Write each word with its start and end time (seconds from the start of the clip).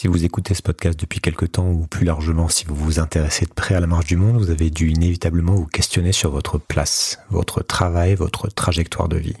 Si 0.00 0.06
vous 0.06 0.24
écoutez 0.24 0.54
ce 0.54 0.62
podcast 0.62 0.96
depuis 1.00 1.18
quelque 1.18 1.44
temps 1.44 1.68
ou 1.68 1.88
plus 1.88 2.06
largement 2.06 2.48
si 2.48 2.64
vous 2.66 2.76
vous 2.76 3.00
intéressez 3.00 3.46
de 3.46 3.52
près 3.52 3.74
à 3.74 3.80
la 3.80 3.88
marche 3.88 4.06
du 4.06 4.16
monde, 4.16 4.36
vous 4.36 4.50
avez 4.50 4.70
dû 4.70 4.90
inévitablement 4.90 5.56
vous 5.56 5.66
questionner 5.66 6.12
sur 6.12 6.30
votre 6.30 6.56
place, 6.56 7.18
votre 7.30 7.64
travail, 7.64 8.14
votre 8.14 8.46
trajectoire 8.46 9.08
de 9.08 9.16
vie. 9.16 9.34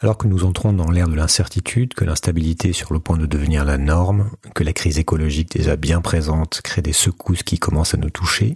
Alors 0.00 0.16
que 0.16 0.28
nous 0.28 0.44
entrons 0.44 0.72
dans 0.72 0.92
l'ère 0.92 1.08
de 1.08 1.16
l'incertitude, 1.16 1.94
que 1.94 2.04
l'instabilité 2.04 2.68
est 2.68 2.72
sur 2.72 2.92
le 2.92 3.00
point 3.00 3.16
de 3.16 3.26
devenir 3.26 3.64
la 3.64 3.78
norme, 3.78 4.30
que 4.54 4.62
la 4.62 4.72
crise 4.72 5.00
écologique 5.00 5.50
déjà 5.50 5.74
bien 5.74 6.00
présente 6.00 6.60
crée 6.62 6.82
des 6.82 6.92
secousses 6.92 7.42
qui 7.42 7.58
commencent 7.58 7.94
à 7.94 7.98
nous 7.98 8.10
toucher, 8.10 8.54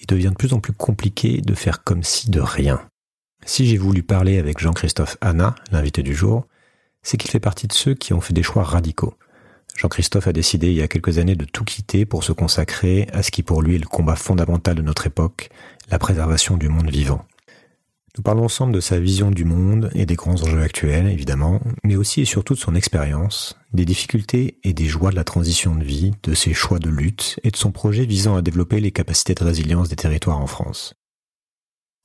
il 0.00 0.06
devient 0.08 0.30
de 0.32 0.36
plus 0.36 0.52
en 0.52 0.58
plus 0.58 0.72
compliqué 0.72 1.42
de 1.42 1.54
faire 1.54 1.84
comme 1.84 2.02
si 2.02 2.28
de 2.28 2.40
rien. 2.40 2.80
Si 3.44 3.66
j'ai 3.66 3.78
voulu 3.78 4.02
parler 4.02 4.36
avec 4.36 4.58
Jean-Christophe 4.58 5.16
Hanna, 5.20 5.54
l'invité 5.70 6.02
du 6.02 6.16
jour, 6.16 6.44
c'est 7.04 7.18
qu'il 7.18 7.30
fait 7.30 7.38
partie 7.38 7.68
de 7.68 7.72
ceux 7.72 7.94
qui 7.94 8.14
ont 8.14 8.20
fait 8.20 8.34
des 8.34 8.42
choix 8.42 8.64
radicaux. 8.64 9.14
Jean-Christophe 9.76 10.26
a 10.26 10.32
décidé 10.32 10.68
il 10.68 10.76
y 10.76 10.82
a 10.82 10.88
quelques 10.88 11.18
années 11.18 11.36
de 11.36 11.44
tout 11.44 11.64
quitter 11.64 12.06
pour 12.06 12.24
se 12.24 12.32
consacrer 12.32 13.06
à 13.12 13.22
ce 13.22 13.30
qui 13.30 13.42
pour 13.42 13.62
lui 13.62 13.76
est 13.76 13.78
le 13.78 13.86
combat 13.86 14.16
fondamental 14.16 14.74
de 14.74 14.82
notre 14.82 15.06
époque, 15.06 15.50
la 15.90 15.98
préservation 15.98 16.56
du 16.56 16.68
monde 16.68 16.90
vivant. 16.90 17.24
Nous 18.16 18.22
parlons 18.22 18.44
ensemble 18.44 18.72
de 18.72 18.80
sa 18.80 18.98
vision 18.98 19.30
du 19.30 19.44
monde 19.44 19.90
et 19.94 20.06
des 20.06 20.14
grands 20.14 20.42
enjeux 20.42 20.62
actuels, 20.62 21.06
évidemment, 21.08 21.60
mais 21.84 21.96
aussi 21.96 22.22
et 22.22 22.24
surtout 22.24 22.54
de 22.54 22.58
son 22.58 22.74
expérience, 22.74 23.58
des 23.74 23.84
difficultés 23.84 24.58
et 24.64 24.72
des 24.72 24.86
joies 24.86 25.10
de 25.10 25.16
la 25.16 25.24
transition 25.24 25.74
de 25.74 25.84
vie, 25.84 26.12
de 26.22 26.32
ses 26.32 26.54
choix 26.54 26.78
de 26.78 26.88
lutte 26.88 27.38
et 27.44 27.50
de 27.50 27.56
son 27.56 27.72
projet 27.72 28.06
visant 28.06 28.34
à 28.34 28.40
développer 28.40 28.80
les 28.80 28.90
capacités 28.90 29.34
de 29.34 29.44
résilience 29.44 29.90
des 29.90 29.96
territoires 29.96 30.40
en 30.40 30.46
France. 30.46 30.94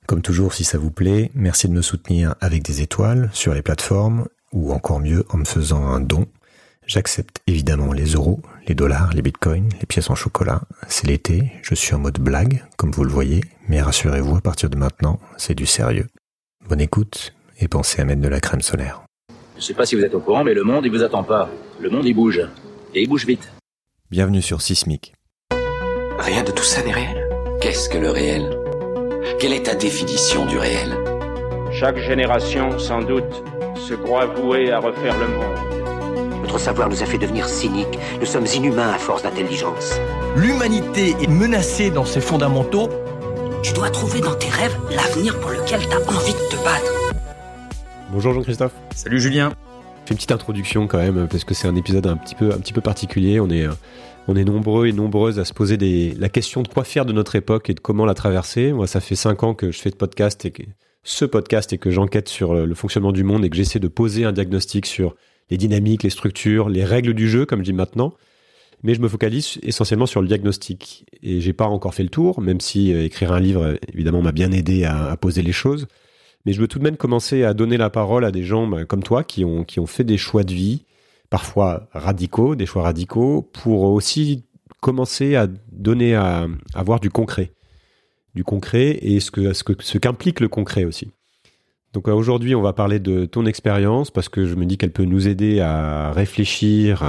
Comme 0.06 0.20
toujours, 0.20 0.52
si 0.52 0.64
ça 0.64 0.76
vous 0.76 0.90
plaît, 0.90 1.30
merci 1.34 1.66
de 1.68 1.72
me 1.72 1.80
soutenir 1.80 2.34
avec 2.42 2.62
des 2.62 2.82
étoiles 2.82 3.30
sur 3.32 3.54
les 3.54 3.62
plateformes 3.62 4.26
ou 4.52 4.74
encore 4.74 5.00
mieux 5.00 5.24
en 5.30 5.38
me 5.38 5.46
faisant 5.46 5.86
un 5.86 6.00
don 6.00 6.26
J'accepte 6.86 7.38
évidemment 7.46 7.92
les 7.92 8.12
euros, 8.14 8.40
les 8.66 8.74
dollars, 8.74 9.12
les 9.14 9.22
bitcoins, 9.22 9.68
les 9.80 9.86
pièces 9.86 10.10
en 10.10 10.14
chocolat. 10.14 10.62
C'est 10.88 11.06
l'été, 11.06 11.52
je 11.62 11.74
suis 11.74 11.94
en 11.94 11.98
mode 11.98 12.18
blague, 12.18 12.64
comme 12.76 12.90
vous 12.90 13.04
le 13.04 13.10
voyez, 13.10 13.42
mais 13.68 13.80
rassurez-vous, 13.80 14.36
à 14.36 14.40
partir 14.40 14.68
de 14.68 14.76
maintenant, 14.76 15.20
c'est 15.36 15.54
du 15.54 15.66
sérieux. 15.66 16.08
Bonne 16.68 16.80
écoute 16.80 17.34
et 17.60 17.68
pensez 17.68 18.02
à 18.02 18.04
mettre 18.04 18.20
de 18.20 18.28
la 18.28 18.40
crème 18.40 18.62
solaire. 18.62 19.02
Je 19.56 19.62
sais 19.62 19.74
pas 19.74 19.86
si 19.86 19.94
vous 19.94 20.02
êtes 20.02 20.14
au 20.14 20.20
courant, 20.20 20.42
mais 20.42 20.54
le 20.54 20.64
monde, 20.64 20.84
il 20.84 20.90
vous 20.90 21.02
attend 21.02 21.22
pas. 21.22 21.48
Le 21.80 21.88
monde, 21.88 22.04
il 22.04 22.14
bouge. 22.14 22.40
Et 22.94 23.02
il 23.02 23.08
bouge 23.08 23.26
vite. 23.26 23.52
Bienvenue 24.10 24.42
sur 24.42 24.60
Sismic. 24.60 25.14
Rien 26.18 26.42
de 26.42 26.50
tout 26.50 26.64
ça 26.64 26.82
n'est 26.82 26.92
réel. 26.92 27.28
Qu'est-ce 27.60 27.88
que 27.88 27.98
le 27.98 28.10
réel? 28.10 28.58
Quelle 29.38 29.52
est 29.52 29.66
ta 29.66 29.76
définition 29.76 30.46
du 30.46 30.58
réel? 30.58 30.96
Chaque 31.72 31.98
génération, 31.98 32.78
sans 32.78 33.02
doute, 33.02 33.42
se 33.76 33.94
croit 33.94 34.26
vouée 34.26 34.72
à 34.72 34.80
refaire 34.80 35.16
le 35.18 35.28
monde. 35.28 35.81
Notre 36.42 36.58
savoir 36.58 36.88
nous 36.88 37.04
a 37.04 37.06
fait 37.06 37.18
devenir 37.18 37.48
cyniques. 37.48 37.98
Nous 38.18 38.26
sommes 38.26 38.46
inhumains 38.46 38.90
à 38.90 38.98
force 38.98 39.22
d'intelligence. 39.22 39.94
L'humanité 40.36 41.14
est 41.22 41.28
menacée 41.28 41.90
dans 41.90 42.04
ses 42.04 42.20
fondamentaux. 42.20 42.88
Tu 43.62 43.72
dois 43.72 43.90
trouver 43.90 44.20
dans 44.20 44.34
tes 44.34 44.48
rêves 44.48 44.76
l'avenir 44.90 45.38
pour 45.38 45.50
lequel 45.50 45.80
tu 45.80 45.94
as 45.94 46.00
envie 46.00 46.32
de 46.32 46.48
te 46.50 46.56
battre. 46.64 46.92
Bonjour 48.10 48.34
Jean-Christophe. 48.34 48.72
Salut 48.92 49.20
Julien. 49.20 49.50
Je 49.50 50.08
fais 50.08 50.14
une 50.14 50.16
petite 50.16 50.32
introduction 50.32 50.88
quand 50.88 50.98
même 50.98 51.28
parce 51.30 51.44
que 51.44 51.54
c'est 51.54 51.68
un 51.68 51.76
épisode 51.76 52.08
un 52.08 52.16
petit 52.16 52.34
peu, 52.34 52.52
un 52.52 52.58
petit 52.58 52.72
peu 52.72 52.80
particulier. 52.80 53.38
On 53.38 53.48
est, 53.48 53.68
on 54.26 54.34
est 54.34 54.44
nombreux 54.44 54.88
et 54.88 54.92
nombreuses 54.92 55.38
à 55.38 55.44
se 55.44 55.52
poser 55.52 55.76
des, 55.76 56.12
la 56.18 56.28
question 56.28 56.62
de 56.62 56.68
quoi 56.68 56.82
faire 56.82 57.06
de 57.06 57.12
notre 57.12 57.36
époque 57.36 57.70
et 57.70 57.74
de 57.74 57.80
comment 57.80 58.04
la 58.04 58.14
traverser. 58.14 58.72
Moi, 58.72 58.88
ça 58.88 58.98
fait 58.98 59.14
cinq 59.14 59.44
ans 59.44 59.54
que 59.54 59.70
je 59.70 59.78
fais 59.78 59.90
de 59.90 59.96
podcast 59.96 60.44
et 60.44 60.50
que, 60.50 60.64
ce 61.04 61.24
podcast 61.24 61.72
et 61.72 61.78
que 61.78 61.92
j'enquête 61.92 62.28
sur 62.28 62.52
le 62.52 62.74
fonctionnement 62.74 63.12
du 63.12 63.22
monde 63.22 63.44
et 63.44 63.50
que 63.50 63.56
j'essaie 63.56 63.78
de 63.78 63.88
poser 63.88 64.24
un 64.24 64.32
diagnostic 64.32 64.86
sur 64.86 65.14
les 65.52 65.58
dynamiques, 65.58 66.02
les 66.02 66.10
structures, 66.10 66.70
les 66.70 66.82
règles 66.82 67.12
du 67.12 67.28
jeu, 67.28 67.44
comme 67.44 67.60
je 67.60 67.66
dis 67.66 67.72
maintenant. 67.74 68.14
Mais 68.82 68.94
je 68.94 69.00
me 69.02 69.08
focalise 69.08 69.58
essentiellement 69.62 70.06
sur 70.06 70.22
le 70.22 70.26
diagnostic. 70.26 71.04
Et 71.22 71.42
j'ai 71.42 71.52
pas 71.52 71.66
encore 71.66 71.94
fait 71.94 72.02
le 72.02 72.08
tour, 72.08 72.40
même 72.40 72.58
si 72.58 72.92
euh, 72.92 73.04
écrire 73.04 73.32
un 73.32 73.38
livre, 73.38 73.76
évidemment, 73.92 74.22
m'a 74.22 74.32
bien 74.32 74.50
aidé 74.50 74.84
à, 74.84 75.14
poser 75.18 75.42
les 75.42 75.52
choses. 75.52 75.86
Mais 76.46 76.54
je 76.54 76.60
veux 76.60 76.68
tout 76.68 76.78
de 76.78 76.84
même 76.84 76.96
commencer 76.96 77.44
à 77.44 77.52
donner 77.52 77.76
la 77.76 77.90
parole 77.90 78.24
à 78.24 78.32
des 78.32 78.44
gens 78.44 78.66
bah, 78.66 78.86
comme 78.86 79.02
toi 79.02 79.24
qui 79.24 79.44
ont, 79.44 79.62
qui 79.62 79.78
ont 79.78 79.86
fait 79.86 80.04
des 80.04 80.16
choix 80.16 80.42
de 80.42 80.54
vie, 80.54 80.86
parfois 81.28 81.90
radicaux, 81.92 82.56
des 82.56 82.64
choix 82.64 82.82
radicaux, 82.82 83.42
pour 83.52 83.82
aussi 83.82 84.44
commencer 84.80 85.36
à 85.36 85.48
donner 85.70 86.14
à, 86.14 86.48
avoir 86.72 86.98
du 86.98 87.10
concret. 87.10 87.52
Du 88.34 88.42
concret 88.42 88.98
et 89.02 89.20
ce 89.20 89.30
ce 89.52 89.98
qu'implique 89.98 90.40
le 90.40 90.48
concret 90.48 90.84
aussi. 90.84 91.12
Donc 91.92 92.08
euh, 92.08 92.12
aujourd'hui, 92.12 92.54
on 92.54 92.62
va 92.62 92.72
parler 92.72 92.98
de 92.98 93.26
ton 93.26 93.46
expérience 93.46 94.10
parce 94.10 94.28
que 94.28 94.46
je 94.46 94.54
me 94.54 94.64
dis 94.64 94.78
qu'elle 94.78 94.92
peut 94.92 95.04
nous 95.04 95.28
aider 95.28 95.60
à 95.60 96.12
réfléchir, 96.12 97.04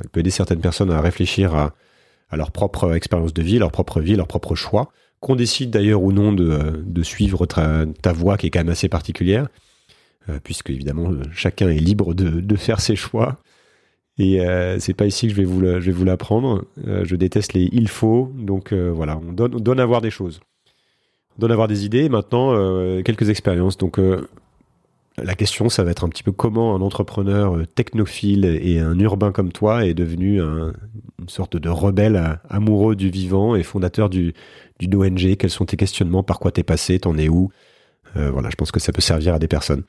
elle 0.00 0.08
peut 0.08 0.20
aider 0.20 0.30
certaines 0.30 0.60
personnes 0.60 0.90
à 0.90 1.00
réfléchir 1.00 1.54
à, 1.54 1.74
leur 2.34 2.50
propre 2.50 2.94
expérience 2.94 3.34
de 3.34 3.42
vie, 3.42 3.58
leur 3.58 3.70
propre 3.70 4.00
vie, 4.00 4.16
leur 4.16 4.26
propre 4.26 4.54
choix, 4.54 4.90
qu'on 5.20 5.36
décide 5.36 5.68
d'ailleurs 5.68 6.02
ou 6.02 6.12
non 6.12 6.32
de, 6.32 7.02
suivre 7.02 7.44
ta, 7.44 8.12
voie 8.14 8.38
qui 8.38 8.46
est 8.46 8.50
quand 8.50 8.60
même 8.60 8.70
assez 8.70 8.88
particulière, 8.88 9.48
euh, 10.30 10.38
puisque 10.42 10.70
évidemment 10.70 11.10
chacun 11.32 11.68
est 11.68 11.78
libre 11.78 12.14
de, 12.14 12.56
faire 12.56 12.80
ses 12.80 12.96
choix. 12.96 13.38
Et 14.18 14.40
euh, 14.40 14.78
c'est 14.78 14.94
pas 14.94 15.06
ici 15.06 15.26
que 15.26 15.34
je 15.34 15.36
vais 15.42 15.44
vous, 15.92 16.04
l'apprendre. 16.04 16.64
je 16.86 17.16
déteste 17.16 17.52
les 17.52 17.68
il 17.70 17.88
faut, 17.88 18.32
donc 18.34 18.72
voilà, 18.72 19.18
on 19.18 19.32
donne 19.32 19.80
à 19.80 19.84
voir 19.84 20.00
des 20.00 20.10
choses 20.10 20.40
d'en 21.38 21.50
avoir 21.50 21.68
des 21.68 21.84
idées. 21.84 22.08
Maintenant, 22.08 22.54
euh, 22.54 23.02
quelques 23.02 23.28
expériences. 23.28 23.78
Donc, 23.78 23.98
euh, 23.98 24.28
la 25.16 25.34
question, 25.34 25.68
ça 25.68 25.84
va 25.84 25.90
être 25.90 26.04
un 26.04 26.08
petit 26.08 26.22
peu 26.22 26.32
comment 26.32 26.74
un 26.74 26.80
entrepreneur 26.80 27.56
euh, 27.56 27.66
technophile 27.66 28.44
et 28.44 28.78
un 28.78 28.98
urbain 28.98 29.32
comme 29.32 29.52
toi 29.52 29.86
est 29.86 29.94
devenu 29.94 30.40
une 30.40 31.28
sorte 31.28 31.56
de 31.56 31.68
rebelle 31.68 32.40
amoureux 32.48 32.96
du 32.96 33.10
vivant 33.10 33.54
et 33.54 33.62
fondateur 33.62 34.08
du 34.08 34.34
d'une 34.78 34.94
ONG. 34.96 35.36
Quels 35.36 35.50
sont 35.50 35.66
tes 35.66 35.76
questionnements? 35.76 36.22
Par 36.22 36.38
quoi 36.38 36.50
t'es 36.50 36.62
passé? 36.62 36.98
T'en 36.98 37.16
es 37.18 37.28
où? 37.28 37.50
Voilà, 38.14 38.50
je 38.50 38.56
pense 38.56 38.70
que 38.70 38.80
ça 38.80 38.92
peut 38.92 39.00
servir 39.00 39.34
à 39.34 39.38
des 39.38 39.48
personnes. 39.48 39.84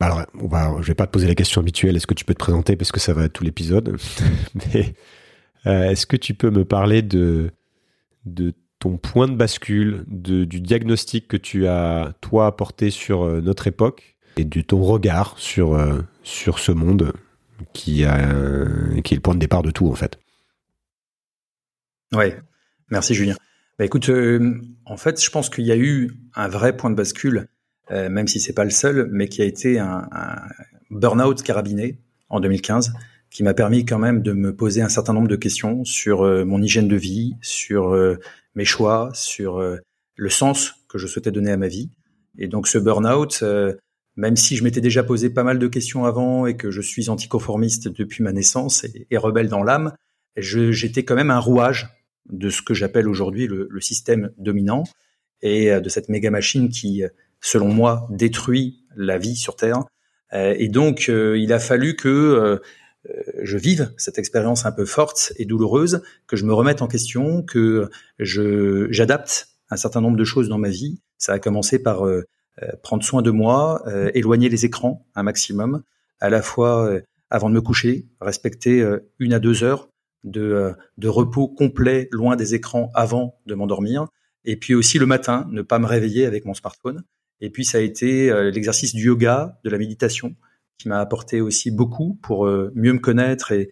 Bah, 0.00 0.06
alors, 0.06 0.22
on 0.40 0.48
va, 0.48 0.74
je 0.80 0.88
vais 0.88 0.94
pas 0.94 1.06
te 1.06 1.12
poser 1.12 1.28
la 1.28 1.36
question 1.36 1.60
habituelle. 1.60 1.94
Est-ce 1.94 2.08
que 2.08 2.14
tu 2.14 2.24
peux 2.24 2.34
te 2.34 2.40
présenter? 2.40 2.74
Parce 2.74 2.90
que 2.90 2.98
ça 2.98 3.12
va 3.12 3.24
être 3.24 3.32
tout 3.34 3.44
l'épisode. 3.44 3.96
Mais 4.74 4.94
est-ce 5.64 6.06
que 6.06 6.16
tu 6.16 6.34
peux 6.34 6.50
me 6.50 6.64
parler 6.64 7.02
de 7.02 7.52
de 8.24 8.54
ton 8.82 8.96
point 8.96 9.28
de 9.28 9.36
bascule 9.36 10.02
du 10.08 10.60
diagnostic 10.60 11.28
que 11.28 11.36
tu 11.36 11.68
as, 11.68 12.14
toi, 12.20 12.48
apporté 12.48 12.90
sur 12.90 13.22
euh, 13.22 13.40
notre 13.40 13.68
époque 13.68 14.16
et 14.36 14.44
de 14.44 14.60
ton 14.60 14.82
regard 14.82 15.36
sur, 15.38 15.74
euh, 15.74 16.00
sur 16.24 16.58
ce 16.58 16.72
monde 16.72 17.12
qui, 17.72 18.04
a, 18.04 18.18
qui 19.04 19.14
est 19.14 19.18
le 19.18 19.20
point 19.20 19.34
de 19.34 19.38
départ 19.38 19.62
de 19.62 19.70
tout, 19.70 19.86
en 19.86 19.94
fait. 19.94 20.18
Ouais, 22.12 22.36
merci 22.90 23.14
Julien. 23.14 23.36
Bah, 23.78 23.84
écoute, 23.84 24.08
euh, 24.08 24.60
en 24.84 24.96
fait, 24.96 25.22
je 25.22 25.30
pense 25.30 25.48
qu'il 25.48 25.64
y 25.64 25.70
a 25.70 25.76
eu 25.76 26.10
un 26.34 26.48
vrai 26.48 26.76
point 26.76 26.90
de 26.90 26.96
bascule, 26.96 27.46
même 27.88 28.26
si 28.26 28.40
c'est 28.40 28.54
pas 28.54 28.64
le 28.64 28.70
seul, 28.70 29.08
mais 29.12 29.28
qui 29.28 29.42
a 29.42 29.44
été 29.44 29.78
un, 29.78 30.08
un 30.10 30.36
burn-out 30.90 31.40
carabiné 31.42 31.98
en 32.30 32.40
2015 32.40 32.94
qui 33.30 33.42
m'a 33.42 33.54
permis 33.54 33.84
quand 33.84 33.98
même 33.98 34.22
de 34.22 34.32
me 34.32 34.56
poser 34.56 34.82
un 34.82 34.88
certain 34.88 35.12
nombre 35.12 35.28
de 35.28 35.36
questions 35.36 35.84
sur 35.84 36.22
mon 36.46 36.62
hygiène 36.62 36.88
de 36.88 36.96
vie, 36.96 37.36
sur 37.42 37.94
mes 38.54 38.64
choix, 38.64 39.10
sur 39.14 39.58
euh, 39.58 39.78
le 40.16 40.30
sens 40.30 40.74
que 40.88 40.98
je 40.98 41.06
souhaitais 41.06 41.30
donner 41.30 41.52
à 41.52 41.56
ma 41.56 41.68
vie. 41.68 41.90
Et 42.38 42.48
donc 42.48 42.66
ce 42.66 42.78
burn-out, 42.78 43.40
euh, 43.42 43.74
même 44.16 44.36
si 44.36 44.56
je 44.56 44.64
m'étais 44.64 44.80
déjà 44.80 45.02
posé 45.02 45.30
pas 45.30 45.42
mal 45.42 45.58
de 45.58 45.66
questions 45.66 46.04
avant 46.04 46.46
et 46.46 46.56
que 46.56 46.70
je 46.70 46.80
suis 46.80 47.08
anticonformiste 47.08 47.88
depuis 47.88 48.22
ma 48.22 48.32
naissance 48.32 48.84
et, 48.84 49.16
rebelle 49.16 49.48
dans 49.48 49.62
l'âme, 49.62 49.94
j'étais 50.36 51.04
quand 51.04 51.14
même 51.14 51.30
un 51.30 51.38
rouage 51.38 51.88
de 52.28 52.50
ce 52.50 52.62
que 52.62 52.74
j'appelle 52.74 53.08
aujourd'hui 53.08 53.46
le, 53.46 53.80
système 53.80 54.30
dominant 54.38 54.84
et 55.40 55.72
euh, 55.72 55.80
de 55.80 55.88
cette 55.88 56.08
méga 56.08 56.30
machine 56.30 56.68
qui, 56.68 57.02
selon 57.40 57.68
moi, 57.68 58.06
détruit 58.10 58.84
la 58.96 59.18
vie 59.18 59.36
sur 59.36 59.56
Terre. 59.56 59.82
Et 60.34 60.68
donc, 60.68 61.08
il 61.08 61.52
a 61.52 61.58
fallu 61.58 61.94
que 61.94 62.58
je 63.42 63.56
vive 63.56 63.92
cette 63.96 64.18
expérience 64.18 64.64
un 64.66 64.72
peu 64.72 64.84
forte 64.84 65.32
et 65.36 65.44
douloureuse, 65.44 66.02
que 66.26 66.36
je 66.36 66.44
me 66.44 66.54
remette 66.54 66.82
en 66.82 66.88
question, 66.88 67.42
que 67.42 67.90
je 68.18 68.86
j'adapte 68.90 69.48
un 69.70 69.76
certain 69.76 70.00
nombre 70.00 70.16
de 70.16 70.24
choses 70.24 70.48
dans 70.48 70.58
ma 70.58 70.68
vie. 70.68 71.00
Ça 71.18 71.32
a 71.32 71.38
commencé 71.38 71.82
par 71.82 72.06
euh, 72.06 72.24
euh, 72.62 72.68
prendre 72.82 73.02
soin 73.02 73.22
de 73.22 73.30
moi, 73.30 73.82
éloigner 74.14 74.48
les 74.48 74.64
écrans 74.64 75.06
un 75.14 75.22
maximum, 75.22 75.82
à 76.20 76.30
la 76.30 76.42
fois 76.42 77.00
avant 77.30 77.48
de 77.48 77.54
me 77.54 77.60
coucher, 77.62 78.06
respecter 78.20 78.86
une 79.18 79.32
à 79.32 79.38
deux 79.38 79.64
heures 79.64 79.88
de, 80.22 80.72
de 80.98 81.08
repos 81.08 81.48
complet 81.48 82.08
loin 82.12 82.36
des 82.36 82.54
écrans 82.54 82.90
avant 82.94 83.40
de 83.46 83.54
m'endormir, 83.54 84.06
et 84.44 84.56
puis 84.56 84.74
aussi 84.74 84.98
le 84.98 85.06
matin, 85.06 85.48
ne 85.50 85.62
pas 85.62 85.78
me 85.78 85.86
réveiller 85.86 86.26
avec 86.26 86.44
mon 86.44 86.54
smartphone. 86.54 87.02
Et 87.40 87.50
puis 87.50 87.64
ça 87.64 87.78
a 87.78 87.80
été 87.80 88.30
l'exercice 88.52 88.94
du 88.94 89.06
yoga, 89.06 89.58
de 89.64 89.70
la 89.70 89.78
méditation, 89.78 90.36
qui 90.78 90.88
m'a 90.88 91.00
apporté 91.00 91.40
aussi 91.40 91.70
beaucoup 91.70 92.18
pour 92.22 92.46
euh, 92.46 92.72
mieux 92.74 92.92
me 92.92 92.98
connaître 92.98 93.52
et, 93.52 93.70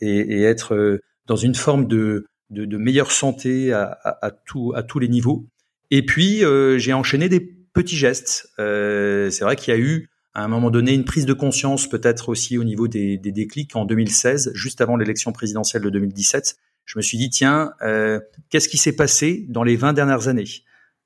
être 0.00 0.74
euh, 0.74 1.00
dans 1.26 1.36
une 1.36 1.54
forme 1.54 1.86
de, 1.86 2.26
meilleure 2.50 3.12
santé 3.12 3.72
à, 3.72 4.32
tous 4.46 4.98
les 4.98 5.08
niveaux. 5.08 5.46
Et 5.90 6.04
puis, 6.04 6.44
euh, 6.44 6.78
j'ai 6.78 6.92
enchaîné 6.92 7.28
des 7.28 7.40
petits 7.40 7.96
gestes. 7.96 8.48
c'est 8.56 9.40
vrai 9.40 9.56
qu'il 9.56 9.74
y 9.74 9.76
a 9.76 9.80
eu 9.80 10.08
à 10.34 10.44
un 10.44 10.48
moment 10.48 10.70
donné 10.70 10.94
une 10.94 11.04
prise 11.04 11.26
de 11.26 11.32
conscience 11.32 11.88
peut-être 11.88 12.28
aussi 12.28 12.58
au 12.58 12.64
niveau 12.64 12.86
des, 12.86 13.18
déclics 13.18 13.74
en 13.74 13.84
2016, 13.84 14.52
juste 14.54 14.80
avant 14.80 14.96
l'élection 14.96 15.32
présidentielle 15.32 15.82
de 15.82 15.90
2017. 15.90 16.56
Je 16.84 16.98
me 16.98 17.02
suis 17.02 17.18
dit, 17.18 17.28
tiens, 17.28 17.72
qu'est-ce 18.48 18.68
qui 18.68 18.78
s'est 18.78 18.96
passé 18.96 19.46
dans 19.48 19.62
les 19.62 19.76
20 19.76 19.92
dernières 19.92 20.28
années? 20.28 20.48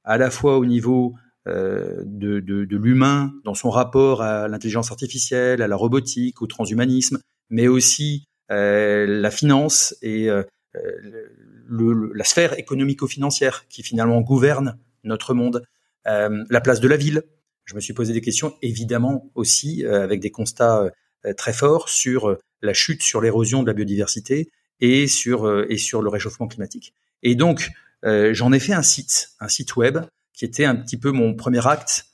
À 0.05 0.19
la 0.19 0.31
fois 0.31 0.59
au 0.59 0.67
niveau 0.67 1.15
de, 1.47 2.05
de, 2.41 2.65
de 2.65 2.77
l'humain, 2.77 3.33
dans 3.45 3.55
son 3.55 3.71
rapport 3.71 4.23
à 4.23 4.49
l'intelligence 4.49 4.91
artificielle, 4.91 5.61
à 5.63 5.69
la 5.69 5.77
robotique, 5.77 6.41
au 6.41 6.47
transhumanisme, 6.47 7.19
mais 7.51 7.69
aussi 7.69 8.27
euh, 8.51 9.07
la 9.07 9.31
finance 9.31 9.97
et 10.03 10.29
euh, 10.29 10.43
la 10.79 12.25
sphère 12.25 12.59
économico-financière 12.59 13.67
qui 13.69 13.83
finalement 13.83 14.21
gouverne 14.21 14.79
notre 15.05 15.35
monde, 15.35 15.65
euh, 16.07 16.45
la 16.49 16.61
place 16.61 16.81
de 16.81 16.89
la 16.89 16.97
ville, 16.97 17.23
je 17.65 17.75
me 17.75 17.81
suis 17.81 17.93
posé 17.93 18.13
des 18.13 18.21
questions, 18.21 18.55
évidemment 18.63 19.31
aussi 19.35 19.85
euh, 19.85 20.03
avec 20.03 20.21
des 20.21 20.31
constats 20.31 20.91
euh, 21.25 21.33
très 21.35 21.53
forts 21.53 21.89
sur 21.89 22.29
euh, 22.29 22.39
la 22.63 22.75
chute, 22.75 23.03
sur 23.03 23.21
l'érosion 23.21 23.63
de 23.63 23.69
la 23.69 23.73
biodiversité 23.73 24.51
et 24.81 25.07
sur 25.07 25.71
et 25.71 25.77
sur 25.77 26.03
le 26.03 26.09
réchauffement 26.09 26.49
climatique. 26.49 26.93
Et 27.23 27.37
donc 27.37 27.71
j'en 28.05 28.53
ai 28.53 28.59
fait 28.59 28.73
un 28.73 28.83
site, 28.83 29.31
un 29.39 29.47
site 29.47 29.77
web 29.77 29.99
qui 30.33 30.45
était 30.45 30.65
un 30.65 30.77
petit 30.77 30.97
peu 30.97 31.11
mon 31.11 31.35
premier 31.35 31.67
acte 31.67 32.07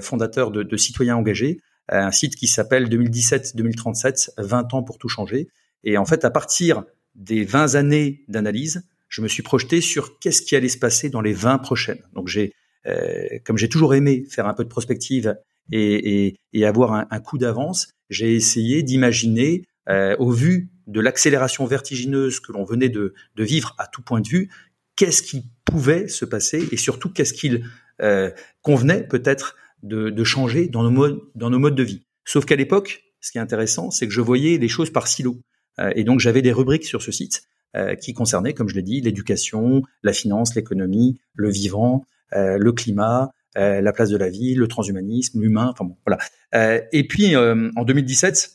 fondateur 0.00 0.52
de, 0.52 0.76
citoyens 0.76 1.16
engagés, 1.16 1.60
un 1.88 2.12
site 2.12 2.36
qui 2.36 2.46
s'appelle 2.46 2.88
2017-2037, 2.88 4.30
20 4.38 4.74
ans 4.74 4.84
pour 4.84 4.96
tout 4.96 5.08
changer. 5.08 5.48
Et 5.82 5.98
en 5.98 6.04
fait, 6.04 6.24
à 6.24 6.30
partir 6.30 6.84
des 7.16 7.44
20 7.44 7.74
années 7.74 8.22
d'analyse, 8.28 8.86
je 9.08 9.22
me 9.22 9.28
suis 9.28 9.42
projeté 9.42 9.80
sur 9.80 10.20
qu'est-ce 10.20 10.42
qui 10.42 10.54
allait 10.54 10.68
se 10.68 10.78
passer 10.78 11.10
dans 11.10 11.20
les 11.20 11.32
20 11.32 11.58
prochaines. 11.58 12.02
Donc 12.14 12.28
j'ai 12.28 12.52
euh, 12.86 13.38
comme 13.44 13.58
j'ai 13.58 13.68
toujours 13.68 13.94
aimé 13.94 14.24
faire 14.28 14.46
un 14.46 14.54
peu 14.54 14.64
de 14.64 14.68
prospective 14.68 15.36
et, 15.70 16.36
avoir 16.64 17.06
un, 17.10 17.20
coup 17.20 17.38
d'avance, 17.38 17.88
j'ai 18.10 18.34
essayé 18.34 18.82
d'imaginer, 18.82 19.64
euh, 19.88 20.16
au 20.18 20.30
vu 20.30 20.70
de 20.86 21.00
l'accélération 21.00 21.64
vertigineuse 21.66 22.40
que 22.40 22.52
l'on 22.52 22.64
venait 22.64 22.88
de, 22.88 23.14
de, 23.36 23.44
vivre 23.44 23.74
à 23.78 23.86
tout 23.86 24.02
point 24.02 24.20
de 24.20 24.28
vue, 24.28 24.50
qu'est-ce 24.96 25.22
qui 25.22 25.44
pouvait 25.64 26.08
se 26.08 26.24
passer 26.24 26.68
et 26.72 26.76
surtout 26.76 27.10
qu'est-ce 27.10 27.32
qu'il 27.32 27.64
euh, 28.00 28.30
convenait 28.62 29.06
peut-être 29.06 29.56
de, 29.82 30.10
de, 30.10 30.24
changer 30.24 30.68
dans 30.68 30.82
nos 30.82 30.90
modes, 30.90 31.20
dans 31.34 31.50
nos 31.50 31.58
modes 31.58 31.74
de 31.74 31.82
vie. 31.82 32.04
Sauf 32.24 32.44
qu'à 32.44 32.56
l'époque, 32.56 33.04
ce 33.20 33.32
qui 33.32 33.38
est 33.38 33.40
intéressant, 33.40 33.90
c'est 33.90 34.06
que 34.06 34.12
je 34.12 34.20
voyais 34.20 34.58
les 34.58 34.68
choses 34.68 34.90
par 34.90 35.08
silo. 35.08 35.38
Euh, 35.78 35.92
et 35.96 36.04
donc 36.04 36.20
j'avais 36.20 36.42
des 36.42 36.52
rubriques 36.52 36.84
sur 36.84 37.02
ce 37.02 37.10
site 37.10 37.42
euh, 37.74 37.94
qui 37.94 38.12
concernaient, 38.12 38.54
comme 38.54 38.68
je 38.68 38.74
l'ai 38.74 38.82
dit, 38.82 39.00
l'éducation, 39.00 39.82
la 40.02 40.12
finance, 40.12 40.54
l'économie, 40.54 41.18
le 41.34 41.50
vivant, 41.50 42.04
euh, 42.34 42.56
le 42.58 42.72
climat, 42.72 43.30
euh, 43.58 43.80
la 43.80 43.92
place 43.92 44.08
de 44.08 44.16
la 44.16 44.30
ville, 44.30 44.58
le 44.58 44.68
transhumanisme, 44.68 45.40
l'humain, 45.40 45.68
enfin 45.70 45.84
bon, 45.84 45.96
voilà. 46.06 46.22
Euh, 46.54 46.80
et 46.92 47.06
puis 47.06 47.36
en 47.36 47.84
2017, 47.84 48.50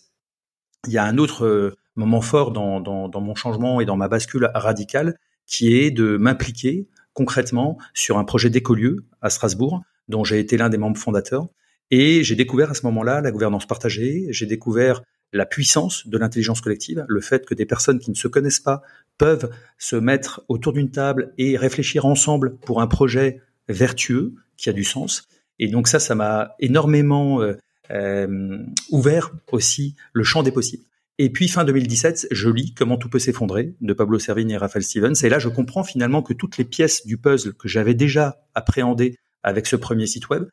il 0.88 0.94
y 0.94 0.98
a 0.98 1.04
un 1.04 1.18
autre 1.18 1.76
moment 1.96 2.22
fort 2.22 2.52
dans, 2.52 2.80
dans, 2.80 3.08
dans, 3.08 3.22
mon 3.22 3.36
changement 3.36 3.82
et 3.82 3.86
dans 3.86 3.98
ma 3.98 4.08
bascule 4.08 4.50
radicale, 4.54 5.18
qui 5.48 5.76
est 5.76 5.90
de 5.90 6.18
m'impliquer 6.18 6.88
concrètement 7.14 7.78
sur 7.94 8.20
un 8.20 8.24
projet 8.24 8.52
d'écolieu 8.52 9.06
à 9.22 9.32
Strasbourg, 9.32 9.82
dont 10.08 10.24
j'ai 10.24 10.40
été 10.40 10.58
l'un 10.58 10.70
des 10.70 10.78
membres 10.78 10.98
fondateurs. 10.98 11.48
Et 11.90 12.24
j'ai 12.24 12.36
découvert 12.36 12.70
à 12.70 12.74
ce 12.74 12.86
moment-là 12.86 13.22
la 13.22 13.32
gouvernance 13.32 13.66
partagée, 13.66 14.28
j'ai 14.30 14.46
découvert 14.46 15.02
la 15.34 15.46
puissance 15.46 16.08
de 16.08 16.18
l'intelligence 16.18 16.62
collective, 16.62 17.06
le 17.08 17.22
fait 17.22 17.46
que 17.46 17.54
des 17.54 17.66
personnes 17.66 18.00
qui 18.00 18.12
ne 18.12 18.16
se 18.16 18.28
connaissent 18.28 18.60
pas 18.60 18.82
peuvent 19.18 19.50
se 19.78 19.96
mettre 19.96 20.44
autour 20.48 20.74
d'une 20.74 20.92
table 20.92 21.34
et 21.38 21.58
réfléchir 21.58 22.06
ensemble 22.06 22.56
pour 22.58 22.82
un 22.82 22.88
projet 22.88 23.42
vertueux, 23.68 24.34
qui 24.56 24.70
a 24.70 24.74
du 24.74 24.84
sens. 24.84 25.28
Et 25.60 25.68
donc 25.68 25.88
ça, 25.88 26.00
ça 26.00 26.16
m'a 26.16 26.56
énormément 26.60 27.42
euh, 27.42 27.54
euh, 27.92 28.58
ouvert 28.90 29.32
aussi 29.52 29.96
le 30.14 30.24
champ 30.24 30.44
des 30.44 30.52
possibles. 30.52 30.84
Et 31.20 31.32
puis 31.32 31.48
fin 31.48 31.64
2017, 31.64 32.28
je 32.30 32.50
lis 32.50 32.74
Comment 32.76 32.98
tout 32.98 33.10
peut 33.10 33.20
s'effondrer 33.20 33.76
de 33.82 33.94
Pablo 33.94 34.20
Servigne 34.20 34.52
et 34.52 34.58
Raphaël 34.58 34.84
Stevens. 34.84 35.16
Et 35.24 35.30
là, 35.30 35.40
je 35.40 35.50
comprends 35.50 35.84
finalement 35.84 36.22
que 36.22 36.34
toutes 36.34 36.58
les 36.58 36.64
pièces 36.64 37.08
du 37.08 37.18
puzzle 37.18 37.54
que 37.54 37.68
j'avais 37.68 37.96
déjà 37.96 38.44
appréhendées 38.54 39.18
avec 39.42 39.66
ce 39.66 39.76
premier 39.76 40.06
site 40.06 40.30
web 40.30 40.48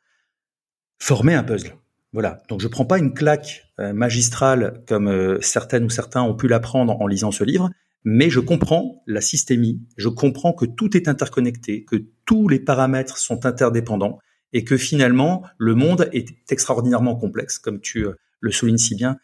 formaient 0.99 1.35
un 1.35 1.43
puzzle. 1.43 1.75
Voilà. 2.13 2.41
Donc 2.47 2.61
je 2.61 2.67
prends 2.67 2.85
pas 2.85 2.97
une 2.97 3.13
claque 3.13 3.65
euh, 3.79 3.93
magistrale 3.93 4.81
comme 4.87 5.07
euh, 5.07 5.37
certaines 5.41 5.83
ou 5.83 5.89
certains 5.89 6.21
ont 6.21 6.33
pu 6.33 6.47
l'apprendre 6.47 6.99
en 7.01 7.07
lisant 7.07 7.31
ce 7.31 7.43
livre, 7.43 7.69
mais 8.05 8.29
je 8.29 8.39
comprends 8.39 9.03
la 9.05 9.19
systémie, 9.19 9.81
je 9.97 10.07
comprends 10.07 10.53
que 10.53 10.65
tout 10.65 10.95
est 10.95 11.09
interconnecté, 11.09 11.83
que 11.83 12.05
tous 12.25 12.47
les 12.47 12.59
paramètres 12.59 13.17
sont 13.17 13.45
interdépendants 13.45 14.19
et 14.53 14.63
que 14.63 14.77
finalement 14.77 15.43
le 15.57 15.75
monde 15.75 16.09
est 16.13 16.29
extraordinairement 16.49 17.17
complexe, 17.17 17.59
comme 17.59 17.81
tu 17.81 18.05
euh, 18.05 18.13
le 18.39 18.51
soulignes 18.51 18.77
si 18.77 18.95
bien 18.95 19.17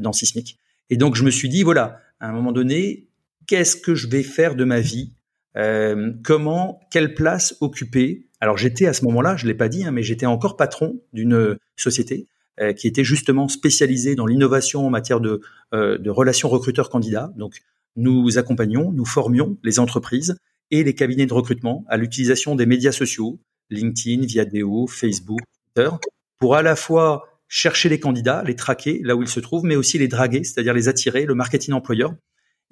dans 0.00 0.12
Sismic. 0.12 0.58
Et 0.90 0.96
donc 0.96 1.14
je 1.14 1.24
me 1.24 1.30
suis 1.30 1.48
dit, 1.48 1.62
voilà, 1.62 2.00
à 2.20 2.28
un 2.28 2.32
moment 2.32 2.52
donné, 2.52 3.08
qu'est-ce 3.46 3.76
que 3.76 3.94
je 3.94 4.08
vais 4.08 4.22
faire 4.22 4.54
de 4.54 4.64
ma 4.64 4.80
vie? 4.80 5.12
Euh, 5.56 6.12
Comment, 6.22 6.80
quelle 6.90 7.14
place 7.14 7.56
occuper? 7.60 8.26
Alors 8.40 8.56
j'étais 8.56 8.86
à 8.86 8.92
ce 8.92 9.04
moment-là, 9.04 9.36
je 9.36 9.46
l'ai 9.46 9.54
pas 9.54 9.68
dit, 9.68 9.84
hein, 9.84 9.90
mais 9.90 10.02
j'étais 10.02 10.26
encore 10.26 10.56
patron 10.56 11.00
d'une 11.12 11.56
société 11.76 12.28
euh, 12.60 12.72
qui 12.72 12.86
était 12.86 13.04
justement 13.04 13.48
spécialisée 13.48 14.14
dans 14.14 14.26
l'innovation 14.26 14.86
en 14.86 14.90
matière 14.90 15.20
de, 15.20 15.40
euh, 15.72 15.98
de 15.98 16.10
relations 16.10 16.48
recruteurs-candidats. 16.48 17.32
Donc 17.36 17.62
nous 17.96 18.38
accompagnons, 18.38 18.92
nous 18.92 19.04
formions 19.04 19.56
les 19.62 19.78
entreprises 19.78 20.36
et 20.70 20.82
les 20.82 20.94
cabinets 20.94 21.26
de 21.26 21.34
recrutement 21.34 21.84
à 21.88 21.96
l'utilisation 21.96 22.54
des 22.54 22.66
médias 22.66 22.92
sociaux, 22.92 23.38
LinkedIn, 23.70 24.26
Viadeo, 24.26 24.86
Facebook, 24.86 25.40
Twitter, 25.74 25.94
pour 26.38 26.56
à 26.56 26.62
la 26.62 26.76
fois 26.76 27.33
chercher 27.54 27.88
les 27.88 28.00
candidats, 28.00 28.42
les 28.44 28.56
traquer 28.56 29.00
là 29.04 29.14
où 29.14 29.22
ils 29.22 29.28
se 29.28 29.38
trouvent, 29.38 29.64
mais 29.64 29.76
aussi 29.76 29.96
les 29.96 30.08
draguer, 30.08 30.42
c'est-à-dire 30.42 30.74
les 30.74 30.88
attirer, 30.88 31.24
le 31.24 31.36
marketing 31.36 31.72
employeur. 31.72 32.12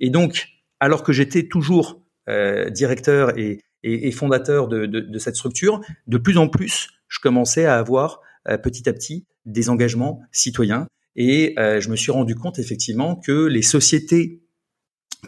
Et 0.01 0.11
donc, 0.11 0.49
alors 0.81 1.05
que 1.05 1.13
j'étais 1.13 1.45
toujours 1.45 2.03
euh, 2.29 2.69
directeur 2.69 3.39
et, 3.39 3.63
fondateur 4.11 4.67
de, 4.67 5.19
cette 5.19 5.37
structure, 5.37 5.81
de 6.09 6.19
plus 6.19 6.37
en 6.37 6.49
plus, 6.49 6.89
je 7.07 7.21
commençais 7.21 7.65
à 7.65 7.79
avoir 7.79 8.23
euh, 8.49 8.59
petit 8.59 8.89
à 8.89 8.93
petit 8.93 9.25
des 9.47 9.71
engagements 9.71 10.21
citoyens. 10.33 10.89
Et 11.15 11.55
euh, 11.61 11.81
je 11.81 11.89
me 11.89 11.95
suis 11.95 12.11
rendu 12.11 12.35
compte 12.35 12.59
effectivement 12.59 13.15
que 13.15 13.47
les 13.47 13.63
sociétés 13.63 14.43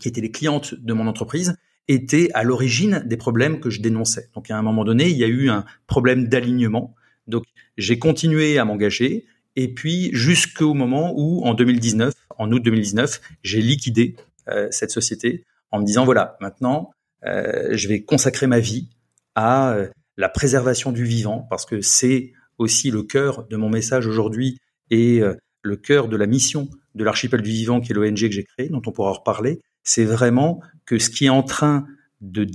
qui 0.01 0.09
étaient 0.09 0.21
les 0.21 0.33
clientes 0.33 0.75
de 0.75 0.93
mon 0.95 1.07
entreprise, 1.07 1.57
étaient 1.87 2.29
à 2.35 2.43
l'origine 2.43 3.05
des 3.07 3.17
problèmes 3.17 3.61
que 3.61 3.71
je 3.71 3.81
dénonçais. 3.81 4.31
Donc 4.35 4.51
à 4.51 4.59
un 4.59 4.63
moment 4.63 4.85
donné, 4.85 5.11
il 5.11 5.17
y 5.17 5.23
a 5.23 5.29
eu 5.29 5.49
un 5.49 5.65
problème 5.87 6.27
d'alignement. 6.27 6.97
Donc 7.29 7.45
j'ai 7.79 8.01
continué 8.01 8.59
à 8.59 8.65
m'engager 8.65 9.27
et 9.57 9.73
puis 9.73 10.11
jusqu'au 10.13 10.75
moment 10.75 11.13
où, 11.17 11.43
en 11.45 11.55
2019, 11.55 12.15
en 12.39 12.51
août 12.53 12.63
2019, 12.63 13.21
j'ai 13.43 13.61
liquidé 13.61 14.17
euh, 14.49 14.69
cette 14.71 14.91
société 14.91 15.45
en 15.71 15.81
me 15.81 15.85
disant 15.85 16.05
voilà, 16.05 16.37
maintenant, 16.41 16.93
euh, 17.25 17.77
je 17.77 17.89
vais 17.89 18.03
consacrer 18.03 18.47
ma 18.47 18.61
vie 18.61 18.89
à 19.35 19.73
euh, 19.73 19.89
la 20.17 20.29
préservation 20.29 20.93
du 20.93 21.05
vivant 21.05 21.47
parce 21.51 21.67
que 21.67 21.81
c'est 21.81 22.33
aussi 22.59 22.91
le 22.91 23.03
cœur 23.03 23.47
de 23.49 23.57
mon 23.57 23.69
message 23.69 24.07
aujourd'hui 24.07 24.61
et 24.91 25.21
euh, 25.21 25.35
le 25.63 25.77
cœur 25.77 26.09
de 26.09 26.17
la 26.17 26.27
mission 26.27 26.69
de 26.95 27.05
l'archipel 27.05 27.43
du 27.43 27.51
vivant 27.51 27.81
qui 27.81 27.93
est 27.93 27.95
l'ONG 27.95 28.15
que 28.15 28.31
j'ai 28.31 28.45
créé, 28.45 28.69
dont 28.69 28.83
on 28.87 28.93
pourra 28.93 29.13
reparler, 29.13 29.61
c'est 29.83 30.05
vraiment 30.05 30.61
que 30.87 30.99
ce 30.99 31.11
qui 31.11 31.27
est 31.27 31.31
en 31.31 31.43
train 31.43 31.87
de 32.21 32.47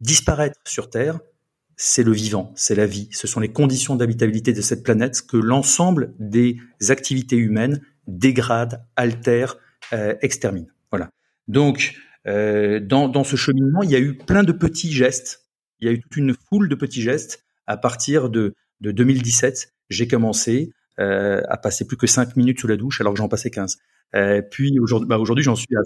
disparaître 0.00 0.60
sur 0.64 0.90
Terre, 0.90 1.18
c'est 1.80 2.02
le 2.02 2.12
vivant, 2.12 2.52
c'est 2.56 2.74
la 2.74 2.86
vie, 2.86 3.08
ce 3.12 3.28
sont 3.28 3.38
les 3.38 3.52
conditions 3.52 3.94
d'habitabilité 3.94 4.52
de 4.52 4.60
cette 4.60 4.82
planète 4.82 5.22
que 5.22 5.36
l'ensemble 5.36 6.12
des 6.18 6.58
activités 6.88 7.36
humaines 7.36 7.80
dégradent, 8.08 8.84
altèrent, 8.96 9.56
euh, 9.92 10.14
exterminent. 10.20 10.66
Voilà. 10.90 11.10
Donc, 11.46 11.94
euh, 12.26 12.80
dans, 12.80 13.08
dans 13.08 13.22
ce 13.22 13.36
cheminement, 13.36 13.82
il 13.84 13.90
y 13.90 13.94
a 13.94 14.00
eu 14.00 14.16
plein 14.16 14.42
de 14.42 14.50
petits 14.50 14.92
gestes, 14.92 15.46
il 15.78 15.86
y 15.86 15.88
a 15.88 15.92
eu 15.92 16.00
toute 16.00 16.16
une 16.16 16.34
foule 16.34 16.68
de 16.68 16.74
petits 16.74 17.00
gestes. 17.00 17.44
À 17.68 17.76
partir 17.76 18.28
de, 18.28 18.54
de 18.80 18.90
2017, 18.90 19.72
j'ai 19.88 20.08
commencé 20.08 20.72
euh, 20.98 21.40
à 21.48 21.56
passer 21.58 21.86
plus 21.86 21.96
que 21.96 22.08
5 22.08 22.34
minutes 22.36 22.58
sous 22.58 22.66
la 22.66 22.76
douche 22.76 23.00
alors 23.00 23.12
que 23.12 23.18
j'en 23.18 23.28
passais 23.28 23.50
15. 23.50 23.78
Euh, 24.16 24.42
puis 24.42 24.80
aujourd'hui, 24.80 25.06
bah 25.06 25.18
aujourd'hui 25.18 25.44
j'en 25.44 25.54
suis 25.54 25.76
à 25.76 25.80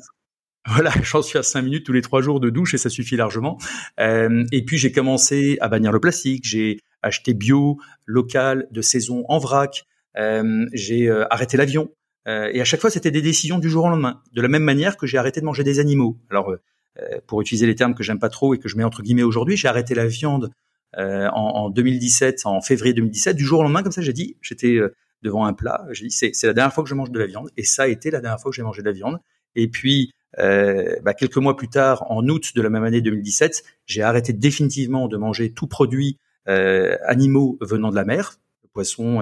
voilà, 0.68 0.92
j'en 1.02 1.22
suis 1.22 1.38
à 1.38 1.42
cinq 1.42 1.62
minutes 1.62 1.84
tous 1.84 1.92
les 1.92 2.02
trois 2.02 2.22
jours 2.22 2.38
de 2.38 2.48
douche 2.48 2.74
et 2.74 2.78
ça 2.78 2.88
suffit 2.88 3.16
largement. 3.16 3.58
Euh, 3.98 4.44
et 4.52 4.64
puis 4.64 4.78
j'ai 4.78 4.92
commencé 4.92 5.58
à 5.60 5.68
bannir 5.68 5.90
le 5.90 5.98
plastique. 5.98 6.44
J'ai 6.44 6.78
acheté 7.02 7.34
bio, 7.34 7.78
local, 8.06 8.68
de 8.70 8.80
saison, 8.80 9.24
en 9.28 9.38
vrac. 9.38 9.84
Euh, 10.16 10.66
j'ai 10.72 11.08
euh, 11.08 11.24
arrêté 11.30 11.56
l'avion. 11.56 11.90
Euh, 12.28 12.48
et 12.52 12.60
à 12.60 12.64
chaque 12.64 12.80
fois, 12.80 12.90
c'était 12.90 13.10
des 13.10 13.22
décisions 13.22 13.58
du 13.58 13.68
jour 13.68 13.84
au 13.84 13.88
lendemain. 13.88 14.22
De 14.32 14.40
la 14.40 14.48
même 14.48 14.62
manière 14.62 14.96
que 14.96 15.06
j'ai 15.06 15.18
arrêté 15.18 15.40
de 15.40 15.46
manger 15.46 15.64
des 15.64 15.80
animaux. 15.80 16.16
Alors, 16.30 16.50
euh, 16.50 17.18
pour 17.26 17.40
utiliser 17.40 17.66
les 17.66 17.74
termes 17.74 17.94
que 17.94 18.04
j'aime 18.04 18.20
pas 18.20 18.28
trop 18.28 18.54
et 18.54 18.58
que 18.58 18.68
je 18.68 18.76
mets 18.76 18.84
entre 18.84 19.02
guillemets 19.02 19.24
aujourd'hui, 19.24 19.56
j'ai 19.56 19.66
arrêté 19.66 19.94
la 19.94 20.06
viande 20.06 20.50
en, 20.94 21.32
en, 21.32 21.70
2017, 21.70 22.42
en 22.44 22.60
février 22.60 22.92
2017. 22.92 23.34
Du 23.34 23.46
jour 23.46 23.60
au 23.60 23.62
lendemain, 23.62 23.82
comme 23.82 23.92
ça, 23.92 24.02
j'ai 24.02 24.12
dit, 24.12 24.36
j'étais 24.42 24.78
devant 25.22 25.46
un 25.46 25.54
plat. 25.54 25.86
J'ai 25.92 26.06
dit, 26.06 26.12
c'est 26.12 26.46
la 26.46 26.52
dernière 26.52 26.74
fois 26.74 26.84
que 26.84 26.90
je 26.90 26.94
mange 26.94 27.10
de 27.10 27.18
la 27.18 27.24
viande. 27.24 27.48
Et 27.56 27.64
ça 27.64 27.84
a 27.84 27.88
été 27.88 28.10
la 28.10 28.20
dernière 28.20 28.38
fois 28.38 28.50
que 28.50 28.56
j'ai 28.56 28.62
mangé 28.62 28.82
de 28.82 28.86
la 28.86 28.92
viande. 28.92 29.18
Et 29.56 29.68
puis, 29.68 30.12
euh, 30.38 30.96
bah, 31.02 31.14
quelques 31.14 31.36
mois 31.36 31.56
plus 31.56 31.68
tard, 31.68 32.10
en 32.10 32.26
août 32.28 32.52
de 32.54 32.62
la 32.62 32.70
même 32.70 32.84
année 32.84 33.00
2017, 33.00 33.64
j'ai 33.86 34.02
arrêté 34.02 34.32
définitivement 34.32 35.08
de 35.08 35.16
manger 35.16 35.52
tout 35.52 35.66
produit 35.66 36.18
euh, 36.48 36.96
animaux 37.06 37.58
venant 37.60 37.90
de 37.90 37.96
la 37.96 38.04
mer, 38.04 38.38
poissons, 38.72 39.20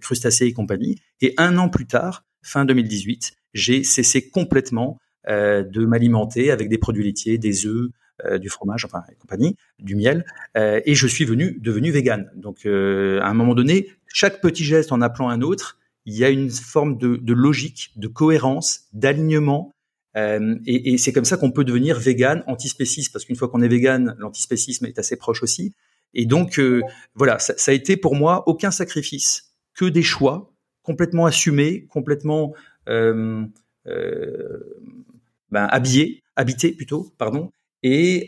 crustacés 0.00 0.46
et 0.46 0.52
compagnie. 0.54 0.96
Et 1.20 1.34
un 1.36 1.58
an 1.58 1.68
plus 1.68 1.86
tard, 1.86 2.24
fin 2.42 2.64
2018, 2.64 3.34
j'ai 3.52 3.84
cessé 3.84 4.30
complètement 4.30 4.98
de 5.28 5.84
m'alimenter 5.84 6.50
avec 6.50 6.70
des 6.70 6.78
produits 6.78 7.04
laitiers, 7.04 7.36
des 7.36 7.66
œufs, 7.66 7.90
du 8.40 8.48
fromage, 8.48 8.86
enfin 8.86 9.02
et 9.12 9.14
compagnie, 9.16 9.56
du 9.78 9.96
miel, 9.96 10.24
et 10.56 10.94
je 10.94 11.06
suis 11.06 11.26
venu 11.26 11.58
devenu 11.60 11.90
vegan. 11.90 12.30
Donc 12.36 12.64
à 12.64 12.70
un 13.26 13.34
moment 13.34 13.54
donné, 13.54 13.90
chaque 14.06 14.40
petit 14.40 14.64
geste 14.64 14.92
en 14.92 15.02
appelant 15.02 15.28
un 15.28 15.42
autre, 15.42 15.78
il 16.06 16.14
y 16.14 16.24
a 16.24 16.30
une 16.30 16.48
forme 16.48 16.96
de, 16.96 17.16
de 17.16 17.34
logique, 17.34 17.92
de 17.96 18.08
cohérence, 18.08 18.84
d'alignement 18.94 19.74
euh, 20.16 20.56
et, 20.66 20.96
c'est 20.98 21.12
comme 21.12 21.24
ça 21.24 21.36
qu'on 21.36 21.50
peut 21.50 21.64
devenir 21.64 21.98
vegan, 21.98 22.42
antispéciste, 22.46 23.12
parce 23.12 23.24
qu'une 23.24 23.36
fois 23.36 23.48
qu'on 23.48 23.60
est 23.60 23.68
vegan, 23.68 24.16
l'antispécisme 24.18 24.86
est 24.86 24.98
assez 24.98 25.16
proche 25.16 25.42
aussi. 25.42 25.74
Et 26.14 26.24
donc, 26.24 26.58
euh, 26.58 26.80
voilà, 27.14 27.38
ça, 27.38 27.70
a 27.70 27.74
été 27.74 27.96
pour 27.96 28.14
moi 28.14 28.44
aucun 28.46 28.70
sacrifice, 28.70 29.54
que 29.74 29.84
des 29.84 30.02
choix 30.02 30.54
complètement 30.82 31.26
assumés, 31.26 31.84
complètement 31.86 32.54
euh, 32.88 33.44
ben, 33.84 35.64
habillés, 35.70 36.22
habités 36.36 36.72
plutôt, 36.72 37.12
pardon. 37.18 37.50
Et 37.82 38.24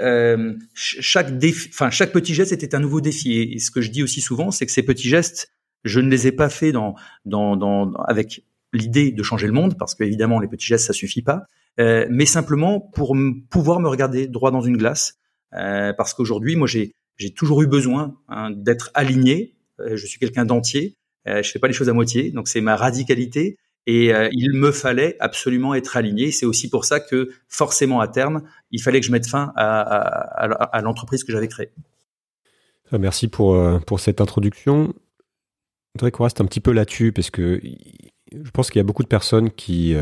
chaque 0.74 1.32
petit 1.38 2.34
geste 2.34 2.52
était 2.52 2.74
un 2.74 2.80
nouveau 2.80 3.00
défi. 3.00 3.38
Et, 3.38 3.58
ce 3.58 3.70
que 3.70 3.80
je 3.80 3.90
dis 3.90 4.02
aussi 4.02 4.20
souvent, 4.20 4.50
c'est 4.50 4.66
que 4.66 4.72
ces 4.72 4.82
petits 4.82 5.08
gestes, 5.08 5.52
je 5.84 6.00
ne 6.00 6.10
les 6.10 6.26
ai 6.26 6.32
pas 6.32 6.50
faits 6.50 6.74
avec 8.06 8.44
l'idée 8.74 9.10
de 9.10 9.22
changer 9.22 9.46
le 9.46 9.54
monde, 9.54 9.78
parce 9.78 9.94
qu'évidemment 9.94 10.38
les 10.38 10.48
petits 10.48 10.66
gestes 10.66 10.86
ça 10.86 10.92
suffit 10.92 11.22
pas, 11.22 11.46
euh, 11.78 12.06
mais 12.10 12.26
simplement 12.26 12.80
pour 12.80 13.16
pouvoir 13.50 13.80
me 13.80 13.88
regarder 13.88 14.26
droit 14.26 14.50
dans 14.50 14.60
une 14.60 14.76
glace, 14.76 15.18
euh, 15.54 15.92
parce 15.92 16.14
qu'aujourd'hui, 16.14 16.56
moi, 16.56 16.66
j'ai 16.66 16.94
toujours 17.34 17.62
eu 17.62 17.66
besoin 17.66 18.16
hein, 18.28 18.50
d'être 18.50 18.90
aligné. 18.94 19.56
Euh, 19.80 19.96
je 19.96 20.06
suis 20.06 20.18
quelqu'un 20.18 20.44
d'entier. 20.44 20.96
Euh, 21.26 21.42
je 21.42 21.50
fais 21.50 21.58
pas 21.58 21.66
les 21.66 21.72
choses 21.72 21.88
à 21.88 21.92
moitié, 21.92 22.30
donc 22.30 22.48
c'est 22.48 22.60
ma 22.60 22.76
radicalité. 22.76 23.56
Et 23.90 24.12
il 24.32 24.52
me 24.52 24.70
fallait 24.70 25.16
absolument 25.18 25.74
être 25.74 25.96
aligné. 25.96 26.30
C'est 26.30 26.44
aussi 26.44 26.68
pour 26.68 26.84
ça 26.84 27.00
que 27.00 27.30
forcément 27.48 28.00
à 28.00 28.08
terme, 28.08 28.42
il 28.70 28.82
fallait 28.82 29.00
que 29.00 29.06
je 29.06 29.12
mette 29.12 29.26
fin 29.26 29.50
à, 29.56 30.80
l'entreprise 30.82 31.24
que 31.24 31.32
j'avais 31.32 31.48
créée. 31.48 31.70
Ah, 32.92 32.98
merci 32.98 33.28
pour 33.28 33.56
cette 33.98 34.20
introduction. 34.20 34.92
Je 35.94 36.00
voudrais 36.00 36.10
qu'on 36.10 36.24
reste 36.24 36.42
un 36.42 36.44
petit 36.44 36.60
peu 36.60 36.72
là-dessus 36.72 37.12
parce 37.12 37.30
que 37.30 37.62
je 38.30 38.50
pense 38.50 38.70
qu'il 38.70 38.78
y 38.78 38.80
a 38.80 38.84
beaucoup 38.84 39.02
de 39.02 39.08
personnes 39.08 39.50
qui, 39.50 39.96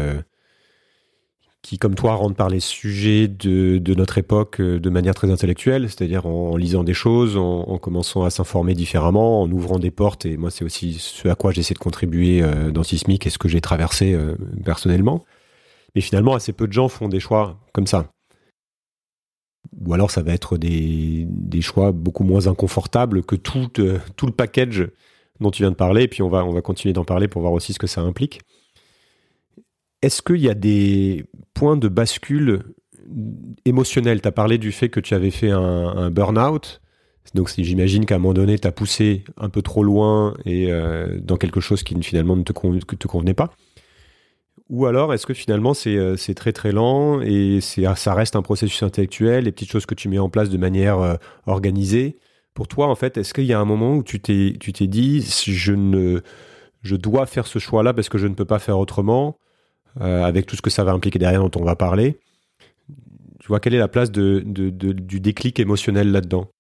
qui, 1.67 1.79
comme 1.79 1.97
toi, 1.97 2.15
rentrent 2.15 2.37
par 2.37 2.49
les 2.49 2.61
sujets 2.61 3.27
de, 3.27 3.95
notre 3.95 4.19
époque 4.19 4.61
euh, 4.61 4.79
de 4.79 4.89
manière 4.89 5.17
très 5.17 5.33
intellectuelle, 5.33 5.91
c'est-à-dire 5.91 6.25
en, 6.25 6.57
lisant 6.57 6.85
des 6.85 6.95
choses, 6.95 7.37
en, 7.37 7.63
en 7.63 7.79
commençant 7.79 8.23
à 8.23 8.31
s'informer 8.31 8.75
différemment, 8.75 9.43
en 9.43 9.51
ouvrant 9.51 9.81
des 9.81 9.91
portes. 9.91 10.27
Et 10.27 10.37
moi, 10.37 10.53
c'est 10.53 10.65
aussi 10.65 10.95
ce 11.01 11.27
à 11.27 11.35
quoi 11.35 11.51
j'essaie 11.51 11.75
de 11.75 11.81
contribuer 11.81 12.41
euh, 12.41 12.71
dans 12.71 12.85
Sismic 12.85 13.27
et 13.27 13.31
ce 13.31 13.39
que 13.39 13.49
j'ai 13.49 13.61
traversé 13.61 14.13
euh, 14.13 14.37
personnellement. 14.65 15.25
Mais 15.97 16.03
finalement, 16.03 16.35
assez 16.35 16.53
peu 16.53 16.69
de 16.69 16.73
gens 16.73 16.87
font 16.87 17.09
des 17.09 17.19
choix 17.19 17.59
comme 17.73 17.89
ça. 17.89 18.07
Ou 19.85 19.93
alors, 19.93 20.13
ça 20.13 20.23
va 20.23 20.35
être 20.35 20.57
des, 20.59 21.27
choix 21.63 21.91
beaucoup 21.91 22.23
moins 22.23 22.47
inconfortables 22.47 23.25
que 23.25 23.35
tout, 23.35 23.67
tout 24.15 24.27
le 24.27 24.33
package 24.33 24.89
dont 25.41 25.51
tu 25.51 25.65
viens 25.65 25.73
de 25.73 25.77
parler. 25.77 26.05
Et 26.05 26.09
puis, 26.09 26.23
on 26.23 26.29
va, 26.29 26.45
on 26.45 26.53
va 26.53 26.61
continuer 26.61 26.93
d'en 26.93 27.05
parler 27.05 27.27
pour 27.27 27.41
voir 27.41 27.53
aussi 27.53 27.73
ce 27.73 27.81
que 27.81 27.89
ça 27.89 28.03
implique. 28.03 28.41
Est-ce 30.03 30.23
qu'il 30.23 30.41
y 30.41 30.49
a 30.49 30.55
des 30.55 31.25
points 31.55 31.77
de 31.77 31.89
bascule 31.89 32.63
émotionnels? 33.65 34.21
Tu 34.21 34.29
as 34.29 34.33
parlé 34.33 34.59
du 34.59 34.73
fait 34.73 34.89
que 34.89 35.01
tu 35.01 35.15
avais 35.15 35.31
fait 35.31 35.51
un, 35.51 36.11
burn-out. 36.11 36.81
Donc 37.35 37.53
j'imagine 37.57 38.07
qu'à 38.07 38.17
un 38.17 38.19
moment 38.19 38.35
donné, 38.35 38.59
tu 38.59 38.69
as 38.69 38.73
poussé 38.73 39.25
un 39.37 39.49
peu 39.49 39.63
trop 39.63 39.83
loin 39.83 40.35
et 40.45 40.71
euh, 40.71 41.19
dans 41.21 41.37
quelque 41.37 41.61
chose 41.61 41.83
qui 41.83 42.01
finalement 42.03 42.37
ne 42.37 42.43
te, 42.43 42.53
convenait 42.53 43.35
pas. 43.35 43.53
Ou 44.69 44.87
alors, 44.87 45.15
est-ce 45.15 45.27
que 45.27 45.35
finalement 45.35 45.73
euh, 45.87 46.17
c'est 46.17 46.35
très 46.35 46.53
très 46.53 46.73
lent 46.73 47.21
et 47.21 47.61
ça 47.61 48.15
reste 48.15 48.37
un 48.37 48.43
processus 48.43 48.83
intellectuel, 48.83 49.45
les 49.45 49.53
petites 49.53 49.71
choses 49.71 49.87
que 49.87 49.95
tu 49.95 50.09
mets 50.09 50.19
en 50.19 50.29
place 50.29 50.51
de 50.51 50.59
manière 50.59 50.99
euh, 50.99 51.15
organisée? 51.47 52.17
Pour 52.55 52.69
toi, 52.69 52.89
en 52.89 52.95
fait, 52.95 53.17
est-ce 53.17 53.35
qu'il 53.35 53.45
y 53.45 53.53
a 53.53 53.61
un 53.61 53.65
moment 53.65 53.97
où 53.97 54.03
tu 54.03 54.21
t'es 54.21 54.87
dit, 54.87 55.23
je, 55.47 55.73
ne, 55.73 56.21
je 56.83 56.97
dois 56.97 57.27
faire 57.27 57.47
ce 57.47 57.59
choix-là 57.59 57.93
parce 57.93 58.09
que 58.09 58.19
je 58.19 58.27
ne 58.27 58.35
peux 58.35 58.45
pas 58.45 58.59
faire 58.59 58.79
autrement? 58.79 59.39
Euh, 60.01 60.25
avec 60.25 60.47
tout 60.47 60.57
ce 60.57 60.63
que 60.63 60.71
ça 60.71 60.85
va 60.85 60.93
impliquer 60.93 61.19
derrière 61.19 61.41
dont 61.41 61.61
on 61.61 61.65
va 61.65 61.77
parler. 61.77 62.19
Tu 63.41 63.49
vois, 63.49 63.61
quelle 63.61 63.75
est 63.75 63.79
la 63.79 63.89
place 63.89 64.11
de, 64.11 64.43
de, 64.45 64.71
de, 64.71 64.93
du 64.93 65.21
déclic 65.21 65.61
émotionnel 65.61 66.11
là-dedans? 66.11 66.51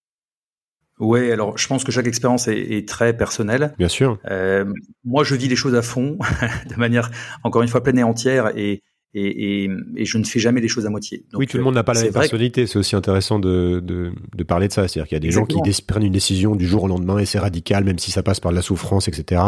Ouais, 0.98 1.30
alors 1.30 1.58
je 1.58 1.66
pense 1.66 1.84
que 1.84 1.92
chaque 1.92 2.06
expérience 2.06 2.48
est, 2.48 2.58
est 2.58 2.88
très 2.88 3.14
personnelle. 3.14 3.74
Bien 3.78 3.88
sûr. 3.88 4.18
Euh, 4.30 4.64
moi, 5.04 5.24
je 5.24 5.34
vis 5.34 5.48
les 5.48 5.56
choses 5.56 5.74
à 5.74 5.82
fond, 5.82 6.18
de 6.70 6.76
manière 6.76 7.10
encore 7.42 7.62
une 7.62 7.68
fois 7.68 7.82
pleine 7.82 7.98
et 7.98 8.02
entière, 8.02 8.56
et, 8.56 8.82
et, 9.12 9.64
et, 9.64 9.70
et 9.96 10.04
je 10.04 10.18
ne 10.18 10.24
fais 10.24 10.38
jamais 10.38 10.60
les 10.60 10.68
choses 10.68 10.86
à 10.86 10.90
moitié. 10.90 11.26
Donc, 11.32 11.40
oui, 11.40 11.46
tout 11.46 11.58
le 11.58 11.64
monde 11.64 11.74
n'a 11.74 11.84
pas 11.84 11.92
la 11.92 12.02
même 12.02 12.12
personnalité. 12.12 12.66
C'est 12.66 12.78
aussi 12.78 12.96
intéressant 12.96 13.38
de, 13.38 13.80
de, 13.84 14.12
de, 14.34 14.44
parler 14.44 14.68
de 14.68 14.72
ça. 14.72 14.88
C'est-à-dire 14.88 15.08
qu'il 15.08 15.16
y 15.16 15.20
a 15.20 15.20
des 15.20 15.30
gens 15.30 15.44
qui 15.44 15.60
prennent 15.86 16.04
une 16.04 16.12
décision 16.12 16.56
du 16.56 16.66
jour 16.66 16.84
au 16.84 16.88
lendemain 16.88 17.18
et 17.18 17.26
c'est 17.26 17.38
radical, 17.38 17.84
même 17.84 17.98
si 17.98 18.10
ça 18.10 18.22
passe 18.22 18.40
par 18.40 18.52
de 18.52 18.56
la 18.56 18.62
souffrance, 18.62 19.08
etc. 19.08 19.42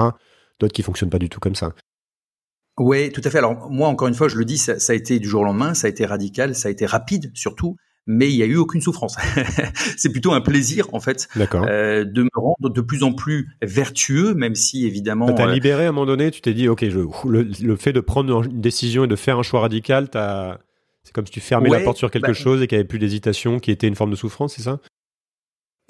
D'autres 0.60 0.72
qui 0.74 0.82
fonctionnent 0.82 1.10
pas 1.10 1.18
du 1.18 1.28
tout 1.28 1.40
comme 1.40 1.54
ça. 1.54 1.72
Oui, 2.78 3.10
tout 3.12 3.20
à 3.24 3.30
fait. 3.30 3.38
Alors 3.38 3.70
moi, 3.70 3.88
encore 3.88 4.08
une 4.08 4.14
fois, 4.14 4.28
je 4.28 4.36
le 4.36 4.44
dis, 4.44 4.58
ça, 4.58 4.78
ça, 4.78 4.92
a 4.92 4.96
été 4.96 5.18
du 5.18 5.28
jour 5.28 5.42
au 5.42 5.44
lendemain, 5.44 5.74
ça 5.74 5.86
a 5.86 5.90
été 5.90 6.06
radical, 6.06 6.54
ça 6.54 6.68
a 6.68 6.70
été 6.70 6.86
rapide 6.86 7.30
surtout, 7.34 7.76
mais 8.06 8.30
il 8.30 8.36
n'y 8.36 8.42
a 8.42 8.46
eu 8.46 8.56
aucune 8.56 8.80
souffrance. 8.80 9.16
c'est 9.96 10.10
plutôt 10.10 10.32
un 10.32 10.40
plaisir 10.40 10.88
en 10.92 11.00
fait 11.00 11.28
euh, 11.36 12.04
de 12.04 12.22
me 12.22 12.28
rendre 12.34 12.70
de 12.70 12.80
plus 12.80 13.02
en 13.02 13.12
plus 13.12 13.48
vertueux, 13.62 14.34
même 14.34 14.54
si 14.54 14.86
évidemment. 14.86 15.28
Ça 15.28 15.34
t'a 15.34 15.46
euh, 15.46 15.52
libéré 15.52 15.86
à 15.86 15.88
un 15.90 15.92
moment 15.92 16.06
donné, 16.06 16.30
tu 16.30 16.40
t'es 16.40 16.54
dit, 16.54 16.68
ok, 16.68 16.88
je, 16.88 17.00
le, 17.28 17.76
fait 17.76 17.92
de 17.92 18.00
prendre 18.00 18.44
une 18.44 18.60
décision 18.60 19.04
et 19.04 19.08
de 19.08 19.16
faire 19.16 19.38
un 19.38 19.42
choix 19.42 19.60
radical, 19.60 20.08
t'as, 20.08 20.58
c'est 21.04 21.12
comme 21.12 21.26
si 21.26 21.32
tu 21.32 21.40
fermais 21.40 21.70
la 21.70 21.80
porte 21.80 21.98
sur 21.98 22.10
quelque 22.10 22.28
bah 22.28 22.32
chose 22.32 22.62
et 22.62 22.66
qu'il 22.66 22.76
n'y 22.76 22.80
avait 22.80 22.88
plus 22.88 22.98
d'hésitation, 22.98 23.60
qui 23.60 23.70
était 23.70 23.86
une 23.86 23.94
forme 23.94 24.10
de 24.10 24.16
souffrance, 24.16 24.54
c'est 24.56 24.62
ça? 24.62 24.80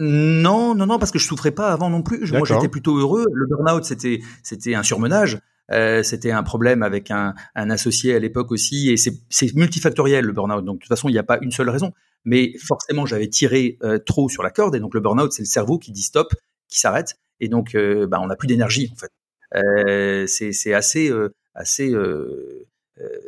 Non, 0.01 0.77
non, 0.77 0.87
non, 0.87 0.99
parce 0.99 1.11
que 1.11 1.19
je 1.19 1.27
souffrais 1.27 1.51
pas 1.51 1.73
avant 1.73 1.91
non 1.91 2.03
plus. 2.03 2.31
Moi, 2.31 2.47
j'étais 2.47 2.69
plutôt 2.69 2.97
heureux. 2.97 3.25
Le 3.33 3.47
burn-out, 3.47 3.85
c'était, 3.85 4.21
c'était 4.45 4.77
un 4.77 4.85
surmenage. 4.85 5.39
Euh, 5.71 6.03
c'était 6.03 6.31
un 6.31 6.43
problème 6.43 6.83
avec 6.83 7.11
un, 7.11 7.35
un 7.55 7.71
associé 7.71 8.15
à 8.15 8.19
l'époque 8.19 8.53
aussi, 8.53 8.91
et 8.91 8.97
c'est 8.97 9.55
multifactoriel 9.55 10.25
le 10.25 10.33
burn-out. 10.33 10.65
Donc 10.65 10.77
de 10.77 10.81
toute 10.81 10.89
façon, 10.89 11.09
il 11.09 11.13
n'y 11.13 11.19
a 11.19 11.25
pas 11.25 11.39
une 11.43 11.51
seule 11.51 11.71
raison. 11.71 11.93
Mais 12.25 12.53
forcément, 12.59 13.07
j'avais 13.07 13.29
tiré 13.29 13.79
euh, 13.83 13.99
trop 13.99 14.29
sur 14.29 14.43
la 14.43 14.51
corde, 14.51 14.75
et 14.75 14.81
donc 14.81 14.95
le 14.95 15.01
burn-out, 15.01 15.33
c'est 15.33 15.43
le 15.43 15.47
cerveau 15.47 15.79
qui 15.79 15.93
dit 15.93 16.03
stop, 16.03 16.35
qui 16.69 16.79
s'arrête, 16.79 17.17
et 17.41 17.49
donc 17.49 17.75
euh, 17.75 18.07
bah, 18.07 18.19
on 18.21 18.27
n'a 18.27 18.37
plus 18.37 18.49
d'énergie 18.49 18.91
en 18.93 18.97
fait. 18.97 19.11
Euh, 19.55 20.27
c'est 20.27 20.75
assez 20.75 21.11
assez 21.55 21.95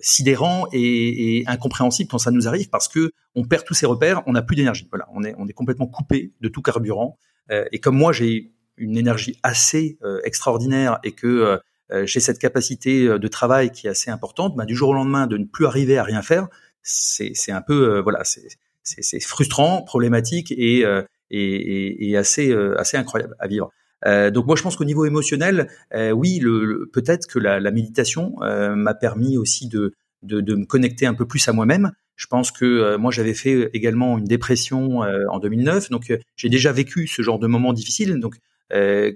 sidérant 0.02 0.66
et, 0.72 1.38
et, 1.38 1.48
incompréhensible 1.48 2.10
quand 2.10 2.18
ça 2.18 2.30
nous 2.30 2.48
arrive 2.48 2.68
parce 2.68 2.88
que 2.88 3.12
on 3.34 3.44
perd 3.44 3.64
tous 3.64 3.74
ses 3.74 3.86
repères, 3.86 4.22
on 4.26 4.32
n'a 4.32 4.42
plus 4.42 4.56
d'énergie. 4.56 4.86
Voilà, 4.90 5.06
on 5.14 5.24
est 5.24 5.34
on 5.38 5.46
est 5.46 5.52
complètement 5.52 5.86
coupé 5.86 6.32
de 6.40 6.48
tout 6.48 6.62
carburant. 6.62 7.16
et 7.50 7.78
comme 7.78 7.96
moi, 7.96 8.12
j'ai 8.12 8.52
une 8.76 8.96
énergie 8.96 9.38
assez 9.42 9.98
extraordinaire 10.24 10.98
et 11.04 11.12
que 11.12 11.26
euh, 11.26 11.58
j'ai 12.04 12.20
cette 12.20 12.38
capacité 12.38 13.06
euh, 13.06 13.18
de 13.18 13.28
travail 13.28 13.70
qui 13.70 13.86
est 13.86 13.90
assez 13.90 14.10
importante, 14.10 14.56
bah, 14.56 14.64
du 14.64 14.74
jour 14.74 14.90
au 14.90 14.94
lendemain 14.94 15.26
de 15.26 15.36
ne 15.36 15.44
plus 15.44 15.66
arriver 15.66 15.98
à 15.98 16.04
rien 16.04 16.22
faire, 16.22 16.48
c'est 16.82 17.52
un 17.52 17.62
peu 17.62 17.96
euh, 17.96 18.02
voilà, 18.02 18.22
c'est 18.24 19.20
frustrant, 19.20 19.82
problématique 19.82 20.50
et, 20.52 20.84
et, 21.30 22.10
et, 22.10 22.16
assez 22.16 22.52
assez 22.76 22.96
incroyable 22.96 23.36
à 23.38 23.46
vivre. 23.46 23.70
Euh, 24.06 24.30
donc 24.30 24.46
moi 24.46 24.56
je 24.56 24.62
pense 24.62 24.76
qu'au 24.76 24.84
niveau 24.84 25.04
émotionnel, 25.04 25.68
oui, 26.12 26.38
le, 26.38 26.88
peut-être 26.92 27.26
que 27.26 27.38
la, 27.38 27.60
la 27.60 27.70
méditation 27.70 28.34
m'a 28.40 28.94
permis 28.94 29.36
aussi 29.36 29.68
de, 29.68 29.92
de, 30.22 30.40
de 30.40 30.54
me 30.54 30.64
connecter 30.64 31.06
un 31.06 31.14
peu 31.14 31.26
plus 31.26 31.46
à 31.48 31.52
moi-même. 31.52 31.92
Je 32.16 32.26
pense 32.26 32.50
que 32.50 32.96
moi 32.96 33.10
j'avais 33.12 33.34
fait 33.34 33.70
également 33.74 34.18
une 34.18 34.24
dépression 34.24 35.00
en 35.00 35.38
2009, 35.38 35.90
donc 35.90 36.12
j'ai 36.36 36.48
déjà 36.48 36.72
vécu 36.72 37.06
ce 37.06 37.22
genre 37.22 37.38
de 37.38 37.46
moments 37.46 37.74
difficiles. 37.74 38.18
Donc 38.18 38.36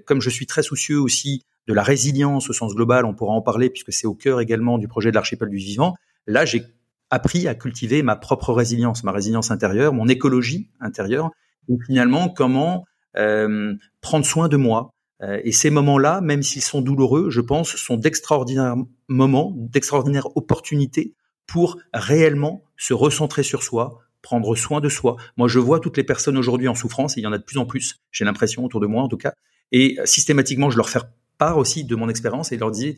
comme 0.05 0.21
je 0.21 0.29
suis 0.29 0.45
très 0.45 0.61
soucieux 0.61 0.99
aussi 0.99 1.43
de 1.67 1.73
la 1.73 1.83
résilience 1.83 2.49
au 2.49 2.53
sens 2.53 2.75
global, 2.75 3.05
on 3.05 3.13
pourra 3.13 3.33
en 3.33 3.41
parler 3.41 3.69
puisque 3.69 3.91
c'est 3.91 4.07
au 4.07 4.13
cœur 4.13 4.41
également 4.41 4.77
du 4.77 4.87
projet 4.87 5.09
de 5.09 5.15
l'archipel 5.15 5.49
du 5.49 5.57
vivant. 5.57 5.95
Là, 6.27 6.45
j'ai 6.45 6.63
appris 7.09 7.47
à 7.47 7.55
cultiver 7.55 8.03
ma 8.03 8.15
propre 8.15 8.53
résilience, 8.53 9.03
ma 9.03 9.11
résilience 9.11 9.51
intérieure, 9.51 9.93
mon 9.93 10.07
écologie 10.07 10.69
intérieure, 10.79 11.31
et 11.69 11.75
finalement 11.85 12.29
comment 12.29 12.85
euh, 13.17 13.75
prendre 14.01 14.25
soin 14.25 14.47
de 14.47 14.57
moi. 14.57 14.91
Euh, 15.21 15.39
et 15.43 15.51
ces 15.51 15.69
moments-là, 15.69 16.21
même 16.21 16.43
s'ils 16.43 16.61
sont 16.61 16.81
douloureux, 16.81 17.29
je 17.29 17.41
pense, 17.41 17.75
sont 17.75 17.97
d'extraordinaires 17.97 18.75
moments, 19.07 19.53
d'extraordinaires 19.55 20.35
opportunités 20.35 21.13
pour 21.47 21.77
réellement 21.93 22.63
se 22.75 22.93
recentrer 22.93 23.43
sur 23.43 23.63
soi, 23.63 23.99
prendre 24.21 24.55
soin 24.55 24.81
de 24.81 24.89
soi. 24.89 25.15
Moi, 25.37 25.47
je 25.47 25.59
vois 25.59 25.79
toutes 25.79 25.97
les 25.97 26.03
personnes 26.03 26.37
aujourd'hui 26.37 26.67
en 26.67 26.75
souffrance, 26.75 27.17
et 27.17 27.21
il 27.21 27.23
y 27.23 27.27
en 27.27 27.33
a 27.33 27.37
de 27.37 27.43
plus 27.43 27.57
en 27.57 27.65
plus, 27.65 28.01
j'ai 28.11 28.25
l'impression 28.25 28.65
autour 28.65 28.81
de 28.81 28.87
moi 28.87 29.03
en 29.03 29.07
tout 29.07 29.17
cas, 29.17 29.33
et 29.71 29.97
systématiquement, 30.05 30.69
je 30.69 30.77
leur 30.77 30.89
fais 30.89 30.99
part 31.37 31.57
aussi 31.57 31.83
de 31.83 31.95
mon 31.95 32.09
expérience 32.09 32.51
et 32.51 32.57
leur 32.57 32.71
dit 32.71 32.97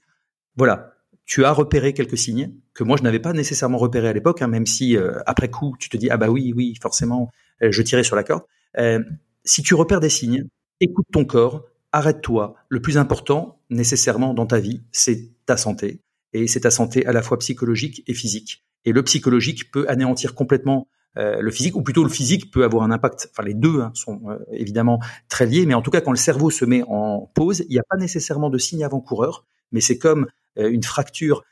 voilà, 0.56 0.94
tu 1.25 1.46
as 1.46 1.51
repéré 1.51 1.94
quelques 1.94 2.17
signes 2.17 2.53
que 2.74 2.84
moi 2.84 2.98
je 2.98 3.03
n'avais 3.03 3.20
pas 3.20 3.34
nécessairement 3.34 3.77
repéré 3.77 4.08
à 4.08 4.13
l'époque, 4.13 4.41
hein, 4.41 4.48
même 4.48 4.65
si 4.65 4.98
euh, 4.98 5.20
après 5.25 5.50
coup 5.50 5.75
tu 5.79 5.89
te 5.89 5.98
dis 5.98 6.10
ah 6.10 6.17
bah 6.17 6.29
oui 6.29 6.53
oui 6.56 6.75
forcément 6.82 7.29
euh, 7.62 7.72
je 7.72 7.82
tirais 7.82 8.03
sur 8.03 8.15
la 8.15 8.24
corde. 8.24 8.44
Euh, 8.77 9.03
si 9.44 9.62
tu 9.62 9.74
repères 9.74 10.00
des 10.00 10.10
signes, 10.10 10.48
écoute 10.79 11.06
ton 11.12 11.25
corps, 11.25 11.65
arrête-toi. 11.91 12.56
Le 12.70 12.82
plus 12.82 12.98
important, 12.98 13.60
nécessairement, 13.70 14.34
dans 14.34 14.46
ta 14.46 14.60
vie, 14.60 14.82
c'est 14.91 15.32
ta 15.46 15.58
santé. 15.58 16.01
Et 16.34 16.48
c'est 16.48 16.62
ta 16.62 16.72
santé 16.72 17.06
à 17.06 17.13
la 17.13 17.22
fois 17.22 17.39
psychologique 17.39 18.03
et 18.08 18.13
physique. 18.13 18.65
Et 18.86 18.91
le 18.91 19.03
psychologique 19.03 19.72
peut 19.72 19.86
anéantir 19.89 20.36
complètement 20.36 20.88
euh, 21.17 21.41
le 21.41 21.51
physique, 21.51 21.75
ou 21.75 21.81
plutôt 21.81 22.03
le 22.03 22.09
physique 22.09 22.51
peut 22.51 22.63
avoir 22.63 22.83
un 22.83 22.91
impact. 22.91 23.29
Enfin, 23.31 23.43
les 23.43 23.53
deux 23.53 23.81
hein, 23.81 23.91
sont 23.93 24.21
euh, 24.29 24.38
évidemment 24.51 25.00
très 25.29 25.45
liés, 25.45 25.65
mais 25.65 25.74
en 25.74 25.81
tout 25.81 25.91
cas, 25.91 26.01
quand 26.01 26.12
le 26.12 26.17
cerveau 26.17 26.50
se 26.51 26.63
met 26.63 26.83
en 26.88 27.31
pause, 27.33 27.63
il 27.67 27.71
n'y 27.71 27.79
a 27.79 27.83
pas 27.89 27.97
nécessairement 27.97 28.50
de 28.50 28.57
signe 28.57 28.83
avant-coureur, 28.83 29.45
mais 29.71 29.81
c'est 29.81 29.97
comme 29.97 30.27
euh, 30.57 30.69
une 30.69 30.83
fracture 30.83 31.43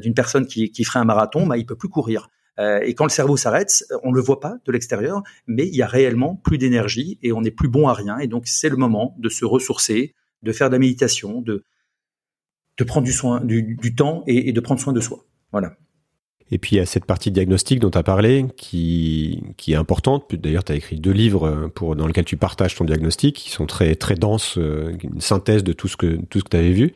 d'une 0.00 0.14
personne 0.14 0.46
qui, 0.46 0.70
qui 0.70 0.84
ferait 0.84 1.00
un 1.00 1.04
marathon, 1.04 1.48
bah, 1.48 1.56
il 1.56 1.66
peut 1.66 1.74
plus 1.74 1.88
courir. 1.88 2.28
et 2.60 2.94
quand 2.94 3.02
le 3.02 3.10
cerveau 3.10 3.36
s'arrête, 3.36 3.84
on 4.04 4.12
le 4.12 4.20
voit 4.20 4.38
pas 4.38 4.54
de 4.64 4.70
l'extérieur, 4.70 5.24
mais 5.48 5.66
il 5.66 5.74
y 5.74 5.82
a 5.82 5.88
réellement 5.88 6.36
plus 6.36 6.58
d'énergie 6.58 7.18
et 7.22 7.32
on 7.32 7.40
n'est 7.40 7.50
plus 7.50 7.66
bon 7.66 7.88
à 7.88 7.92
rien. 7.92 8.18
Et 8.18 8.28
donc, 8.28 8.46
c'est 8.46 8.68
le 8.68 8.76
moment 8.76 9.16
de 9.18 9.28
se 9.28 9.44
ressourcer, 9.44 10.14
de 10.44 10.52
faire 10.52 10.68
de 10.68 10.74
la 10.74 10.78
méditation, 10.78 11.40
de 11.40 11.64
de 12.78 12.84
prendre 12.84 13.04
du 13.04 13.12
soin, 13.12 13.40
du, 13.40 13.94
temps 13.96 14.22
et, 14.28 14.48
et 14.48 14.52
de 14.52 14.60
prendre 14.60 14.80
soin 14.80 14.92
de 14.92 15.00
soi. 15.00 15.24
Voilà. 15.50 15.76
Et 16.50 16.58
puis 16.58 16.76
il 16.76 16.78
y 16.78 16.82
a 16.82 16.86
cette 16.86 17.06
partie 17.06 17.30
diagnostic 17.30 17.80
dont 17.80 17.90
tu 17.90 17.98
as 17.98 18.02
parlé 18.02 18.46
qui, 18.56 19.42
est 19.66 19.74
importante. 19.74 20.32
D'ailleurs, 20.34 20.64
tu 20.64 20.72
as 20.72 20.76
écrit 20.76 20.96
deux 20.96 21.10
livres 21.10 21.46
euh, 21.48 21.94
dans 21.94 22.06
lesquels 22.06 22.24
tu 22.24 22.36
partages 22.36 22.74
ton 22.74 22.84
diagnostic, 22.84 23.36
qui 23.36 23.50
sont 23.50 23.66
très, 23.66 23.94
très 23.94 24.14
denses, 24.14 24.58
euh, 24.58 24.96
une 25.02 25.20
synthèse 25.20 25.64
de 25.64 25.72
tout 25.72 25.88
ce 25.88 25.96
que, 25.96 26.16
tout 26.28 26.38
ce 26.38 26.44
que 26.44 26.50
tu 26.50 26.56
avais 26.56 26.72
vu. 26.72 26.94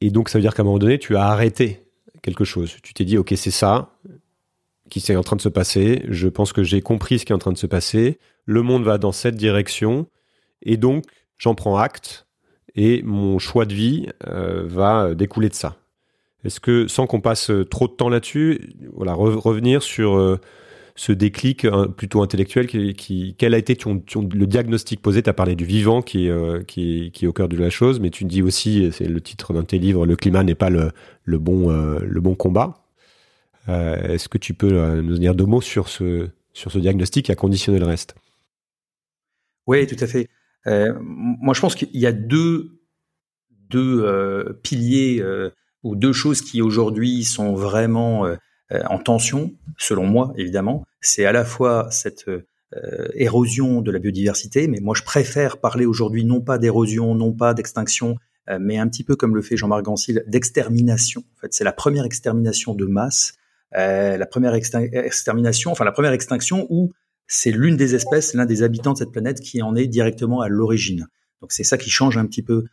Et 0.00 0.10
donc 0.10 0.28
ça 0.28 0.38
veut 0.38 0.42
dire 0.42 0.54
qu'à 0.54 0.62
un 0.62 0.64
moment 0.64 0.78
donné, 0.78 0.98
tu 0.98 1.16
as 1.16 1.26
arrêté 1.26 1.82
quelque 2.22 2.44
chose. 2.44 2.76
Tu 2.82 2.94
t'es 2.94 3.04
dit, 3.04 3.18
OK, 3.18 3.32
c'est 3.36 3.50
ça 3.50 3.92
qui 4.88 4.98
est 4.98 5.16
en 5.16 5.22
train 5.22 5.36
de 5.36 5.40
se 5.40 5.48
passer. 5.48 6.04
Je 6.08 6.28
pense 6.28 6.52
que 6.52 6.62
j'ai 6.62 6.80
compris 6.80 7.18
ce 7.18 7.24
qui 7.24 7.32
est 7.32 7.34
en 7.34 7.38
train 7.38 7.52
de 7.52 7.58
se 7.58 7.66
passer. 7.66 8.18
Le 8.44 8.62
monde 8.62 8.84
va 8.84 8.98
dans 8.98 9.12
cette 9.12 9.36
direction. 9.36 10.06
Et 10.62 10.76
donc, 10.76 11.04
j'en 11.38 11.54
prends 11.54 11.76
acte. 11.76 12.26
Et 12.74 13.02
mon 13.02 13.38
choix 13.38 13.66
de 13.66 13.74
vie 13.74 14.08
euh, 14.26 14.64
va 14.66 15.14
découler 15.14 15.48
de 15.48 15.54
ça. 15.54 15.79
Est-ce 16.44 16.60
que, 16.60 16.88
sans 16.88 17.06
qu'on 17.06 17.20
passe 17.20 17.50
euh, 17.50 17.64
trop 17.64 17.86
de 17.86 17.92
temps 17.92 18.08
là-dessus, 18.08 18.72
voilà, 18.94 19.12
revenir 19.14 19.82
sur 19.82 20.16
euh, 20.16 20.40
ce 20.96 21.12
déclic 21.12 21.66
plutôt 21.96 22.22
intellectuel, 22.22 22.66
qui, 22.66 23.34
quel 23.38 23.54
a 23.54 23.58
été 23.58 23.76
le 23.84 24.46
diagnostic 24.46 25.00
posé? 25.00 25.22
Tu 25.22 25.30
as 25.30 25.34
parlé 25.34 25.54
du 25.54 25.64
vivant 25.64 26.02
qui, 26.02 26.28
euh, 26.28 26.62
qui, 26.62 27.10
qui, 27.12 27.24
est 27.24 27.28
au 27.28 27.32
cœur 27.32 27.48
de 27.48 27.56
la 27.56 27.70
chose, 27.70 28.00
mais 28.00 28.10
tu 28.10 28.24
dis 28.24 28.42
aussi, 28.42 28.90
c'est 28.92 29.06
le 29.06 29.20
titre 29.20 29.52
d'un 29.52 29.60
de 29.60 29.66
tes 29.66 29.78
livres, 29.78 30.04
le 30.04 30.16
climat 30.16 30.42
n'est 30.42 30.54
pas 30.54 30.68
le, 30.68 30.92
le 31.24 31.38
bon, 31.38 31.70
le 31.70 32.20
bon 32.20 32.34
combat. 32.34 32.82
Est-ce 33.68 34.28
que 34.28 34.36
tu 34.36 34.52
peux 34.52 35.00
nous 35.00 35.16
dire 35.16 35.34
deux 35.34 35.46
mots 35.46 35.62
sur 35.62 35.88
ce, 35.88 36.28
sur 36.52 36.70
ce 36.70 36.78
diagnostic 36.78 37.26
qui 37.26 37.32
a 37.32 37.36
conditionné 37.36 37.78
le 37.78 37.86
reste? 37.86 38.14
Oui, 39.66 39.86
tout 39.86 39.96
à 40.00 40.06
fait. 40.06 40.28
moi, 40.66 41.54
je 41.54 41.60
pense 41.60 41.76
qu'il 41.76 41.88
y 41.94 42.06
a 42.06 42.12
deux, 42.12 42.80
deux 43.70 44.58
piliers 44.62 45.22
ou 45.82 45.96
deux 45.96 46.12
choses 46.12 46.42
qui 46.42 46.62
aujourd'hui 46.62 47.24
sont 47.24 47.54
vraiment 47.54 48.26
euh, 48.26 48.36
euh, 48.72 48.82
en 48.88 48.98
tension, 48.98 49.52
selon 49.78 50.04
moi 50.04 50.32
évidemment, 50.36 50.84
c'est 51.00 51.24
à 51.24 51.32
la 51.32 51.44
fois 51.44 51.88
cette 51.90 52.28
euh, 52.28 53.08
érosion 53.14 53.80
de 53.80 53.90
la 53.90 53.98
biodiversité, 53.98 54.68
mais 54.68 54.80
moi 54.80 54.94
je 54.96 55.02
préfère 55.02 55.58
parler 55.58 55.86
aujourd'hui 55.86 56.24
non 56.24 56.40
pas 56.40 56.58
d'érosion, 56.58 57.14
non 57.14 57.32
pas 57.32 57.54
d'extinction, 57.54 58.16
mais 58.58 58.78
un 58.78 58.88
petit 58.88 59.04
peu 59.04 59.14
comme 59.14 59.36
le 59.36 59.42
fait 59.42 59.56
Jean-Marc 59.56 59.84
Gansil, 59.84 60.24
d'extermination. 60.26 61.22
En 61.36 61.40
fait, 61.42 61.54
c'est 61.54 61.62
la 61.62 61.72
première 61.72 62.04
extermination 62.04 62.74
de 62.74 62.84
masse, 62.84 63.34
la 63.70 64.26
première 64.26 64.54
extermination, 64.54 65.70
enfin 65.70 65.84
la 65.84 65.92
première 65.92 66.10
extinction 66.10 66.66
où 66.68 66.90
c'est 67.28 67.52
l'une 67.52 67.76
des 67.76 67.94
espèces, 67.94 68.34
l'un 68.34 68.46
des 68.46 68.64
habitants 68.64 68.94
de 68.94 68.98
cette 68.98 69.12
planète 69.12 69.38
qui 69.38 69.62
en 69.62 69.76
est 69.76 69.86
directement 69.86 70.40
à 70.40 70.48
l'origine. 70.48 71.06
Donc 71.40 71.52
c'est 71.52 71.62
ça 71.62 71.78
qui 71.78 71.90
change 71.90 72.18
un 72.18 72.26
petit 72.26 72.42
peu 72.42 72.64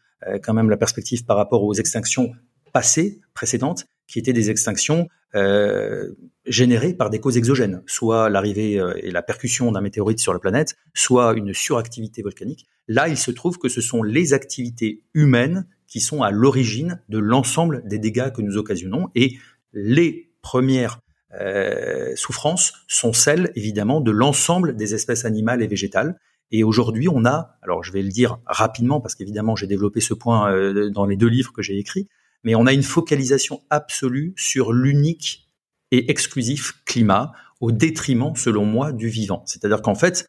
quand 0.42 0.56
même 0.56 0.72
la 0.72 0.78
perspective 0.78 1.26
par 1.26 1.38
rapport 1.38 1.64
aux 1.64 1.76
extinctions 1.76 2.32
passées, 2.72 3.22
précédentes, 3.34 3.86
qui 4.08 4.20
étaient 4.20 4.34
des 4.34 4.50
extinctions 4.50 5.08
euh, 5.36 6.14
générées 6.46 6.94
par 6.94 7.10
des 7.10 7.20
causes 7.20 7.38
exogènes, 7.38 7.84
soit 7.86 8.30
l'arrivée 8.30 8.80
euh, 8.80 8.94
et 9.04 9.12
la 9.12 9.22
percussion 9.22 9.72
d'un 9.74 9.82
météorite 9.82 10.20
sur 10.20 10.32
la 10.32 10.40
planète, 10.40 10.78
soit 10.94 11.34
une 11.34 11.54
suractivité 11.54 12.22
volcanique. 12.22 12.65
Là, 12.88 13.10
il 13.10 13.18
se 13.18 13.32
trouve 13.32 13.58
que 13.58 13.68
ce 13.68 13.82
sont 13.82 14.02
les 14.02 14.34
activités 14.34 15.04
humaines 15.13 15.68
qui 15.88 16.00
sont 16.00 16.24
à 16.24 16.32
l'origine 16.32 17.02
de 17.10 17.18
l'ensemble 17.18 17.84
des 17.86 18.00
dégâts 18.00 18.32
que 18.32 18.41
nous 18.41 18.56
occasionnons 18.56 19.10
et 19.15 19.38
les 19.74 20.32
premières 20.41 21.02
euh, 21.39 22.15
souffrances 22.15 22.72
sont 22.88 23.12
celles 23.12 23.52
évidemment 23.56 24.00
de 24.00 24.12
l'ensemble 24.12 24.78
des 24.78 24.96
espèces 24.96 25.26
animales 25.26 25.62
et 25.62 25.68
végétales. 25.68 26.18
Et 26.52 26.63
aujourd'hui, 26.63 27.10
on 27.10 27.26
a, 27.26 27.58
alors 27.62 27.84
je 27.84 27.91
vais 27.91 28.02
le 28.02 28.10
dire 28.10 28.39
rapidement 28.46 29.02
parce 29.02 29.15
qu'évidemment 29.15 29.58
j'ai 29.58 29.68
développé 29.68 30.00
ce 30.00 30.13
point 30.13 30.89
dans 30.89 31.06
les 31.06 31.18
deux 31.18 31.28
livres 31.28 31.52
que 31.52 31.62
j'ai 31.62 31.78
écrits, 31.78 32.08
mais 32.43 32.56
on 32.56 32.65
a 32.65 32.73
une 32.73 32.84
focalisation 32.84 33.63
absolue 33.69 34.34
sur 34.38 34.73
l'unique 34.73 35.47
et 35.91 36.12
exclusif 36.12 36.73
climat 36.86 37.32
au 37.60 37.71
détriment, 37.71 38.36
selon 38.36 38.65
moi, 38.65 38.91
du 38.91 39.08
vivant. 39.10 39.43
C'est-à-dire 39.45 39.82
qu'en 39.82 39.95
fait, 39.95 40.28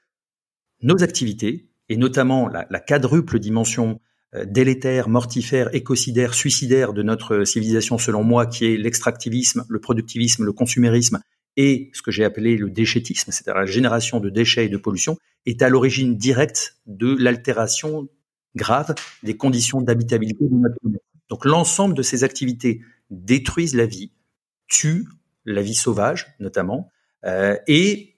nos 0.83 1.03
activités, 1.03 1.69
et 1.89 1.97
notamment 1.97 2.49
la, 2.49 2.81
quadruple 2.81 3.39
dimension 3.39 4.01
euh, 4.35 4.45
délétère, 4.45 5.09
mortifère, 5.09 5.75
écocidaire, 5.75 6.35
suicidaire 6.35 6.93
de 6.93 7.03
notre 7.03 7.45
civilisation, 7.45 7.99
selon 7.99 8.25
moi, 8.25 8.47
qui 8.47 8.67
est 8.67 8.77
l'extractivisme, 8.77 9.65
le 9.69 9.81
productivisme, 9.81 10.45
le 10.45 10.53
consumérisme 10.53 11.21
et 11.57 11.91
ce 11.93 12.03
que 12.03 12.13
j'ai 12.13 12.25
appelé 12.25 12.57
le 12.57 12.71
déchétisme, 12.71 13.33
c'est-à-dire 13.33 13.61
la 13.61 13.67
génération 13.67 14.21
de 14.21 14.31
déchets 14.31 14.67
et 14.67 14.69
de 14.69 14.77
pollution, 14.77 15.19
est 15.45 15.61
à 15.61 15.69
l'origine 15.69 16.17
directe 16.17 16.77
de 16.87 17.17
l'altération 17.19 18.09
grave 18.55 18.95
des 19.23 19.37
conditions 19.37 19.81
d'habitabilité 19.81 20.45
de 20.45 20.55
notre 20.55 20.77
planète. 20.81 21.03
Donc 21.29 21.45
l'ensemble 21.45 21.95
de 21.95 22.03
ces 22.03 22.25
activités 22.25 22.83
détruisent 23.11 23.75
la 23.75 23.87
vie, 23.87 24.13
tuent 24.67 25.07
la 25.45 25.63
vie 25.63 25.75
sauvage 25.75 26.35
notamment, 26.41 26.91
euh, 27.25 27.57
et 27.67 28.15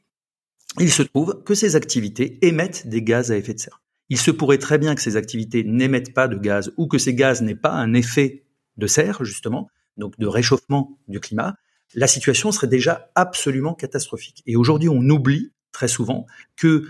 il 0.78 0.92
se 0.92 1.02
trouve 1.02 1.42
que 1.44 1.54
ces 1.54 1.74
activités 1.76 2.38
émettent 2.46 2.86
des 2.86 3.02
gaz 3.02 3.32
à 3.32 3.36
effet 3.36 3.54
de 3.54 3.58
serre. 3.58 3.82
Il 4.08 4.18
se 4.18 4.30
pourrait 4.30 4.58
très 4.58 4.78
bien 4.78 4.94
que 4.94 5.02
ces 5.02 5.16
activités 5.16 5.64
n'émettent 5.64 6.14
pas 6.14 6.28
de 6.28 6.36
gaz 6.36 6.72
ou 6.76 6.86
que 6.86 6.98
ces 6.98 7.14
gaz 7.14 7.42
n'aient 7.42 7.54
pas 7.54 7.72
un 7.72 7.94
effet 7.94 8.44
de 8.76 8.86
serre, 8.86 9.24
justement, 9.24 9.68
donc 9.96 10.18
de 10.18 10.26
réchauffement 10.26 10.98
du 11.08 11.20
climat. 11.20 11.56
La 11.94 12.06
situation 12.06 12.52
serait 12.52 12.68
déjà 12.68 13.10
absolument 13.14 13.74
catastrophique. 13.74 14.42
Et 14.46 14.56
aujourd'hui, 14.56 14.88
on 14.88 15.08
oublie 15.08 15.52
très 15.72 15.88
souvent 15.88 16.26
que 16.56 16.84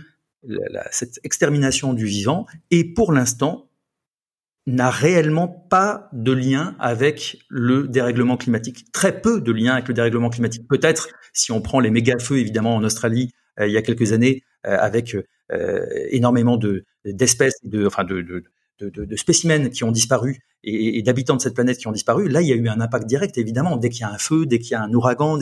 cette 0.90 1.20
extermination 1.22 1.92
du 1.92 2.06
vivant 2.06 2.46
est 2.70 2.94
pour 2.94 3.12
l'instant 3.12 3.69
n'a 4.66 4.90
réellement 4.90 5.48
pas 5.48 6.08
de 6.12 6.32
lien 6.32 6.76
avec 6.78 7.38
le 7.48 7.88
dérèglement 7.88 8.36
climatique. 8.36 8.92
Très 8.92 9.20
peu 9.20 9.40
de 9.40 9.52
lien 9.52 9.72
avec 9.74 9.88
le 9.88 9.94
dérèglement 9.94 10.30
climatique. 10.30 10.68
Peut-être 10.68 11.08
si 11.32 11.52
on 11.52 11.60
prend 11.60 11.80
les 11.80 11.90
méga-feux, 11.90 12.38
évidemment, 12.38 12.76
en 12.76 12.84
Australie, 12.84 13.32
euh, 13.58 13.66
il 13.66 13.72
y 13.72 13.76
a 13.76 13.82
quelques 13.82 14.12
années, 14.12 14.42
euh, 14.66 14.76
avec 14.78 15.16
euh, 15.52 15.86
énormément 16.10 16.56
de 16.56 16.84
d'espèces, 17.04 17.58
de, 17.64 17.86
enfin 17.86 18.04
de, 18.04 18.20
de, 18.20 18.44
de, 18.90 19.16
spécimens 19.16 19.70
qui 19.70 19.84
ont 19.84 19.90
disparu 19.90 20.38
et, 20.62 21.02
d'habitants 21.02 21.36
de 21.36 21.40
cette 21.40 21.54
planète 21.54 21.78
qui 21.78 21.86
ont 21.86 21.92
disparu. 21.92 22.28
Là, 22.28 22.42
il 22.42 22.48
y 22.48 22.52
a 22.52 22.56
eu 22.56 22.68
un 22.68 22.80
impact 22.80 23.06
direct, 23.06 23.38
évidemment, 23.38 23.78
dès 23.78 23.88
qu'il 23.88 24.02
y 24.02 24.04
a 24.04 24.10
un 24.10 24.18
feu, 24.18 24.44
dès 24.44 24.58
qu'il 24.58 24.72
y 24.72 24.74
a 24.74 24.82
un 24.82 24.92
ouragan. 24.92 25.38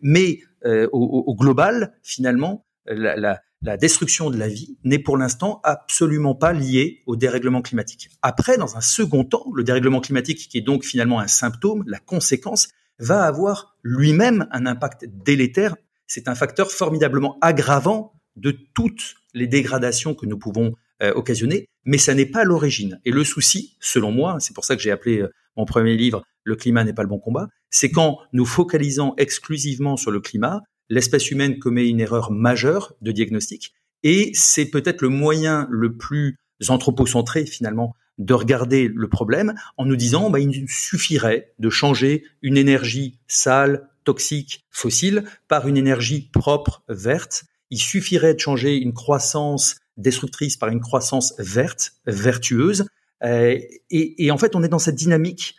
Mais, 0.00 0.38
au, 0.64 1.34
global, 1.36 1.92
finalement, 2.04 2.64
la 2.86 3.40
la 3.62 3.76
destruction 3.76 4.30
de 4.30 4.36
la 4.36 4.48
vie 4.48 4.76
n'est 4.84 4.98
pour 4.98 5.16
l'instant 5.16 5.60
absolument 5.62 6.34
pas 6.34 6.52
liée 6.52 7.02
au 7.06 7.16
dérèglement 7.16 7.62
climatique. 7.62 8.10
Après, 8.20 8.56
dans 8.58 8.76
un 8.76 8.80
second 8.80 9.24
temps, 9.24 9.46
le 9.54 9.62
dérèglement 9.62 10.00
climatique, 10.00 10.48
qui 10.48 10.58
est 10.58 10.62
donc 10.62 10.84
finalement 10.84 11.20
un 11.20 11.28
symptôme, 11.28 11.84
la 11.86 11.98
conséquence, 11.98 12.68
va 12.98 13.22
avoir 13.22 13.76
lui-même 13.82 14.48
un 14.50 14.66
impact 14.66 15.06
délétère. 15.08 15.76
C'est 16.06 16.28
un 16.28 16.34
facteur 16.34 16.70
formidablement 16.70 17.38
aggravant 17.40 18.14
de 18.36 18.50
toutes 18.74 19.14
les 19.34 19.46
dégradations 19.46 20.14
que 20.14 20.26
nous 20.26 20.38
pouvons 20.38 20.74
euh, 21.02 21.12
occasionner, 21.14 21.66
mais 21.84 21.98
ça 21.98 22.14
n'est 22.14 22.26
pas 22.26 22.44
l'origine. 22.44 23.00
Et 23.04 23.10
le 23.10 23.24
souci, 23.24 23.76
selon 23.80 24.12
moi, 24.12 24.38
c'est 24.40 24.54
pour 24.54 24.64
ça 24.64 24.76
que 24.76 24.82
j'ai 24.82 24.90
appelé 24.90 25.20
euh, 25.20 25.32
mon 25.56 25.64
premier 25.64 25.96
livre 25.96 26.22
Le 26.44 26.56
climat 26.56 26.84
n'est 26.84 26.92
pas 26.92 27.02
le 27.02 27.08
bon 27.08 27.18
combat, 27.18 27.48
c'est 27.70 27.90
quand 27.90 28.18
nous 28.32 28.44
focalisons 28.44 29.14
exclusivement 29.16 29.96
sur 29.96 30.10
le 30.10 30.20
climat, 30.20 30.62
l'espèce 30.92 31.30
humaine 31.30 31.58
commet 31.58 31.88
une 31.88 32.00
erreur 32.00 32.30
majeure 32.30 32.94
de 33.00 33.12
diagnostic 33.12 33.72
et 34.02 34.30
c'est 34.34 34.66
peut-être 34.66 35.00
le 35.00 35.08
moyen 35.08 35.66
le 35.70 35.96
plus 35.96 36.36
anthropocentré 36.68 37.46
finalement 37.46 37.96
de 38.18 38.34
regarder 38.34 38.88
le 38.94 39.08
problème 39.08 39.54
en 39.78 39.86
nous 39.86 39.96
disant 39.96 40.28
bah, 40.28 40.38
il 40.38 40.68
suffirait 40.68 41.54
de 41.58 41.70
changer 41.70 42.24
une 42.42 42.58
énergie 42.58 43.18
sale, 43.26 43.88
toxique, 44.04 44.66
fossile 44.70 45.24
par 45.48 45.66
une 45.66 45.78
énergie 45.78 46.28
propre, 46.30 46.82
verte. 46.88 47.44
Il 47.70 47.78
suffirait 47.78 48.34
de 48.34 48.40
changer 48.40 48.76
une 48.76 48.92
croissance 48.92 49.76
destructrice 49.96 50.58
par 50.58 50.68
une 50.68 50.80
croissance 50.80 51.34
verte, 51.38 51.92
vertueuse. 52.06 52.86
Euh, 53.24 53.58
et, 53.90 54.30
en 54.30 54.36
fait, 54.36 54.54
on 54.54 54.62
est 54.62 54.68
dans 54.68 54.78
cette 54.78 54.96
dynamique 54.96 55.56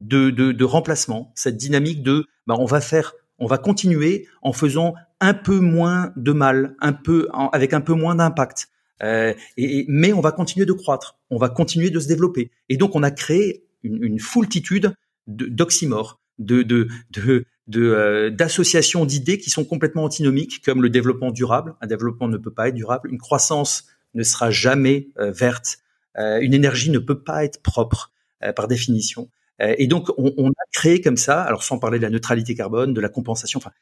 de, 0.00 0.64
remplacement, 0.64 1.32
cette 1.34 1.56
dynamique 1.56 2.02
de 2.02 2.26
bah, 2.46 2.54
on 2.58 2.66
va 2.66 2.80
faire 2.80 3.14
on 3.38 3.46
va 3.46 3.58
continuer 3.58 4.26
en 4.42 4.52
faisant 4.52 4.94
un 5.20 5.34
peu 5.34 5.58
moins 5.60 6.12
de 6.16 6.32
mal, 6.32 6.76
un 6.80 6.92
peu 6.92 7.28
avec 7.52 7.72
un 7.72 7.80
peu 7.80 7.94
moins 7.94 8.14
d'impact. 8.14 8.68
Euh, 9.02 9.34
mais 9.56 10.12
on 10.12 10.20
va 10.20 10.32
continuer 10.32 10.64
de 10.64 10.72
croître, 10.72 11.18
on 11.30 11.36
va 11.36 11.48
continuer 11.48 11.90
de 11.90 12.00
se 12.00 12.08
développer. 12.08 12.50
Et 12.68 12.76
donc 12.76 12.94
on 12.94 13.02
a 13.02 13.10
créé 13.10 13.64
une, 13.82 14.18
foultitude 14.18 14.94
d'oxymores, 15.26 16.20
de, 16.38 16.62
de, 16.62 16.88
de 17.10 17.46
euh, 17.74 18.30
d'associations 18.30 19.04
d'idées 19.04 19.38
qui 19.38 19.50
sont 19.50 19.64
complètement 19.64 20.04
antinomiques, 20.04 20.62
comme 20.64 20.82
le 20.82 20.90
développement 20.90 21.30
durable. 21.30 21.74
Un 21.80 21.86
développement 21.86 22.28
ne 22.28 22.36
peut 22.36 22.52
pas 22.52 22.68
être 22.68 22.74
durable. 22.74 23.10
Une 23.10 23.18
croissance 23.18 23.86
ne 24.14 24.22
sera 24.22 24.50
jamais 24.50 25.08
euh, 25.18 25.32
verte. 25.32 25.78
Euh, 26.16 26.38
une 26.40 26.54
énergie 26.54 26.90
ne 26.90 26.98
peut 26.98 27.22
pas 27.22 27.44
être 27.44 27.60
propre 27.62 28.12
par 28.54 28.68
définition. 28.68 29.30
Et 29.60 29.86
donc, 29.86 30.10
on, 30.18 30.32
on, 30.36 30.50
a 30.50 30.64
créé 30.72 31.00
comme 31.00 31.16
ça, 31.16 31.42
alors 31.42 31.62
sans 31.62 31.78
parler 31.78 31.98
de 31.98 32.02
la 32.02 32.10
neutralité 32.10 32.54
carbone, 32.54 32.92
de 32.92 33.00
la 33.00 33.08
compensation. 33.08 33.58
Enfin, 33.58 33.72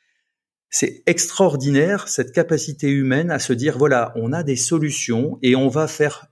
c'est 0.71 1.03
extraordinaire 1.07 2.09
cette 2.09 2.33
capacité 2.33 2.89
humaine 2.89 3.31
à 3.31 3.39
se 3.39 3.53
dire 3.53 3.79
voilà, 3.79 4.13
on 4.17 4.33
a 4.33 4.43
des 4.43 4.57
solutions 4.57 5.39
et 5.43 5.57
on 5.57 5.69
va 5.69 5.89
faire 5.89 6.27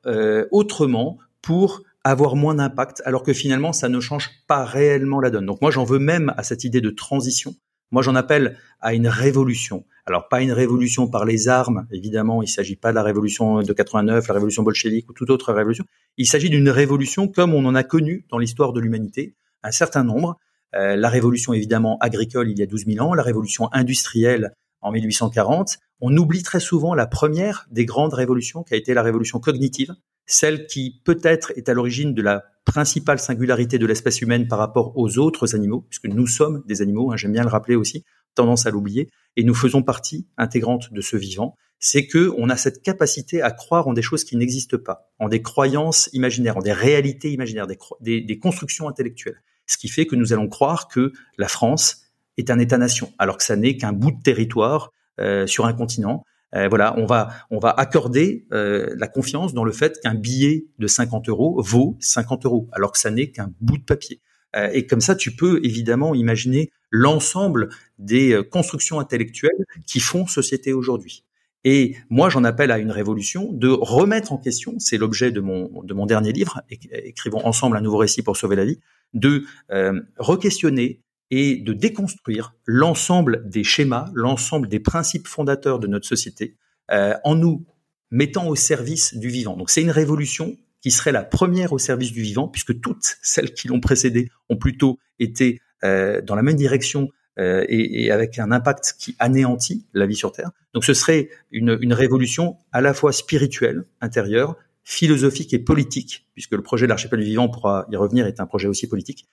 autrement 0.50 1.18
pour 1.42 1.82
avoir 2.04 2.36
moins 2.36 2.54
d'impact, 2.54 3.02
alors 3.04 3.22
que 3.22 3.32
finalement, 3.32 3.72
ça 3.72 3.88
ne 3.88 4.00
change 4.00 4.30
pas 4.46 4.64
réellement 4.64 5.20
la 5.20 5.30
donne. 5.30 5.46
Donc 5.46 5.60
moi, 5.60 5.70
j'en 5.70 5.84
veux 5.84 5.98
même 5.98 6.32
à 6.36 6.42
cette 6.42 6.64
idée 6.64 6.80
de 6.80 6.90
transition. 6.90 7.54
Moi, 7.92 8.02
j'en 8.02 8.14
appelle 8.14 8.56
à 8.80 8.94
une 8.94 9.06
révolution. 9.06 9.84
Alors 10.06 10.26
pas 10.28 10.40
une 10.40 10.50
révolution 10.50 11.06
par 11.06 11.24
les 11.24 11.48
armes, 11.48 11.86
évidemment, 11.92 12.42
il 12.42 12.46
ne 12.46 12.50
s'agit 12.50 12.74
pas 12.74 12.90
de 12.90 12.96
la 12.96 13.02
révolution 13.02 13.62
de 13.62 13.72
89, 13.72 14.26
la 14.26 14.34
révolution 14.34 14.62
bolchevique 14.62 15.08
ou 15.10 15.12
toute 15.12 15.30
autre 15.30 15.52
révolution. 15.52 15.84
Il 16.16 16.26
s'agit 16.26 16.50
d'une 16.50 16.70
révolution 16.70 17.28
comme 17.28 17.54
on 17.54 17.64
en 17.66 17.74
a 17.74 17.84
connu 17.84 18.24
dans 18.30 18.38
l'histoire 18.38 18.72
de 18.72 18.80
l'humanité 18.80 19.36
un 19.62 19.70
certain 19.70 20.02
nombre. 20.02 20.38
Euh, 20.74 20.96
la 20.96 21.10
révolution 21.10 21.52
évidemment 21.52 21.98
agricole 22.00 22.50
il 22.50 22.58
y 22.58 22.62
a 22.62 22.66
12 22.66 22.86
000 22.86 23.06
ans, 23.06 23.14
la 23.14 23.22
révolution 23.22 23.68
industrielle 23.72 24.54
en 24.80 24.90
1840. 24.90 25.78
On 26.00 26.16
oublie 26.16 26.42
très 26.42 26.60
souvent 26.60 26.94
la 26.94 27.06
première 27.06 27.66
des 27.70 27.84
grandes 27.84 28.14
révolutions 28.14 28.64
qui 28.64 28.74
a 28.74 28.76
été 28.78 28.94
la 28.94 29.02
révolution 29.02 29.38
cognitive, 29.38 29.94
celle 30.26 30.66
qui 30.66 31.00
peut-être 31.04 31.52
est 31.56 31.68
à 31.68 31.74
l'origine 31.74 32.14
de 32.14 32.22
la 32.22 32.44
principale 32.64 33.18
singularité 33.18 33.78
de 33.78 33.86
l'espèce 33.86 34.20
humaine 34.20 34.46
par 34.46 34.58
rapport 34.58 34.96
aux 34.96 35.18
autres 35.18 35.54
animaux, 35.54 35.84
puisque 35.88 36.06
nous 36.06 36.26
sommes 36.26 36.62
des 36.66 36.82
animaux, 36.82 37.12
hein, 37.12 37.16
j'aime 37.16 37.32
bien 37.32 37.42
le 37.42 37.48
rappeler 37.48 37.74
aussi, 37.74 38.04
tendance 38.34 38.66
à 38.66 38.70
l'oublier, 38.70 39.10
et 39.36 39.44
nous 39.44 39.54
faisons 39.54 39.82
partie 39.82 40.26
intégrante 40.36 40.92
de 40.92 41.00
ce 41.00 41.16
vivant, 41.16 41.56
c'est 41.78 42.06
que 42.06 42.32
on 42.38 42.48
a 42.48 42.56
cette 42.56 42.82
capacité 42.82 43.42
à 43.42 43.50
croire 43.50 43.88
en 43.88 43.92
des 43.92 44.02
choses 44.02 44.24
qui 44.24 44.36
n'existent 44.36 44.78
pas, 44.78 45.10
en 45.18 45.28
des 45.28 45.42
croyances 45.42 46.08
imaginaires, 46.12 46.56
en 46.56 46.62
des 46.62 46.72
réalités 46.72 47.32
imaginaires, 47.32 47.66
des, 47.66 48.38
constructions 48.38 48.88
intellectuelles. 48.88 49.42
Ce 49.66 49.76
qui 49.76 49.88
fait 49.88 50.06
que 50.06 50.14
nous 50.14 50.32
allons 50.32 50.48
croire 50.48 50.86
que 50.86 51.12
la 51.38 51.48
France 51.48 52.02
est 52.36 52.50
un 52.50 52.58
État-nation, 52.58 53.12
alors 53.18 53.36
que 53.36 53.42
ça 53.42 53.56
n'est 53.56 53.76
qu'un 53.76 53.92
bout 53.92 54.12
de 54.12 54.22
territoire 54.22 54.92
euh, 55.20 55.46
sur 55.46 55.66
un 55.66 55.72
continent, 55.72 56.24
euh, 56.54 56.68
voilà, 56.68 56.94
on 56.98 57.06
va 57.06 57.30
on 57.50 57.58
va 57.58 57.70
accorder 57.70 58.46
euh, 58.52 58.94
la 58.96 59.08
confiance 59.08 59.54
dans 59.54 59.64
le 59.64 59.72
fait 59.72 59.98
qu'un 60.02 60.14
billet 60.14 60.66
de 60.78 60.86
50 60.86 61.28
euros 61.28 61.60
vaut 61.62 61.96
50 62.00 62.44
euros, 62.44 62.68
alors 62.72 62.92
que 62.92 62.98
ça 62.98 63.10
n'est 63.10 63.30
qu'un 63.30 63.52
bout 63.60 63.78
de 63.78 63.84
papier. 63.84 64.20
Euh, 64.54 64.68
et 64.72 64.86
comme 64.86 65.00
ça, 65.00 65.14
tu 65.14 65.34
peux 65.34 65.60
évidemment 65.64 66.14
imaginer 66.14 66.70
l'ensemble 66.90 67.70
des 67.98 68.38
constructions 68.50 69.00
intellectuelles 69.00 69.64
qui 69.86 69.98
font 69.98 70.26
société 70.26 70.72
aujourd'hui. 70.72 71.24
Et 71.64 71.96
moi, 72.10 72.28
j'en 72.28 72.44
appelle 72.44 72.70
à 72.70 72.78
une 72.78 72.90
révolution 72.90 73.52
de 73.52 73.68
remettre 73.68 74.32
en 74.32 74.38
question, 74.38 74.74
c'est 74.78 74.98
l'objet 74.98 75.30
de 75.30 75.40
mon, 75.40 75.82
de 75.82 75.94
mon 75.94 76.06
dernier 76.06 76.32
livre, 76.32 76.60
Écrivons 76.70 77.44
ensemble 77.46 77.76
un 77.76 77.80
nouveau 77.80 77.98
récit 77.98 78.22
pour 78.22 78.36
sauver 78.36 78.56
la 78.56 78.64
vie, 78.64 78.80
de 79.14 79.44
euh, 79.70 80.00
re-questionner 80.18 81.00
et 81.32 81.56
de 81.56 81.72
déconstruire 81.72 82.54
l'ensemble 82.66 83.48
des 83.48 83.64
schémas, 83.64 84.10
l'ensemble 84.12 84.68
des 84.68 84.80
principes 84.80 85.26
fondateurs 85.26 85.78
de 85.78 85.86
notre 85.86 86.06
société, 86.06 86.58
euh, 86.90 87.14
en 87.24 87.34
nous 87.34 87.64
mettant 88.10 88.46
au 88.48 88.54
service 88.54 89.16
du 89.16 89.30
vivant. 89.30 89.56
Donc 89.56 89.70
c'est 89.70 89.80
une 89.80 89.90
révolution 89.90 90.54
qui 90.82 90.90
serait 90.90 91.10
la 91.10 91.24
première 91.24 91.72
au 91.72 91.78
service 91.78 92.12
du 92.12 92.20
vivant, 92.20 92.48
puisque 92.48 92.78
toutes 92.82 93.16
celles 93.22 93.54
qui 93.54 93.68
l'ont 93.68 93.80
précédée 93.80 94.28
ont 94.50 94.56
plutôt 94.56 94.98
été 95.18 95.62
euh, 95.84 96.20
dans 96.20 96.34
la 96.34 96.42
même 96.42 96.56
direction 96.56 97.08
euh, 97.38 97.64
et, 97.66 98.10
avec 98.10 98.38
un 98.38 98.52
impact 98.52 98.96
qui 98.98 99.16
anéantit 99.18 99.86
la 99.94 100.04
vie 100.04 100.16
sur 100.16 100.32
Terre. 100.32 100.50
Donc 100.74 100.84
ce 100.84 100.92
serait 100.92 101.30
une, 101.50 101.94
révolution 101.94 102.58
à 102.72 102.82
la 102.82 102.92
fois 102.92 103.10
spirituelle, 103.10 103.84
intérieure, 104.02 104.56
philosophique 104.84 105.54
et 105.54 105.58
politique, 105.58 106.26
puisque 106.34 106.52
le 106.52 106.62
projet 106.62 106.84
de 106.84 106.90
l'archipel 106.90 107.20
du 107.20 107.24
vivant, 107.24 107.48
pourra 107.48 107.86
y 107.90 107.96
revenir, 107.96 108.26
est 108.26 108.38
un 108.38 108.46
projet 108.46 108.68
aussi 108.68 108.86
politique, 108.86 109.28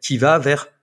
qui 0.00 0.18
va 0.18 0.40
vers 0.40 0.73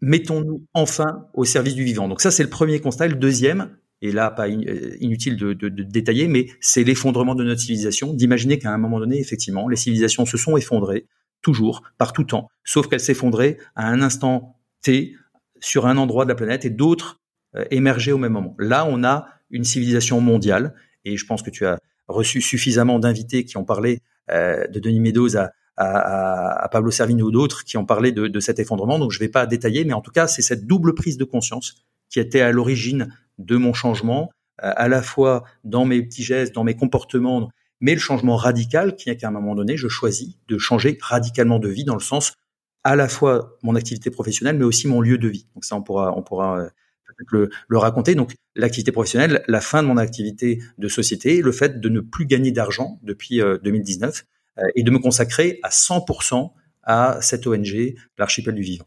mettons-nous 0.00 0.64
enfin 0.74 1.26
au 1.34 1.44
service 1.44 1.74
du 1.74 1.84
vivant. 1.84 2.08
Donc 2.08 2.20
ça, 2.20 2.30
c'est 2.30 2.42
le 2.42 2.50
premier 2.50 2.80
constat. 2.80 3.08
Le 3.08 3.14
deuxième, 3.14 3.70
et 4.00 4.12
là, 4.12 4.30
pas 4.30 4.48
euh, 4.48 4.96
inutile 5.00 5.36
de, 5.36 5.68
détailler, 5.68 6.28
mais 6.28 6.46
c'est 6.60 6.84
l'effondrement 6.84 7.34
de 7.34 7.44
notre 7.44 7.60
civilisation, 7.60 8.12
d'imaginer 8.12 8.58
qu'à 8.58 8.72
un 8.72 8.78
moment 8.78 9.00
donné, 9.00 9.18
effectivement, 9.18 9.68
les 9.68 9.76
civilisations 9.76 10.24
se 10.24 10.36
sont 10.36 10.56
effondrées, 10.56 11.06
toujours, 11.42 11.82
par 11.98 12.12
tout 12.12 12.24
temps, 12.24 12.48
sauf 12.64 12.88
qu'elles 12.88 13.00
s'effondraient 13.00 13.58
à 13.74 13.88
un 13.88 14.02
instant 14.02 14.56
T, 14.82 15.14
sur 15.60 15.86
un 15.86 15.96
endroit 15.96 16.24
de 16.24 16.28
la 16.28 16.36
planète, 16.36 16.64
et 16.64 16.70
d'autres 16.70 17.20
euh, 17.56 17.64
émergeaient 17.70 18.12
au 18.12 18.18
même 18.18 18.32
moment. 18.32 18.54
Là, 18.58 18.86
on 18.86 19.02
a 19.02 19.26
une 19.50 19.64
civilisation 19.64 20.20
mondiale, 20.20 20.74
et 21.04 21.16
je 21.16 21.26
pense 21.26 21.42
que 21.42 21.50
tu 21.50 21.66
as 21.66 21.78
reçu 22.06 22.40
suffisamment 22.40 22.98
d'invités 22.98 23.44
qui 23.44 23.56
ont 23.56 23.64
parlé 23.64 24.00
euh, 24.30 24.66
de 24.68 24.78
Denis 24.78 25.00
Meadows 25.00 25.36
à, 25.36 25.50
à, 25.78 26.64
à 26.64 26.68
Pablo 26.68 26.90
Servigne 26.90 27.22
ou 27.22 27.30
d'autres 27.30 27.64
qui 27.64 27.76
ont 27.76 27.86
parlé 27.86 28.10
de, 28.10 28.26
de, 28.26 28.40
cet 28.40 28.58
effondrement. 28.58 28.98
Donc 28.98 29.12
je 29.12 29.18
ne 29.18 29.24
vais 29.24 29.30
pas 29.30 29.46
détailler, 29.46 29.84
mais 29.84 29.92
en 29.92 30.00
tout 30.00 30.10
cas, 30.10 30.26
c'est 30.26 30.42
cette 30.42 30.66
double 30.66 30.94
prise 30.94 31.16
de 31.16 31.24
conscience 31.24 31.84
qui 32.10 32.18
était 32.18 32.40
à 32.40 32.50
l'origine 32.50 33.14
de 33.38 33.56
mon 33.56 33.72
changement, 33.72 34.30
euh, 34.64 34.72
à 34.74 34.88
la 34.88 35.02
fois 35.02 35.44
dans 35.62 35.84
mes 35.84 36.02
petits 36.02 36.24
gestes, 36.24 36.52
dans 36.52 36.64
mes 36.64 36.74
comportements, 36.74 37.48
mais 37.80 37.94
le 37.94 38.00
changement 38.00 38.34
radical 38.34 38.96
qui 38.96 39.08
est 39.08 39.16
qu'à 39.16 39.28
un 39.28 39.30
moment 39.30 39.54
donné, 39.54 39.76
je 39.76 39.86
choisis 39.86 40.36
de 40.48 40.58
changer 40.58 40.98
radicalement 41.00 41.60
de 41.60 41.68
vie 41.68 41.84
dans 41.84 41.94
le 41.94 42.00
sens 42.00 42.32
à 42.82 42.96
la 42.96 43.08
fois 43.08 43.56
mon 43.62 43.76
activité 43.76 44.10
professionnelle, 44.10 44.58
mais 44.58 44.64
aussi 44.64 44.88
mon 44.88 45.00
lieu 45.00 45.16
de 45.16 45.28
vie. 45.28 45.46
Donc 45.54 45.64
ça, 45.64 45.76
on 45.76 45.82
pourra, 45.82 46.12
on 46.16 46.22
pourra 46.22 46.58
euh, 46.58 46.68
le, 47.28 47.50
le, 47.68 47.78
raconter. 47.78 48.16
Donc 48.16 48.34
l'activité 48.56 48.90
professionnelle, 48.90 49.44
la 49.46 49.60
fin 49.60 49.82
de 49.84 49.88
mon 49.88 49.96
activité 49.96 50.60
de 50.78 50.88
société, 50.88 51.40
le 51.40 51.52
fait 51.52 51.78
de 51.80 51.88
ne 51.88 52.00
plus 52.00 52.26
gagner 52.26 52.50
d'argent 52.50 52.98
depuis 53.02 53.40
2019 53.62 54.18
euh, 54.18 54.37
et 54.74 54.82
de 54.82 54.90
me 54.90 54.98
consacrer 54.98 55.60
à 55.62 55.68
100% 55.68 56.52
à 56.82 57.18
cette 57.20 57.46
ONG, 57.46 57.94
l'archipel 58.18 58.54
du 58.54 58.62
vivant. 58.62 58.86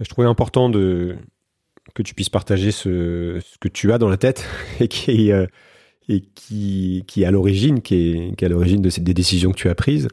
Je 0.00 0.08
trouvais 0.08 0.26
important 0.26 0.70
que 0.72 2.02
tu 2.02 2.14
puisses 2.14 2.28
partager 2.28 2.70
ce, 2.70 3.40
que 3.60 3.68
tu 3.68 3.92
as 3.92 3.98
dans 3.98 4.08
la 4.08 4.16
tête 4.16 4.44
et 4.80 4.88
qui, 4.88 5.32
euh, 5.32 5.46
et 6.08 6.22
qui, 6.34 7.04
est 7.16 7.24
à 7.24 7.30
l'origine, 7.30 7.80
qui 7.82 8.34
est, 8.40 8.48
de 8.48 9.00
des 9.00 9.14
décisions 9.14 9.52
que 9.52 9.56
tu 9.56 9.68
as 9.68 9.74
prises. 9.74 10.08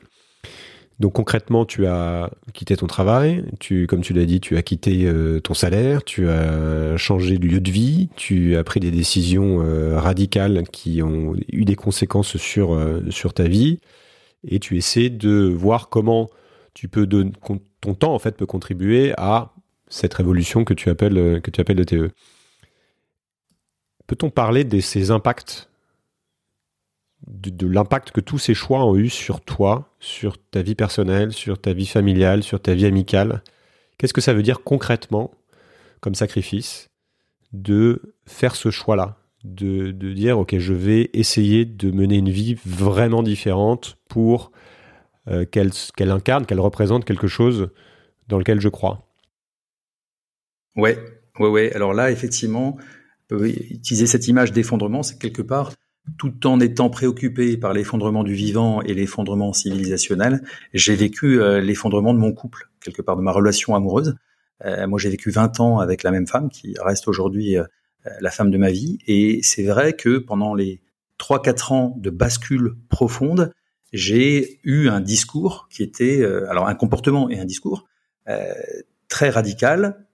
Donc 0.99 1.13
concrètement, 1.13 1.65
tu 1.65 1.85
as 1.85 2.31
quitté 2.53 2.75
ton 2.75 2.87
travail, 2.87 3.45
tu, 3.59 3.85
comme 3.85 4.01
tu 4.01 4.13
l'as 4.13 4.25
dit, 4.25 4.39
tu 4.39 4.57
as 4.57 4.63
quitté 4.63 5.05
euh, 5.05 5.39
ton 5.39 5.53
salaire, 5.53 6.03
tu 6.03 6.27
as 6.27 6.97
changé 6.97 7.37
de 7.37 7.45
lieu 7.45 7.59
de 7.59 7.69
vie, 7.69 8.09
tu 8.15 8.55
as 8.55 8.63
pris 8.63 8.79
des 8.79 8.89
décisions 8.89 9.61
euh, 9.61 9.99
radicales 9.99 10.63
qui 10.71 11.03
ont 11.03 11.35
eu 11.51 11.65
des 11.65 11.75
conséquences 11.75 12.37
sur, 12.37 12.73
euh, 12.73 13.01
sur 13.11 13.35
ta 13.35 13.43
vie, 13.43 13.79
et 14.47 14.59
tu 14.59 14.77
essaies 14.77 15.09
de 15.09 15.53
voir 15.55 15.89
comment 15.89 16.29
tu 16.73 16.87
peux 16.87 17.07
ton 17.07 17.93
temps 17.95 18.13
en 18.13 18.19
fait 18.19 18.37
peut 18.37 18.45
contribuer 18.45 19.13
à 19.17 19.53
cette 19.89 20.13
révolution 20.13 20.63
que 20.63 20.73
tu 20.73 20.89
appelles 20.89 21.41
que 21.41 21.51
tu 21.51 21.61
appelles 21.61 21.77
le 21.77 21.85
TE. 21.85 22.11
Peut-on 24.07 24.29
parler 24.29 24.63
de 24.63 24.79
ces 24.79 25.11
impacts 25.11 25.69
de, 27.25 27.67
l'impact 27.67 28.11
que 28.11 28.21
tous 28.21 28.37
ces 28.37 28.53
choix 28.53 28.85
ont 28.85 28.95
eu 28.95 29.09
sur 29.09 29.41
toi, 29.41 29.93
sur 29.99 30.37
ta 30.37 30.61
vie 30.61 30.75
personnelle, 30.75 31.33
sur 31.33 31.59
ta 31.59 31.73
vie 31.73 31.87
familiale, 31.87 32.43
sur 32.43 32.61
ta 32.61 32.73
vie 32.73 32.85
amicale? 32.85 33.43
Qu'est-ce 33.97 34.13
que 34.13 34.21
ça 34.21 34.33
veut 34.33 34.43
dire 34.43 34.63
concrètement, 34.63 35.31
comme 35.99 36.15
sacrifice, 36.15 36.89
de 37.53 38.15
faire 38.25 38.55
ce 38.55 38.69
choix-là? 38.69 39.16
De, 39.43 39.91
de, 39.91 40.13
dire, 40.13 40.39
OK, 40.39 40.57
je 40.57 40.73
vais 40.73 41.09
essayer 41.13 41.65
de 41.65 41.91
mener 41.91 42.17
une 42.17 42.29
vie 42.29 42.57
vraiment 42.65 43.23
différente 43.23 43.97
pour 44.09 44.51
euh, 45.27 45.45
qu'elle 45.45 46.11
incarne, 46.11 46.45
qu'elle 46.45 46.59
représente 46.59 47.05
quelque 47.05 47.27
chose 47.27 47.69
dans 48.27 48.37
lequel 48.37 48.59
je 48.59 48.69
crois. 48.69 49.07
Ouais, 50.75 50.97
ouais, 51.39 51.49
ouais. 51.49 51.73
Alors 51.73 51.93
là, 51.93 52.11
effectivement, 52.11 52.77
utiliser 53.31 54.07
cette 54.07 54.27
image 54.27 54.51
d'effondrement, 54.51 55.03
c'est 55.03 55.17
quelque 55.17 55.41
part 55.41 55.71
tout 56.17 56.47
en 56.47 56.59
étant 56.59 56.89
préoccupé 56.89 57.57
par 57.57 57.73
l'effondrement 57.73 58.23
du 58.23 58.33
vivant 58.33 58.81
et 58.81 58.93
l'effondrement 58.93 59.51
civilisationnel, 59.51 60.41
j'ai 60.73 60.95
vécu 60.95 61.41
euh, 61.41 61.59
l'effondrement 61.59 62.13
de 62.13 62.19
mon 62.19 62.31
couple, 62.31 62.69
quelque 62.79 63.01
part 63.01 63.17
de 63.17 63.21
ma 63.21 63.31
relation 63.31 63.75
amoureuse. 63.75 64.15
Euh, 64.65 64.87
moi, 64.87 64.99
j'ai 64.99 65.09
vécu 65.09 65.29
20 65.29 65.59
ans 65.59 65.79
avec 65.79 66.03
la 66.03 66.11
même 66.11 66.27
femme 66.27 66.49
qui 66.49 66.75
reste 66.79 67.07
aujourd'hui 67.07 67.57
la 68.21 68.31
femme 68.31 68.51
de 68.51 68.57
ma 68.57 68.71
vie. 68.71 68.99
Et 69.07 69.39
c'est 69.43 69.63
vrai 69.63 69.93
que 69.93 70.17
pendant 70.17 70.55
les 70.55 70.81
3-4 71.19 71.73
ans 71.73 71.95
de 71.97 72.09
bascule 72.09 72.75
profonde, 72.89 73.51
j'ai 73.93 74.59
eu 74.63 74.87
un 74.89 75.01
discours 75.01 75.67
qui 75.71 75.83
était, 75.83 76.23
alors 76.49 76.67
un 76.67 76.75
comportement 76.75 77.29
et 77.29 77.39
un 77.39 77.45
discours 77.45 77.85
très 79.07 79.29
radical, 79.29 80.05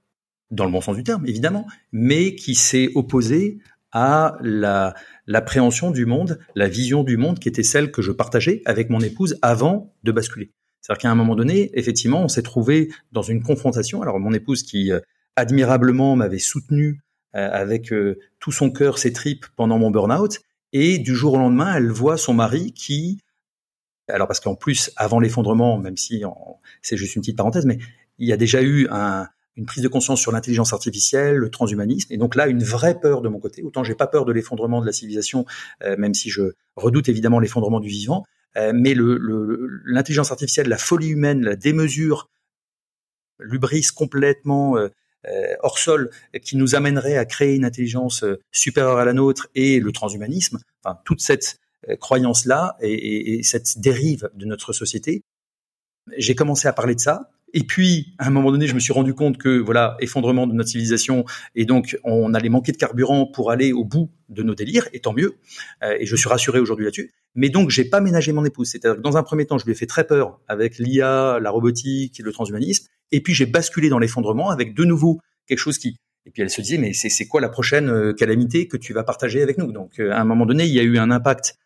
dans 0.52 0.66
le 0.66 0.72
bon 0.72 0.82
sens 0.82 0.96
du 0.96 1.04
terme, 1.04 1.26
évidemment, 1.26 1.68
mais 1.92 2.36
qui 2.36 2.56
s'est 2.56 2.90
opposé 2.96 3.60
à 3.92 4.38
la 4.42 4.96
l'appréhension 5.28 5.92
du 5.92 6.06
monde, 6.06 6.40
la 6.56 6.68
vision 6.68 7.04
du 7.04 7.18
monde 7.18 7.40
qui 7.40 7.48
était 7.48 7.64
celle 7.64 7.92
que 7.92 8.02
je 8.02 8.12
partageais 8.12 8.62
avec 8.66 8.90
mon 8.90 9.00
épouse 9.00 9.38
avant 9.42 9.94
de 10.04 10.12
basculer. 10.12 10.52
C'est-à-dire 10.82 11.02
qu'à 11.04 11.12
un 11.12 11.16
moment 11.16 11.36
donné, 11.36 11.72
effectivement, 11.80 12.22
on 12.24 12.28
s'est 12.28 12.42
trouvé 12.42 12.92
dans 13.14 13.22
une 13.22 13.42
confrontation. 13.42 14.02
Alors 14.02 14.20
mon 14.20 14.34
épouse 14.34 14.64
qui 14.64 14.92
euh, 14.92 15.00
admirablement 15.36 16.16
m'avait 16.16 16.40
soutenu 16.40 16.88
euh, 16.90 16.98
avec 17.34 17.92
euh, 17.92 18.20
tout 18.40 18.52
son 18.52 18.72
cœur, 18.72 18.98
ses 18.98 19.14
tripes 19.14 19.46
pendant 19.56 19.78
mon 19.78 19.92
burn-out, 19.92 20.40
et 20.72 20.98
du 20.98 21.16
jour 21.16 21.34
au 21.34 21.38
lendemain, 21.38 21.76
elle 21.76 21.92
voit 21.92 22.18
son 22.18 22.34
mari 22.34 22.74
qui, 22.74 23.20
alors 24.08 24.28
parce 24.28 24.40
qu'en 24.40 24.56
plus, 24.56 24.92
avant 24.96 25.20
l'effondrement, 25.20 25.78
même 25.78 25.98
si 25.98 26.24
c'est 26.82 26.98
juste 26.98 27.16
une 27.16 27.22
petite 27.22 27.38
parenthèse, 27.38 27.66
mais 27.66 27.78
il 28.18 28.28
y 28.28 28.34
a 28.34 28.38
déjà 28.38 28.62
eu 28.62 28.88
un, 28.90 29.28
une 29.56 29.66
prise 29.66 29.84
de 29.84 29.88
conscience 29.88 30.20
sur 30.20 30.32
l'intelligence 30.32 30.74
artificielle, 30.74 31.36
le 31.36 31.50
transhumanisme, 31.50 32.12
et 32.12 32.18
donc 32.18 32.36
là 32.36 32.48
une 32.48 32.64
vraie 32.64 33.00
peur 33.00 33.22
de 33.22 33.30
mon 33.30 33.40
côté. 33.40 33.64
Autant 33.64 33.84
j'ai 33.84 33.96
pas 33.96 34.08
peur 34.08 34.26
de 34.26 34.32
l'effondrement 34.32 34.82
de 34.82 34.86
la 34.86 34.92
civilisation, 34.92 35.46
euh, 35.84 35.96
même 35.98 36.14
si 36.14 36.30
je 36.30 36.54
redoute 36.76 37.10
évidemment 37.10 37.40
l'effondrement 37.40 37.80
du 37.80 37.90
vivant, 37.90 38.26
euh, 38.58 38.72
mais 38.74 38.96
l'intelligence 38.96 40.30
le, 40.30 40.34
artificielle, 40.34 40.68
la 40.68 40.78
folie 40.78 41.10
humaine, 41.10 41.44
la 41.44 41.56
démesure, 41.56 42.30
l'ubris 43.40 43.88
complètement 43.96 44.78
euh, 44.78 44.90
hors 45.62 45.78
sol, 45.78 46.10
qui 46.42 46.58
nous 46.58 46.76
amènerait 46.76 47.18
à 47.18 47.26
créer 47.26 47.56
une 47.56 47.66
intelligence 47.66 48.26
supérieure 48.52 48.98
à 48.98 49.06
la 49.06 49.14
nôtre, 49.14 49.48
et 49.56 49.80
le 49.80 49.92
transhumanisme, 49.92 50.60
enfin 50.84 51.00
toute 51.06 51.22
cette 51.22 51.60
croyance 52.00 52.46
là 52.46 52.76
et, 52.82 53.40
et 53.40 53.44
cette 53.44 53.80
dérive 53.80 54.30
de 54.36 54.46
notre 54.46 54.74
société. 54.74 55.24
J'ai 56.18 56.36
commencé 56.36 56.68
à 56.68 56.74
parler 56.74 56.96
de 56.96 57.00
ça, 57.00 57.30
et 57.56 57.64
puis, 57.64 58.16
à 58.18 58.28
un 58.28 58.32
moment 58.32 58.52
donné, 58.52 58.66
je 58.66 58.74
me 58.74 58.80
suis 58.80 58.94
rendu 58.94 59.14
compte 59.14 59.38
que, 59.38 59.60
voilà, 59.60 59.96
effondrement 60.00 60.48
de 60.48 60.54
notre 60.54 60.70
civilisation, 60.70 61.24
et 61.54 61.66
donc 61.66 61.98
on 62.04 62.34
allait 62.34 62.50
manquer 62.50 62.72
de 62.72 62.78
carburant 62.78 63.28
pour 63.28 63.52
aller 63.52 63.74
au 63.74 63.86
bout 63.86 64.10
de 64.30 64.42
nos 64.42 64.56
délires, 64.56 64.90
et 64.92 65.00
tant 65.00 65.14
mieux. 65.14 65.36
Euh, 65.84 65.96
et 66.00 66.08
je 66.08 66.16
suis 66.16 66.28
rassuré 66.28 66.60
aujourd'hui 66.60 66.86
là-dessus. 66.86 67.12
Mais 67.36 67.50
donc, 67.50 67.70
j'ai 67.70 67.86
pas 67.86 68.02
ménagé 68.02 68.34
mon 68.34 68.44
épouse. 68.44 68.70
C'est-à-dire 68.70 68.98
que 68.98 69.02
dans 69.02 69.18
un 69.18 69.24
premier 69.24 69.46
temps, 69.46 69.60
je 69.60 69.66
lui 69.66 69.74
ai 69.74 69.76
fait 69.76 69.86
très 69.86 70.06
peur 70.06 70.40
avec 70.48 70.80
l'IA, 70.80 71.40
la 71.40 71.52
robotique, 71.52 72.20
le 72.24 72.32
transhumanisme. 72.32 72.88
Et 73.14 73.22
puis, 73.22 73.34
j'ai 73.34 73.46
basculé 73.46 73.88
dans 73.88 74.00
l'effondrement 74.00 74.50
avec 74.50 74.74
de 74.74 74.84
nouveau 74.84 75.22
quelque 75.48 75.60
chose 75.60 75.78
qui 75.78 75.96
et 76.26 76.32
puis 76.32 76.42
elle 76.42 76.50
se 76.50 76.62
disait, 76.62 76.78
mais 76.78 76.94
c'est 76.94 77.28
quoi 77.28 77.42
la 77.42 77.50
prochaine 77.50 77.90
euh, 77.90 78.14
calamité 78.14 78.68
que 78.68 78.78
tu 78.78 78.94
vas 78.94 79.04
partager 79.04 79.42
avec 79.42 79.58
nous? 79.58 79.72
Donc 79.72 80.00
euh, 80.00 80.12
à 80.12 80.22
un 80.22 80.24
moment 80.24 80.46
donné, 80.46 80.66
il 80.66 80.74
y 80.74 80.80
a 80.80 80.84
eu 80.84 80.98
un 80.98 81.12
impact 81.12 81.58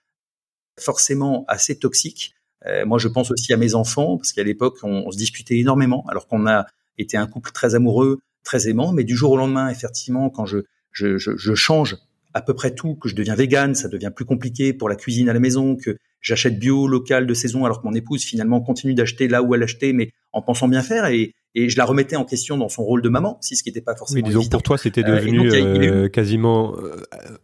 forcément 0.79 1.45
assez 1.47 1.77
toxique. 1.77 2.33
Euh, 2.65 2.85
moi, 2.85 2.97
je 2.97 3.07
pense 3.07 3.29
aussi 3.31 3.53
à 3.53 3.57
mes 3.57 3.75
enfants, 3.75 4.17
parce 4.17 4.33
qu'à 4.33 4.43
l'époque, 4.43 4.77
on, 4.83 5.11
se 5.11 5.17
disputait 5.17 5.57
énormément, 5.57 6.05
alors 6.07 6.27
qu'on 6.27 6.47
a 6.47 6.65
été 6.97 7.17
un 7.17 7.27
couple 7.27 7.51
très 7.51 7.75
amoureux, 7.75 8.19
très 8.43 8.67
aimant, 8.67 8.93
mais 8.93 9.03
du 9.03 9.15
jour 9.15 9.31
au 9.31 9.37
lendemain, 9.37 9.69
effectivement, 9.69 10.29
quand 10.29 10.45
je, 10.45 10.59
je, 10.91 11.17
je, 11.17 11.37
je 11.37 11.53
change 11.53 11.97
à 12.33 12.41
peu 12.41 12.53
près 12.53 12.73
tout, 12.73 12.95
que 12.95 13.09
je 13.09 13.15
deviens 13.15 13.35
vegan, 13.35 13.75
ça 13.75 13.87
devient 13.87 14.11
plus 14.15 14.25
compliqué 14.25 14.73
pour 14.73 14.89
la 14.89 14.95
cuisine 14.95 15.29
à 15.29 15.33
la 15.33 15.39
maison, 15.39 15.75
que 15.75 15.97
j'achète 16.21 16.57
bio, 16.57 16.87
local, 16.87 17.27
de 17.27 17.33
saison, 17.33 17.65
alors 17.65 17.81
que 17.81 17.87
mon 17.87 17.93
épouse 17.93 18.23
finalement 18.23 18.61
continue 18.61 18.95
d'acheter 18.95 19.27
là 19.27 19.43
où 19.43 19.53
elle 19.53 19.63
achetait, 19.63 19.93
mais 19.93 20.11
en 20.37 20.41
pensant 20.41 20.67
bien 20.67 20.81
faire, 20.81 21.05
et, 21.07 21.33
et 21.55 21.69
je 21.69 21.77
la 21.77 21.85
remettais 21.85 22.15
en 22.15 22.25
question 22.25 22.57
dans 22.57 22.69
son 22.69 22.83
rôle 22.83 23.01
de 23.01 23.09
maman, 23.09 23.37
si 23.41 23.55
ce 23.55 23.63
qui 23.63 23.69
n'était 23.69 23.81
pas 23.81 23.95
forcément. 23.95 24.21
Oui, 24.21 24.23
disons 24.23 24.47
pour 24.47 24.63
toi, 24.63 24.77
c'était 24.77 25.03
euh, 25.03 25.15
devenu 25.15 25.51
euh, 25.51 26.07
quasiment 26.09 26.75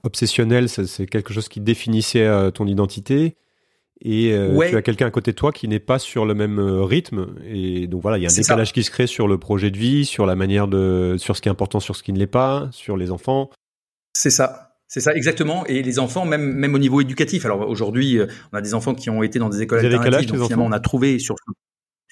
obsessionnel. 0.04 0.70
C'est 0.70 1.06
quelque 1.06 1.34
chose 1.34 1.50
qui 1.50 1.60
définissait 1.60 2.28
ton 2.54 2.68
identité 2.68 3.36
et 4.04 4.34
euh, 4.34 4.70
tu 4.70 4.76
as 4.76 4.82
quelqu'un 4.82 5.08
à 5.08 5.12
côté 5.12 5.32
de 5.32 5.36
toi 5.36 5.52
qui 5.54 5.68
n'est 5.68 5.80
pas 5.80 5.98
sur 5.98 6.26
le 6.26 6.36
même 6.36 6.60
euh, 6.60 6.84
rythme 6.84 7.36
et 7.48 7.88
donc 7.88 8.02
voilà 8.02 8.18
il 8.18 8.24
y 8.24 8.28
a 8.28 8.30
un 8.30 8.36
décalage 8.36 8.74
qui 8.74 8.84
se 8.84 8.92
crée 8.92 9.08
sur 9.08 9.30
le 9.30 9.38
projet 9.38 9.72
de 9.72 9.78
vie 9.78 10.06
sur 10.06 10.26
la 10.26 10.36
manière 10.36 10.68
de 10.68 11.16
sur 11.18 11.38
ce 11.38 11.42
qui 11.42 11.48
est 11.48 11.52
important 11.52 11.80
sur 11.80 11.96
ce 11.96 12.04
qui 12.04 12.12
ne 12.12 12.20
l'est 12.20 12.28
pas 12.28 12.68
sur 12.72 12.98
les 12.98 13.12
enfants 13.12 13.50
c'est 14.14 14.30
ça 14.30 14.74
c'est 14.94 15.00
ça, 15.00 15.16
exactement. 15.16 15.66
Et 15.66 15.82
les 15.82 15.98
enfants, 15.98 16.24
même 16.24 16.54
même 16.54 16.76
au 16.76 16.78
niveau 16.78 17.02
éducatif. 17.02 17.46
Alors 17.46 17.68
aujourd'hui, 17.68 18.20
euh, 18.20 18.28
on 18.52 18.58
a 18.58 18.62
des 18.62 18.76
enfants 18.76 18.94
qui 18.94 19.10
ont 19.10 19.24
été 19.24 19.40
dans 19.40 19.50
des 19.50 19.64
écoles 19.64 19.80
alternatives. 19.84 20.34
Donc 20.34 20.44
finalement, 20.44 20.68
on 20.68 20.72
a 20.72 20.80
trouvé 20.80 21.18
sur 21.18 21.36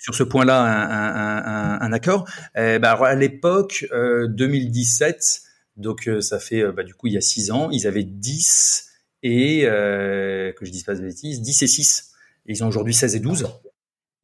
sur 0.01 0.15
ce 0.15 0.23
point-là 0.23 0.61
un, 0.61 0.89
un, 0.89 1.77
un, 1.77 1.81
un 1.81 1.93
accord. 1.93 2.27
Euh, 2.57 2.79
à 2.81 3.15
l'époque, 3.15 3.85
euh, 3.93 4.27
2017, 4.27 5.41
donc 5.77 6.09
ça 6.19 6.39
fait 6.39 6.69
bah, 6.73 6.83
du 6.83 6.93
coup 6.93 7.07
il 7.07 7.13
y 7.13 7.17
a 7.17 7.21
six 7.21 7.51
ans, 7.51 7.69
ils 7.71 7.87
avaient 7.87 8.03
10 8.03 8.91
et 9.23 9.61
euh, 9.65 10.51
que 10.53 10.65
je 10.65 10.71
dise 10.71 10.83
pas 10.83 10.95
de 10.95 11.01
bêtises, 11.01 11.41
10 11.41 11.63
et 11.63 11.67
6. 11.67 12.11
Et 12.47 12.53
ils 12.53 12.63
ont 12.63 12.67
aujourd'hui 12.67 12.93
16 12.93 13.15
et 13.15 13.19
12. 13.19 13.47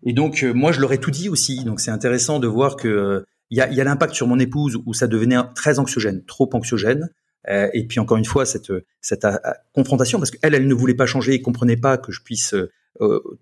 Et 0.04 0.14
donc 0.14 0.44
euh, 0.44 0.54
moi 0.54 0.72
je 0.72 0.82
leur 0.82 0.92
ai 0.94 0.98
tout 0.98 1.12
dit 1.12 1.30
aussi. 1.30 1.64
Donc 1.64 1.80
c'est 1.80 1.92
intéressant 1.92 2.40
de 2.40 2.48
voir 2.48 2.76
que 2.76 2.88
euh, 2.88 3.26
il 3.50 3.58
y 3.58 3.62
a, 3.62 3.72
y 3.72 3.80
a 3.80 3.84
l'impact 3.84 4.14
sur 4.14 4.28
mon 4.28 4.40
épouse 4.40 4.78
où 4.86 4.94
ça 4.94 5.08
devenait 5.08 5.38
très 5.56 5.80
anxiogène, 5.80 6.24
trop 6.26 6.50
anxiogène. 6.54 7.10
Euh, 7.48 7.70
et 7.74 7.86
puis 7.88 8.00
encore 8.00 8.18
une 8.18 8.26
fois 8.26 8.46
cette 8.46 8.74
cette 9.00 9.26
confrontation 9.74 10.20
parce 10.20 10.32
qu'elle 10.32 10.54
elle 10.54 10.68
ne 10.68 10.74
voulait 10.74 10.96
pas 10.96 11.06
changer, 11.06 11.34
et 11.34 11.42
comprenait 11.42 11.78
pas 11.78 11.98
que 11.98 12.12
je 12.12 12.22
puisse 12.22 12.56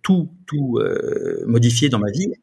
tout 0.01 0.29
tout 0.47 0.79
modifier 1.45 1.89
dans 1.89 1.99
ma 1.99 2.11
vie. 2.11 2.33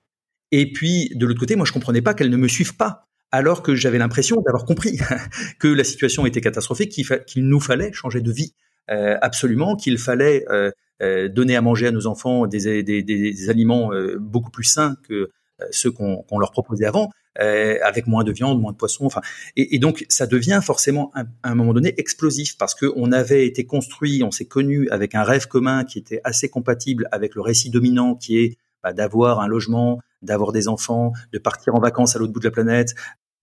Et 0.51 0.71
puis 0.73 1.11
de 1.15 1.27
l'autre 1.27 1.41
côté, 1.41 1.57
moi 1.57 1.67
je 1.67 1.73
comprenais 1.73 2.03
pas 2.03 2.15
qu'elle 2.15 2.31
ne 2.31 2.37
me 2.37 2.49
suive 2.49 2.77
pas 2.77 3.07
alors 3.33 3.63
que 3.63 3.75
j'avais 3.75 3.99
l'impression 3.99 4.41
d'avoir 4.43 4.65
compris 4.65 5.01
que 5.59 5.69
la 5.69 5.85
situation 5.85 6.27
était 6.27 6.43
catastrophique, 6.43 6.93
qu'il 7.27 7.49
nous 7.49 7.61
fallait 7.61 7.93
changer 7.93 8.21
de 8.21 8.31
vie. 8.31 8.55
Euh, 8.91 9.17
absolument 9.23 9.77
qu'il 9.77 9.97
fallait 9.97 10.45
euh, 10.51 10.71
euh, 11.03 11.29
donner 11.29 11.55
à 11.55 11.63
manger 11.63 11.87
à 11.87 11.93
nos 11.93 12.09
enfants 12.09 12.49
des, 12.49 12.83
des, 12.83 13.03
des 13.03 13.49
aliments 13.51 13.91
beaucoup 14.19 14.51
plus 14.51 14.65
sains 14.65 14.97
que 15.09 15.31
ceux 15.71 15.93
qu'on 15.93 16.39
leur 16.39 16.51
proposait 16.51 16.87
avant, 16.87 17.11
avec 17.37 18.07
moins 18.07 18.25
de 18.25 18.33
viande, 18.33 18.61
moins 18.61 18.73
de 18.73 18.77
poisson. 18.77 19.07
Enfin, 19.07 19.21
et, 19.57 19.79
donc 19.79 20.05
ça 20.09 20.27
devient 20.27 20.61
forcément 20.63 21.11
à 21.15 21.25
un 21.43 21.55
moment 21.55 21.73
donné 21.73 21.95
explosif 21.99 22.59
parce 22.59 22.75
que 22.75 22.93
on 22.97 23.13
avait 23.13 23.47
été 23.47 23.65
construit, 23.65 24.23
on 24.23 24.31
s'est 24.31 24.45
connu 24.45 24.89
avec 24.91 25.15
un 25.15 25.23
rêve 25.23 25.47
commun 25.47 25.85
qui 25.85 25.99
était 25.99 26.21
assez 26.25 26.49
compatible 26.49 27.09
avec 27.11 27.35
le 27.35 27.41
récit 27.41 27.71
dominant 27.71 28.15
qui 28.15 28.39
est 28.39 28.59
bah, 28.83 28.93
d'avoir 28.93 29.41
un 29.41 29.47
logement, 29.47 30.01
d'avoir 30.21 30.53
des 30.53 30.69
enfants, 30.69 31.13
de 31.33 31.39
partir 31.39 31.75
en 31.75 31.81
vacances 31.81 32.17
à 32.17 32.19
l'autre 32.19 32.33
bout 32.33 32.41
de 32.41 32.45
la 32.45 32.51
planète, 32.51 32.95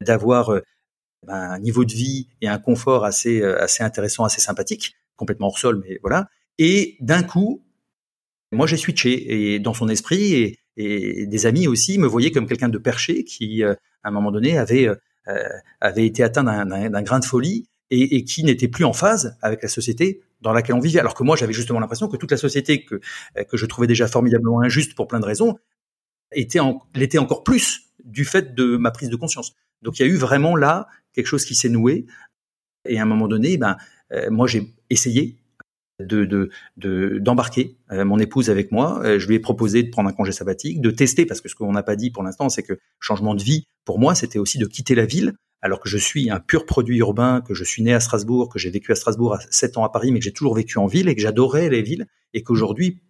d'avoir 0.01 0.53
bah, 1.25 1.53
un 1.53 1.59
niveau 1.59 1.83
de 1.83 1.93
vie 1.93 2.27
et 2.41 2.47
un 2.47 2.59
confort 2.59 3.05
assez 3.05 3.41
assez 3.43 3.83
intéressant, 3.83 4.23
assez 4.23 4.41
sympathique 4.41 4.95
complètement 5.19 5.47
hors 5.47 5.59
sol, 5.59 5.83
mais 5.85 5.99
voilà. 6.01 6.29
Et 6.57 6.97
d'un 6.99 7.23
coup, 7.23 7.63
moi 8.51 8.65
j'ai 8.65 8.77
switché 8.77 9.53
et 9.53 9.59
dans 9.59 9.73
son 9.73 9.89
esprit 9.89 10.33
et, 10.33 10.58
des 11.25 11.45
amis 11.45 11.67
aussi 11.67 11.97
me 11.97 12.07
voyaient 12.07 12.31
comme 12.31 12.47
quelqu'un 12.47 12.69
de 12.69 12.77
perché 12.77 13.23
qui, 13.23 13.63
euh, 13.63 13.73
à 14.03 14.09
un 14.09 14.11
moment 14.11 14.31
donné, 14.31 14.57
avait 14.57 14.87
euh, 14.87 15.49
avait 15.81 16.05
été 16.05 16.23
atteint 16.23 16.43
d'un 16.43 17.01
grain 17.01 17.19
de 17.19 17.25
folie 17.25 17.67
et, 17.91 18.23
qui 18.23 18.43
n'était 18.43 18.67
plus 18.67 18.85
en 18.85 18.93
phase 18.93 19.37
avec 19.41 19.61
la 19.63 19.69
société 19.69 20.21
dans 20.41 20.53
laquelle 20.53 20.75
on 20.75 20.79
vivait. 20.79 20.99
Alors 20.99 21.15
que 21.15 21.23
moi, 21.23 21.35
j'avais 21.35 21.53
justement 21.53 21.79
l'impression 21.79 22.07
que 22.07 22.17
toute 22.17 22.31
la 22.31 22.37
société 22.37 22.85
que 22.85 22.99
que 23.49 23.57
je 23.57 23.65
trouvais 23.65 23.87
déjà 23.87 24.07
formidablement 24.07 24.61
injuste 24.61 24.95
pour 24.95 25.07
plein 25.07 25.19
de 25.19 25.25
raisons 25.25 25.57
était 26.31 26.59
l'était 26.95 27.17
encore 27.17 27.43
plus 27.43 27.81
du 28.03 28.25
fait 28.25 28.55
de 28.55 28.77
ma 28.77 28.91
prise 28.91 29.09
de 29.09 29.15
conscience. 29.15 29.53
Donc 29.81 29.99
il 29.99 30.05
y 30.05 30.05
a 30.05 30.11
eu 30.11 30.15
vraiment 30.15 30.55
là 30.55 30.87
quelque 31.13 31.27
chose 31.27 31.45
qui 31.45 31.55
s'est 31.55 31.69
noué. 31.69 32.05
Et 32.87 32.99
à 32.99 33.03
un 33.03 33.05
moment 33.05 33.27
donné, 33.27 33.57
ben 33.57 33.77
euh, 34.11 34.29
moi, 34.29 34.47
j'ai 34.47 34.73
essayé 34.89 35.38
de 35.99 36.49
d'embarquer 37.19 37.77
euh, 37.91 38.05
mon 38.05 38.19
épouse 38.19 38.49
avec 38.49 38.71
moi. 38.71 39.01
Euh, 39.03 39.19
je 39.19 39.27
lui 39.27 39.35
ai 39.35 39.39
proposé 39.39 39.83
de 39.83 39.89
prendre 39.89 40.09
un 40.09 40.13
congé 40.13 40.31
sabbatique, 40.31 40.81
de 40.81 40.91
tester 40.91 41.25
parce 41.25 41.41
que 41.41 41.49
ce 41.49 41.55
qu'on 41.55 41.71
n'a 41.71 41.83
pas 41.83 41.95
dit 41.95 42.11
pour 42.11 42.23
l'instant, 42.23 42.49
c'est 42.49 42.63
que 42.63 42.79
changement 42.99 43.35
de 43.35 43.43
vie 43.43 43.65
pour 43.85 43.99
moi, 43.99 44.15
c'était 44.15 44.39
aussi 44.39 44.57
de 44.57 44.65
quitter 44.65 44.95
la 44.95 45.05
ville. 45.05 45.33
Alors 45.61 45.81
que 45.81 45.89
je 45.89 45.97
suis 45.97 46.29
un 46.29 46.39
pur 46.39 46.65
produit 46.65 46.99
urbain, 46.99 47.41
que 47.41 47.53
je 47.53 47.65
suis 47.65 47.83
né 47.83 47.93
à 47.93 47.99
Strasbourg, 47.99 48.47
que 48.47 48.59
j'ai 48.59 48.69
vécu 48.69 48.93
à 48.93 48.95
Strasbourg 48.95 49.35
à 49.35 49.39
7 49.49 49.77
ans 49.77 49.83
à 49.83 49.89
Paris, 49.89 50.11
mais 50.11 50.19
que 50.19 50.25
j'ai 50.25 50.31
toujours 50.31 50.55
vécu 50.55 50.77
en 50.77 50.87
ville 50.87 51.09
et 51.09 51.15
que 51.15 51.21
j'adorais 51.21 51.69
les 51.69 51.81
villes 51.81 52.07
et 52.33 52.43
qu'aujourd'hui, 52.43 53.01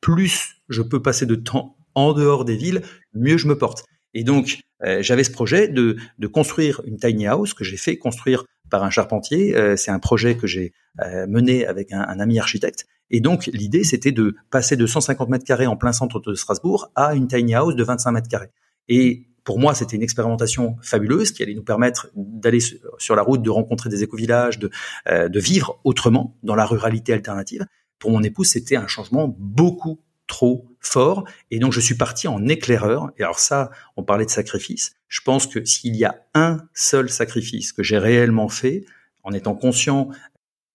plus 0.00 0.54
je 0.70 0.80
peux 0.80 1.02
passer 1.02 1.26
de 1.26 1.34
temps 1.34 1.76
en 1.94 2.14
dehors 2.14 2.46
des 2.46 2.56
villes, 2.56 2.82
mieux 3.12 3.36
je 3.36 3.46
me 3.46 3.58
porte. 3.58 3.84
Et 4.14 4.24
donc, 4.24 4.60
j'avais 5.00 5.24
ce 5.24 5.30
projet 5.30 5.68
de, 5.68 5.96
de 6.18 6.26
construire 6.26 6.80
une 6.86 6.96
tiny 6.96 7.26
house 7.26 7.52
que 7.52 7.64
j'ai 7.64 7.76
fait 7.76 7.98
construire 7.98 8.44
par 8.70 8.84
un 8.84 8.90
charpentier. 8.90 9.56
Euh, 9.56 9.76
c'est 9.76 9.90
un 9.90 9.98
projet 9.98 10.36
que 10.36 10.46
j'ai 10.46 10.72
euh, 11.00 11.26
mené 11.26 11.66
avec 11.66 11.92
un, 11.92 12.00
un, 12.00 12.20
ami 12.20 12.38
architecte. 12.38 12.86
Et 13.10 13.20
donc 13.20 13.46
l'idée, 13.46 13.84
c'était 13.84 14.12
de 14.12 14.36
passer 14.50 14.76
de 14.76 14.86
150 14.86 15.28
mètres 15.28 15.44
carrés 15.44 15.66
en 15.66 15.76
plein 15.76 15.92
centre 15.92 16.20
de 16.20 16.34
Strasbourg 16.34 16.90
à 16.94 17.14
une 17.14 17.26
tiny 17.26 17.54
house 17.54 17.74
de 17.74 17.82
25 17.82 18.12
mètres 18.12 18.28
carrés. 18.28 18.50
Et 18.88 19.28
pour 19.48 19.58
moi, 19.58 19.74
c'était 19.74 19.96
une 19.96 20.02
expérimentation 20.02 20.76
fabuleuse 20.82 21.32
qui 21.32 21.42
allait 21.42 21.54
nous 21.54 21.62
permettre 21.62 22.10
d'aller 22.14 22.58
sur 22.98 23.16
la 23.16 23.22
route, 23.22 23.40
de 23.40 23.48
rencontrer 23.48 23.88
des 23.88 24.02
écovillages, 24.02 24.58
de, 24.58 24.70
euh, 25.08 25.30
de 25.30 25.40
vivre 25.40 25.80
autrement 25.84 26.36
dans 26.42 26.54
la 26.54 26.66
ruralité 26.66 27.14
alternative. 27.14 27.64
Pour 27.98 28.10
mon 28.10 28.22
épouse, 28.22 28.48
c'était 28.48 28.76
un 28.76 28.86
changement 28.86 29.34
beaucoup 29.38 30.00
trop 30.26 30.66
fort. 30.80 31.24
Et 31.50 31.58
donc, 31.58 31.72
je 31.72 31.80
suis 31.80 31.96
parti 31.96 32.28
en 32.28 32.46
éclaireur. 32.46 33.10
Et 33.18 33.22
alors 33.22 33.38
ça, 33.38 33.70
on 33.96 34.02
parlait 34.02 34.24
de 34.24 34.30
sacrifice. 34.30 34.92
Je 35.08 35.20
pense 35.20 35.46
que 35.46 35.64
s'il 35.64 35.96
y 35.96 36.04
a 36.04 36.16
un 36.34 36.58
seul 36.74 37.08
sacrifice 37.10 37.72
que 37.72 37.82
j'ai 37.82 37.98
réellement 37.98 38.48
fait, 38.48 38.84
en 39.24 39.32
étant 39.32 39.54
conscient 39.54 40.08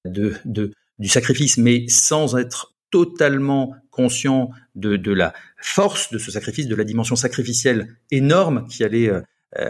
de, 0.06 0.36
de, 0.46 0.72
du 1.00 1.08
sacrifice, 1.08 1.58
mais 1.58 1.88
sans 1.88 2.36
être 2.38 2.74
totalement 2.92 3.76
conscient 3.90 4.52
de, 4.76 4.98
de 4.98 5.12
la 5.12 5.34
force 5.58 6.12
de 6.12 6.18
ce 6.18 6.32
sacrifice, 6.32 6.68
de 6.68 6.76
la 6.76 6.84
dimension 6.84 7.16
sacrificielle 7.16 7.96
énorme 8.12 8.68
qui 8.68 8.84
allait 8.84 9.10
euh, 9.10 9.22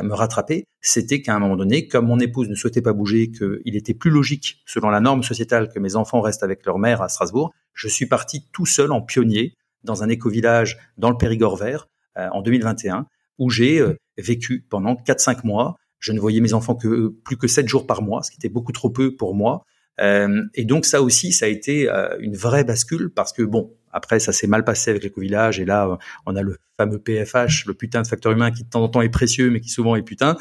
me 0.01 0.13
rattraper, 0.13 0.65
c'était 0.81 1.21
qu'à 1.21 1.35
un 1.35 1.39
moment 1.39 1.55
donné, 1.55 1.87
comme 1.87 2.07
mon 2.07 2.19
épouse 2.19 2.49
ne 2.49 2.55
souhaitait 2.55 2.81
pas 2.81 2.93
bouger, 2.93 3.31
qu'il 3.31 3.75
était 3.75 3.93
plus 3.93 4.11
logique, 4.11 4.61
selon 4.65 4.89
la 4.89 4.99
norme 4.99 5.23
sociétale, 5.23 5.69
que 5.69 5.79
mes 5.79 5.95
enfants 5.95 6.21
restent 6.21 6.43
avec 6.43 6.65
leur 6.65 6.79
mère 6.79 7.01
à 7.01 7.09
Strasbourg, 7.09 7.53
je 7.73 7.87
suis 7.87 8.05
parti 8.05 8.45
tout 8.51 8.65
seul 8.65 8.91
en 8.91 9.01
pionnier 9.01 9.55
dans 9.83 10.03
un 10.03 10.09
éco-village 10.09 10.77
dans 10.97 11.09
le 11.09 11.17
Périgord 11.17 11.57
vert 11.57 11.89
en 12.15 12.41
2021, 12.41 13.07
où 13.39 13.49
j'ai 13.49 13.83
vécu 14.17 14.65
pendant 14.69 14.93
4-5 14.93 15.45
mois. 15.45 15.77
Je 15.99 16.11
ne 16.11 16.19
voyais 16.19 16.41
mes 16.41 16.53
enfants 16.53 16.75
que 16.75 17.09
plus 17.23 17.37
que 17.37 17.47
7 17.47 17.67
jours 17.67 17.87
par 17.87 18.01
mois, 18.01 18.21
ce 18.21 18.31
qui 18.31 18.37
était 18.37 18.49
beaucoup 18.49 18.71
trop 18.71 18.89
peu 18.89 19.15
pour 19.15 19.33
moi. 19.33 19.65
Euh, 20.01 20.43
et 20.55 20.65
donc 20.65 20.85
ça 20.85 21.01
aussi, 21.01 21.31
ça 21.31 21.45
a 21.45 21.49
été 21.49 21.89
euh, 21.89 22.17
une 22.19 22.35
vraie 22.35 22.63
bascule 22.63 23.11
parce 23.11 23.31
que 23.31 23.43
bon, 23.43 23.71
après 23.91 24.19
ça 24.19 24.33
s'est 24.33 24.47
mal 24.47 24.63
passé 24.63 24.89
avec 24.89 25.03
l'éco-village 25.03 25.59
et 25.59 25.65
là 25.65 25.99
on 26.25 26.35
a 26.35 26.41
le 26.41 26.57
fameux 26.77 26.97
PFH, 26.97 27.65
le 27.67 27.73
putain 27.75 28.01
de 28.01 28.07
facteur 28.07 28.31
humain 28.31 28.51
qui 28.51 28.63
de 28.63 28.69
temps 28.69 28.83
en 28.83 28.89
temps 28.89 29.01
est 29.01 29.09
précieux 29.09 29.51
mais 29.51 29.59
qui 29.59 29.69
souvent 29.69 29.95
est 29.95 30.01
putain 30.01 30.35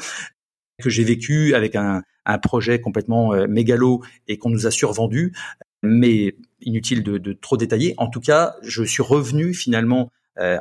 que 0.81 0.89
j'ai 0.89 1.03
vécu 1.03 1.53
avec 1.53 1.75
un, 1.75 2.01
un 2.25 2.37
projet 2.39 2.81
complètement 2.81 3.33
euh, 3.33 3.45
mégalo 3.47 4.01
et 4.27 4.37
qu'on 4.37 4.49
nous 4.49 4.65
a 4.65 4.71
survendu, 4.71 5.33
mais 5.83 6.35
inutile 6.61 7.03
de, 7.03 7.19
de, 7.19 7.33
trop 7.33 7.57
détailler. 7.57 7.93
En 7.97 8.07
tout 8.07 8.21
cas, 8.21 8.55
je 8.63 8.83
suis 8.83 9.03
revenu 9.03 9.53
finalement 9.53 10.11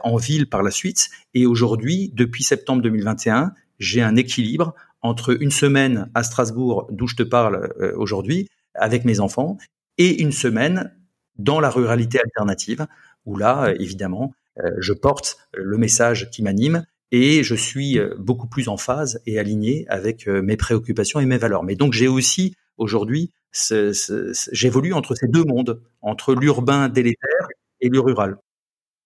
en 0.05 0.17
ville 0.17 0.51
par 0.51 0.63
la 0.63 0.71
suite 0.71 1.09
et 1.33 1.47
aujourd'hui, 1.47 2.13
depuis 2.15 2.45
septembre 2.45 2.83
2021, 2.83 3.55
j'ai 3.79 4.03
un 4.03 4.17
équilibre 4.17 4.75
entre 5.01 5.35
une 5.43 5.51
semaine 5.51 6.11
à 6.13 6.23
Strasbourg, 6.23 6.87
d'où 6.91 7.07
je 7.07 7.17
te 7.17 7.23
parle 7.23 7.73
aujourd'hui, 7.97 8.51
avec 8.75 9.07
mes 9.07 9.19
enfants 9.19 9.57
et 9.97 10.21
une 10.21 10.33
semaine 10.33 10.93
dans 11.39 11.61
la 11.61 11.71
ruralité 11.71 12.21
alternative 12.21 12.87
où 13.25 13.37
là, 13.37 13.67
euh, 13.67 13.77
évidemment, 13.79 14.35
euh, 14.59 14.71
je 14.79 14.93
porte 14.93 15.39
le 15.55 15.79
message 15.79 16.31
qui 16.31 16.43
m'anime 16.43 16.85
et 17.11 17.43
je 17.43 17.55
suis 17.55 17.99
euh, 17.99 18.15
beaucoup 18.19 18.49
plus 18.49 18.69
en 18.69 18.77
phase 18.77 19.21
et 19.27 19.39
aligné 19.39 19.87
avec 19.89 20.27
mes 20.27 20.57
préoccupations 20.57 21.21
et 21.21 21.27
mes 21.27 21.39
valeurs. 21.39 21.63
Mais 21.63 21.77
donc 21.77 21.93
j'ai 21.93 22.09
aussi 22.09 22.55
aujourd'hui, 22.77 23.33
j'évolue 23.53 24.95
entre 24.95 25.15
ces 25.15 25.29
deux 25.29 25.45
mondes, 25.45 25.83
entre 26.01 26.35
l'urbain 26.35 26.89
délétère 26.89 27.49
et 27.81 27.89
le 27.89 28.01
rural. 28.01 28.39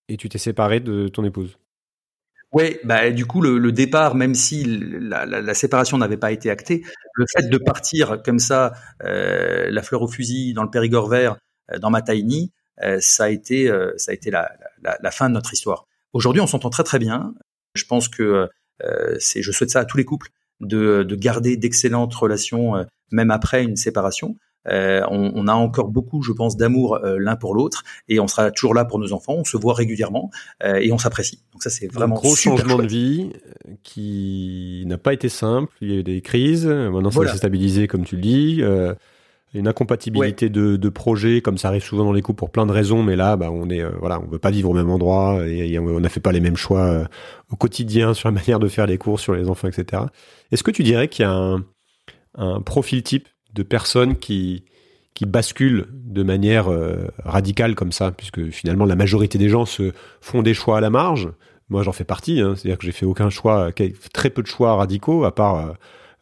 Et 0.09 0.17
tu 0.17 0.29
t'es 0.29 0.39
séparé 0.39 0.81
de 0.81 1.09
ton 1.09 1.25
épouse? 1.25 1.59
Oui, 2.53 2.79
bah 2.85 3.11
du 3.11 3.27
coup 3.27 3.43
le, 3.43 3.73
départ, 3.73 4.15
même 4.15 4.35
si 4.35 4.65
la, 4.65 5.55
séparation 5.55 5.99
n'avait 5.99 6.17
pas 6.17 6.33
été 6.33 6.49
actée, 6.49 6.85
le 7.15 7.27
fait 7.31 7.49
de 7.49 7.59
partir 7.59 8.23
comme 8.23 8.39
ça, 8.39 8.73
euh, 9.05 9.69
la 9.71 9.83
fleur 9.83 10.03
au 10.03 10.09
fusil 10.09 10.55
dans 10.55 10.63
le 10.63 10.71
Périgord 10.71 11.09
vert, 11.09 11.37
euh, 11.73 11.79
dans 11.79 11.91
ma 11.91 12.03
tiny, 12.03 12.53
euh, 12.83 12.99
ça 13.01 13.25
a 13.25 13.29
été 13.31 13.71
ça 13.97 14.13
a 14.13 14.15
été 14.15 14.31
la, 14.31 15.11
fin 15.11 15.29
de 15.29 15.35
notre 15.35 15.53
histoire. 15.53 15.87
Aujourd'hui, 16.13 16.41
on 16.41 16.47
s'entend 16.47 16.71
très 16.71 16.85
très 16.85 16.99
bien. 16.99 17.35
Je 17.75 17.85
pense 17.85 18.09
que 18.09 18.49
c'est, 19.19 19.43
je 19.43 19.53
souhaite 19.53 19.71
ça 19.71 19.81
à 19.81 19.85
tous 19.85 19.97
les 19.97 20.05
couples 20.05 20.29
de, 20.61 21.03
de 21.03 21.14
garder 21.14 21.57
d'excellentes 21.57 22.14
relations 22.14 22.87
même 23.12 23.31
après 23.31 23.62
une 23.62 23.77
séparation. 23.77 24.37
Euh, 24.69 25.03
on, 25.11 25.33
on, 25.35 25.47
a 25.47 25.53
encore 25.53 25.88
beaucoup, 25.88 26.23
je 26.23 26.33
pense, 26.33 26.57
d'amour 26.57 26.97
euh, 26.97 27.19
l'un 27.19 27.37
pour 27.37 27.55
l'autre, 27.55 27.85
et 28.09 28.19
on 28.19 28.27
sera 28.27 28.51
toujours 28.51 28.75
là 28.75 28.85
pour 28.85 28.99
nos 28.99 29.12
enfants. 29.12 29.35
On 29.35 29.45
se 29.45 29.57
voit 29.57 29.75
régulièrement 29.75 30.31
euh, 30.64 30.77
et 30.77 30.90
on 30.92 30.99
s'apprécie. 30.99 31.42
Donc 31.53 31.62
ça, 31.62 31.71
c'est 31.71 31.87
vraiment 31.87 32.16
un 32.16 32.19
gros 32.19 32.35
changement 32.35 32.79
de 32.79 32.87
vie 32.87 33.31
qui 33.85 34.83
n'a 34.87 34.99
pas 34.99 35.12
été 35.12 35.29
simple. 35.29 35.73
Il 35.81 35.90
y 35.90 35.95
a 35.95 35.99
eu 35.99 36.03
des 36.03 36.21
crises. 36.21 36.66
Maintenant, 36.66 37.11
ça 37.11 37.29
s'est 37.29 37.37
stabilisé, 37.37 37.87
comme 37.87 38.05
tu 38.05 38.16
le 38.16 38.23
dis. 38.23 38.62
Une 39.59 39.69
incompatibilité 39.69 40.49
de, 40.49 40.77
de 40.77 40.88
projets, 40.88 41.40
comme 41.40 41.59
ça 41.59 41.69
arrive 41.69 41.83
souvent 41.83 42.05
dans 42.05 42.12
les 42.12 42.23
couples 42.23 42.38
pour 42.38 42.51
plein 42.51 42.66
de 42.66 42.73
raisons, 42.73 43.03
mais 43.03 43.16
là, 43.16 43.37
bah, 43.37 43.51
on 43.51 43.69
est, 43.71 43.83
voilà, 43.99 44.21
on 44.21 44.27
veut 44.27 44.38
pas 44.38 44.51
vivre 44.51 44.71
au 44.71 44.75
même 44.75 44.90
endroit 44.90 45.47
et, 45.47 45.79
on 45.79 46.01
n'a 46.01 46.09
fait 46.09 46.21
pas 46.21 46.33
les 46.33 46.40
mêmes 46.40 46.57
choix 46.57 47.07
au 47.51 47.57
quotidien 47.57 48.14
sur 48.14 48.29
la 48.29 48.33
manière 48.33 48.59
de 48.59 48.69
faire 48.69 48.87
les 48.87 48.99
cours, 48.99 49.21
sur 49.21 49.35
les 49.35 49.49
enfants, 49.49 49.69
etc. 49.69 50.05
Est-ce 50.53 50.62
que 50.62 50.71
tu 50.71 50.83
dirais 50.83 51.09
qu'il 51.09 51.25
y 51.25 51.27
a 51.27 51.33
un, 51.33 51.64
un 52.37 52.61
profil 52.61 53.03
type 53.03 53.29
de 53.55 53.62
personnes 53.62 54.16
qui, 54.16 54.64
qui 55.16 55.25
basculent 55.25 55.87
de 55.92 56.23
manière 56.23 56.71
euh, 56.71 57.09
radicale 57.25 57.75
comme 57.75 57.90
ça, 57.90 58.12
puisque 58.12 58.51
finalement 58.51 58.85
la 58.85 58.97
majorité 58.97 59.38
des 59.38 59.49
gens 59.49 59.64
se 59.64 59.92
font 60.21 60.42
des 60.42 60.55
choix 60.55 60.79
à 60.79 60.81
la 60.81 60.90
marge. 60.90 61.31
Moi, 61.69 61.83
j'en 61.83 61.92
fais 61.92 62.05
partie, 62.05 62.40
hein. 62.40 62.55
c'est-à-dire 62.55 62.79
que 62.79 62.85
j'ai 62.85 62.92
fait 62.92 63.07
aucun 63.07 63.31
choix, 63.31 63.71
très 64.12 64.31
peu 64.31 64.42
de 64.42 64.47
choix 64.47 64.77
radicaux, 64.77 65.25
à 65.25 65.35
part 65.35 65.57
euh, 65.57 65.73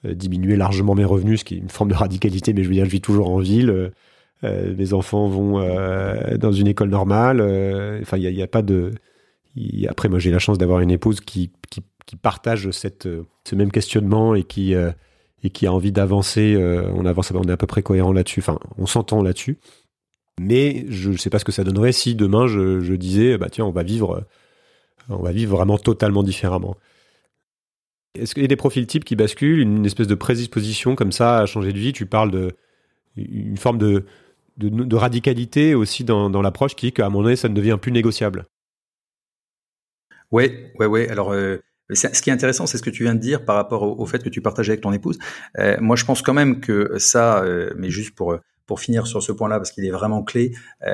diminuer 0.05 0.57
largement 0.57 0.95
mes 0.95 1.05
revenus, 1.05 1.41
ce 1.41 1.45
qui 1.45 1.55
est 1.55 1.59
une 1.59 1.71
forme 1.71 1.91
de 1.91 1.95
radicalité, 1.95 2.53
mais 2.53 2.63
je 2.63 2.69
veux 2.69 2.75
dire, 2.75 2.85
je 2.85 2.91
vis 2.91 3.01
toujours 3.01 3.31
en 3.31 3.39
ville. 3.39 3.93
Euh, 4.45 4.75
mes 4.77 4.93
enfants 4.93 5.29
vont 5.29 5.59
dans 6.37 6.53
une 6.53 6.67
école 6.67 6.91
normale. 6.91 7.41
Enfin, 8.03 8.19
il 8.19 8.35
n'y 8.35 8.43
a, 8.43 8.47
pas 8.47 8.63
de. 8.63 8.93
après, 9.89 10.09
moi, 10.09 10.19
j'ai 10.19 10.31
la 10.31 10.39
chance 10.39 10.59
d'avoir 10.59 10.81
une 10.81 10.91
épouse 10.91 11.21
qui, 11.21 11.51
qui, 11.71 11.83
partage 12.23 12.71
cette, 12.71 13.09
ce 13.45 13.55
même 13.57 13.73
questionnement 13.73 14.37
et 14.37 14.45
qui 14.45 14.75
et 15.45 15.51
qui 15.51 15.67
a 15.67 15.73
envie 15.73 15.93
d'avancer, 15.93 16.55
euh, 16.55 16.91
on 16.95 17.05
avance, 17.05 17.31
on 17.31 17.45
est 17.45 17.53
à 17.53 17.57
peu 17.57 17.67
près 17.67 17.83
cohérent 17.83 18.13
là-dessus. 18.13 18.41
Enfin, 18.41 18.59
on 18.79 18.87
s'entend 18.87 19.23
là-dessus. 19.23 19.59
Mais 20.41 20.87
je 20.89 21.11
ne 21.11 21.17
sais 21.17 21.31
pas 21.31 21.39
ce 21.39 21.45
que 21.45 21.53
ça 21.53 21.63
donnerait 21.63 21.93
si 21.93 22.15
demain 22.15 22.47
je, 22.49 22.95
disais, 22.95 23.39
bah 23.39 23.49
tiens, 23.51 23.67
on 23.67 23.71
va 23.71 23.85
vivre, 23.85 24.25
on 25.09 25.23
va 25.23 25.31
vivre 25.31 25.57
vraiment 25.57 25.79
totalement 25.79 26.23
différemment. 26.25 26.77
Est-ce 28.15 28.35
qu'il 28.35 28.45
y 28.45 28.47
a 28.47 28.49
des 28.49 28.57
profils 28.57 28.87
types 28.87 29.05
qui 29.05 29.17
basculent, 29.17 29.61
une 29.61 29.85
espèce 29.85 30.07
de 30.07 30.15
prédisposition 30.15 30.95
comme 30.95 31.11
ça 31.11 31.39
à 31.39 31.47
changer 31.47 31.73
de 31.73 31.79
vie? 31.79 31.93
Tu 31.93 32.07
parles 32.07 32.31
de 32.31 32.53
une 33.17 33.57
forme 33.57 33.79
de, 33.79 34.05
radicalité 34.97 35.75
aussi 35.75 36.05
dans, 36.05 36.43
l'approche 36.43 36.75
qui 36.77 36.93
qu'à 36.93 37.07
un 37.07 37.11
moment 37.11 37.25
donné, 37.25 37.37
ça 37.37 37.49
ne 37.49 37.55
devient 37.55 37.79
plus 37.81 37.93
négociable. 37.93 38.47
Ouais, 40.31 40.73
ouais, 40.79 40.87
ouais. 40.87 41.09
Alors, 41.09 41.33
euh, 41.33 41.59
ce 41.93 42.23
qui 42.23 42.31
est 42.31 42.33
intéressant, 42.33 42.67
c'est 42.67 42.79
ce 42.79 42.83
que 42.83 42.91
tu 42.91 43.05
viens 43.05 43.15
de 43.15 43.21
dire 43.21 43.45
par 43.45 43.57
rapport 43.57 43.83
au, 43.83 44.07
fait 44.07 44.23
que 44.23 44.29
tu 44.29 44.41
partages 44.41 44.69
avec 44.69 44.81
ton 44.81 44.93
épouse. 44.93 45.19
Euh, 45.59 45.77
moi, 45.81 45.97
je 45.97 46.05
pense 46.05 46.23
quand 46.23 46.35
même 46.35 46.61
que 46.61 46.99
ça, 46.99 47.43
euh, 47.43 47.73
mais 47.77 47.91
juste 47.91 48.15
pour 48.15 48.37
pour 48.67 48.81
finir 48.81 49.07
sur 49.07 49.23
ce 49.23 49.31
point-là, 49.31 49.59
parce 49.59 49.71
qu'il 49.71 49.85
est 49.85 49.91
vraiment 49.91 50.23
clé. 50.23 50.53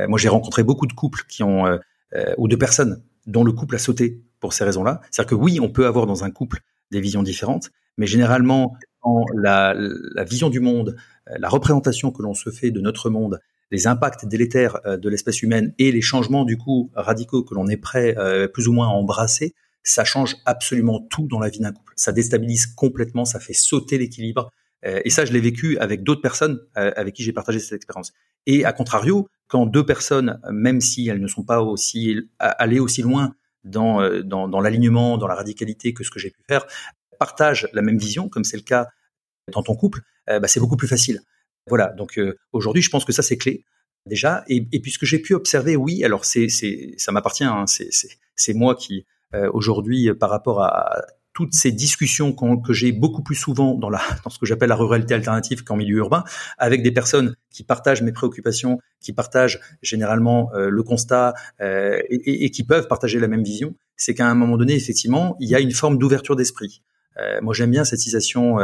Moi, 0.09 0.19
j'ai 0.19 0.29
rencontré 0.29 0.65
beaucoup 0.65 0.89
de 0.89 0.93
couples 0.93 1.23
qui 1.29 1.45
ont 1.45 1.79
ou 2.37 2.49
de 2.49 2.57
personnes 2.57 3.01
dont 3.27 3.45
le 3.45 3.53
couple 3.53 3.77
a 3.77 3.79
sauté 3.79 4.21
pour 4.41 4.55
ces 4.55 4.65
raisons-là. 4.65 5.01
C'est-à-dire 5.11 5.31
que 5.31 5.35
oui, 5.37 5.61
on 5.61 5.69
peut 5.69 5.87
avoir 5.87 6.07
dans 6.07 6.25
un 6.25 6.33
couple 6.33 6.63
des 6.91 7.01
visions 7.01 7.23
différentes, 7.23 7.71
mais 7.97 8.07
généralement, 8.07 8.75
dans 9.05 9.25
la, 9.35 9.75
la 9.75 10.25
vision 10.25 10.51
du 10.51 10.61
monde, 10.61 10.97
la 11.27 11.49
représentation 11.49 12.11
que 12.11 12.23
l'on 12.23 12.35
se 12.35 12.51
fait 12.51 12.71
de 12.71 12.81
notre 12.81 13.11
monde, 13.11 13.41
les 13.71 13.87
impacts 13.87 14.27
délétères 14.27 14.81
de 14.85 15.09
l'espèce 15.09 15.43
humaine 15.43 15.73
et 15.79 15.93
les 15.93 16.01
changements 16.01 16.45
du 16.45 16.57
coup 16.59 16.91
radicaux 16.95 17.45
que 17.45 17.55
l'on 17.55 17.69
est 17.69 17.77
prêt 17.77 18.17
plus 18.53 18.67
ou 18.67 18.73
moins 18.73 18.89
à 18.89 18.91
embrasser, 18.91 19.55
ça 19.83 20.05
change 20.05 20.37
absolument 20.45 21.01
tout 21.11 21.27
dans 21.27 21.39
la 21.39 21.49
vie 21.49 21.61
d'un 21.61 21.73
couple. 21.73 21.93
Ça 21.97 22.13
déstabilise 22.13 22.67
complètement, 22.67 23.25
ça 23.25 23.41
fait 23.41 23.53
sauter 23.53 23.99
l'équilibre. 23.99 24.51
Euh, 24.87 25.01
et 25.05 25.11
ça, 25.11 25.25
je 25.25 25.33
l'ai 25.33 25.41
vécu 25.41 25.79
avec 25.79 26.03
d'autres 26.03 26.23
personnes 26.23 26.61
euh, 26.77 26.93
avec 26.97 27.15
qui 27.15 27.23
j'ai 27.23 27.33
partagé 27.33 27.59
cette 27.59 27.73
expérience. 27.73 28.13
Et 28.47 28.65
à 28.65 28.73
contrario, 28.73 29.29
quand 29.49 29.67
deux 29.67 29.85
personnes, 29.85 30.41
même 30.51 30.81
si 30.81 31.09
elles 31.09 31.21
ne 31.21 31.27
sont 31.27 31.45
pas 31.45 31.61
aussi 31.61 32.17
allées 32.39 32.81
aussi 32.81 33.03
loin 33.03 33.35
dans, 33.65 34.01
euh, 34.01 34.23
dans, 34.23 34.49
dans 34.49 34.61
l'alignement, 34.61 35.19
dans 35.19 35.27
la 35.27 35.35
radicalité 35.35 35.93
que 35.95 36.05
ce 36.05 36.11
que 36.11 36.19
j'ai 36.19 36.31
pu 36.31 36.43
faire, 36.49 36.67
partagent 37.19 37.69
la 37.73 37.83
même 37.83 37.99
vision, 37.99 38.29
comme 38.29 38.45
c'est 38.45 38.57
le 38.57 38.63
cas 38.63 38.89
dans 39.53 39.63
ton 39.63 39.75
couple, 39.75 40.01
bah, 40.27 40.47
c'est 40.47 40.61
beaucoup 40.61 40.77
plus 40.77 40.89
facile. 40.89 41.21
Voilà. 41.67 41.89
Donc 41.89 42.21
aujourd'hui, 42.53 42.83
je 42.83 42.89
pense 42.89 43.05
que 43.05 43.13
ça 43.13 43.23
c'est 43.23 43.37
clé 43.37 43.65
déjà. 44.07 44.45
Et, 44.49 44.67
et 44.73 44.81
puis 44.81 44.91
ce 44.91 44.99
que 44.99 45.07
j'ai 45.07 45.19
pu 45.19 45.35
observer, 45.35 45.77
oui, 45.77 46.05
alors 46.05 46.25
c'est, 46.25 46.49
ça 46.49 47.13
m'appartient. 47.13 47.45
Hein, 47.45 47.65
c'est, 47.67 48.55
moi 48.55 48.75
qui 48.75 49.07
euh, 49.35 49.51
aujourd'hui 49.53 50.13
par 50.15 50.31
rapport 50.31 50.63
à 50.63 51.03
toutes 51.41 51.55
ces 51.55 51.73
discussions 51.73 52.35
que 52.35 52.75
j'ai 52.75 52.93
beaucoup 52.93 53.23
plus 53.23 53.35
souvent 53.35 53.73
dans, 53.73 53.91
ce 54.29 54.39
que 54.39 54.45
j'appelle 54.45 54.69
la 54.69 54.75
ruralité 54.75 55.15
alternative 55.15 55.65
qu'en 55.65 55.77
milieu 55.77 55.97
urbain, 55.97 56.23
avec 56.59 56.83
des 56.83 56.93
personnes 56.93 57.35
qui 57.51 57.65
partagent 57.65 58.03
mes 58.03 58.13
préoccupations, 58.13 58.79
qui 59.01 59.15
partagent 59.15 59.59
généralement 59.81 60.51
euh, 60.53 60.69
le 60.69 60.83
constat 60.83 61.33
euh, 61.63 61.99
et, 62.11 62.51
qui 62.51 62.63
peuvent 62.63 62.89
partager 62.89 63.19
la 63.19 63.27
même 63.27 63.43
vision, 63.43 63.75
c'est 63.97 64.13
qu'à 64.13 64.27
un 64.27 64.35
moment 64.35 64.59
donné, 64.59 64.75
effectivement, 64.75 65.35
il 65.41 65.49
y 65.49 65.55
a 65.55 65.61
une 65.61 65.71
forme 65.71 65.97
d'ouverture 65.97 66.37
d'esprit. 66.37 66.83
Euh, 67.19 67.41
moi, 67.41 67.55
j'aime 67.55 67.71
bien 67.71 67.85
cette 67.85 68.01
citation. 68.01 68.59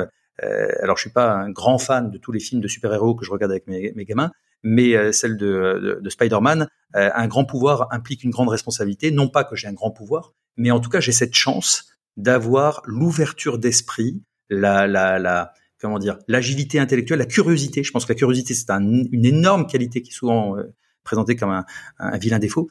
alors, 0.82 0.98
je 0.98 1.00
suis 1.00 1.10
pas 1.10 1.32
un 1.32 1.50
grand 1.50 1.78
fan 1.78 2.10
de 2.10 2.18
tous 2.18 2.30
les 2.30 2.40
films 2.40 2.60
de 2.60 2.68
super-héros 2.68 3.14
que 3.14 3.24
je 3.24 3.30
regarde 3.30 3.52
avec 3.52 3.66
mes, 3.68 4.04
gamins, 4.04 4.32
mais 4.62 5.14
celle 5.14 5.38
de 5.38 6.10
Spider-Man, 6.10 6.68
un 6.92 7.26
grand 7.26 7.46
pouvoir 7.46 7.88
implique 7.90 8.22
une 8.22 8.32
grande 8.32 8.50
responsabilité. 8.50 9.10
Non 9.10 9.28
pas 9.28 9.44
que 9.44 9.56
j'ai 9.56 9.66
un 9.66 9.72
grand 9.72 9.92
pouvoir, 9.92 10.34
mais 10.58 10.70
en 10.70 10.80
tout 10.80 10.90
cas, 10.90 11.00
j'ai 11.00 11.12
cette 11.12 11.34
chance 11.34 11.95
d'avoir 12.16 12.82
l'ouverture 12.86 13.58
d'esprit, 13.58 14.22
la, 14.48 14.86
la, 14.86 15.18
la, 15.18 15.52
comment 15.80 15.98
dire, 15.98 16.18
l'agilité 16.28 16.78
intellectuelle, 16.78 17.18
la 17.18 17.26
curiosité. 17.26 17.82
Je 17.82 17.92
pense 17.92 18.04
que 18.04 18.12
la 18.12 18.18
curiosité, 18.18 18.54
c'est 18.54 18.70
une 18.70 19.24
énorme 19.24 19.66
qualité 19.66 20.02
qui 20.02 20.10
est 20.10 20.14
souvent 20.14 20.56
euh, 20.56 20.64
présentée 21.04 21.36
comme 21.36 21.50
un, 21.98 22.18
vilain 22.18 22.38
défaut, 22.38 22.68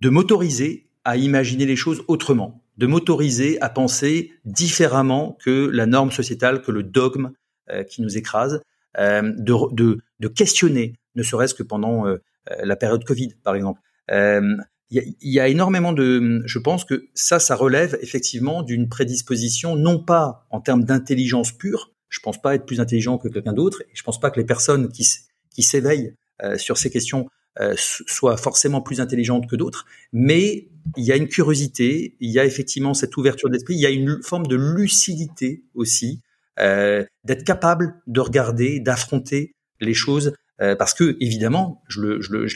de 0.00 0.08
m'autoriser 0.08 0.88
à 1.04 1.16
imaginer 1.16 1.66
les 1.66 1.76
choses 1.76 2.02
autrement, 2.08 2.62
de 2.78 2.86
m'autoriser 2.86 3.60
à 3.60 3.68
penser 3.68 4.32
différemment 4.44 5.36
que 5.44 5.68
la 5.72 5.86
norme 5.86 6.10
sociétale, 6.10 6.62
que 6.62 6.70
le 6.70 6.82
dogme 6.82 7.32
euh, 7.70 7.84
qui 7.84 8.02
nous 8.02 8.16
écrase, 8.16 8.62
euh, 8.98 9.22
de, 9.36 9.74
de, 9.74 10.00
de, 10.20 10.28
questionner, 10.28 10.94
ne 11.14 11.22
serait-ce 11.22 11.54
que 11.54 11.62
pendant 11.62 12.04
la 12.62 12.76
période 12.76 13.04
Covid, 13.04 13.34
par 13.42 13.54
exemple, 13.54 13.80
il 14.90 15.14
y, 15.22 15.38
a, 15.38 15.48
énormément 15.48 15.92
de, 15.92 16.42
je 16.46 16.58
pense 16.58 16.84
que 16.84 17.08
ça, 17.14 17.38
ça 17.38 17.54
relève 17.54 17.96
effectivement 18.02 18.62
d'une 18.62 18.88
prédisposition, 18.88 19.76
non 19.76 20.02
pas 20.02 20.46
en 20.50 20.60
termes 20.60 20.82
d'intelligence 20.82 21.52
pure. 21.52 21.92
Je 22.08 22.18
pense 22.18 22.42
pas 22.42 22.56
être 22.56 22.66
plus 22.66 22.80
intelligent 22.80 23.16
que 23.16 23.28
quelqu'un 23.28 23.52
d'autre. 23.52 23.84
Je 23.92 24.02
pense 24.02 24.18
pas 24.18 24.32
que 24.32 24.40
les 24.40 24.46
personnes 24.46 24.90
qui, 24.90 25.08
qui 25.54 25.62
s'éveillent 25.62 26.14
euh, 26.42 26.58
sur 26.58 26.76
ces 26.76 26.90
questions 26.90 27.28
euh, 27.60 27.74
soient 27.76 28.36
forcément 28.36 28.80
plus 28.80 29.00
intelligentes 29.00 29.48
que 29.48 29.54
d'autres. 29.54 29.84
Mais 30.12 30.68
il 30.96 31.04
y 31.04 31.12
a 31.12 31.16
une 31.16 31.28
curiosité, 31.28 32.16
il 32.18 32.30
y 32.30 32.38
a 32.38 32.44
effectivement 32.44 32.94
cette 32.94 33.16
ouverture 33.16 33.50
d'esprit, 33.50 33.74
il 33.74 33.80
y 33.80 33.86
a 33.86 33.90
une 33.90 34.22
forme 34.22 34.46
de 34.46 34.56
lucidité 34.56 35.62
aussi, 35.74 36.20
euh, 36.58 37.04
d'être 37.24 37.44
capable 37.44 37.94
de 38.06 38.20
regarder, 38.20 38.80
d'affronter 38.80 39.54
les 39.80 39.94
choses 39.94 40.32
euh, 40.62 40.76
parce 40.76 40.94
que 40.94 41.16
évidemment, 41.20 41.82
je, 41.88 42.00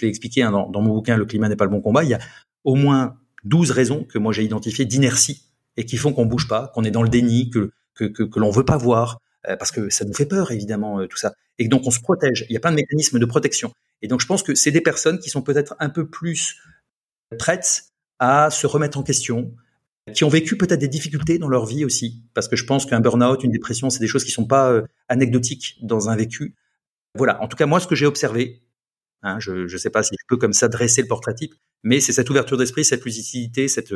l'ai 0.01 0.09
expliqué 0.09 0.43
hein, 0.43 0.51
dans, 0.51 0.81
mon 0.81 0.95
bouquin 0.95 1.17
Le 1.17 1.25
climat 1.25 1.49
n'est 1.49 1.57
pas 1.57 1.65
le 1.65 1.71
bon 1.71 1.81
combat, 1.81 2.05
il 2.05 2.11
y 2.11 2.15
a 2.15 2.21
au 2.65 2.75
moins 2.75 3.17
12 3.45 3.71
raisons 3.71 4.05
que 4.05 4.19
moi 4.19 4.33
j'ai 4.33 4.45
identifiées 4.45 4.85
d'inertie 4.85 5.45
et 5.77 5.85
qui 5.85 5.97
font 5.97 6.13
qu'on 6.13 6.27
bouge 6.27 6.49
pas, 6.49 6.71
qu'on 6.75 6.85
est 6.85 6.91
dans 6.91 7.03
le 7.03 7.09
déni, 7.09 7.51
que 7.51 7.73
que, 7.95 8.05
que, 8.05 8.23
que 8.23 8.41
l'on 8.41 8.51
veut 8.51 8.65
pas 8.65 8.77
voir, 8.77 9.21
euh, 9.49 9.57
parce 9.57 9.71
que 9.71 9.89
ça 9.89 10.05
nous 10.05 10.15
fait 10.15 10.27
peur 10.27 10.51
évidemment 10.51 11.01
euh, 11.01 11.07
tout 11.07 11.17
ça, 11.17 11.33
et 11.59 11.69
donc 11.69 11.87
on 11.87 11.91
se 11.91 12.01
protège. 12.01 12.45
Il 12.49 12.55
y 12.55 12.57
a 12.57 12.61
plein 12.61 12.73
de 12.73 12.77
mécanismes 12.77 13.19
de 13.19 13.27
protection. 13.27 13.73
Et 14.03 14.09
donc 14.09 14.21
je 14.21 14.27
pense 14.27 14.43
que 14.43 14.55
c'est 14.55 14.73
des 14.73 14.81
personnes 14.81 15.19
qui 15.19 15.31
sont 15.31 15.43
peut-être 15.43 15.77
un 15.79 15.89
peu 15.89 16.09
plus 16.09 16.57
prêtes 17.39 17.85
à 18.19 18.51
se 18.51 18.67
remettre 18.67 18.99
en 18.99 19.03
question, 19.03 19.55
qui 20.13 20.25
ont 20.25 20.29
vécu 20.29 20.59
peut-être 20.59 20.81
des 20.81 20.89
difficultés 20.89 21.39
dans 21.39 21.49
leur 21.49 21.65
vie 21.65 21.85
aussi, 21.85 22.23
parce 22.35 22.49
que 22.49 22.57
je 22.57 22.65
pense 22.65 22.85
qu'un 22.85 23.01
burn-out, 23.01 23.43
une 23.45 23.51
dépression, 23.51 23.89
c'est 23.89 24.01
des 24.01 24.07
choses 24.07 24.25
qui 24.25 24.31
sont 24.31 24.47
pas 24.47 24.83
anecdotiques 25.09 25.79
dans 25.83 26.11
un 26.11 26.17
vécu. 26.17 26.55
Voilà, 27.17 27.41
en 27.43 27.49
tout 27.49 27.57
cas 27.57 27.67
moi 27.67 27.81
ce 27.81 27.87
que 27.87 27.95
j'ai 27.95 28.07
observé, 28.07 28.63
hein, 29.23 29.39
je 29.39 29.73
ne 29.73 29.79
sais 29.79 29.91
pas 29.91 30.03
si 30.03 30.15
je 30.19 30.25
peux 30.29 30.37
comme 30.37 30.53
ça 30.53 30.69
dresser 30.69 31.03
le 31.03 31.09
portrait 31.09 31.35
type, 31.35 31.55
mais 31.85 32.01
c'est 32.01 32.13
cette 32.13 32.29
ouverture 32.31 32.57
d'esprit, 32.57 32.85
cette 32.85 33.05
lucidité, 33.05 33.69
cette, 33.69 33.95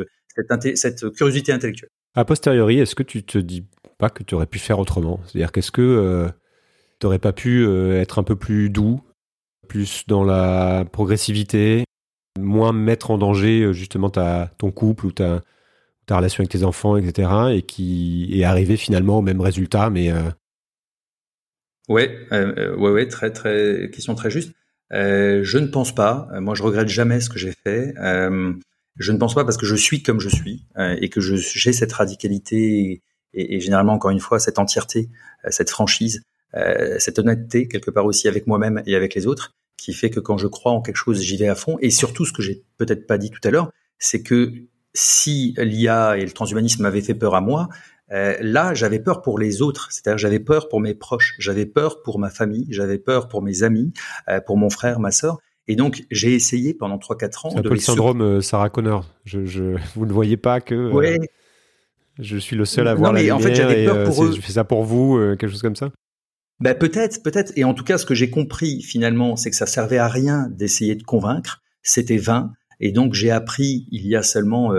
curiosité 1.15 1.51
intellectuelle. 1.51 1.89
A 2.15 2.23
posteriori, 2.23 2.79
est-ce 2.79 2.95
que 2.95 3.03
tu 3.03 3.23
te 3.23 3.37
dis 3.37 3.65
pas 3.97 4.09
que 4.09 4.23
tu 4.23 4.35
aurais 4.35 4.45
pu 4.45 4.59
faire 4.59 4.79
autrement? 4.79 5.19
C'est-à-dire 5.25 5.51
qu'est-ce 5.51 5.71
que 5.71 5.81
euh, 5.81 6.29
tu 6.99 7.05
n'aurais 7.05 7.19
pas 7.19 7.33
pu 7.33 7.65
euh, 7.65 7.99
être 7.99 8.19
un 8.19 8.23
peu 8.23 8.35
plus 8.35 8.69
doux, 8.69 9.01
plus 9.67 10.05
dans 10.07 10.23
la 10.23 10.85
progressivité, 10.91 11.83
moins 12.39 12.71
mettre 12.71 13.11
en 13.11 13.17
danger 13.17 13.61
euh, 13.61 13.73
justement 13.73 14.09
ta, 14.09 14.51
ton 14.57 14.71
couple 14.71 15.07
ou 15.07 15.11
ta, 15.11 15.41
ta 16.05 16.17
relation 16.17 16.41
avec 16.41 16.51
tes 16.51 16.63
enfants, 16.63 16.95
etc. 16.95 17.29
et 17.51 17.63
qui 17.63 18.29
est 18.33 18.45
arrivé 18.45 18.77
finalement 18.77 19.19
au 19.19 19.21
même 19.21 19.41
résultat, 19.41 19.89
mais 19.89 20.11
Ouais, 21.89 22.19
euh, 22.31 22.53
euh, 22.57 22.75
ouais, 22.77 22.91
ouais, 22.91 23.07
très, 23.07 23.31
très, 23.31 23.89
question 23.91 24.13
très 24.15 24.29
juste. 24.29 24.53
Euh, 24.93 25.41
je 25.43 25.57
ne 25.57 25.67
pense 25.67 25.93
pas. 25.93 26.29
Moi, 26.39 26.55
je 26.55 26.63
regrette 26.63 26.87
jamais 26.87 27.19
ce 27.19 27.29
que 27.29 27.39
j'ai 27.39 27.51
fait. 27.63 27.93
Euh, 27.97 28.53
je 28.97 29.11
ne 29.11 29.17
pense 29.17 29.33
pas 29.33 29.43
parce 29.43 29.57
que 29.57 29.65
je 29.65 29.75
suis 29.75 30.03
comme 30.03 30.19
je 30.19 30.29
suis 30.29 30.65
euh, 30.77 30.95
et 31.01 31.09
que 31.09 31.19
j'ai 31.19 31.73
cette 31.73 31.91
radicalité 31.93 33.01
et, 33.33 33.55
et, 33.55 33.59
généralement, 33.59 33.93
encore 33.93 34.11
une 34.11 34.19
fois, 34.19 34.39
cette 34.39 34.59
entièreté, 34.59 35.09
cette 35.49 35.69
franchise, 35.69 36.23
cette 36.97 37.19
honnêteté 37.19 37.67
quelque 37.67 37.91
part 37.91 38.05
aussi 38.05 38.27
avec 38.27 38.47
moi-même 38.47 38.81
et 38.87 38.95
avec 38.95 39.13
les 39.13 39.27
autres, 39.27 39.53
qui 39.77 39.93
fait 39.93 40.09
que 40.09 40.19
quand 40.19 40.37
je 40.37 40.47
crois 40.47 40.71
en 40.71 40.81
quelque 40.81 40.95
chose, 40.95 41.21
j'y 41.21 41.37
vais 41.37 41.47
à 41.47 41.53
fond. 41.53 41.77
Et 41.81 41.91
surtout, 41.91 42.25
ce 42.25 42.33
que 42.33 42.41
j'ai 42.41 42.63
peut-être 42.77 43.05
pas 43.05 43.19
dit 43.19 43.29
tout 43.29 43.39
à 43.43 43.51
l'heure, 43.51 43.71
c'est 43.99 44.23
que 44.23 44.51
si 44.95 45.53
l'IA 45.57 46.17
et 46.17 46.25
le 46.25 46.31
transhumanisme 46.31 46.81
m'avaient 46.81 47.01
fait 47.01 47.13
peur 47.13 47.35
à 47.35 47.41
moi, 47.41 47.69
euh, 48.11 48.35
là, 48.41 48.73
j'avais 48.73 48.99
peur 48.99 49.21
pour 49.21 49.37
les 49.37 49.61
autres, 49.61 49.89
c'est-à-dire 49.91 50.17
j'avais 50.17 50.39
peur 50.39 50.67
pour 50.67 50.79
mes 50.79 50.95
proches, 50.95 51.35
j'avais 51.37 51.65
peur 51.65 52.01
pour 52.01 52.19
ma 52.19 52.29
famille, 52.29 52.65
j'avais 52.69 52.97
peur 52.97 53.27
pour 53.27 53.41
mes 53.41 53.63
amis, 53.63 53.93
euh, 54.29 54.41
pour 54.41 54.57
mon 54.57 54.69
frère, 54.69 54.99
ma 54.99 55.11
sœur. 55.11 55.37
Et 55.67 55.75
donc, 55.75 56.03
j'ai 56.09 56.33
essayé 56.33 56.73
pendant 56.73 56.97
3-4 56.97 57.45
ans. 57.45 57.49
C'est 57.51 57.59
un 57.59 57.61
peu 57.61 57.69
le 57.69 57.77
syndrome 57.77 58.21
euh, 58.21 58.41
Sarah 58.41 58.71
Connor. 58.71 59.05
Je, 59.25 59.45
je, 59.45 59.75
vous 59.95 60.05
ne 60.05 60.11
voyez 60.11 60.37
pas 60.37 60.61
que 60.61 60.91
ouais. 60.91 61.19
je 62.17 62.37
suis 62.37 62.55
le 62.55 62.65
seul 62.65 62.87
à 62.87 62.95
voir 62.95 63.13
la 63.13 63.19
lumière 63.19 63.35
en 63.35 63.39
fait, 63.39 63.53
j'avais 63.53 63.85
peur 63.85 64.05
pour 64.05 64.23
eux. 64.23 64.31
Je 64.35 64.41
fais 64.41 64.53
ça 64.53 64.63
pour 64.63 64.83
vous, 64.83 65.17
quelque 65.37 65.49
chose 65.49 65.61
comme 65.61 65.75
ça? 65.75 65.91
Ben 66.59 66.75
peut-être, 66.75 67.23
peut-être. 67.23 67.53
Et 67.55 67.63
en 67.63 67.73
tout 67.73 67.85
cas, 67.85 67.97
ce 67.97 68.05
que 68.05 68.15
j'ai 68.15 68.29
compris 68.29 68.81
finalement, 68.81 69.37
c'est 69.37 69.49
que 69.49 69.55
ça 69.55 69.65
servait 69.65 69.97
à 69.97 70.09
rien 70.09 70.47
d'essayer 70.49 70.95
de 70.95 71.03
convaincre. 71.03 71.61
C'était 71.83 72.17
vain. 72.17 72.51
Et 72.81 72.91
donc, 72.91 73.13
j'ai 73.13 73.31
appris 73.31 73.87
il 73.91 74.05
y 74.07 74.15
a 74.15 74.23
seulement 74.23 74.73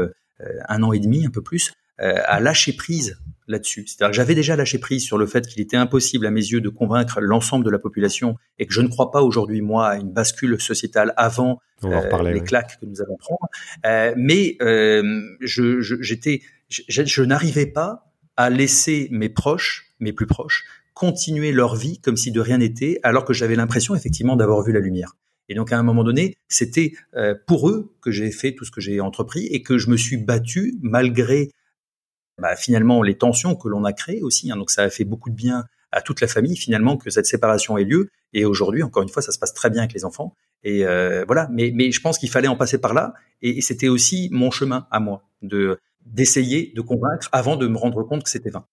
un 0.69 0.83
an 0.83 0.93
et 0.93 0.99
demi, 0.99 1.25
un 1.25 1.31
peu 1.31 1.41
plus, 1.43 1.73
à 2.01 2.41
lâcher 2.41 2.73
prise 2.73 3.19
là-dessus. 3.51 3.85
C'est-à-dire 3.87 4.13
que 4.13 4.17
j'avais 4.17 4.35
déjà 4.35 4.57
lâché 4.57 4.79
prise 4.79 5.05
sur 5.05 5.19
le 5.19 5.27
fait 5.27 5.47
qu'il 5.47 5.61
était 5.61 5.77
impossible 5.77 6.27
à 6.27 6.31
mes 6.31 6.41
yeux 6.41 6.61
de 6.61 6.69
convaincre 6.69 7.21
l'ensemble 7.21 7.65
de 7.65 7.71
la 7.71 7.79
population 7.79 8.37
et 8.59 8.67
que 8.67 8.73
je 8.73 8.81
ne 8.81 8.89
crois 8.89 9.11
pas 9.11 9.23
aujourd'hui 9.23 9.61
moi 9.61 9.89
à 9.89 9.97
une 9.97 10.13
bascule 10.13 10.61
sociétale 10.61 11.13
avant 11.17 11.61
euh, 11.85 12.33
les 12.33 12.43
claques 12.43 12.79
que 12.81 12.87
nous 12.87 13.03
allons 13.03 13.17
prendre. 13.17 13.49
Euh, 13.85 14.15
mais 14.17 14.57
euh, 14.63 15.21
je, 15.41 15.81
j'étais, 15.81 16.43
je, 16.69 16.83
je 16.89 17.23
n'arrivais 17.23 17.67
pas 17.67 18.13
à 18.37 18.49
laisser 18.49 19.09
mes 19.11 19.29
proches, 19.29 19.93
mes 19.99 20.13
plus 20.13 20.27
proches, 20.27 20.65
continuer 20.95 21.53
leur 21.53 21.77
vie 21.77 22.01
comme 22.01 22.17
si 22.17 22.31
de 22.33 22.41
rien 22.41 22.59
n'était, 22.59 23.01
alors 23.03 23.25
que 23.25 23.33
j'avais 23.33 23.57
l'impression 23.57 23.95
effectivement 23.95 24.37
d'avoir 24.37 24.63
vu 24.63 24.73
la 24.73 24.81
lumière. 24.81 25.17
Et 25.49 25.55
donc 25.55 25.73
à 25.73 25.79
un 25.79 25.83
moment 25.83 26.05
donné, 26.05 26.37
c'était 26.49 26.93
euh, 27.17 27.35
pour 27.47 27.69
eux 27.69 27.93
que 28.01 28.13
j'ai 28.13 28.31
fait 28.31 28.55
tout 28.55 28.65
ce 28.65 28.71
que 28.71 28.81
j'ai 28.81 29.01
entrepris 29.01 29.47
et 29.47 29.63
que 29.63 29.79
je 29.79 29.91
me 29.91 29.97
suis 29.97 30.17
battu 30.17 30.79
malgré 30.81 31.51
bah, 32.41 32.57
finalement 32.57 33.03
les 33.03 33.17
tensions 33.17 33.55
que 33.55 33.69
l'on 33.69 33.85
a 33.85 33.93
créées 33.93 34.23
aussi. 34.23 34.51
Hein, 34.51 34.57
donc 34.57 34.71
ça 34.71 34.83
a 34.83 34.91
fait 34.91 35.05
beaucoup 35.05 35.31
de 35.31 35.35
bien 35.35 35.65
à 35.93 36.01
toute 36.03 36.21
la 36.21 36.29
famille 36.29 36.57
finalement 36.57 36.97
que 36.97 37.11
cette 37.11 37.27
séparation 37.27 37.77
ait 37.79 37.85
lieu. 37.85 38.11
Et 38.33 38.45
aujourd'hui, 38.45 38.83
encore 38.83 39.03
une 39.03 39.09
fois, 39.09 39.23
ça 39.23 39.33
se 39.33 39.39
passe 39.39 39.55
très 39.55 39.71
bien 39.71 39.83
avec 39.83 39.93
les 39.93 40.05
enfants. 40.05 40.35
Et 40.63 40.85
euh, 40.85 41.25
voilà. 41.27 41.49
Mais, 41.53 41.91
je 41.91 42.01
pense 42.01 42.19
qu'il 42.19 42.31
fallait 42.31 42.49
en 42.49 42.57
passer 42.57 42.79
par 42.79 42.95
là. 42.95 43.15
Et, 43.43 43.61
c'était 43.61 43.89
aussi 43.89 44.29
mon 44.33 44.51
chemin 44.51 44.87
à 44.91 45.01
moi 45.01 45.23
de 45.43 45.79
d'essayer 46.07 46.73
de 46.75 46.81
convaincre 46.81 47.29
avant 47.31 47.57
de 47.57 47.67
me 47.67 47.77
rendre 47.77 48.03
compte 48.05 48.25
que 48.25 48.31
c'était 48.31 48.51
vain. 48.51 48.65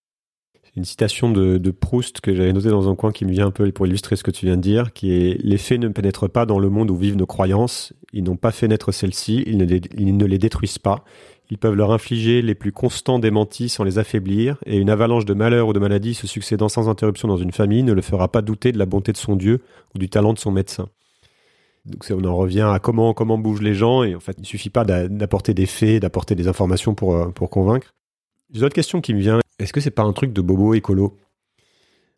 Une 0.78 0.86
citation 0.86 1.30
de, 1.30 1.58
de 1.58 1.72
Proust 1.72 2.22
que 2.22 2.34
j'avais 2.34 2.54
notée 2.54 2.70
dans 2.70 2.90
un 2.90 2.96
coin 2.96 3.12
qui 3.12 3.26
me 3.26 3.32
vient 3.32 3.48
un 3.48 3.52
peu 3.52 3.70
pour 3.72 3.86
illustrer 3.86 4.16
ce 4.16 4.24
que 4.24 4.32
tu 4.32 4.46
viens 4.46 4.56
de 4.56 4.62
dire, 4.62 4.94
qui 4.94 5.12
est 5.12 5.38
Les 5.44 5.58
faits 5.58 5.80
ne 5.80 5.90
pénètrent 5.90 6.30
pas 6.30 6.46
dans 6.46 6.60
le 6.60 6.70
monde 6.70 6.90
où 6.90 6.96
vivent 6.96 7.18
nos 7.18 7.26
croyances, 7.26 7.94
ils 8.14 8.24
n'ont 8.24 8.38
pas 8.38 8.52
fait 8.52 8.68
naître 8.68 8.92
celles-ci, 8.92 9.44
ils 9.46 9.58
ne 9.58 10.26
les 10.26 10.38
détruisent 10.38 10.80
pas, 10.80 11.04
ils 11.50 11.58
peuvent 11.58 11.76
leur 11.76 11.92
infliger 11.92 12.42
les 12.42 12.56
plus 12.56 12.72
constants 12.72 13.20
démentis 13.20 13.70
sans 13.70 13.84
les 13.84 14.00
affaiblir, 14.00 14.58
et 14.66 14.78
une 14.78 14.90
avalanche 14.90 15.26
de 15.26 15.34
malheurs 15.34 15.68
ou 15.68 15.74
de 15.74 15.80
maladies 15.80 16.14
se 16.14 16.28
succédant 16.28 16.70
sans 16.70 16.90
interruption 16.90 17.28
dans 17.28 17.38
une 17.38 17.52
famille 17.52 17.84
ne 17.84 17.94
le 17.94 18.02
fera 18.02 18.28
pas 18.32 18.42
douter 18.42 18.72
de 18.72 18.78
la 18.78 18.86
bonté 18.86 19.12
de 19.12 19.18
son 19.18 19.36
Dieu 19.36 19.62
ou 19.96 20.00
du 20.00 20.10
talent 20.10 20.34
de 20.34 20.40
son 20.40 20.52
médecin. 20.52 20.90
Donc 21.86 22.06
on 22.12 22.24
en 22.26 22.36
revient 22.36 22.70
à 22.70 22.80
comment 22.80 23.14
comment 23.14 23.38
bougent 23.38 23.62
les 23.62 23.74
gens, 23.74 24.04
et 24.04 24.14
en 24.14 24.20
fait 24.20 24.36
il 24.40 24.46
suffit 24.46 24.70
pas 24.70 24.84
d'apporter 24.84 25.54
des 25.54 25.66
faits, 25.66 26.02
d'apporter 26.02 26.36
des 26.36 26.48
informations 26.50 26.94
pour 26.94 27.16
euh, 27.16 27.30
pour 27.30 27.50
convaincre. 27.50 27.94
J'ai 28.52 28.60
une 28.60 28.66
autre 28.66 28.76
question 28.76 29.00
qui 29.00 29.14
me 29.14 29.20
vient. 29.20 29.40
Est-ce 29.60 29.72
que 29.72 29.80
c'est 29.80 29.92
pas 29.92 30.04
un 30.04 30.14
truc 30.14 30.34
de 30.34 30.42
bobo 30.42 30.74
écolo? 30.74 31.18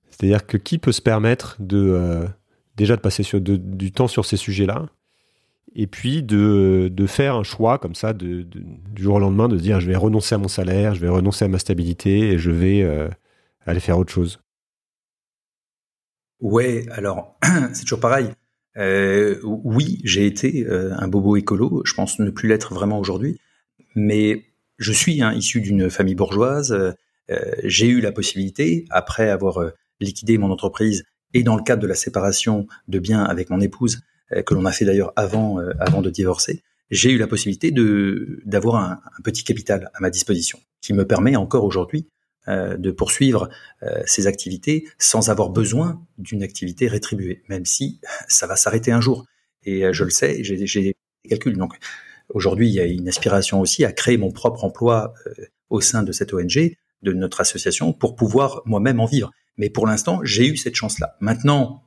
C'est-à-dire 0.09 0.45
que 0.45 0.57
qui 0.57 0.79
peut 0.79 0.91
se 0.91 1.01
permettre 1.01 1.55
de 1.59 1.77
euh, 1.77 2.25
déjà 2.75 2.95
de 2.95 3.01
passer 3.01 3.23
du 3.39 3.91
temps 3.91 4.07
sur 4.07 4.25
ces 4.25 4.37
sujets-là? 4.37 4.87
Et 5.75 5.87
puis 5.87 6.23
de, 6.23 6.89
de, 6.91 7.07
faire 7.07 7.35
un 7.35 7.43
choix 7.43 7.77
comme 7.77 7.95
ça 7.95 8.13
du 8.13 8.47
jour 8.95 9.15
au 9.15 9.19
lendemain, 9.19 9.47
de 9.47 9.57
dire 9.57 9.79
je 9.79 9.87
vais 9.87 9.95
renoncer 9.95 10.35
à 10.35 10.37
mon 10.37 10.47
salaire, 10.47 10.95
je 10.95 11.01
vais 11.01 11.09
renoncer 11.09 11.45
à 11.45 11.47
ma 11.47 11.59
stabilité 11.59 12.31
et 12.31 12.37
je 12.37 12.51
vais 12.51 12.81
euh, 12.81 13.07
aller 13.65 13.79
faire 13.79 13.97
autre 13.97 14.11
chose. 14.11 14.39
Ouais, 16.39 16.85
alors 16.91 17.37
c'est 17.73 17.83
toujours 17.83 17.99
pareil. 17.99 18.29
Euh, 18.77 19.39
oui, 19.43 19.99
j'ai 20.03 20.25
été 20.25 20.65
euh, 20.65 20.93
un 20.97 21.07
bobo 21.07 21.35
écolo, 21.35 21.81
je 21.85 21.93
pense 21.93 22.19
ne 22.19 22.29
plus 22.29 22.47
l'être 22.47 22.73
vraiment 22.73 22.99
aujourd'hui, 22.99 23.39
mais 23.95 24.45
je 24.77 24.91
suis 24.91 25.21
hein, 25.21 25.33
issu 25.33 25.61
d'une 25.61 25.89
famille 25.89 26.15
bourgeoise, 26.15 26.95
j'ai 27.63 27.87
eu 27.87 28.01
la 28.01 28.11
possibilité, 28.11 28.85
après 28.89 29.29
avoir 29.29 29.59
liquidé 29.99 30.39
mon 30.39 30.49
entreprise 30.49 31.03
et 31.33 31.43
dans 31.43 31.55
le 31.55 31.61
cadre 31.61 31.81
de 31.81 31.87
la 31.87 31.95
séparation 31.95 32.65
de 32.87 32.97
biens 32.97 33.23
avec 33.23 33.49
mon 33.49 33.59
épouse, 33.61 34.01
que 34.45 34.53
l'on 34.53 34.65
a 34.65 34.71
fait 34.71 34.85
d'ailleurs 34.85 35.13
avant, 35.15 35.59
euh, 35.59 35.71
avant 35.79 36.01
de 36.01 36.09
divorcer, 36.09 36.63
j'ai 36.91 37.11
eu 37.11 37.17
la 37.17 37.27
possibilité 37.27 37.71
de 37.71 38.41
d'avoir 38.45 38.75
un, 38.75 38.99
petit 39.23 39.43
capital 39.43 39.91
à 39.93 39.99
ma 39.99 40.09
disposition, 40.09 40.59
qui 40.81 40.93
me 40.93 41.05
permet 41.05 41.35
encore 41.35 41.63
aujourd'hui 41.63 42.07
euh, 42.47 42.77
de 42.77 42.91
poursuivre 42.91 43.49
euh, 43.83 44.01
ces 44.05 44.27
activités 44.27 44.87
sans 44.97 45.29
avoir 45.29 45.49
besoin 45.49 46.01
d'une 46.17 46.43
activité 46.43 46.87
rétribuée, 46.87 47.43
même 47.47 47.65
si 47.65 47.99
ça 48.27 48.47
va 48.47 48.55
s'arrêter 48.55 48.91
un 48.91 49.01
jour. 49.01 49.25
Et 49.63 49.91
je 49.91 50.03
le 50.05 50.09
sais, 50.09 50.43
j'ai 50.43 50.55
des 50.81 50.95
calculs. 51.27 51.57
Donc 51.57 51.73
aujourd'hui, 52.29 52.69
il 52.69 52.73
y 52.73 52.79
a 52.79 52.85
une 52.85 53.09
aspiration 53.09 53.59
aussi 53.59 53.83
à 53.83 53.91
créer 53.91 54.17
mon 54.17 54.31
propre 54.31 54.63
emploi 54.63 55.13
au 55.69 55.81
sein 55.81 56.01
de 56.01 56.13
cette 56.13 56.33
ONG, 56.33 56.75
de 57.01 57.13
notre 57.13 57.41
association, 57.41 57.91
pour 57.91 58.15
pouvoir 58.15 58.61
moi-même 58.65 59.01
en 59.01 59.05
vivre. 59.05 59.31
Mais 59.57 59.69
pour 59.69 59.85
l'instant, 59.85 60.21
j'ai 60.23 60.47
eu 60.47 60.55
cette 60.55 60.75
chance-là. 60.75 61.17
Maintenant, 61.19 61.83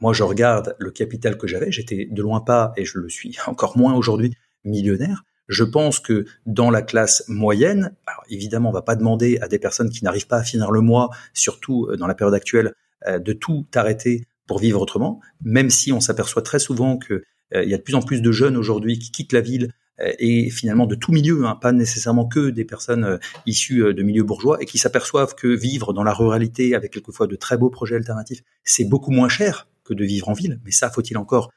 moi, 0.00 0.12
je 0.12 0.22
regarde 0.22 0.76
le 0.78 0.90
capital 0.90 1.36
que 1.36 1.46
j'avais, 1.46 1.70
j'étais 1.72 2.06
de 2.10 2.22
loin 2.22 2.40
pas, 2.40 2.72
et 2.76 2.84
je 2.84 2.98
le 2.98 3.08
suis 3.08 3.36
encore 3.46 3.76
moins 3.78 3.94
aujourd'hui, 3.94 4.34
millionnaire. 4.64 5.24
Je 5.48 5.64
pense 5.64 6.00
que 6.00 6.24
dans 6.46 6.70
la 6.70 6.80
classe 6.80 7.24
moyenne, 7.28 7.94
alors 8.06 8.24
évidemment, 8.30 8.70
on 8.70 8.72
va 8.72 8.82
pas 8.82 8.96
demander 8.96 9.38
à 9.42 9.48
des 9.48 9.58
personnes 9.58 9.90
qui 9.90 10.02
n'arrivent 10.02 10.26
pas 10.26 10.38
à 10.38 10.42
finir 10.42 10.70
le 10.70 10.80
mois, 10.80 11.10
surtout 11.34 11.86
euh, 11.90 11.96
dans 11.96 12.06
la 12.06 12.14
période 12.14 12.34
actuelle, 12.34 12.74
euh, 13.06 13.18
de 13.18 13.32
tout 13.34 13.66
arrêter 13.74 14.26
pour 14.46 14.58
vivre 14.58 14.80
autrement, 14.80 15.20
même 15.42 15.70
si 15.70 15.92
on 15.92 16.00
s'aperçoit 16.00 16.42
très 16.42 16.58
souvent 16.58 16.96
que 16.96 17.24
euh, 17.54 17.64
y 17.64 17.74
a 17.74 17.76
de 17.76 17.82
plus 17.82 17.94
en 17.94 18.02
plus 18.02 18.22
de 18.22 18.32
jeunes 18.32 18.56
aujourd'hui 18.56 18.98
qui 18.98 19.10
quittent 19.10 19.32
la 19.32 19.42
ville 19.42 19.72
et 19.98 20.50
finalement 20.50 20.86
de 20.86 20.94
tout 20.94 21.12
milieu, 21.12 21.46
hein, 21.46 21.56
pas 21.60 21.72
nécessairement 21.72 22.26
que 22.26 22.50
des 22.50 22.64
personnes 22.64 23.18
issues 23.46 23.94
de 23.94 24.02
milieux 24.02 24.24
bourgeois, 24.24 24.58
et 24.60 24.66
qui 24.66 24.78
s'aperçoivent 24.78 25.34
que 25.34 25.48
vivre 25.48 25.92
dans 25.92 26.02
la 26.02 26.12
ruralité 26.12 26.74
avec 26.74 26.92
quelquefois 26.92 27.26
de 27.26 27.36
très 27.36 27.56
beaux 27.56 27.70
projets 27.70 27.96
alternatifs, 27.96 28.42
c'est 28.64 28.84
beaucoup 28.84 29.10
moins 29.10 29.28
cher 29.28 29.68
que 29.84 29.94
de 29.94 30.04
vivre 30.04 30.28
en 30.28 30.32
ville. 30.32 30.60
Mais 30.64 30.70
ça, 30.70 30.90
faut-il 30.90 31.16
encore 31.16 31.52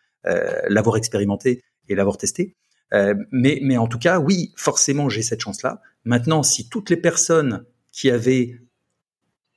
l'avoir 0.70 0.98
expérimenté 0.98 1.64
et 1.90 1.96
l'avoir 1.96 2.18
testé. 2.18 2.56
mais, 2.92 3.60
mais 3.62 3.78
en 3.78 3.88
tout 3.88 4.00
cas, 4.00 4.20
oui, 4.20 4.54
forcément, 4.56 5.10
j'ai 5.10 5.22
cette 5.22 5.42
chance-là. 5.42 5.82
Maintenant, 6.06 6.44
si 6.44 6.70
toutes 6.70 6.90
les 6.90 6.98
personnes 6.98 7.66
qui 7.92 8.10
avaient 8.12 8.60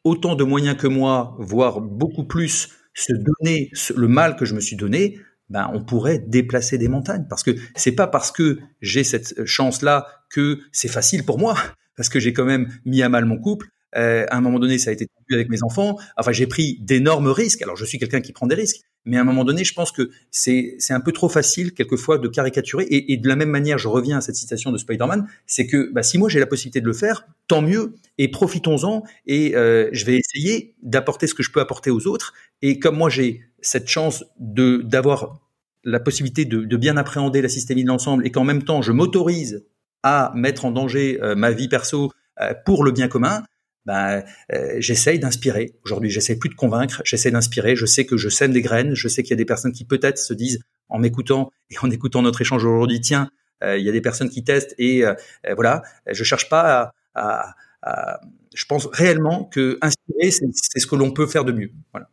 autant 0.05 0.35
de 0.35 0.45
moyens 0.45 0.77
que 0.77 0.87
moi, 0.87 1.37
voire 1.39 1.81
beaucoup 1.81 2.25
plus, 2.25 2.71
se 2.95 3.13
donner 3.13 3.71
le 3.95 4.09
mal 4.09 4.37
que 4.37 4.45
je 4.45 4.55
me 4.55 4.61
suis 4.61 4.77
donné, 4.77 5.19
ben 5.51 5.71
on 5.75 5.83
pourrait 5.83 6.19
déplacer 6.19 6.79
des 6.79 6.89
montagnes. 6.89 7.27
Parce 7.29 7.43
que 7.43 7.51
c'est 7.75 7.93
pas 7.93 8.07
parce 8.07 8.33
que 8.33 8.59
j'ai 8.81 9.05
cette 9.05 9.45
chance-là 9.45 10.07
que 10.31 10.61
c'est 10.73 10.89
facile 10.89 11.25
pour 11.25 11.39
moi, 11.39 11.57
parce 11.97 12.09
que 12.09 12.21
j'ai 12.21 12.33
quand 12.33 12.45
même 12.45 12.69
mis 12.85 13.03
à 13.03 13.09
mal 13.09 13.25
mon 13.25 13.39
couple. 13.39 13.69
Euh, 13.97 14.25
à 14.31 14.37
un 14.37 14.41
moment 14.41 14.61
donné, 14.61 14.79
ça 14.79 14.91
a 14.91 14.93
été 14.93 15.07
tendu 15.07 15.35
avec 15.35 15.51
mes 15.51 15.63
enfants. 15.63 15.99
Enfin, 16.17 16.33
j'ai 16.33 16.47
pris 16.47 16.79
d'énormes 16.81 17.29
risques. 17.29 17.63
Alors, 17.63 17.77
je 17.77 17.85
suis 17.85 17.99
quelqu'un 17.99 18.21
qui 18.21 18.33
prend 18.33 18.47
des 18.47 18.55
risques, 18.55 18.83
mais 19.05 19.17
à 19.17 19.21
un 19.23 19.25
moment 19.25 19.45
donné, 19.45 19.65
je 19.65 19.73
pense 19.73 19.93
que 19.93 20.11
c'est 20.31 20.77
un 20.91 21.01
peu 21.01 21.13
trop 21.13 21.29
facile 21.29 21.73
quelquefois 21.73 22.19
de 22.19 22.29
caricaturer. 22.29 22.87
Et, 22.91 23.17
de 23.17 23.29
la 23.29 23.37
même 23.37 23.49
manière, 23.49 23.79
je 23.79 23.89
reviens 23.89 24.19
à 24.19 24.21
cette 24.21 24.35
citation 24.35 24.73
de 24.73 24.79
Spider-Man, 24.79 25.27
c'est 25.47 25.67
que 25.67 25.91
bah, 25.93 26.03
si 26.03 26.19
moi 26.19 26.29
j'ai 26.29 26.41
la 26.41 26.47
possibilité 26.47 26.81
de 26.81 26.87
le 26.87 26.93
faire, 26.93 27.27
tant 27.49 27.63
mieux. 27.63 27.95
Et 28.19 28.29
profitons-en. 28.29 29.03
Et 29.27 29.57
euh, 29.57 29.89
je 29.93 30.05
vais 30.05 30.17
essayer 30.17 30.75
d'apporter 30.83 31.27
ce 31.27 31.35
que 31.35 31.43
je 31.43 31.51
peux 31.51 31.61
apporter 31.61 31.91
aux 31.91 32.07
autres. 32.07 32.35
Et 32.63 32.79
comme 32.79 32.97
moi 32.97 33.09
j'ai 33.09 33.43
cette 33.63 33.89
chance 33.89 34.25
d'avoir 34.39 35.41
la 35.85 36.01
possibilité 36.01 36.45
de, 36.45 36.65
de, 36.65 36.77
bien 36.77 36.97
appréhender 36.99 37.41
la 37.41 37.49
systémie 37.49 37.85
de 37.85 37.89
l'ensemble 37.89 38.27
et 38.27 38.31
qu'en 38.31 38.45
même 38.45 38.65
temps 38.65 38.83
je 38.83 38.93
m'autorise 38.93 39.65
à 40.03 40.33
mettre 40.35 40.65
en 40.65 40.71
danger 40.71 41.19
euh, 41.23 41.35
ma 41.35 41.51
vie 41.51 41.69
perso 41.69 42.13
euh, 42.41 42.55
pour 42.65 42.85
le 42.85 42.91
bien 42.91 43.09
commun, 43.09 43.43
ben, 43.87 44.23
euh, 44.53 44.77
j'essaye 44.79 45.19
d'inspirer. 45.19 45.75
Aujourd'hui, 45.85 46.11
j'essaie 46.11 46.37
plus 46.37 46.51
de 46.51 46.55
convaincre, 46.55 47.03
j'essaie 47.05 47.31
d'inspirer. 47.31 47.77
Je 47.77 47.87
sais 47.87 48.05
que 48.05 48.17
je 48.17 48.29
sème 48.29 48.53
des 48.53 48.63
graines. 48.63 48.95
Je 48.95 49.09
sais 49.09 49.23
qu'il 49.23 49.31
y 49.31 49.35
a 49.35 49.37
des 49.37 49.45
personnes 49.45 49.73
qui 49.73 49.85
peut-être 49.85 50.19
se 50.19 50.35
disent, 50.35 50.61
en 50.89 50.99
m'écoutant 50.99 51.51
et 51.71 51.77
en 51.83 51.91
écoutant 51.91 52.23
notre 52.23 52.41
échange 52.41 52.65
aujourd'hui, 52.65 53.01
tiens, 53.01 53.31
euh, 53.63 53.79
il 53.79 53.85
y 53.85 53.89
a 53.89 53.93
des 53.93 54.01
personnes 54.01 54.31
qui 54.31 54.45
testent 54.45 54.75
et 54.79 55.05
euh, 55.05 55.15
voilà. 55.55 55.83
Je 56.11 56.25
cherche 56.25 56.49
pas 56.49 56.95
à, 57.15 57.55
à, 57.83 58.21
je 58.55 58.65
pense 58.67 58.87
réellement 58.87 59.45
que 59.45 59.79
inspirer, 59.81 60.31
c'est 60.31 60.81
ce 60.81 60.87
que 60.87 60.97
l'on 60.97 61.13
peut 61.13 61.27
faire 61.27 61.45
de 61.45 61.53
mieux. 61.53 61.73
Voilà. 61.93 62.09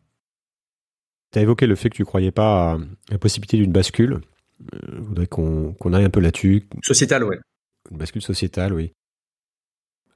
Tu 1.31 1.39
as 1.39 1.41
évoqué 1.41 1.67
le 1.67 1.75
fait 1.75 1.89
que 1.89 1.95
tu 1.95 2.05
croyais 2.05 2.31
pas 2.31 2.73
à 2.73 2.77
la 3.11 3.17
possibilité 3.17 3.57
d'une 3.57 3.71
bascule. 3.71 4.21
Je 4.71 4.99
voudrais 5.01 5.27
qu'on 5.27 5.93
aille 5.93 6.05
un 6.05 6.09
peu 6.09 6.19
là-dessus. 6.19 6.63
Sociétale, 6.81 7.23
oui. 7.23 7.35
Une 7.91 7.97
bascule 7.97 8.21
sociétale, 8.21 8.73
oui. 8.73 8.93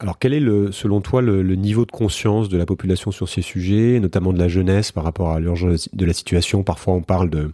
Alors, 0.01 0.17
quel 0.17 0.33
est, 0.33 0.39
le, 0.39 0.71
selon 0.71 0.99
toi, 0.99 1.21
le, 1.21 1.43
niveau 1.55 1.85
de 1.85 1.91
conscience 1.91 2.49
de 2.49 2.57
la 2.57 2.65
population 2.65 3.11
sur 3.11 3.29
ces 3.29 3.43
sujets, 3.43 3.99
notamment 3.99 4.33
de 4.33 4.39
la 4.39 4.47
jeunesse 4.47 4.91
par 4.91 5.03
rapport 5.03 5.29
à 5.29 5.39
l'urgence 5.39 5.89
de 5.93 6.05
la 6.05 6.13
situation? 6.13 6.63
Parfois, 6.63 6.95
on 6.95 7.03
parle 7.03 7.29
de, 7.29 7.51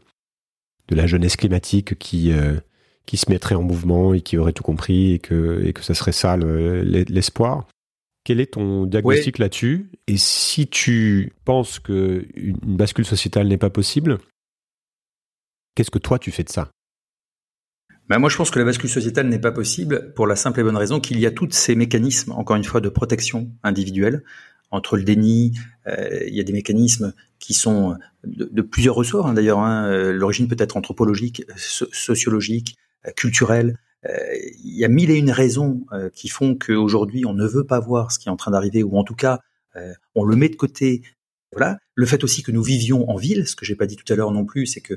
de 0.87 0.95
la 0.95 1.07
jeunesse 1.07 1.35
climatique 1.35 1.99
qui, 1.99 2.31
euh, 2.31 2.57
qui 3.05 3.17
se 3.17 3.29
mettrait 3.29 3.55
en 3.55 3.63
mouvement 3.63 4.13
et 4.13 4.21
qui 4.21 4.37
aurait 4.37 4.53
tout 4.53 4.63
compris 4.63 5.11
et 5.11 5.19
que, 5.19 5.61
et 5.65 5.73
que 5.73 5.83
ça 5.83 5.93
serait 5.93 6.13
ça 6.13 6.37
l'espoir. 6.37 7.67
Quel 8.23 8.39
est 8.39 8.53
ton 8.53 8.85
diagnostic 8.85 9.39
là-dessus? 9.39 9.91
Et 10.07 10.15
si 10.15 10.67
tu 10.67 11.33
penses 11.43 11.79
qu'une 11.79 12.57
bascule 12.63 13.05
sociétale 13.05 13.49
n'est 13.49 13.57
pas 13.57 13.69
possible, 13.69 14.19
qu'est-ce 15.75 15.91
que 15.91 15.99
toi 15.99 16.17
tu 16.17 16.31
fais 16.31 16.45
de 16.45 16.49
ça? 16.49 16.69
Ben 18.09 18.19
moi, 18.19 18.29
je 18.29 18.37
pense 18.37 18.51
que 18.51 18.59
la 18.59 18.65
bascule 18.65 18.89
sociétale 18.89 19.27
n'est 19.27 19.39
pas 19.39 19.51
possible 19.51 20.13
pour 20.13 20.27
la 20.27 20.35
simple 20.35 20.61
et 20.61 20.63
bonne 20.63 20.77
raison 20.77 20.99
qu'il 20.99 21.19
y 21.19 21.25
a 21.25 21.31
tous 21.31 21.51
ces 21.51 21.75
mécanismes, 21.75 22.31
encore 22.31 22.55
une 22.55 22.63
fois, 22.63 22.81
de 22.81 22.89
protection 22.89 23.51
individuelle. 23.63 24.23
Entre 24.71 24.97
le 24.97 25.03
déni, 25.03 25.57
euh, 25.87 26.23
il 26.27 26.35
y 26.35 26.39
a 26.39 26.43
des 26.43 26.53
mécanismes 26.53 27.13
qui 27.39 27.53
sont 27.53 27.97
de, 28.23 28.61
plusieurs 28.61 28.95
ressorts, 28.95 29.27
hein, 29.27 29.33
d'ailleurs. 29.33 29.59
Hein, 29.59 29.87
euh, 29.87 30.11
L'origine 30.11 30.47
peut 30.47 30.55
être 30.59 30.77
anthropologique, 30.77 31.43
sociologique, 31.55 32.75
euh, 33.05 33.11
culturelle. 33.11 33.77
Euh, 34.05 34.17
il 34.63 34.77
y 34.77 34.85
a 34.85 34.87
mille 34.87 35.11
et 35.11 35.15
une 35.15 35.31
raisons 35.31 35.85
qui 36.13 36.29
font 36.29 36.55
qu'aujourd'hui, 36.55 37.25
on 37.25 37.33
ne 37.33 37.47
veut 37.47 37.65
pas 37.65 37.79
voir 37.79 38.11
ce 38.11 38.19
qui 38.19 38.29
est 38.29 38.31
en 38.31 38.37
train 38.37 38.51
d'arriver, 38.51 38.83
ou 38.83 38.97
en 38.97 39.03
tout 39.03 39.15
cas, 39.15 39.39
on 40.15 40.23
le 40.23 40.35
met 40.35 40.49
de 40.49 40.55
côté. 40.55 41.01
Voilà. 41.51 41.77
Le 41.95 42.05
fait 42.05 42.23
aussi 42.23 42.41
que 42.41 42.51
nous 42.51 42.63
vivions 42.63 43.09
en 43.09 43.15
ville, 43.15 43.47
ce 43.47 43.55
que 43.55 43.65
j'ai 43.65 43.75
pas 43.75 43.85
dit 43.85 43.95
tout 43.95 44.11
à 44.11 44.15
l'heure 44.15 44.31
non 44.31 44.45
plus, 44.45 44.65
c'est 44.65 44.81
que 44.81 44.95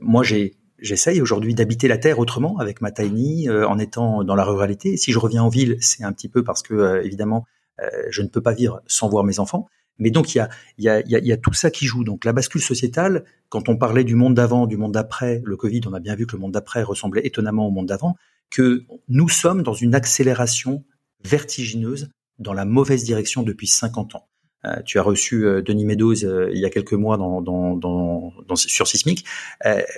moi, 0.00 0.22
j'ai 0.22 0.56
j'essaye 0.80 1.20
aujourd'hui 1.20 1.54
d'habiter 1.54 1.88
la 1.88 1.98
terre 1.98 2.18
autrement 2.18 2.58
avec 2.58 2.80
ma 2.80 2.90
tiny, 2.90 3.48
euh, 3.48 3.66
en 3.66 3.78
étant 3.78 4.24
dans 4.24 4.34
la 4.34 4.44
ruralité. 4.44 4.96
Si 4.96 5.12
je 5.12 5.18
reviens 5.18 5.42
en 5.42 5.48
ville, 5.48 5.76
c'est 5.80 6.04
un 6.04 6.12
petit 6.12 6.28
peu 6.28 6.42
parce 6.42 6.62
que 6.62 6.74
euh, 6.74 7.04
évidemment, 7.04 7.46
euh, 7.80 7.88
je 8.10 8.22
ne 8.22 8.28
peux 8.28 8.40
pas 8.40 8.52
vivre 8.52 8.82
sans 8.86 9.08
voir 9.08 9.24
mes 9.24 9.38
enfants. 9.38 9.68
Mais 9.98 10.10
donc 10.10 10.34
il 10.34 10.38
y 10.38 10.40
a, 10.40 10.48
y, 10.78 10.88
a, 10.88 11.00
y, 11.06 11.14
a, 11.14 11.18
y 11.18 11.32
a 11.32 11.36
tout 11.36 11.52
ça 11.52 11.70
qui 11.70 11.84
joue. 11.84 12.04
Donc 12.04 12.24
la 12.24 12.32
bascule 12.32 12.62
sociétale, 12.62 13.24
quand 13.50 13.68
on 13.68 13.76
parlait 13.76 14.04
du 14.04 14.14
monde 14.14 14.34
d'avant, 14.34 14.66
du 14.66 14.76
monde 14.76 14.92
d'après, 14.92 15.42
le 15.44 15.56
Covid, 15.56 15.82
on 15.86 15.92
a 15.92 16.00
bien 16.00 16.14
vu 16.14 16.26
que 16.26 16.32
le 16.32 16.40
monde 16.40 16.52
d'après 16.52 16.82
ressemblait 16.82 17.26
étonnamment 17.26 17.66
au 17.66 17.70
monde 17.70 17.86
d'avant, 17.86 18.16
que 18.50 18.84
nous 19.08 19.28
sommes 19.28 19.62
dans 19.62 19.74
une 19.74 19.94
accélération 19.94 20.84
vertigineuse 21.22 22.08
dans 22.38 22.54
la 22.54 22.64
mauvaise 22.64 23.04
direction 23.04 23.42
depuis 23.42 23.66
50 23.66 24.14
ans. 24.14 24.29
Euh, 24.66 24.82
tu 24.84 24.98
as 24.98 25.02
reçu 25.02 25.46
euh, 25.46 25.62
Denis 25.62 25.84
Meadows 25.84 26.24
euh, 26.24 26.50
il 26.52 26.60
y 26.60 26.66
a 26.66 26.70
quelques 26.70 26.92
mois 26.92 27.16
dans, 27.16 27.40
dans, 27.40 27.76
dans, 27.76 28.32
dans 28.46 28.56
sur 28.56 28.86
Sismic. 28.86 29.24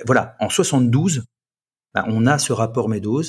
voilà, 0.05 0.35
en 0.39 0.49
72, 0.49 1.25
bah, 1.93 2.05
on 2.07 2.25
a 2.25 2.37
ce 2.37 2.53
rapport 2.53 2.89
Meadows 2.89 3.23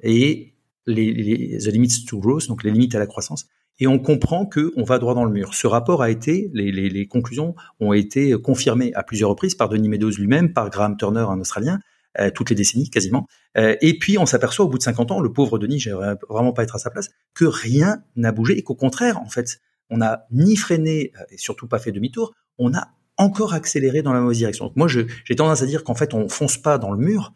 et 0.00 0.54
les, 0.86 1.12
les, 1.12 1.58
the 1.58 1.66
limits 1.66 2.04
to 2.06 2.18
growth, 2.18 2.48
donc 2.48 2.64
les 2.64 2.70
limites 2.70 2.94
à 2.94 2.98
la 2.98 3.06
croissance, 3.06 3.46
et 3.78 3.86
on 3.86 3.98
comprend 3.98 4.46
que 4.46 4.72
on 4.76 4.82
va 4.82 4.98
droit 4.98 5.14
dans 5.14 5.24
le 5.24 5.30
mur. 5.30 5.54
Ce 5.54 5.66
rapport 5.66 6.02
a 6.02 6.10
été, 6.10 6.50
les, 6.54 6.72
les, 6.72 6.88
les 6.88 7.06
conclusions 7.06 7.54
ont 7.78 7.92
été 7.92 8.32
confirmées 8.40 8.92
à 8.94 9.02
plusieurs 9.02 9.30
reprises 9.30 9.54
par 9.54 9.68
Denis 9.68 9.88
Meadows 9.88 10.10
lui-même, 10.10 10.52
par 10.52 10.70
Graham 10.70 10.96
Turner, 10.96 11.26
un 11.28 11.40
Australien, 11.40 11.78
euh, 12.20 12.30
toutes 12.30 12.50
les 12.50 12.56
décennies 12.56 12.90
quasiment. 12.90 13.26
Euh, 13.56 13.74
et 13.80 13.98
puis 13.98 14.18
on 14.18 14.26
s'aperçoit 14.26 14.66
au 14.66 14.68
bout 14.68 14.76
de 14.76 14.82
50 14.82 15.12
ans, 15.12 15.20
le 15.20 15.32
pauvre 15.32 15.58
Denis, 15.58 15.78
j'aimerais 15.78 16.16
vraiment 16.28 16.52
pas 16.52 16.62
être 16.62 16.74
à 16.76 16.78
sa 16.78 16.90
place, 16.90 17.08
que 17.32 17.46
rien 17.46 18.02
n'a 18.16 18.32
bougé 18.32 18.58
et 18.58 18.62
qu'au 18.62 18.74
contraire, 18.74 19.18
en 19.18 19.30
fait, 19.30 19.62
on 19.90 19.98
n'a 19.98 20.26
ni 20.30 20.56
freiné 20.56 21.12
euh, 21.18 21.24
et 21.30 21.38
surtout 21.38 21.68
pas 21.68 21.78
fait 21.78 21.92
demi-tour, 21.92 22.34
on 22.58 22.74
a 22.74 22.88
encore 23.16 23.54
accéléré 23.54 24.02
dans 24.02 24.12
la 24.12 24.20
mauvaise 24.20 24.38
direction. 24.38 24.72
Moi, 24.74 24.88
j'ai 24.88 25.36
tendance 25.36 25.62
à 25.62 25.66
dire 25.66 25.84
qu'en 25.84 25.94
fait, 25.94 26.14
on 26.14 26.28
fonce 26.28 26.56
pas 26.56 26.78
dans 26.78 26.90
le 26.90 26.98
mur. 26.98 27.34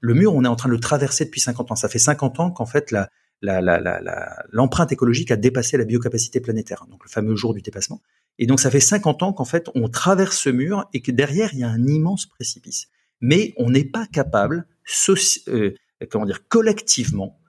Le 0.00 0.14
mur, 0.14 0.34
on 0.34 0.44
est 0.44 0.48
en 0.48 0.56
train 0.56 0.68
de 0.68 0.74
le 0.74 0.80
traverser 0.80 1.24
depuis 1.24 1.40
50 1.40 1.72
ans. 1.72 1.76
Ça 1.76 1.88
fait 1.88 1.98
50 1.98 2.40
ans 2.40 2.50
qu'en 2.50 2.66
fait, 2.66 2.94
l'empreinte 3.42 4.92
écologique 4.92 5.30
a 5.30 5.36
dépassé 5.36 5.76
la 5.76 5.84
biocapacité 5.84 6.40
planétaire, 6.40 6.86
donc 6.90 7.04
le 7.04 7.10
fameux 7.10 7.36
jour 7.36 7.54
du 7.54 7.62
dépassement. 7.62 8.00
Et 8.38 8.46
donc 8.46 8.60
ça 8.60 8.70
fait 8.70 8.80
50 8.80 9.22
ans 9.22 9.32
qu'en 9.32 9.44
fait 9.44 9.68
on 9.74 9.88
traverse 9.88 10.38
ce 10.38 10.50
mur 10.50 10.88
et 10.92 11.02
que 11.02 11.10
derrière 11.10 11.52
il 11.52 11.60
y 11.60 11.64
a 11.64 11.68
un 11.68 11.86
immense 11.86 12.26
précipice. 12.26 12.88
Mais 13.20 13.52
on 13.56 13.70
n'est 13.70 13.84
pas 13.84 14.06
capable, 14.06 14.66
euh, 15.48 15.74
comment 16.08 16.24
dire, 16.24 16.46
collectivement, 16.48 17.40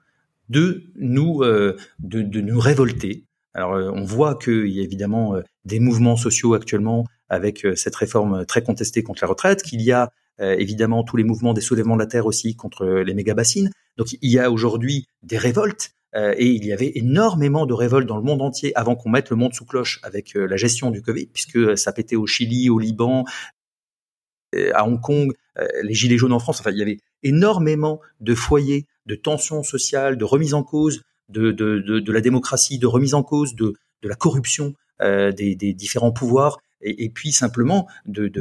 de 0.48 0.90
nous 0.96 1.42
euh, 1.42 1.76
de, 2.00 2.40
nous 2.40 2.58
révolter, 2.58 3.26
alors, 3.54 3.74
euh, 3.74 3.90
on 3.92 4.04
voit 4.04 4.36
qu'il 4.36 4.68
y 4.68 4.80
a 4.80 4.82
évidemment 4.82 5.34
euh, 5.34 5.42
des 5.64 5.80
mouvements 5.80 6.16
sociaux 6.16 6.54
actuellement 6.54 7.06
avec 7.28 7.64
euh, 7.64 7.74
cette 7.74 7.96
réforme 7.96 8.44
très 8.46 8.62
contestée 8.62 9.02
contre 9.02 9.22
la 9.22 9.28
retraite, 9.28 9.62
qu'il 9.62 9.80
y 9.80 9.92
a 9.92 10.10
évidemment 10.42 11.04
tous 11.04 11.18
les 11.18 11.24
mouvements 11.24 11.52
des 11.52 11.60
soulèvements 11.60 11.96
de 11.96 12.00
la 12.00 12.06
terre 12.06 12.24
aussi 12.24 12.56
contre 12.56 12.86
les 12.86 13.12
méga-bassines. 13.12 13.70
Donc, 13.98 14.12
il 14.22 14.30
y 14.30 14.38
a 14.38 14.50
aujourd'hui 14.50 15.04
des 15.22 15.36
révoltes. 15.36 15.90
et 16.14 16.46
il 16.46 16.64
y 16.64 16.72
avait 16.72 16.92
énormément 16.94 17.66
de 17.66 17.74
révoltes 17.74 18.06
dans 18.06 18.16
le 18.16 18.22
monde 18.22 18.40
entier 18.40 18.74
avant 18.74 18.96
qu'on 18.96 19.10
mette 19.10 19.28
le 19.28 19.36
monde 19.36 19.52
sous 19.52 19.66
cloche 19.66 20.00
avec 20.02 20.32
la 20.32 20.56
gestion 20.56 20.90
du 20.90 21.02
Covid, 21.02 21.26
puisque 21.26 21.76
ça 21.76 21.92
pétait 21.92 22.16
au 22.16 22.26
Chili, 22.26 22.70
au 22.70 22.78
Liban, 22.78 23.26
à 24.72 24.86
Hong 24.86 24.98
Kong, 25.02 25.34
les 25.82 25.92
gilets 25.92 26.16
jaunes 26.16 26.32
en 26.32 26.38
France. 26.38 26.60
Enfin, 26.60 26.70
il 26.70 26.78
y 26.78 26.82
avait 26.82 27.00
énormément 27.22 28.00
de 28.20 28.34
foyers 28.34 28.86
de 29.04 29.16
tensions 29.16 29.62
sociales, 29.62 30.16
de 30.16 30.24
remise 30.24 30.54
en 30.54 30.62
cause 30.62 31.02
de, 31.30 31.52
de, 31.52 31.78
de, 31.78 32.00
de, 32.00 32.12
la 32.12 32.20
démocratie, 32.20 32.78
de 32.78 32.86
remise 32.86 33.14
en 33.14 33.22
cause 33.22 33.54
de, 33.54 33.74
de 34.02 34.08
la 34.08 34.14
corruption 34.14 34.74
euh, 35.00 35.32
des, 35.32 35.54
des, 35.54 35.72
différents 35.72 36.12
pouvoirs, 36.12 36.58
et, 36.82 37.10
puis 37.10 37.32
simplement 37.32 37.86
de, 38.06 38.32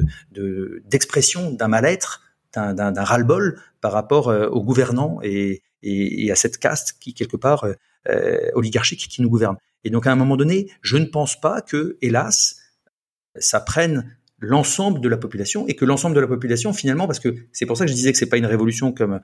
d'expression 0.86 1.52
d'un 1.52 1.68
mal-être, 1.68 2.22
d'un, 2.54 3.04
ras-le-bol 3.04 3.62
par 3.82 3.92
rapport 3.92 4.30
euh, 4.30 4.48
aux 4.48 4.64
gouvernants 4.64 5.20
et, 5.24 5.62
et, 5.84 6.32
à 6.32 6.36
cette 6.36 6.58
caste 6.58 6.96
qui 7.00 7.14
quelque 7.14 7.38
part 7.38 7.66
euh, 8.10 8.38
oligarchique 8.54 9.08
qui 9.10 9.22
nous 9.22 9.30
gouverne. 9.30 9.58
Et 9.84 9.90
donc 9.90 10.08
à 10.08 10.12
un 10.12 10.16
moment 10.16 10.38
donné, 10.38 10.72
je 10.82 10.98
ne 10.98 11.06
pense 11.06 11.40
pas 11.40 11.62
que, 11.62 11.98
hélas, 12.02 12.60
ça 13.38 13.60
prenne 13.60 14.16
l'ensemble 14.40 15.02
de 15.02 15.10
la 15.10 15.18
population 15.18 15.68
et 15.68 15.76
que 15.76 15.86
l'ensemble 15.86 16.16
de 16.16 16.22
la 16.22 16.28
population 16.28 16.74
finalement, 16.74 17.08
parce 17.08 17.20
que 17.20 17.36
c'est 17.52 17.66
pour 17.66 17.78
ça 17.78 17.86
que 17.86 17.92
je 17.92 17.96
disais 17.96 18.12
que 18.12 18.18
c'est 18.18 18.30
pas 18.30 18.38
une 18.38 18.46
révolution 18.46 18.92
comme 18.94 19.20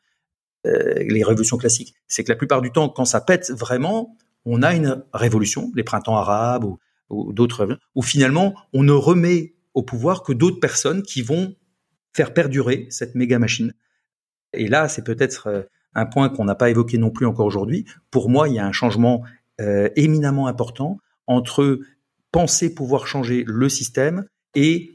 les 0.66 1.24
révolutions 1.24 1.58
classiques. 1.58 1.96
C'est 2.08 2.24
que 2.24 2.30
la 2.30 2.36
plupart 2.36 2.62
du 2.62 2.72
temps, 2.72 2.90
quand 2.90 3.06
ça 3.06 3.22
pète 3.22 3.52
vraiment, 3.52 4.18
on 4.46 4.62
a 4.64 4.74
une 4.74 5.04
révolution, 5.14 5.72
les 5.76 5.84
printemps 5.84 6.18
arabes 6.18 6.66
ou, 7.10 7.34
d'autres, 7.34 7.78
où 7.96 8.02
finalement 8.02 8.56
on 8.74 8.84
ne 8.84 8.92
remet 8.92 9.56
au 9.74 9.84
pouvoir 9.84 10.24
que 10.24 10.34
d'autres 10.34 10.60
personnes 10.60 11.04
qui 11.04 11.22
vont 11.22 11.56
faire 12.14 12.34
perdurer 12.34 12.88
cette 12.90 13.16
méga 13.16 13.40
machine. 13.40 13.74
Et 14.54 14.68
là, 14.68 14.88
c'est 14.88 15.04
peut-être 15.04 15.48
euh, 15.48 15.62
un 15.94 16.06
point 16.06 16.30
qu'on 16.30 16.46
n'a 16.46 16.56
pas 16.56 16.70
évoqué 16.70 16.98
non 16.98 17.10
plus 17.10 17.26
encore 17.26 17.46
aujourd'hui. 17.46 17.86
Pour 18.10 18.30
moi, 18.30 18.48
il 18.48 18.56
y 18.56 18.60
a 18.60 18.66
un 18.66 18.72
changement 18.72 19.24
euh, 19.60 19.90
éminemment 19.96 20.48
important 20.48 20.98
entre 21.28 21.80
penser 22.32 22.74
pouvoir 22.74 23.08
changer 23.08 23.44
le 23.46 23.68
système 23.70 24.26
et 24.56 24.95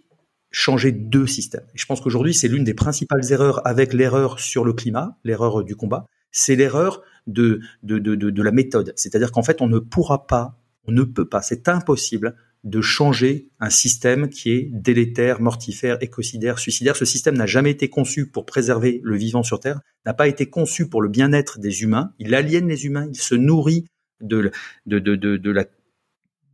changer 0.50 0.92
deux 0.92 1.26
systèmes. 1.26 1.64
Et 1.74 1.78
je 1.78 1.86
pense 1.86 2.00
qu'aujourd'hui, 2.00 2.34
c'est 2.34 2.48
l'une 2.48 2.64
des 2.64 2.74
principales 2.74 3.30
erreurs 3.30 3.66
avec 3.66 3.92
l'erreur 3.92 4.40
sur 4.40 4.64
le 4.64 4.72
climat, 4.72 5.16
l'erreur 5.24 5.64
du 5.64 5.76
combat, 5.76 6.06
c'est 6.32 6.56
l'erreur 6.56 7.02
de, 7.26 7.60
de, 7.82 7.98
de, 7.98 8.14
de, 8.14 8.42
la 8.42 8.52
méthode. 8.52 8.92
C'est-à-dire 8.96 9.32
qu'en 9.32 9.42
fait, 9.42 9.60
on 9.60 9.68
ne 9.68 9.78
pourra 9.78 10.26
pas, 10.26 10.58
on 10.86 10.92
ne 10.92 11.02
peut 11.02 11.28
pas, 11.28 11.42
c'est 11.42 11.68
impossible 11.68 12.36
de 12.62 12.80
changer 12.80 13.48
un 13.58 13.70
système 13.70 14.28
qui 14.28 14.50
est 14.50 14.68
délétère, 14.70 15.40
mortifère, 15.40 15.96
écocidaire, 16.02 16.58
suicidaire. 16.58 16.96
Ce 16.96 17.06
système 17.06 17.36
n'a 17.36 17.46
jamais 17.46 17.70
été 17.70 17.88
conçu 17.88 18.26
pour 18.26 18.44
préserver 18.44 19.00
le 19.02 19.16
vivant 19.16 19.42
sur 19.42 19.60
Terre, 19.60 19.80
n'a 20.04 20.14
pas 20.14 20.28
été 20.28 20.50
conçu 20.50 20.88
pour 20.88 21.00
le 21.00 21.08
bien-être 21.08 21.58
des 21.58 21.82
humains. 21.82 22.12
Il 22.18 22.34
aliène 22.34 22.68
les 22.68 22.84
humains, 22.84 23.08
il 23.10 23.18
se 23.18 23.34
nourrit 23.34 23.86
de, 24.20 24.50
de, 24.84 24.98
de, 24.98 25.14
de 25.14 25.50
la 25.50 25.64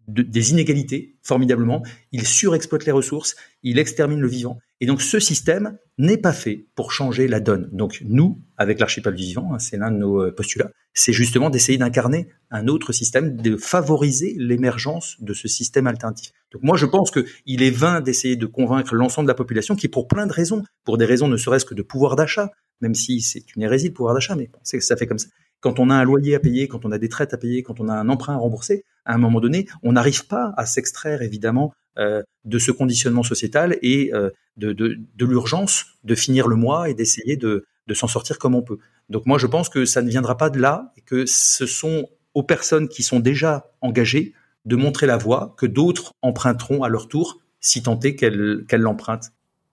des 0.09 0.51
inégalités 0.51 1.17
formidablement, 1.23 1.83
il 2.13 2.27
surexploite 2.27 2.85
les 2.85 2.93
ressources, 2.93 3.37
il 3.63 3.79
extermine 3.79 4.21
le 4.21 4.29
vivant. 4.29 4.59
Et 4.81 4.87
donc 4.87 5.03
ce 5.03 5.19
système 5.19 5.79
n'est 5.99 6.19
pas 6.19 6.33
fait 6.33 6.67
pour 6.75 6.93
changer 6.93 7.29
la 7.29 7.41
donne. 7.41 7.69
Donc 7.73 8.03
nous, 8.05 8.41
avec 8.57 8.79
l'archipel 8.79 9.15
du 9.15 9.25
vivant, 9.25 9.55
hein, 9.55 9.59
c'est 9.59 9.77
l'un 9.77 9.91
de 9.91 9.97
nos 9.97 10.23
euh, 10.23 10.33
postulats, 10.33 10.71
c'est 10.93 11.13
justement 11.13 11.51
d'essayer 11.51 11.79
d'incarner 11.79 12.29
un 12.51 12.69
autre 12.69 12.93
système, 12.93 13.37
de 13.37 13.57
favoriser 13.57 14.35
l'émergence 14.39 15.17
de 15.21 15.33
ce 15.33 15.49
système 15.49 15.87
alternatif. 15.87 16.33
Donc 16.53 16.63
moi 16.63 16.77
je 16.77 16.87
pense 16.87 17.11
qu'il 17.11 17.63
est 17.63 17.71
vain 17.71 18.01
d'essayer 18.01 18.37
de 18.37 18.47
convaincre 18.47 18.95
l'ensemble 18.95 19.27
de 19.27 19.31
la 19.31 19.37
population 19.37 19.75
qui, 19.75 19.89
pour 19.89 20.09
plein 20.09 20.27
de 20.27 20.33
raisons, 20.33 20.63
pour 20.85 20.99
des 20.99 21.07
raisons 21.07 21.29
ne 21.29 21.37
serait-ce 21.37 21.65
que 21.65 21.75
de 21.75 21.83
pouvoir 21.83 22.17
d'achat, 22.17 22.51
même 22.81 22.95
si 22.95 23.21
c'est 23.23 23.57
une 23.57 23.63
hérésie 23.63 23.89
de 23.89 23.95
pouvoir 23.95 24.15
d'achat, 24.15 24.37
mais 24.37 24.51
ça 24.63 24.97
fait 24.97 25.07
comme 25.07 25.19
ça 25.19 25.29
quand 25.61 25.81
on 25.81 25.91
a 25.91 25.95
un 25.95 26.05
loyer 26.05 26.35
à 26.35 26.41
payer, 26.41 26.69
quand 26.69 26.85
on 26.85 26.93
a 26.93 26.99
des 26.99 27.09
traites 27.09 27.35
à 27.35 27.39
payer, 27.39 27.63
quand 27.63 27.81
on 27.81 27.89
a 27.89 27.95
un 27.95 28.09
emprunt 28.09 28.35
à 28.35 28.37
rembourser, 28.37 28.85
à 29.07 29.15
un 29.15 29.19
moment 29.19 29.41
donné, 29.41 29.67
on 29.83 29.93
n'arrive 29.93 30.27
pas 30.27 30.53
à 30.57 30.67
s'extraire 30.67 31.23
évidemment 31.23 31.73
euh, 31.99 32.23
de 32.45 32.59
ce 32.59 32.71
conditionnement 32.73 33.23
sociétal 33.23 33.79
et 33.81 34.13
euh, 34.13 34.31
de, 34.57 34.99
l'urgence 35.19 35.87
de 36.05 36.15
finir 36.15 36.49
le 36.49 36.57
mois 36.57 36.91
et 36.91 36.95
d'essayer 36.95 37.37
de, 37.37 37.65
de 37.87 37.95
s'en 37.95 38.09
sortir 38.09 38.39
comme 38.39 38.55
on 38.55 38.63
peut. 38.63 38.79
Donc 39.09 39.25
moi, 39.27 39.39
je 39.39 39.47
pense 39.47 39.69
que 39.69 39.85
ça 39.85 40.03
ne 40.03 40.11
viendra 40.11 40.37
pas 40.37 40.51
de 40.51 40.61
là 40.61 40.93
et 40.97 41.01
que 41.01 41.25
ce 41.27 41.65
sont 41.67 42.09
aux 42.35 42.43
personnes 42.43 42.89
qui 42.89 43.03
sont 43.03 43.21
déjà 43.21 43.71
engagées 43.81 44.35
de 44.67 44.77
montrer 44.77 45.07
la 45.07 45.17
voie 45.17 45.55
que 45.57 45.65
d'autres 45.65 46.13
emprunteront 46.21 46.83
à 46.83 46.89
leur 46.89 47.09
tour, 47.09 47.41
si 47.61 47.83
tant 47.83 47.99
est 48.01 48.17
qu'elles 48.17 48.67
l'empruntent. 48.73 49.33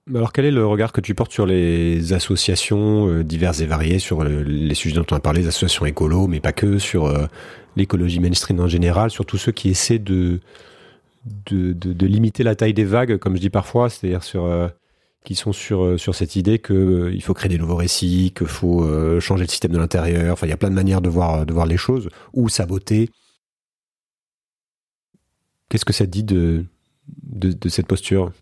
Alors 0.10 0.34
quel 0.34 0.44
est 0.44 0.52
le 0.52 0.66
regard 0.66 0.92
que 0.92 1.00
tu 1.00 1.16
portes 1.16 1.32
sur 1.32 1.46
les 1.46 2.12
associations 2.12 3.08
euh, 3.08 3.24
diverses 3.24 3.62
et 3.62 3.66
variées, 3.66 4.00
sur 4.00 4.24
les 4.26 4.76
sujets 4.76 4.96
dont 4.96 5.06
on 5.12 5.16
a 5.16 5.22
parlé, 5.22 5.42
les 5.42 5.48
associations 5.48 5.86
écolo, 5.86 6.28
mais 6.28 6.42
pas 6.42 6.52
que, 6.52 6.78
sur 6.78 7.06
euh, 7.06 7.26
l'écologie 7.78 8.20
mainstream 8.20 8.60
en 8.60 8.68
général, 8.68 9.12
sur 9.12 9.26
tous 9.26 9.38
ceux 9.38 9.54
qui 9.54 9.70
essaient 9.70 10.00
de, 10.00 10.42
limiter 12.02 12.44
la 12.44 12.56
taille 12.56 12.74
des 12.74 12.84
vagues, 12.84 13.18
comme 13.18 13.38
je 13.38 13.42
dis 13.42 13.50
parfois, 13.50 13.90
c'est-à-dire 13.90 14.22
euh, 14.36 14.68
qui 15.24 15.36
sont 15.36 15.54
sur 15.54 15.98
cette 15.98 16.36
idée 16.36 16.60
que 16.60 17.10
il 17.14 17.24
faut 17.24 17.34
créer 17.34 17.48
des 17.48 17.58
nouveaux 17.58 17.78
récits, 17.78 18.34
qu'il 18.36 18.48
faut 18.48 18.86
changer 19.22 19.46
le 19.46 19.50
système 19.50 19.72
de 19.72 19.78
l'intérieur. 19.78 20.34
Enfin, 20.34 20.48
il 20.48 20.50
y 20.50 20.54
a 20.54 20.58
plein 20.58 20.70
de 20.70 20.76
manières 20.76 21.00
de 21.00 21.08
voir 21.08 21.66
les 21.66 21.78
choses 21.78 22.10
ou 22.34 22.50
saboter. 22.50 23.10
Qu'est-ce 25.70 25.86
que 25.86 25.94
ça 25.94 26.06
dit 26.06 26.24
de, 26.24 26.66
de, 27.24 27.54
de 27.54 27.70
cette 27.70 27.88
posture? 27.88 28.34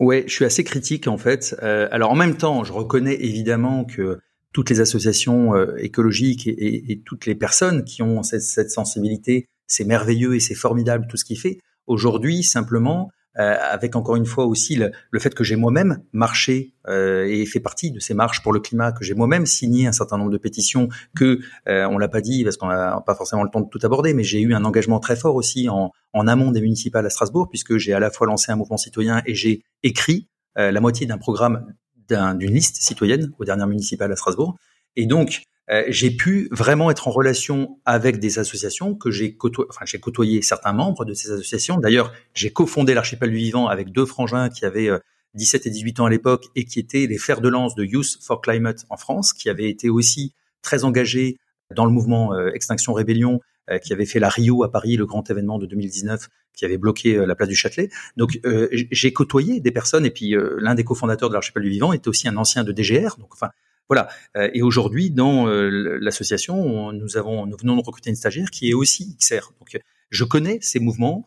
Ouais, 0.00 0.24
je 0.26 0.32
suis 0.32 0.44
assez 0.44 0.64
critique 0.64 1.06
en 1.06 1.18
fait. 1.18 1.54
Euh, 1.62 1.88
alors 1.90 2.10
en 2.10 2.16
même 2.16 2.36
temps, 2.36 2.64
je 2.64 2.72
reconnais 2.72 3.14
évidemment 3.14 3.84
que 3.84 4.18
toutes 4.52 4.70
les 4.70 4.80
associations 4.80 5.54
euh, 5.54 5.76
écologiques 5.78 6.46
et, 6.46 7.02
toutes 7.04 7.26
les 7.26 7.34
personnes 7.34 7.84
qui 7.84 8.02
ont 8.02 8.22
cette, 8.22 8.42
cette 8.42 8.70
sensibilité, 8.70 9.48
c'est 9.66 9.84
merveilleux 9.84 10.34
et 10.34 10.40
c'est 10.40 10.54
formidable 10.54 11.06
tout 11.08 11.16
ce 11.16 11.24
qu'il 11.24 11.38
fait. 11.38 11.58
Aujourd'hui, 11.86 12.42
simplement, 12.42 13.10
euh, 13.38 13.56
avec 13.60 13.96
encore 13.96 14.16
une 14.16 14.26
fois 14.26 14.46
aussi 14.46 14.76
le, 14.76 14.92
le 15.10 15.20
fait 15.20 15.34
que 15.34 15.44
j'ai 15.44 15.56
moi-même 15.56 16.02
marché 16.12 16.72
euh, 16.86 17.24
et 17.24 17.44
fait 17.46 17.60
partie 17.60 17.90
de 17.90 17.98
ces 17.98 18.14
marches 18.14 18.42
pour 18.42 18.52
le 18.52 18.60
climat, 18.60 18.92
que 18.92 19.04
j'ai 19.04 19.14
moi-même 19.14 19.46
signé 19.46 19.86
un 19.86 19.92
certain 19.92 20.18
nombre 20.18 20.30
de 20.30 20.38
pétitions, 20.38 20.88
que 21.16 21.40
euh, 21.68 21.86
on 21.86 21.98
l'a 21.98 22.08
pas 22.08 22.20
dit 22.20 22.44
parce 22.44 22.56
qu'on 22.56 22.68
n'a 22.68 23.02
pas 23.04 23.14
forcément 23.14 23.42
le 23.42 23.50
temps 23.50 23.60
de 23.60 23.68
tout 23.68 23.80
aborder, 23.82 24.14
mais 24.14 24.24
j'ai 24.24 24.40
eu 24.40 24.54
un 24.54 24.64
engagement 24.64 25.00
très 25.00 25.16
fort 25.16 25.34
aussi 25.34 25.68
en, 25.68 25.90
en 26.12 26.26
amont 26.28 26.52
des 26.52 26.60
municipales 26.60 27.06
à 27.06 27.10
Strasbourg, 27.10 27.48
puisque 27.48 27.76
j'ai 27.76 27.92
à 27.92 28.00
la 28.00 28.10
fois 28.10 28.26
lancé 28.26 28.52
un 28.52 28.56
mouvement 28.56 28.76
citoyen 28.76 29.22
et 29.26 29.34
j'ai 29.34 29.62
écrit 29.82 30.28
euh, 30.58 30.70
la 30.70 30.80
moitié 30.80 31.06
d'un 31.06 31.18
programme 31.18 31.66
d'une 32.08 32.52
liste 32.52 32.76
citoyenne 32.82 33.32
aux 33.38 33.44
dernières 33.46 33.66
municipales 33.66 34.12
à 34.12 34.16
Strasbourg. 34.16 34.56
Et 34.94 35.06
donc, 35.06 35.42
euh, 35.70 35.84
j'ai 35.88 36.10
pu 36.10 36.48
vraiment 36.50 36.90
être 36.90 37.08
en 37.08 37.10
relation 37.10 37.78
avec 37.86 38.18
des 38.18 38.38
associations 38.38 38.94
que 38.94 39.10
j'ai 39.10 39.34
côtoyé, 39.34 39.68
enfin 39.70 39.86
j'ai 39.86 39.98
côtoyé 39.98 40.42
certains 40.42 40.74
membres 40.74 41.04
de 41.04 41.14
ces 41.14 41.30
associations. 41.30 41.78
D'ailleurs, 41.78 42.12
j'ai 42.34 42.52
cofondé 42.52 42.92
l'archipel 42.92 43.30
du 43.30 43.36
vivant 43.36 43.66
avec 43.68 43.90
deux 43.90 44.04
frangins 44.04 44.50
qui 44.50 44.66
avaient 44.66 44.90
17 45.34 45.66
euh, 45.66 45.68
et 45.68 45.72
18 45.72 46.00
ans 46.00 46.06
à 46.06 46.10
l'époque 46.10 46.46
et 46.54 46.64
qui 46.64 46.78
étaient 46.80 47.06
les 47.06 47.16
fers 47.16 47.40
de 47.40 47.48
lance 47.48 47.74
de 47.74 47.84
Youth 47.84 48.18
for 48.20 48.42
Climate 48.42 48.84
en 48.90 48.98
France, 48.98 49.32
qui 49.32 49.48
avaient 49.48 49.70
été 49.70 49.88
aussi 49.88 50.34
très 50.60 50.84
engagés 50.84 51.38
dans 51.74 51.86
le 51.86 51.92
mouvement 51.92 52.34
euh, 52.34 52.50
Extinction 52.52 52.92
Rébellion, 52.92 53.40
qui 53.82 53.94
avait 53.94 54.04
fait 54.04 54.18
la 54.18 54.28
Rio 54.28 54.62
à 54.62 54.70
Paris, 54.70 54.98
le 54.98 55.06
grand 55.06 55.30
événement 55.30 55.58
de 55.58 55.64
2019, 55.64 56.28
qui 56.54 56.66
avait 56.66 56.76
bloqué 56.76 57.16
la 57.24 57.34
place 57.34 57.48
du 57.48 57.54
Châtelet. 57.54 57.88
Donc 58.18 58.38
j'ai 58.70 59.12
côtoyé 59.14 59.58
des 59.60 59.70
personnes 59.70 60.04
et 60.04 60.10
puis 60.10 60.34
l'un 60.58 60.74
des 60.74 60.84
cofondateurs 60.84 61.30
de 61.30 61.34
l'archipel 61.34 61.62
du 61.62 61.70
vivant 61.70 61.94
était 61.94 62.08
aussi 62.08 62.28
un 62.28 62.36
ancien 62.36 62.62
de 62.62 62.72
DGR. 62.72 63.16
Voilà. 63.88 64.08
Euh, 64.36 64.50
et 64.54 64.62
aujourd'hui, 64.62 65.10
dans 65.10 65.46
euh, 65.46 65.98
l'association, 66.00 66.92
nous 66.92 67.16
avons, 67.16 67.46
nous 67.46 67.56
venons 67.56 67.76
de 67.76 67.82
recruter 67.82 68.10
une 68.10 68.16
stagiaire 68.16 68.50
qui 68.50 68.70
est 68.70 68.74
aussi 68.74 69.16
XR. 69.20 69.52
Donc, 69.60 69.78
je 70.10 70.24
connais 70.24 70.58
ces 70.60 70.80
mouvements. 70.80 71.24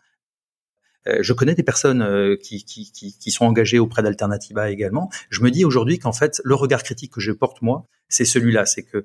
Euh, 1.06 1.18
je 1.20 1.32
connais 1.32 1.54
des 1.54 1.62
personnes 1.62 2.36
qui 2.38 3.30
sont 3.30 3.44
engagées 3.44 3.78
auprès 3.78 4.02
d'Alternativa 4.02 4.70
également. 4.70 5.10
Je 5.30 5.42
me 5.42 5.50
dis 5.50 5.64
aujourd'hui 5.64 5.98
qu'en 5.98 6.12
fait, 6.12 6.40
le 6.44 6.54
regard 6.54 6.82
critique 6.82 7.12
que 7.12 7.20
je 7.20 7.32
porte 7.32 7.62
moi, 7.62 7.86
c'est 8.08 8.24
celui-là. 8.24 8.66
C'est 8.66 8.82
que 8.82 9.04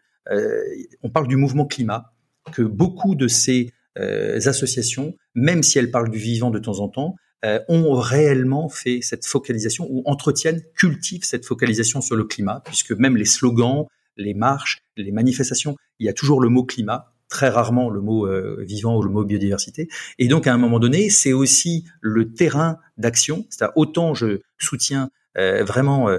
on 1.04 1.10
parle 1.10 1.28
du 1.28 1.36
mouvement 1.36 1.66
climat, 1.66 2.14
que 2.54 2.62
beaucoup 2.62 3.16
de 3.16 3.28
ces 3.28 3.74
associations, 3.96 5.16
même 5.36 5.62
si 5.62 5.78
elles 5.78 5.92
parlent 5.92 6.10
du 6.10 6.18
vivant 6.18 6.50
de 6.50 6.60
temps 6.60 6.80
en 6.80 6.90
temps, 6.90 7.16
euh, 7.46 7.60
ont 7.68 7.94
réellement 7.96 8.70
fait 8.70 9.00
cette 9.02 9.26
focalisation 9.26 9.88
ou 9.90 10.02
entretiennent, 10.06 10.62
cultivent 10.76 11.24
cette 11.24 11.46
focalisation 11.46 12.02
sur 12.02 12.16
le 12.16 12.24
climat, 12.24 12.62
puisque 12.64 12.92
même 12.92 13.18
les 13.18 13.26
slogans, 13.26 13.88
les 14.18 14.34
marches, 14.34 14.82
les 14.98 15.12
manifestations, 15.12 15.76
il 16.00 16.06
y 16.06 16.10
a 16.10 16.14
toujours 16.14 16.40
le 16.40 16.50
mot 16.50 16.64
climat, 16.64 17.14
très 17.30 17.50
rarement 17.50 17.90
le 17.90 18.02
mot 18.02 18.28
euh, 18.28 18.64
vivant 18.66 18.98
ou 18.98 19.04
le 19.04 19.10
mot 19.10 19.26
biodiversité. 19.26 19.90
Et 20.20 20.28
donc 20.28 20.48
à 20.48 20.54
un 20.54 20.58
moment 20.58 20.80
donné, 20.80 21.10
c'est 21.10 21.34
aussi 21.34 21.86
le 22.00 22.34
terrain 22.34 22.78
d'action. 22.98 23.46
C'est-à-dire 23.50 23.74
autant 23.76 24.14
je 24.14 24.40
soutiens 24.58 25.10
euh, 25.38 25.64
vraiment 25.64 26.10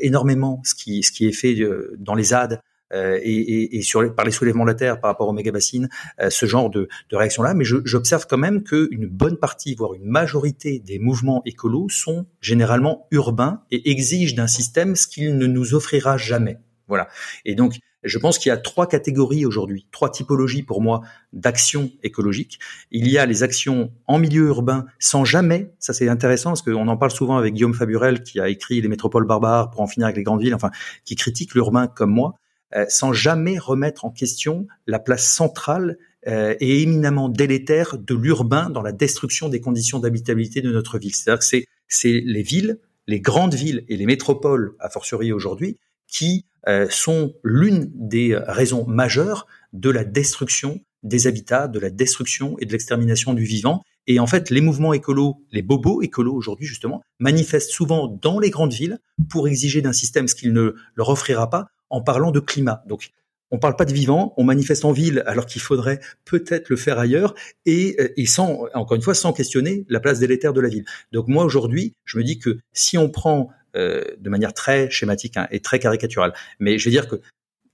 énormément 0.00 0.60
ce 0.64 0.74
qui 0.74 1.02
ce 1.02 1.12
qui 1.12 1.26
est 1.26 1.32
fait 1.32 1.56
dans 1.96 2.14
les 2.14 2.24
ZAD, 2.24 2.60
euh, 2.92 3.18
et, 3.22 3.76
et, 3.76 3.82
sur 3.82 4.14
par 4.14 4.24
les 4.24 4.30
soulèvements 4.30 4.64
de 4.64 4.70
la 4.70 4.74
Terre 4.74 5.00
par 5.00 5.10
rapport 5.10 5.28
aux 5.28 5.32
méga 5.32 5.52
bassines, 5.52 5.88
euh, 6.20 6.30
ce 6.30 6.46
genre 6.46 6.70
de, 6.70 6.88
de 7.10 7.16
réaction-là. 7.16 7.54
Mais 7.54 7.64
j'observe 7.64 8.26
quand 8.28 8.38
même 8.38 8.62
qu'une 8.62 9.06
bonne 9.06 9.38
partie, 9.38 9.74
voire 9.74 9.94
une 9.94 10.04
majorité 10.04 10.78
des 10.78 10.98
mouvements 10.98 11.42
écolos 11.44 11.88
sont 11.88 12.26
généralement 12.40 13.06
urbains 13.10 13.62
et 13.70 13.90
exigent 13.90 14.34
d'un 14.34 14.46
système 14.46 14.96
ce 14.96 15.06
qu'il 15.06 15.36
ne 15.36 15.46
nous 15.46 15.74
offrira 15.74 16.16
jamais. 16.16 16.58
Voilà. 16.88 17.08
Et 17.44 17.54
donc, 17.54 17.78
je 18.02 18.18
pense 18.18 18.38
qu'il 18.38 18.50
y 18.50 18.52
a 18.52 18.56
trois 18.56 18.88
catégories 18.88 19.46
aujourd'hui, 19.46 19.86
trois 19.92 20.10
typologies 20.10 20.62
pour 20.62 20.82
moi 20.82 21.02
d'actions 21.32 21.90
écologiques. 22.02 22.58
Il 22.90 23.08
y 23.08 23.16
a 23.16 23.26
les 23.26 23.42
actions 23.42 23.92
en 24.06 24.18
milieu 24.18 24.48
urbain 24.48 24.86
sans 24.98 25.24
jamais, 25.24 25.72
ça 25.78 25.92
c'est 25.92 26.08
intéressant 26.08 26.50
parce 26.50 26.62
qu'on 26.62 26.88
en 26.88 26.96
parle 26.96 27.12
souvent 27.12 27.36
avec 27.36 27.54
Guillaume 27.54 27.74
Faburel 27.74 28.22
qui 28.22 28.40
a 28.40 28.48
écrit 28.48 28.80
Les 28.80 28.88
métropoles 28.88 29.26
barbares 29.26 29.70
pour 29.70 29.80
en 29.80 29.86
finir 29.86 30.06
avec 30.06 30.16
les 30.16 30.24
grandes 30.24 30.42
villes, 30.42 30.54
enfin 30.54 30.70
qui 31.04 31.14
critique 31.14 31.54
l'urbain 31.54 31.86
comme 31.86 32.10
moi. 32.10 32.34
Euh, 32.74 32.86
sans 32.88 33.12
jamais 33.12 33.58
remettre 33.58 34.06
en 34.06 34.10
question 34.10 34.66
la 34.86 34.98
place 34.98 35.26
centrale 35.26 35.98
euh, 36.26 36.54
et 36.58 36.80
éminemment 36.80 37.28
délétère 37.28 37.98
de 37.98 38.14
l'urbain 38.14 38.70
dans 38.70 38.80
la 38.80 38.92
destruction 38.92 39.50
des 39.50 39.60
conditions 39.60 39.98
d'habitabilité 39.98 40.62
de 40.62 40.72
notre 40.72 40.98
ville. 40.98 41.14
C'est-à-dire 41.14 41.40
que 41.40 41.44
c'est, 41.44 41.66
c'est 41.88 42.22
les 42.24 42.42
villes, 42.42 42.78
les 43.06 43.20
grandes 43.20 43.54
villes 43.54 43.84
et 43.88 43.96
les 43.96 44.06
métropoles, 44.06 44.74
a 44.78 44.88
fortiori 44.88 45.32
aujourd'hui, 45.32 45.76
qui 46.06 46.46
euh, 46.66 46.86
sont 46.88 47.34
l'une 47.44 47.90
des 47.94 48.36
raisons 48.36 48.86
majeures 48.86 49.46
de 49.74 49.90
la 49.90 50.04
destruction 50.04 50.80
des 51.02 51.26
habitats, 51.26 51.68
de 51.68 51.78
la 51.78 51.90
destruction 51.90 52.56
et 52.58 52.64
de 52.64 52.72
l'extermination 52.72 53.34
du 53.34 53.44
vivant. 53.44 53.82
Et 54.06 54.18
en 54.18 54.26
fait, 54.26 54.48
les 54.48 54.60
mouvements 54.62 54.94
écolos, 54.94 55.42
les 55.50 55.62
bobos 55.62 56.00
écolos 56.00 56.34
aujourd'hui 56.34 56.66
justement, 56.66 57.02
manifestent 57.18 57.70
souvent 57.70 58.08
dans 58.08 58.38
les 58.38 58.50
grandes 58.50 58.72
villes 58.72 58.98
pour 59.28 59.46
exiger 59.46 59.82
d'un 59.82 59.92
système 59.92 60.26
ce 60.26 60.34
qu'il 60.34 60.52
ne 60.52 60.74
leur 60.96 61.10
offrira 61.10 61.50
pas 61.50 61.68
en 61.92 62.02
parlant 62.02 62.32
de 62.32 62.40
climat. 62.40 62.82
Donc, 62.86 63.10
on 63.52 63.58
parle 63.58 63.76
pas 63.76 63.84
de 63.84 63.92
vivants, 63.92 64.32
on 64.38 64.44
manifeste 64.44 64.84
en 64.84 64.92
ville 64.92 65.22
alors 65.26 65.46
qu'il 65.46 65.60
faudrait 65.60 66.00
peut-être 66.24 66.70
le 66.70 66.76
faire 66.76 66.98
ailleurs 66.98 67.34
et, 67.66 67.96
euh, 68.00 68.08
et 68.16 68.26
sans, 68.26 68.66
encore 68.74 68.96
une 68.96 69.02
fois, 69.02 69.14
sans 69.14 69.32
questionner 69.32 69.84
la 69.88 70.00
place 70.00 70.18
délétère 70.18 70.54
de 70.54 70.60
la 70.60 70.70
ville. 70.70 70.86
Donc 71.12 71.28
moi 71.28 71.44
aujourd'hui, 71.44 71.94
je 72.04 72.16
me 72.16 72.24
dis 72.24 72.38
que 72.38 72.58
si 72.72 72.96
on 72.96 73.10
prend 73.10 73.50
euh, 73.76 74.04
de 74.18 74.30
manière 74.30 74.54
très 74.54 74.88
schématique 74.90 75.36
hein, 75.36 75.48
et 75.50 75.60
très 75.60 75.78
caricaturale, 75.78 76.32
mais 76.60 76.78
je 76.78 76.86
veux 76.86 76.90
dire 76.90 77.08
que 77.08 77.20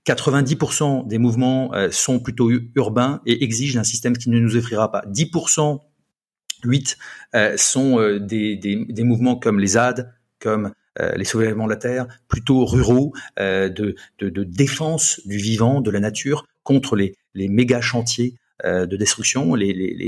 90% 0.05 1.07
des 1.07 1.17
mouvements 1.17 1.73
euh, 1.73 1.91
sont 1.91 2.19
plutôt 2.19 2.49
urbains 2.75 3.21
et 3.25 3.43
exigent 3.43 3.79
un 3.79 3.83
système 3.83 4.17
qui 4.17 4.29
ne 4.29 4.39
nous 4.39 4.55
offrira 4.55 4.91
pas. 4.91 5.03
10%, 5.07 5.79
8 6.63 6.97
euh, 7.35 7.57
sont 7.57 7.99
euh, 7.99 8.19
des, 8.19 8.55
des, 8.55 8.85
des, 8.85 9.03
mouvements 9.03 9.35
comme 9.35 9.59
les 9.59 9.67
ZAD, 9.67 10.13
comme 10.39 10.73
les 11.15 11.25
soulèvements 11.25 11.65
de 11.65 11.69
la 11.69 11.77
terre, 11.77 12.07
plutôt 12.27 12.65
ruraux, 12.65 13.13
de, 13.37 13.95
de, 14.19 14.43
défense 14.43 15.21
du 15.25 15.37
vivant, 15.37 15.81
de 15.81 15.91
la 15.91 15.99
nature, 15.99 16.45
contre 16.63 16.95
les, 16.95 17.15
les 17.33 17.47
méga 17.47 17.81
chantiers 17.81 18.35
de 18.63 18.95
destruction, 18.97 19.55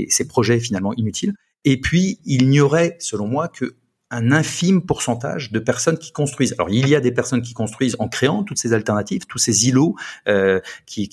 ces 0.08 0.28
projets 0.28 0.60
finalement 0.60 0.94
inutiles. 0.94 1.34
Et 1.64 1.80
puis, 1.80 2.18
il 2.24 2.48
n'y 2.48 2.60
aurait, 2.60 2.96
selon 2.98 3.26
moi, 3.26 3.48
que 3.48 3.76
un 4.12 4.30
infime 4.30 4.82
pourcentage 4.82 5.50
de 5.50 5.58
personnes 5.58 5.98
qui 5.98 6.12
construisent. 6.12 6.54
Alors 6.58 6.68
il 6.68 6.86
y 6.86 6.94
a 6.94 7.00
des 7.00 7.12
personnes 7.12 7.40
qui 7.40 7.54
construisent 7.54 7.96
en 7.98 8.08
créant 8.08 8.44
toutes 8.44 8.58
ces 8.58 8.74
alternatives, 8.74 9.24
tous 9.26 9.38
ces 9.38 9.68
îlots 9.68 9.96
euh, 10.28 10.60
qui, 10.84 11.08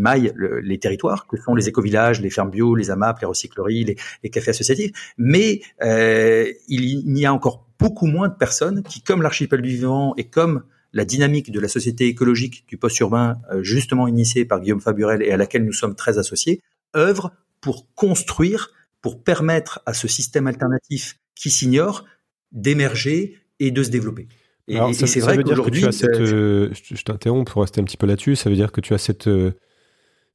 maillent 0.00 0.32
les 0.62 0.78
territoires, 0.78 1.26
que 1.26 1.36
sont 1.36 1.54
les 1.54 1.68
écovillages, 1.68 2.20
les 2.22 2.30
fermes 2.30 2.50
bio, 2.50 2.74
les 2.74 2.90
AMAP, 2.90 3.20
les 3.20 3.26
recycleries, 3.26 3.84
les, 4.22 4.30
cafés 4.30 4.50
associatifs. 4.50 5.12
Mais 5.18 5.60
euh, 5.82 6.50
il 6.68 7.18
y 7.18 7.26
a 7.26 7.34
encore 7.34 7.67
beaucoup 7.78 8.06
moins 8.06 8.28
de 8.28 8.34
personnes 8.34 8.82
qui, 8.82 9.02
comme 9.02 9.22
l'archipel 9.22 9.62
du 9.62 9.70
vivant 9.70 10.14
et 10.16 10.24
comme 10.24 10.62
la 10.92 11.04
dynamique 11.04 11.50
de 11.52 11.60
la 11.60 11.68
société 11.68 12.06
écologique 12.06 12.64
du 12.66 12.76
post-urbain, 12.76 13.40
euh, 13.52 13.62
justement 13.62 14.08
initiée 14.08 14.44
par 14.44 14.60
Guillaume 14.60 14.80
Faburel 14.80 15.22
et 15.22 15.30
à 15.30 15.36
laquelle 15.36 15.64
nous 15.64 15.72
sommes 15.72 15.94
très 15.94 16.18
associés, 16.18 16.60
œuvrent 16.96 17.32
pour 17.60 17.86
construire, 17.94 18.70
pour 19.02 19.22
permettre 19.22 19.80
à 19.86 19.92
ce 19.92 20.08
système 20.08 20.46
alternatif 20.46 21.18
qui 21.34 21.50
s'ignore 21.50 22.04
d'émerger 22.52 23.36
et 23.60 23.70
de 23.70 23.82
se 23.82 23.90
développer. 23.90 24.28
Et, 24.68 24.76
ça, 24.92 25.06
c'est 25.06 25.20
vrai 25.20 25.42
qu'aujourd'hui, 25.42 25.84
euh, 25.84 26.70
je 26.72 27.02
t'interromps 27.02 27.50
pour 27.50 27.62
rester 27.62 27.80
un 27.80 27.84
petit 27.84 27.96
peu 27.96 28.06
là-dessus. 28.06 28.36
Ça 28.36 28.50
veut 28.50 28.56
dire 28.56 28.70
que 28.70 28.82
tu 28.82 28.92
as 28.92 28.98
cette 28.98 29.26
euh, 29.26 29.52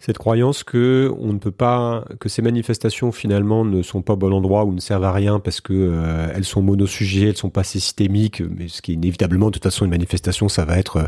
cette 0.06 0.18
croyance 0.18 0.66
que 0.66 1.14
on 1.18 1.32
ne 1.32 1.38
peut 1.38 1.52
pas, 1.52 2.04
que 2.20 2.28
ces 2.28 2.42
manifestations 2.42 3.14
finalement 3.14 3.64
ne 3.64 3.82
sont 3.82 4.02
pas 4.02 4.14
au 4.14 4.18
bon 4.18 4.34
endroit 4.34 4.66
ou 4.66 4.74
ne 4.74 4.82
servent 4.82 5.06
à 5.06 5.14
rien 5.14 5.40
parce 5.40 5.62
que 5.62 5.72
euh, 5.74 6.28
elles 6.36 6.44
sont 6.44 6.62
monosujets, 6.62 7.30
elles 7.30 7.38
sont 7.38 7.50
pas 7.50 7.64
systémiques. 7.64 8.42
Mais 8.42 8.68
ce 8.68 8.82
qui 8.82 8.92
est 8.92 8.96
inévitablement, 8.96 9.46
de 9.46 9.52
toute 9.52 9.64
façon, 9.64 9.86
une 9.86 9.92
manifestation, 9.92 10.50
ça 10.50 10.66
va 10.66 10.78
être 10.78 11.08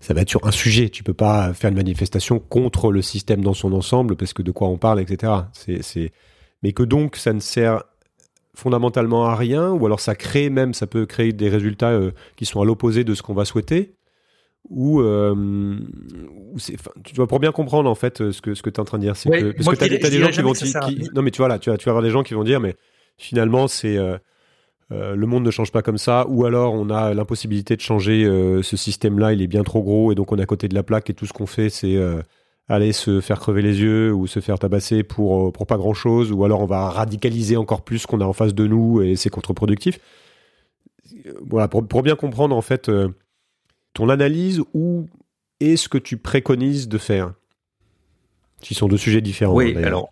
ça 0.00 0.14
va 0.14 0.22
être 0.22 0.30
sur 0.30 0.44
un 0.48 0.50
sujet. 0.50 0.88
Tu 0.88 1.04
peux 1.04 1.14
pas 1.14 1.54
faire 1.54 1.70
une 1.70 1.76
manifestation 1.76 2.40
contre 2.40 2.90
le 2.90 3.02
système 3.02 3.40
dans 3.40 3.54
son 3.54 3.72
ensemble 3.72 4.16
parce 4.16 4.32
que 4.32 4.42
de 4.42 4.50
quoi 4.50 4.66
on 4.66 4.78
parle, 4.78 5.00
etc. 5.00 5.32
C'est 5.52 6.10
mais 6.64 6.72
que 6.72 6.82
donc 6.82 7.14
ça 7.14 7.32
ne 7.32 7.40
sert 7.40 7.84
fondamentalement 8.52 9.26
à 9.26 9.36
rien, 9.36 9.70
ou 9.70 9.86
alors 9.86 10.00
ça 10.00 10.16
crée 10.16 10.50
même, 10.50 10.74
ça 10.74 10.88
peut 10.88 11.06
créer 11.06 11.32
des 11.32 11.48
résultats 11.48 11.90
euh, 11.90 12.10
qui 12.34 12.46
sont 12.46 12.60
à 12.60 12.64
l'opposé 12.64 13.04
de 13.04 13.14
ce 13.14 13.22
qu'on 13.22 13.34
va 13.34 13.44
souhaiter, 13.44 13.94
ou, 14.70 15.00
euh, 15.00 15.76
tu 17.04 17.14
dois 17.14 17.26
pour 17.26 17.38
bien 17.38 17.52
comprendre 17.52 17.88
en 17.88 17.94
fait 17.94 18.30
ce 18.30 18.40
que 18.40 18.54
ce 18.54 18.62
que 18.62 18.70
tu 18.70 18.76
es 18.76 18.80
en 18.80 18.84
train 18.84 18.98
de 18.98 19.02
dire, 19.02 19.16
c'est 19.16 19.28
que 19.28 19.52
parce 19.52 19.76
que 19.76 19.84
tu 19.84 20.06
as, 20.06 20.10
des 20.10 20.18
gens 20.18 20.30
qui 20.30 20.40
vont 20.40 20.52
qui, 20.52 21.10
non 21.14 21.22
mais 21.22 21.30
tu 21.30 21.38
vois 21.38 21.48
là, 21.48 21.58
tu 21.58 21.70
vas 21.70 21.76
tu 21.76 21.84
vas 21.84 21.90
avoir 21.90 22.02
des 22.02 22.10
gens 22.10 22.22
qui 22.22 22.34
vont 22.34 22.44
dire 22.44 22.60
mais 22.60 22.74
finalement 23.18 23.68
c'est 23.68 23.96
euh, 23.96 24.18
le 24.90 25.26
monde 25.26 25.44
ne 25.44 25.50
change 25.50 25.72
pas 25.72 25.82
comme 25.82 25.98
ça, 25.98 26.26
ou 26.28 26.44
alors 26.44 26.72
on 26.74 26.88
a 26.90 27.12
l'impossibilité 27.14 27.76
de 27.76 27.80
changer 27.80 28.24
ce 28.62 28.76
système-là, 28.76 29.32
il 29.32 29.42
est 29.42 29.46
bien 29.46 29.64
trop 29.64 29.82
gros 29.82 30.12
et 30.12 30.14
donc 30.14 30.32
on 30.32 30.36
est 30.38 30.42
à 30.42 30.46
côté 30.46 30.68
de 30.68 30.74
la 30.74 30.82
plaque 30.82 31.10
et 31.10 31.14
tout 31.14 31.26
ce 31.26 31.32
qu'on 31.32 31.46
fait 31.46 31.68
c'est 31.68 31.98
aller 32.68 32.92
se 32.92 33.20
faire 33.20 33.40
crever 33.40 33.62
les 33.62 33.80
yeux 33.80 34.12
ou 34.12 34.26
se 34.26 34.40
faire 34.40 34.58
tabasser 34.58 35.02
pour, 35.02 35.48
euh, 35.48 35.52
pour 35.52 35.66
pas 35.66 35.76
grand 35.76 35.94
chose, 35.94 36.32
ou 36.32 36.44
alors 36.44 36.60
on 36.60 36.66
va 36.66 36.88
radicaliser 36.88 37.56
encore 37.56 37.82
plus 37.82 38.00
ce 38.00 38.06
qu'on 38.06 38.20
a 38.20 38.24
en 38.24 38.32
face 38.32 38.54
de 38.54 38.66
nous 38.66 39.02
et 39.02 39.16
c'est 39.16 39.30
contre-productif. 39.30 39.98
Voilà, 41.46 41.68
pour, 41.68 41.86
pour, 41.86 42.02
bien 42.02 42.16
comprendre 42.16 42.56
en 42.56 42.62
fait 42.62 42.88
euh, 42.88 43.08
ton 43.94 44.08
analyse 44.08 44.62
ou 44.74 45.06
est 45.60 45.76
ce 45.76 45.88
que 45.88 45.98
tu 45.98 46.16
préconises 46.16 46.88
de 46.88 46.98
faire? 46.98 47.34
Qui 48.60 48.74
sont 48.74 48.88
deux 48.88 48.96
sujets 48.96 49.20
différents. 49.20 49.54
Oui, 49.54 49.76
alors 49.76 50.10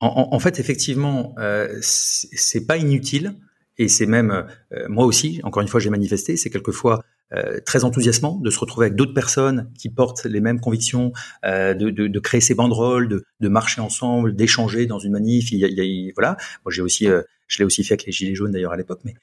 en, 0.00 0.30
en, 0.32 0.38
fait, 0.40 0.58
effectivement, 0.58 1.34
euh, 1.38 1.78
c'est 1.80 2.66
pas 2.66 2.76
inutile 2.76 3.36
et 3.78 3.86
c'est 3.86 4.06
même 4.06 4.46
euh, 4.72 4.88
moi 4.88 5.06
aussi. 5.06 5.40
Encore 5.44 5.62
une 5.62 5.68
fois, 5.68 5.78
j'ai 5.78 5.90
manifesté. 5.90 6.36
C'est 6.36 6.50
quelquefois 6.50 7.04
euh, 7.34 7.60
très 7.64 7.84
enthousiasmant 7.84 8.36
de 8.36 8.50
se 8.50 8.58
retrouver 8.58 8.86
avec 8.86 8.96
d'autres 8.96 9.14
personnes 9.14 9.70
qui 9.78 9.88
portent 9.88 10.26
les 10.26 10.40
mêmes 10.40 10.60
convictions, 10.60 11.12
euh, 11.46 11.72
de, 11.72 11.88
de, 11.88 12.06
de, 12.06 12.20
créer 12.20 12.42
ces 12.42 12.54
banderoles, 12.54 13.08
de, 13.08 13.24
de 13.40 13.48
marcher 13.48 13.80
ensemble, 13.80 14.36
d'échanger 14.36 14.84
dans 14.84 14.98
une 14.98 15.12
manif. 15.12 15.50
Il 15.50 15.58
y 15.58 15.64
a, 15.64 15.68
il 15.68 15.78
y 15.78 16.08
a, 16.10 16.12
voilà, 16.14 16.36
moi 16.64 16.72
j'ai 16.72 16.82
aussi, 16.82 17.08
euh, 17.08 17.22
je 17.46 17.58
l'ai 17.58 17.64
aussi 17.64 17.84
fait 17.84 17.94
avec 17.94 18.04
les 18.04 18.12
gilets 18.12 18.34
jaunes 18.34 18.50
d'ailleurs 18.50 18.72
à 18.72 18.76
l'époque, 18.76 19.00
mais 19.04 19.14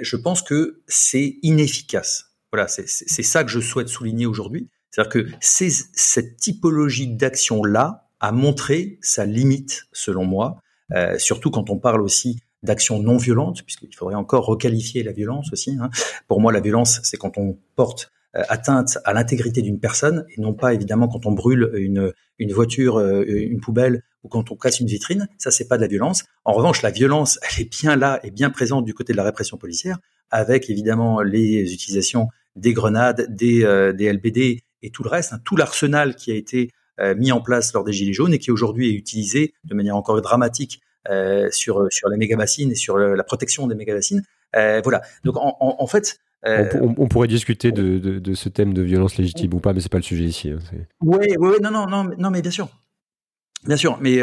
je 0.00 0.16
pense 0.16 0.42
que 0.42 0.80
c'est 0.86 1.38
inefficace. 1.42 2.35
Voilà, 2.56 2.68
c'est 2.68 3.22
ça 3.22 3.44
que 3.44 3.50
je 3.50 3.60
souhaite 3.60 3.88
souligner 3.88 4.24
aujourd'hui, 4.24 4.70
c'est-à-dire 4.90 5.12
que 5.12 5.28
cette 5.40 6.38
typologie 6.38 7.06
d'action 7.06 7.62
là 7.62 8.08
a 8.18 8.32
montré 8.32 8.98
sa 9.02 9.26
limite 9.26 9.82
selon 9.92 10.24
moi, 10.24 10.62
surtout 11.18 11.50
quand 11.50 11.68
on 11.68 11.78
parle 11.78 12.00
aussi 12.00 12.40
d'action 12.62 12.98
non 13.02 13.18
violente, 13.18 13.62
puisqu'il 13.62 13.94
faudrait 13.94 14.14
encore 14.14 14.46
requalifier 14.46 15.02
la 15.02 15.12
violence 15.12 15.52
aussi. 15.52 15.76
Hein. 15.78 15.90
Pour 16.28 16.40
moi, 16.40 16.50
la 16.50 16.60
violence, 16.60 17.00
c'est 17.02 17.18
quand 17.18 17.36
on 17.36 17.58
porte 17.76 18.10
euh, 18.36 18.42
atteinte 18.48 18.98
à 19.04 19.12
l'intégrité 19.12 19.60
d'une 19.60 19.78
personne, 19.78 20.24
et 20.34 20.40
non 20.40 20.54
pas 20.54 20.72
évidemment 20.72 21.08
quand 21.08 21.26
on 21.26 21.32
brûle 21.32 21.70
une, 21.74 22.12
une 22.38 22.52
voiture, 22.52 22.98
euh, 22.98 23.22
une 23.26 23.60
poubelle, 23.60 24.02
ou 24.24 24.28
quand 24.28 24.50
on 24.50 24.56
casse 24.56 24.80
une 24.80 24.88
vitrine. 24.88 25.28
Ça, 25.36 25.50
c'est 25.50 25.68
pas 25.68 25.76
de 25.76 25.82
la 25.82 25.88
violence. 25.88 26.24
En 26.46 26.52
revanche, 26.52 26.80
la 26.80 26.90
violence, 26.90 27.38
elle 27.42 27.66
est 27.66 27.70
bien 27.70 27.96
là 27.96 28.18
et 28.24 28.30
bien 28.30 28.48
présente 28.48 28.86
du 28.86 28.94
côté 28.94 29.12
de 29.12 29.18
la 29.18 29.24
répression 29.24 29.58
policière, 29.58 29.98
avec 30.30 30.70
évidemment 30.70 31.20
les 31.20 31.72
utilisations 31.72 32.28
des 32.56 32.72
grenades, 32.72 33.26
des, 33.28 33.64
euh, 33.64 33.92
des 33.92 34.12
LBD 34.12 34.62
et 34.82 34.90
tout 34.90 35.02
le 35.02 35.08
reste, 35.08 35.32
hein, 35.32 35.40
tout 35.44 35.56
l'arsenal 35.56 36.16
qui 36.16 36.32
a 36.32 36.34
été 36.34 36.70
mis 37.18 37.30
en 37.30 37.42
place 37.42 37.74
lors 37.74 37.84
des 37.84 37.92
Gilets 37.92 38.14
jaunes 38.14 38.32
et 38.32 38.38
qui 38.38 38.50
aujourd'hui 38.50 38.88
est 38.88 38.94
utilisé 38.94 39.52
de 39.64 39.74
manière 39.74 39.96
encore 39.96 40.18
dramatique 40.22 40.80
euh, 41.10 41.48
sur 41.52 41.86
sur 41.90 42.08
les 42.08 42.16
méga-bassines 42.16 42.72
et 42.72 42.74
sur 42.74 42.96
la 42.98 43.22
protection 43.22 43.66
des 43.66 43.74
méga-bassines. 43.74 44.22
Euh, 44.56 44.80
voilà. 44.82 45.02
Donc 45.24 45.36
en, 45.36 45.56
en, 45.60 45.76
en 45.78 45.86
fait, 45.86 46.18
euh, 46.46 46.68
on, 46.80 46.94
on, 46.96 47.06
pourrait 47.06 47.28
discuter 47.28 47.70
de, 47.70 47.98
de, 47.98 48.18
de, 48.18 48.34
ce 48.34 48.48
thème 48.48 48.72
de 48.72 48.82
violence 48.82 49.16
légitime 49.16 49.54
ou 49.54 49.60
pas, 49.60 49.72
mais 49.72 49.80
c'est 49.80 49.92
pas 49.92 49.98
le 49.98 50.02
sujet 50.02 50.24
ici. 50.24 50.50
Hein, 50.50 50.58
oui, 51.00 51.26
oui, 51.38 51.56
non, 51.62 51.70
non, 51.70 51.86
non, 51.86 52.10
non, 52.18 52.30
mais 52.30 52.42
bien 52.42 52.50
sûr, 52.50 52.68
bien 53.64 53.76
sûr, 53.76 53.98
mais 54.00 54.20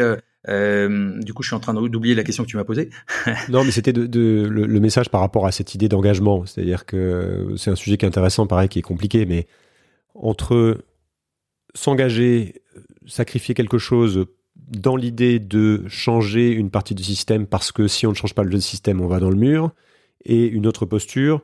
euh, 0.48 1.20
du 1.20 1.32
coup, 1.32 1.42
je 1.42 1.48
suis 1.48 1.56
en 1.56 1.60
train 1.60 1.74
d'oublier 1.74 2.14
la 2.14 2.22
question 2.22 2.44
que 2.44 2.48
tu 2.48 2.56
m'as 2.56 2.64
posée. 2.64 2.90
non, 3.48 3.64
mais 3.64 3.70
c'était 3.70 3.92
le, 3.92 4.46
le, 4.46 4.80
message 4.80 5.08
par 5.08 5.20
rapport 5.20 5.46
à 5.46 5.52
cette 5.52 5.74
idée 5.74 5.88
d'engagement, 5.88 6.44
c'est-à-dire 6.44 6.84
que 6.84 7.54
c'est 7.56 7.70
un 7.70 7.76
sujet 7.76 7.96
qui 7.96 8.04
est 8.04 8.08
intéressant, 8.08 8.46
pareil, 8.46 8.68
qui 8.68 8.78
est 8.78 8.82
compliqué, 8.82 9.24
mais 9.26 9.46
entre 10.14 10.84
s'engager, 11.74 12.62
sacrifier 13.06 13.54
quelque 13.54 13.78
chose 13.78 14.26
dans 14.56 14.96
l'idée 14.96 15.38
de 15.38 15.84
changer 15.88 16.50
une 16.50 16.70
partie 16.70 16.94
du 16.94 17.02
système 17.02 17.46
parce 17.46 17.72
que 17.72 17.88
si 17.88 18.06
on 18.06 18.10
ne 18.10 18.14
change 18.14 18.34
pas 18.34 18.44
le 18.44 18.60
système, 18.60 19.00
on 19.00 19.06
va 19.06 19.20
dans 19.20 19.30
le 19.30 19.36
mur, 19.36 19.72
et 20.24 20.46
une 20.46 20.66
autre 20.66 20.86
posture 20.86 21.42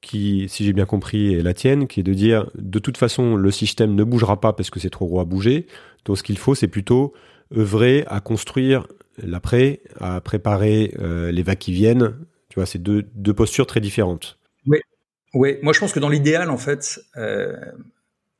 qui, 0.00 0.46
si 0.48 0.64
j'ai 0.64 0.72
bien 0.72 0.86
compris, 0.86 1.34
est 1.34 1.42
la 1.42 1.54
tienne, 1.54 1.86
qui 1.86 2.00
est 2.00 2.04
de 2.04 2.14
dire 2.14 2.50
de 2.56 2.78
toute 2.78 2.96
façon 2.96 3.36
le 3.36 3.50
système 3.50 3.94
ne 3.94 4.04
bougera 4.04 4.40
pas 4.40 4.52
parce 4.52 4.70
que 4.70 4.80
c'est 4.80 4.90
trop 4.90 5.06
gros 5.06 5.20
à 5.20 5.24
bouger. 5.24 5.66
Donc 6.04 6.18
ce 6.18 6.22
qu'il 6.22 6.38
faut, 6.38 6.54
c'est 6.54 6.68
plutôt 6.68 7.12
œuvrer 7.56 8.04
à 8.06 8.20
construire 8.20 8.86
l'après, 9.22 9.80
à 9.98 10.20
préparer 10.20 10.94
euh, 10.98 11.30
les 11.32 11.42
vagues 11.42 11.58
qui 11.58 11.72
viennent. 11.72 12.16
Tu 12.48 12.56
vois, 12.56 12.66
c'est 12.66 12.78
deux, 12.78 13.04
deux 13.14 13.34
postures 13.34 13.66
très 13.66 13.80
différentes. 13.80 14.38
Oui, 14.66 14.78
oui. 15.34 15.56
Moi, 15.62 15.72
je 15.72 15.80
pense 15.80 15.92
que 15.92 16.00
dans 16.00 16.08
l'idéal, 16.08 16.50
en 16.50 16.56
fait, 16.56 17.00
euh, 17.16 17.56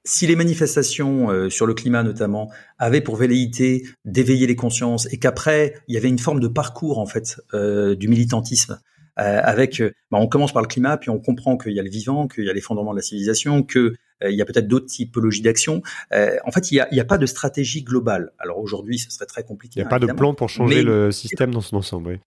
si 0.04 0.26
les 0.26 0.36
manifestations 0.36 1.30
euh, 1.30 1.50
sur 1.50 1.66
le 1.66 1.74
climat 1.74 2.02
notamment 2.02 2.50
avaient 2.78 3.00
pour 3.00 3.16
velléité 3.16 3.84
d'éveiller 4.04 4.46
les 4.46 4.56
consciences 4.56 5.12
et 5.12 5.18
qu'après 5.18 5.74
il 5.88 5.94
y 5.94 5.98
avait 5.98 6.08
une 6.08 6.18
forme 6.18 6.40
de 6.40 6.48
parcours 6.48 6.98
en 6.98 7.06
fait 7.06 7.38
du 7.52 8.08
militantisme 8.08 8.80
avec 9.16 9.82
bah, 10.10 10.16
on 10.18 10.26
commence 10.26 10.54
par 10.54 10.62
le 10.62 10.68
climat 10.68 10.96
puis 10.96 11.10
on 11.10 11.18
comprend 11.18 11.58
qu'il 11.58 11.72
y 11.72 11.80
a 11.80 11.82
le 11.82 11.90
vivant 11.90 12.28
qu'il 12.28 12.44
y 12.44 12.48
a 12.48 12.54
les 12.54 12.62
fondements 12.62 12.92
de 12.92 12.96
la 12.96 13.02
civilisation 13.02 13.62
que 13.62 13.94
il 14.22 14.34
y 14.34 14.42
a 14.42 14.44
peut-être 14.44 14.68
d'autres 14.68 14.86
typologies 14.86 15.42
d'action. 15.42 15.82
en 16.12 16.50
fait, 16.50 16.70
il 16.70 16.74
n'y 16.92 17.00
a, 17.00 17.02
a, 17.02 17.04
pas 17.04 17.18
de 17.18 17.26
stratégie 17.26 17.82
globale. 17.82 18.32
Alors 18.38 18.58
aujourd'hui, 18.58 18.98
ce 18.98 19.10
serait 19.10 19.26
très 19.26 19.44
compliqué. 19.44 19.80
Il 19.80 19.82
n'y 19.82 19.86
a 19.86 19.90
pas 19.90 19.98
de 19.98 20.12
plan 20.12 20.34
pour 20.34 20.48
changer 20.48 20.82
le 20.82 21.10
système 21.10 21.52
dans 21.52 21.60
son 21.60 21.76
ensemble. 21.76 22.08
Oui. 22.08 22.20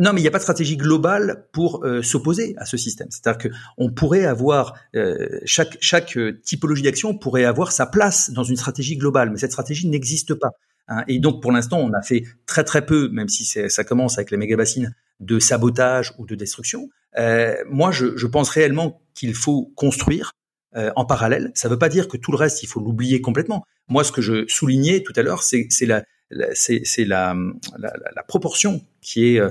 Non, 0.00 0.12
mais 0.12 0.20
il 0.20 0.22
n'y 0.22 0.28
a 0.28 0.30
pas 0.30 0.38
de 0.38 0.42
stratégie 0.42 0.76
globale 0.76 1.46
pour 1.52 1.84
euh, 1.84 2.02
s'opposer 2.02 2.54
à 2.58 2.66
ce 2.66 2.76
système. 2.76 3.08
C'est-à-dire 3.10 3.38
que 3.38 3.48
on 3.78 3.90
pourrait 3.90 4.26
avoir 4.26 4.74
euh, 4.94 5.40
chaque 5.44 5.78
chaque 5.80 6.16
euh, 6.16 6.40
typologie 6.44 6.82
d'action 6.82 7.16
pourrait 7.16 7.44
avoir 7.44 7.72
sa 7.72 7.86
place 7.86 8.30
dans 8.30 8.44
une 8.44 8.56
stratégie 8.56 8.96
globale, 8.96 9.30
mais 9.30 9.38
cette 9.38 9.52
stratégie 9.52 9.88
n'existe 9.88 10.34
pas. 10.34 10.50
Hein. 10.88 11.04
Et 11.06 11.20
donc 11.20 11.40
pour 11.40 11.52
l'instant, 11.52 11.78
on 11.78 11.92
a 11.92 12.02
fait 12.02 12.24
très 12.46 12.64
très 12.64 12.84
peu, 12.84 13.08
même 13.08 13.28
si 13.28 13.44
ça 13.44 13.84
commence 13.84 14.18
avec 14.18 14.30
les 14.30 14.36
méga 14.36 14.56
bassines, 14.56 14.94
de 15.20 15.38
sabotage 15.38 16.12
ou 16.18 16.26
de 16.26 16.34
destruction. 16.34 16.90
moi, 17.70 17.90
je, 17.90 18.16
je 18.16 18.26
pense 18.26 18.50
réellement 18.50 19.00
qu'il 19.14 19.34
faut 19.34 19.72
construire 19.74 20.32
euh, 20.76 20.90
en 20.96 21.04
parallèle. 21.04 21.50
Ça 21.54 21.68
ne 21.68 21.72
veut 21.72 21.78
pas 21.78 21.88
dire 21.88 22.08
que 22.08 22.16
tout 22.16 22.30
le 22.30 22.36
reste, 22.36 22.62
il 22.62 22.66
faut 22.66 22.80
l'oublier 22.80 23.20
complètement. 23.20 23.64
Moi, 23.88 24.04
ce 24.04 24.12
que 24.12 24.22
je 24.22 24.46
soulignais 24.48 25.02
tout 25.02 25.12
à 25.16 25.22
l'heure, 25.22 25.42
c'est 25.42 25.86
la, 27.06 27.34
proportion 28.26 28.82
qui 29.00 29.34
est 29.34 29.40
euh, 29.40 29.50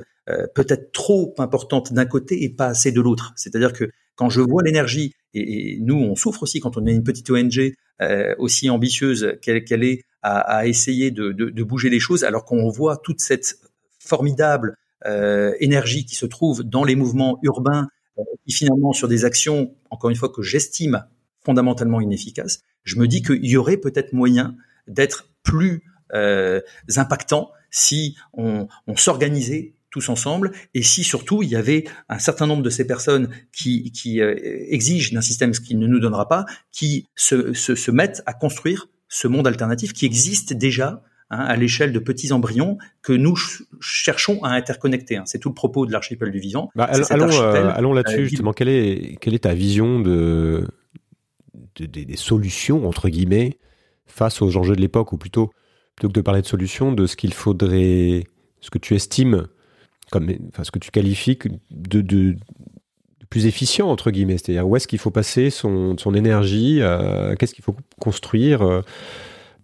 peut-être 0.54 0.92
trop 0.92 1.34
importante 1.38 1.94
d'un 1.94 2.06
côté 2.06 2.44
et 2.44 2.50
pas 2.50 2.68
assez 2.68 2.92
de 2.92 3.02
l'autre. 3.02 3.34
C'est-à-dire 3.36 3.74
que 3.74 3.90
quand 4.16 4.30
je 4.30 4.42
vois 4.42 4.64
l'énergie, 4.64 5.14
et, 5.34 5.78
nous 5.80 5.96
on 5.96 6.16
souffre 6.16 6.44
aussi 6.44 6.60
quand 6.60 6.78
on 6.78 6.86
est 6.86 6.94
une 6.94 7.04
petite 7.04 7.30
ONG 7.30 7.74
euh, 8.02 8.36
aussi 8.38 8.70
ambitieuse 8.70 9.38
qu'elle 9.42 9.84
est 9.84 10.04
à, 10.22 10.68
essayer 10.68 11.10
de, 11.10 11.64
bouger 11.64 11.90
les 11.90 12.00
choses, 12.00 12.24
alors 12.24 12.44
qu'on 12.44 12.70
voit 12.70 12.98
toute 12.98 13.22
cette 13.22 13.56
formidable 14.00 14.76
euh, 15.06 15.54
énergie 15.60 16.06
qui 16.06 16.16
se 16.16 16.26
trouve 16.26 16.64
dans 16.64 16.84
les 16.84 16.96
mouvements 16.96 17.40
urbains, 17.44 17.84
euh, 17.84 17.88
qui 18.46 18.54
finalement 18.54 18.94
sur 18.94 19.08
des 19.08 19.26
actions, 19.26 19.76
encore 19.90 20.10
une 20.10 20.16
fois, 20.16 20.30
que 20.30 20.42
j'estime 20.42 21.04
fondamentalement 21.44 22.02
inefficaces, 22.02 22.62
je 22.84 22.98
me 22.98 23.08
dis 23.08 23.22
qu'il 23.22 23.46
y 23.46 23.58
aurait 23.58 23.78
peut-être 23.78 24.14
moyen 24.14 24.56
d'être 24.88 25.30
plus 25.44 25.84
euh, 26.14 26.62
impactant 26.96 27.52
si 27.70 28.16
on, 28.34 28.68
s'organisait 28.96 29.74
tous 29.90 30.10
ensemble 30.10 30.52
et 30.74 30.84
si 30.84 31.04
surtout 31.04 31.44
il 31.44 31.50
y 31.50 31.56
avait 31.56 31.86
un 32.10 32.20
certain 32.20 32.48
nombre 32.48 32.64
de 32.64 32.70
ces 32.70 32.88
personnes 32.88 33.30
qui, 33.52 33.92
euh, 34.22 34.36
exigent 34.70 35.14
d'un 35.14 35.22
système 35.22 35.54
ce 35.54 35.62
qu'il 35.62 35.80
ne 35.80 35.88
nous 35.88 36.00
donnera 36.00 36.28
pas, 36.28 36.46
qui 36.72 37.08
se 37.16 37.92
mettent 37.92 38.24
à 38.26 38.34
construire 38.34 38.88
ce 39.10 39.28
monde 39.28 39.48
alternatif 39.48 39.94
qui 39.94 40.06
existe 40.06 40.54
déjà 40.54 41.04
Hein, 41.30 41.40
à 41.40 41.58
l'échelle 41.58 41.92
de 41.92 42.00
petits 42.00 42.32
embryons 42.32 42.78
que 43.02 43.12
nous 43.12 43.36
cherchons 43.82 44.42
à 44.46 44.52
interconnecter. 44.52 45.18
Hein. 45.18 45.24
C'est 45.26 45.40
tout 45.40 45.50
le 45.50 45.54
propos 45.54 45.86
de 45.86 45.92
l'archipel 45.92 46.32
du 46.32 46.40
vivant. 46.40 46.72
Bah, 46.74 46.90
allons, 47.10 47.30
euh, 47.30 47.70
allons 47.76 47.92
là-dessus 47.92 48.20
euh, 48.20 48.26
justement. 48.26 48.54
Quelle 48.54 48.70
est, 48.70 49.18
quelle 49.20 49.34
est 49.34 49.44
ta 49.44 49.54
vision 49.54 50.00
de, 50.00 50.66
des 51.78 52.16
solutions 52.16 52.88
entre 52.88 53.10
guillemets 53.10 53.58
face 54.06 54.42
aux 54.42 54.56
enjeux 54.56 54.76
de 54.78 54.80
l'époque, 54.80 55.12
ou 55.12 55.18
plutôt 55.18 55.52
plutôt 55.98 56.08
que 56.08 56.14
de 56.14 56.22
parler 56.22 56.42
de 56.42 56.48
solutions, 56.48 56.94
de 56.94 57.06
ce 57.08 57.18
qu'il 57.18 57.34
faudrait, 57.34 58.24
ce 58.62 58.70
que 58.70 58.78
tu 58.78 58.96
estimes 58.96 59.48
comme, 60.12 60.30
enfin, 60.48 60.64
ce 60.64 60.72
que 60.72 60.80
tu 60.80 60.92
qualifies 60.92 61.38
de, 61.72 62.00
de, 62.00 62.38
plus 63.30 63.48
efficient 63.48 63.90
entre 63.90 64.12
guillemets, 64.12 64.38
c'est-à-dire 64.38 64.66
où 64.66 64.78
est-ce 64.78 64.88
qu'il 64.88 65.00
faut 65.00 65.12
passer 65.12 65.50
son, 65.50 65.98
son 65.98 66.14
énergie, 66.14 66.78
euh, 66.80 67.36
qu'est-ce 67.36 67.54
qu'il 67.54 67.66
faut 67.66 67.76
construire 68.00 68.84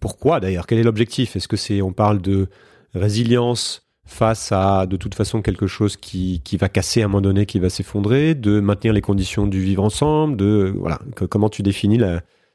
pourquoi 0.04 0.42
d'ailleurs 0.42 0.68
Quel 0.68 0.80
est 0.80 0.84
l'objectif? 0.84 1.38
Est-ce 1.38 1.48
que 1.48 1.56
c'est 1.56 1.82
on 1.82 1.94
parle 1.94 2.22
de 2.22 2.50
résilience 2.94 3.88
face 4.06 4.52
à 4.52 4.86
de 4.86 4.98
toute 4.98 5.16
façon 5.16 5.42
quelque 5.42 5.66
chose 5.66 5.96
qui, 5.96 6.42
va 6.60 6.68
casser 6.68 7.04
à 7.04 7.06
un 7.06 7.08
moment 7.08 7.22
donné, 7.22 7.46
qui 7.46 7.58
va 7.58 7.70
s'effondrer, 7.70 8.36
de 8.36 8.60
maintenir 8.60 8.92
les 8.92 9.00
conditions 9.00 9.48
du 9.48 9.62
vivre 9.62 9.82
ensemble, 9.82 10.36
de 10.36 10.74
voilà, 10.76 11.00
comment 11.30 11.48
tu 11.48 11.64
définis 11.64 12.02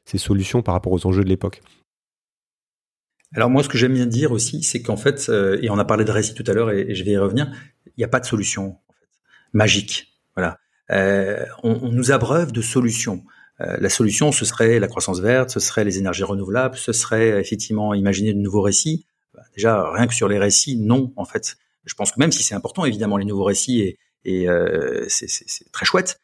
ces 0.05 0.19
solutions 0.19 0.61
par 0.61 0.75
rapport 0.75 0.93
aux 0.93 1.07
enjeux 1.07 1.25
de 1.25 1.29
l'époque? 1.31 1.63
Alors 3.35 3.49
moi, 3.49 3.63
ce 3.63 3.71
que 3.71 3.79
j'aime 3.79 3.95
bien 3.95 4.05
dire 4.05 4.31
aussi, 4.31 4.63
c'est 4.63 4.83
qu'en 4.83 4.99
fait, 4.99 5.31
euh, 5.31 5.59
et 5.63 5.71
on 5.71 5.79
a 5.79 5.87
parlé 5.87 6.05
de 6.05 6.11
récit 6.11 6.35
tout 6.35 6.45
à 6.47 6.53
l'heure, 6.53 6.71
et, 6.71 6.95
je 6.95 7.03
vais 7.03 7.13
y 7.13 7.17
revenir, 7.17 7.51
il 7.87 7.95
n'y 7.97 8.05
a 8.05 8.09
pas 8.09 8.21
de 8.21 8.27
solution 8.27 8.77
magique. 9.55 10.21
Voilà, 10.37 10.59
euh, 10.91 11.47
on, 11.63 11.89
nous 11.89 12.13
abreuve 12.13 12.53
de 12.53 12.61
solutions. 12.61 13.25
Euh, 13.61 13.77
la 13.81 13.89
solution, 13.89 14.33
ce 14.33 14.45
serait 14.45 14.79
la 14.79 14.89
croissance 14.89 15.21
verte, 15.21 15.51
ce 15.51 15.61
serait 15.61 15.85
les 15.85 15.99
énergies 15.99 16.25
renouvelables, 16.25 16.77
ce 16.77 16.93
serait 16.93 17.41
effectivement 17.41 17.95
imaginer 17.95 18.33
de 18.33 18.39
nouveaux 18.39 18.63
récits. 18.63 19.07
Bah, 19.35 19.43
déjà, 19.55 19.91
rien 19.93 20.07
que 20.07 20.15
sur 20.15 20.29
les 20.29 20.39
récits, 20.39 20.77
non, 20.77 21.13
en 21.17 21.25
fait. 21.25 21.57
Je 21.85 21.95
pense 21.95 22.13
que 22.13 22.21
même 22.21 22.33
si 22.33 22.43
c'est 22.43 22.55
important, 22.55 22.85
évidemment, 22.85 23.17
les 23.17 23.25
nouveaux 23.25 23.45
récits, 23.45 23.81
et, 23.81 23.99
et 24.25 24.49
euh, 24.49 25.05
c'est 25.09 25.73
très 25.73 25.87
chouette, 25.87 26.21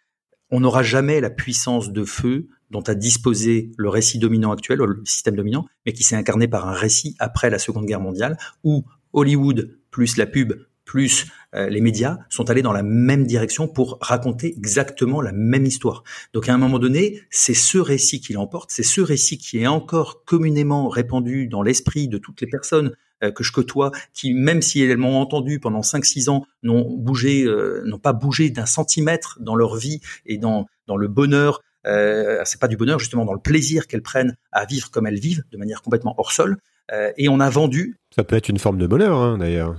on 0.51 0.61
n'aura 0.61 0.83
jamais 0.83 1.21
la 1.21 1.31
puissance 1.31 1.91
de 1.91 2.05
feu 2.05 2.49
dont 2.71 2.83
a 2.83 2.95
disposé 2.95 3.73
le 3.77 3.89
récit 3.89 4.19
dominant 4.19 4.53
actuel, 4.53 4.79
le 4.79 5.05
système 5.05 5.37
dominant, 5.37 5.67
mais 5.87 5.93
qui 5.93 6.03
s'est 6.03 6.17
incarné 6.17 6.49
par 6.49 6.69
un 6.69 6.73
récit 6.73 7.17
après 7.19 7.51
la 7.51 7.59
Seconde 7.59 7.87
Guerre 7.87 8.01
mondiale, 8.01 8.37
où 8.63 8.85
Hollywood 9.13 9.79
plus 9.91 10.17
la 10.17 10.27
pub 10.27 10.55
plus 10.85 11.27
euh, 11.55 11.69
les 11.69 11.81
médias 11.81 12.19
sont 12.29 12.51
allés 12.51 12.63
dans 12.63 12.73
la 12.73 12.83
même 12.83 13.27
direction 13.27 13.69
pour 13.69 13.99
raconter 14.01 14.55
exactement 14.57 15.21
la 15.21 15.33
même 15.33 15.65
histoire. 15.65 16.05
Donc 16.33 16.49
à 16.49 16.55
un 16.55 16.59
moment 16.59 16.79
donné, 16.79 17.23
c'est 17.31 17.55
ce 17.55 17.79
récit 17.79 18.21
qui 18.21 18.33
l'emporte, 18.33 18.71
c'est 18.73 18.83
ce 18.83 19.01
récit 19.01 19.39
qui 19.39 19.59
est 19.59 19.67
encore 19.67 20.25
communément 20.25 20.89
répandu 20.89 21.47
dans 21.47 21.63
l'esprit 21.63 22.09
de 22.09 22.19
toutes 22.19 22.41
les 22.41 22.47
personnes 22.47 22.93
euh, 23.23 23.31
que 23.31 23.45
je 23.45 23.53
côtoie, 23.53 23.93
qui 24.13 24.35
même 24.35 24.63
si 24.63 24.83
elles 24.83 24.97
m'ont 24.97 25.21
entendu 25.21 25.61
pendant 25.61 25.81
5-6 25.81 26.29
ans, 26.31 26.47
euh, 26.65 27.83
n'ont 27.85 27.99
pas 27.99 28.13
bougé 28.13 28.51
d'un 28.51 28.67
centimètre 28.67 29.39
dans 29.41 29.57
leur 29.57 29.77
vie 29.77 30.01
et 30.27 30.39
dans 30.39 30.67
le 30.89 31.09
bonheur. 31.09 31.61
C'est 31.85 32.61
pas 32.61 32.69
du 32.69 32.77
bonheur 32.79 32.99
justement 32.99 33.25
dans 33.27 33.35
le 33.35 33.41
plaisir 33.41 33.87
qu'elles 33.87 34.03
prennent 34.03 34.37
à 34.53 34.65
vivre 34.65 34.91
comme 34.91 35.07
elles 35.07 35.21
vivent, 35.21 35.45
de 35.53 35.59
manière 35.59 35.83
complètement 35.83 36.15
hors 36.19 36.33
sol. 36.33 36.59
Euh, 36.93 37.13
et 37.17 37.29
on 37.29 37.41
a 37.41 37.51
vendu. 37.51 37.97
Ça 38.15 38.25
peut 38.25 38.37
être 38.37 38.49
une 38.49 38.59
forme 38.59 38.79
de 38.79 38.87
bonheur, 38.87 39.19
hein, 39.19 39.39
d'ailleurs. 39.39 39.77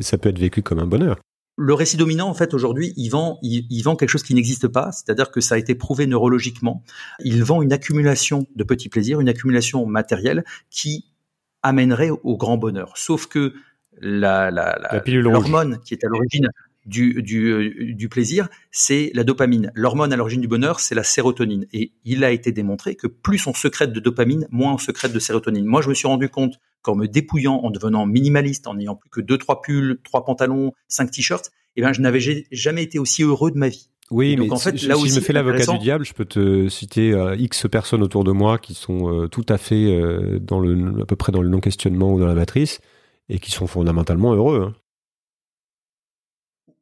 Ça 0.00 0.18
peut 0.18 0.28
être 0.28 0.38
vécu 0.38 0.62
comme 0.62 0.78
un 0.78 0.86
bonheur. 0.86 1.16
Le 1.56 1.74
récit 1.74 1.96
dominant, 1.96 2.28
en 2.28 2.34
fait, 2.34 2.52
aujourd'hui, 2.52 2.92
il 2.96 3.10
vend, 3.10 3.38
il, 3.42 3.82
vend 3.82 3.94
quelque 3.94 4.08
chose 4.08 4.24
qui 4.24 4.34
n'existe 4.34 4.66
pas, 4.66 4.90
c'est-à-dire 4.90 5.30
que 5.30 5.40
ça 5.40 5.54
a 5.54 5.58
été 5.58 5.76
prouvé 5.76 6.06
neurologiquement. 6.08 6.82
Il 7.20 7.44
vend 7.44 7.62
une 7.62 7.72
accumulation 7.72 8.46
de 8.56 8.64
petits 8.64 8.88
plaisirs, 8.88 9.20
une 9.20 9.28
accumulation 9.28 9.86
matérielle 9.86 10.44
qui 10.68 11.06
amènerait 11.62 12.10
au 12.10 12.36
grand 12.36 12.56
bonheur. 12.56 12.96
Sauf 12.96 13.26
que 13.26 13.54
la, 14.00 14.50
la, 14.50 14.76
la, 14.80 15.02
l'hormone 15.06 15.78
qui 15.84 15.94
est 15.94 16.04
à 16.04 16.08
l'origine 16.08 16.48
du, 16.86 17.22
du, 17.22 17.46
euh, 17.52 17.94
du 17.94 18.08
plaisir, 18.08 18.48
c'est 18.70 19.10
la 19.14 19.24
dopamine. 19.24 19.70
L'hormone 19.74 20.12
à 20.12 20.16
l'origine 20.16 20.40
du 20.40 20.48
bonheur, 20.48 20.80
c'est 20.80 20.94
la 20.94 21.04
sérotonine. 21.04 21.66
Et 21.72 21.92
il 22.04 22.24
a 22.24 22.30
été 22.30 22.52
démontré 22.52 22.94
que 22.94 23.06
plus 23.06 23.46
on 23.46 23.54
secrète 23.54 23.92
de 23.92 24.00
dopamine, 24.00 24.46
moins 24.50 24.74
on 24.74 24.78
secrète 24.78 25.12
de 25.12 25.18
sérotonine. 25.18 25.64
Moi, 25.64 25.82
je 25.82 25.88
me 25.88 25.94
suis 25.94 26.08
rendu 26.08 26.28
compte 26.28 26.60
qu'en 26.82 26.94
me 26.94 27.06
dépouillant, 27.06 27.60
en 27.62 27.70
devenant 27.70 28.06
minimaliste, 28.06 28.66
en 28.66 28.74
n'ayant 28.74 28.96
plus 28.96 29.08
que 29.10 29.20
deux, 29.20 29.38
trois 29.38 29.62
pulls, 29.62 29.98
trois 30.04 30.24
pantalons, 30.24 30.72
cinq 30.88 31.10
t-shirts, 31.10 31.50
eh 31.76 31.82
ben, 31.82 31.92
je 31.92 32.00
n'avais 32.00 32.20
jamais 32.52 32.82
été 32.82 32.98
aussi 32.98 33.22
heureux 33.22 33.50
de 33.50 33.58
ma 33.58 33.68
vie. 33.68 33.88
Oui, 34.10 34.36
mais 34.36 34.50
en 34.50 34.58
fait, 34.58 34.76
si, 34.76 34.86
là 34.86 34.96
je 34.98 35.14
me 35.14 35.20
fais 35.20 35.32
l'avocat 35.32 35.64
du 35.64 35.78
diable, 35.78 36.04
je 36.04 36.12
peux 36.12 36.26
te 36.26 36.68
citer 36.68 37.12
euh, 37.14 37.36
X 37.36 37.66
personnes 37.70 38.02
autour 38.02 38.22
de 38.22 38.32
moi 38.32 38.58
qui 38.58 38.74
sont 38.74 39.10
euh, 39.10 39.28
tout 39.28 39.46
à 39.48 39.56
fait 39.56 39.98
dans 40.40 40.60
le, 40.60 41.00
à 41.00 41.06
peu 41.06 41.16
près 41.16 41.32
dans 41.32 41.40
le 41.40 41.48
non-questionnement 41.48 42.12
ou 42.12 42.20
dans 42.20 42.26
la 42.26 42.34
matrice 42.34 42.80
et 43.30 43.38
qui 43.38 43.50
sont 43.50 43.66
fondamentalement 43.66 44.34
heureux. 44.34 44.60
Hein. 44.62 44.74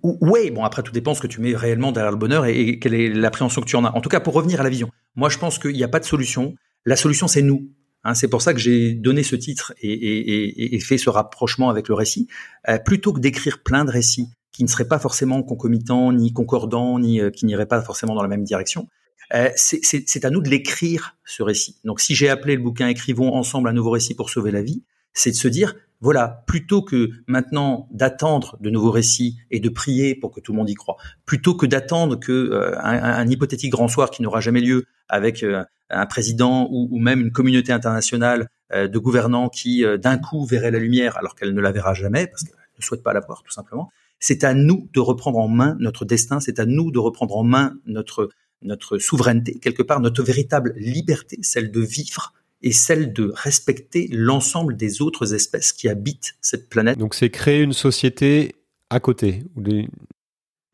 Oui, 0.02 0.50
bon 0.50 0.64
après 0.64 0.82
tout 0.82 0.92
dépend 0.92 1.14
ce 1.14 1.20
que 1.20 1.26
tu 1.26 1.40
mets 1.40 1.54
réellement 1.54 1.92
derrière 1.92 2.10
le 2.10 2.18
bonheur 2.18 2.44
et, 2.46 2.78
quelle 2.78 2.94
est 2.94 3.08
l'appréhension 3.08 3.60
que 3.60 3.66
tu 3.66 3.76
en 3.76 3.84
as. 3.84 3.94
En 3.94 4.00
tout 4.00 4.08
cas, 4.08 4.20
pour 4.20 4.34
revenir 4.34 4.60
à 4.60 4.64
la 4.64 4.70
vision, 4.70 4.90
moi 5.14 5.28
je 5.28 5.38
pense 5.38 5.58
qu'il 5.58 5.72
n'y 5.72 5.84
a 5.84 5.88
pas 5.88 6.00
de 6.00 6.04
solution. 6.04 6.54
La 6.84 6.96
solution 6.96 7.28
c'est 7.28 7.42
nous. 7.42 7.70
Hein, 8.04 8.14
c'est 8.14 8.28
pour 8.28 8.42
ça 8.42 8.52
que 8.52 8.58
j'ai 8.58 8.94
donné 8.94 9.22
ce 9.22 9.36
titre 9.36 9.72
et, 9.80 10.80
fait 10.80 10.98
ce 10.98 11.08
rapprochement 11.08 11.70
avec 11.70 11.88
le 11.88 11.94
récit, 11.94 12.26
euh, 12.68 12.78
plutôt 12.78 13.12
que 13.12 13.20
d'écrire 13.20 13.62
plein 13.62 13.84
de 13.84 13.90
récits 13.90 14.28
qui 14.50 14.64
ne 14.64 14.68
seraient 14.68 14.88
pas 14.88 14.98
forcément 14.98 15.42
concomitants, 15.42 16.12
ni 16.12 16.32
concordants, 16.32 16.98
ni 16.98 17.20
euh, 17.20 17.30
qui 17.30 17.46
n'iraient 17.46 17.66
pas 17.66 17.80
forcément 17.80 18.14
dans 18.14 18.22
la 18.22 18.28
même 18.28 18.42
direction. 18.42 18.88
Euh, 19.34 19.50
c'est 19.54 20.24
à 20.24 20.30
nous 20.30 20.42
de 20.42 20.50
l'écrire 20.50 21.16
ce 21.24 21.42
récit. 21.42 21.78
Donc 21.84 22.00
si 22.00 22.14
j'ai 22.14 22.28
appelé 22.28 22.56
le 22.56 22.62
bouquin 22.62 22.88
Écrivons 22.88 23.32
ensemble 23.32 23.68
un 23.68 23.72
nouveau 23.72 23.90
récit 23.90 24.14
pour 24.14 24.28
sauver 24.28 24.50
la 24.50 24.62
vie, 24.62 24.82
c'est 25.14 25.30
de 25.30 25.36
se 25.36 25.48
dire 25.48 25.74
voilà, 26.02 26.42
plutôt 26.48 26.82
que 26.82 27.10
maintenant 27.28 27.88
d'attendre 27.92 28.58
de 28.60 28.70
nouveaux 28.70 28.90
récits 28.90 29.38
et 29.52 29.60
de 29.60 29.68
prier 29.68 30.16
pour 30.16 30.32
que 30.32 30.40
tout 30.40 30.50
le 30.50 30.58
monde 30.58 30.68
y 30.68 30.74
croit, 30.74 30.96
plutôt 31.24 31.54
que 31.54 31.64
d'attendre 31.64 32.18
que 32.18 32.32
euh, 32.32 32.76
un, 32.80 33.26
hypothétique 33.28 33.70
grand 33.70 33.86
soir 33.86 34.10
qui 34.10 34.20
n'aura 34.20 34.40
jamais 34.40 34.60
lieu 34.60 34.84
avec 35.08 35.44
euh, 35.44 35.62
un 35.90 36.06
président 36.06 36.68
ou, 36.72 36.98
même 36.98 37.20
une 37.20 37.30
communauté 37.30 37.72
internationale 37.72 38.48
euh, 38.72 38.88
de 38.88 38.98
gouvernants 38.98 39.48
qui 39.48 39.84
d'un 39.98 40.18
coup 40.18 40.44
verrait 40.44 40.72
la 40.72 40.80
lumière 40.80 41.16
alors 41.16 41.36
qu'elle 41.36 41.54
ne 41.54 41.60
la 41.60 41.70
verra 41.70 41.94
jamais 41.94 42.26
parce 42.26 42.42
qu'elle 42.42 42.56
ne 42.78 42.82
souhaite 42.82 43.04
pas 43.04 43.12
la 43.12 43.20
voir 43.20 43.44
tout 43.44 43.52
simplement. 43.52 43.88
C'est 44.18 44.42
à 44.42 44.54
nous 44.54 44.88
de 44.92 45.00
reprendre 45.00 45.38
en 45.38 45.48
main 45.48 45.76
notre 45.78 46.04
destin, 46.04 46.40
c'est 46.40 46.58
à 46.58 46.66
nous 46.66 46.90
de 46.90 46.98
reprendre 46.98 47.36
en 47.36 47.44
main 47.44 47.74
notre 47.86 48.28
notre 48.64 48.98
souveraineté, 48.98 49.58
quelque 49.60 49.82
part 49.82 50.00
notre 50.00 50.22
véritable 50.22 50.74
liberté, 50.76 51.38
celle 51.42 51.70
de 51.70 51.80
vivre 51.80 52.32
et 52.62 52.72
celle 52.72 53.12
de 53.12 53.32
respecter 53.34 54.08
l'ensemble 54.12 54.76
des 54.76 55.02
autres 55.02 55.34
espèces 55.34 55.72
qui 55.72 55.88
habitent 55.88 56.36
cette 56.40 56.68
planète. 56.68 56.98
Donc 56.98 57.14
c'est 57.14 57.30
créer 57.30 57.62
une 57.62 57.72
société 57.72 58.54
à 58.90 59.00
côté. 59.00 59.44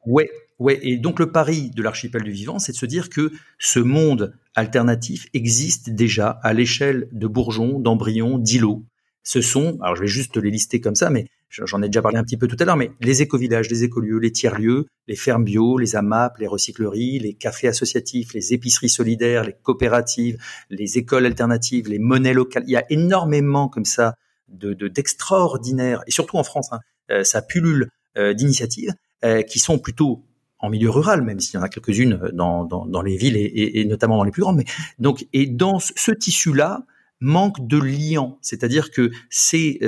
Ouais, 0.07 0.31
ouais. 0.59 0.79
Et 0.83 0.97
donc 0.97 1.19
le 1.19 1.33
pari 1.33 1.71
de 1.71 1.83
l'archipel 1.83 2.23
du 2.23 2.33
vivant, 2.33 2.59
c'est 2.59 2.73
de 2.73 2.77
se 2.77 2.87
dire 2.87 3.11
que 3.11 3.33
ce 3.59 3.79
monde 3.79 4.35
alternatif 4.55 5.27
existe 5.35 5.91
déjà 5.91 6.29
à 6.43 6.53
l'échelle 6.53 7.09
de 7.13 7.27
bourgeons, 7.27 7.79
d'embryons, 7.79 8.39
d'îlots. 8.39 8.85
Ce 9.23 9.41
sont, 9.41 9.79
alors 9.83 9.97
je 9.97 10.03
vais 10.03 10.09
juste 10.09 10.37
les 10.37 10.51
lister 10.51 10.81
comme 10.81 10.95
ça, 10.95 11.11
mais 11.11 11.27
j'en 11.49 11.83
ai 11.83 11.89
déjà 11.89 12.03
parlé 12.03 12.19
un 12.19 12.25
petit 12.25 12.37
peu 12.37 12.47
tout 12.47 12.57
à 12.61 12.65
l'heure, 12.65 12.77
mais 12.77 12.91
les 13.01 13.23
éco-villages, 13.23 13.69
les 13.71 13.85
écolieux, 13.85 14.19
les 14.19 14.33
tiers-lieux, 14.33 14.87
les 15.07 15.17
fermes 15.17 15.45
bio, 15.45 15.79
les 15.79 15.97
AMAP, 15.97 16.39
les 16.39 16.47
recycleries, 16.47 17.19
les 17.19 17.35
cafés 17.35 17.69
associatifs, 17.69 18.35
les 18.35 18.53
épiceries 18.53 18.91
solidaires, 18.91 19.45
les 19.45 19.55
coopératives, 19.63 20.39
les 20.71 20.99
écoles 20.99 21.27
alternatives, 21.27 21.89
les 21.89 21.99
monnaies 21.99 22.35
locales. 22.35 22.65
Il 22.67 22.73
y 22.73 22.77
a 22.77 22.85
énormément 22.91 23.69
comme 23.69 23.85
ça 23.85 24.15
de 24.49 24.73
d'extraordinaires, 24.89 26.03
et 26.07 26.11
surtout 26.11 26.37
en 26.37 26.45
France, 26.45 26.73
hein, 26.73 26.81
euh, 27.11 27.25
ça 27.25 27.43
pullule 27.43 27.91
euh, 28.17 28.35
d'initiatives 28.35 28.93
euh, 29.25 29.43
qui 29.43 29.59
sont 29.59 29.79
plutôt 29.79 30.25
en 30.59 30.71
milieu 30.71 30.91
rural, 30.91 31.23
même 31.23 31.39
s'il 31.39 31.55
y 31.55 31.59
en 31.59 31.63
a 31.63 31.69
quelques-unes 31.69 32.31
dans, 32.33 32.65
dans, 32.65 32.85
dans 32.85 33.03
les 33.03 33.17
villes 33.17 33.37
et, 33.37 33.81
et, 33.81 33.85
notamment 33.85 34.17
dans 34.17 34.25
les 34.25 34.33
plus 34.33 34.43
grandes. 34.43 34.57
Mais 34.57 34.65
donc, 34.99 35.27
et 35.33 35.47
dans 35.47 35.79
ce 35.79 36.11
tissu-là, 36.11 36.85
manque 37.21 37.67
de 37.67 37.79
liant, 37.79 38.39
c'est-à-dire 38.43 38.91
que 38.91 39.11
ces 39.31 39.79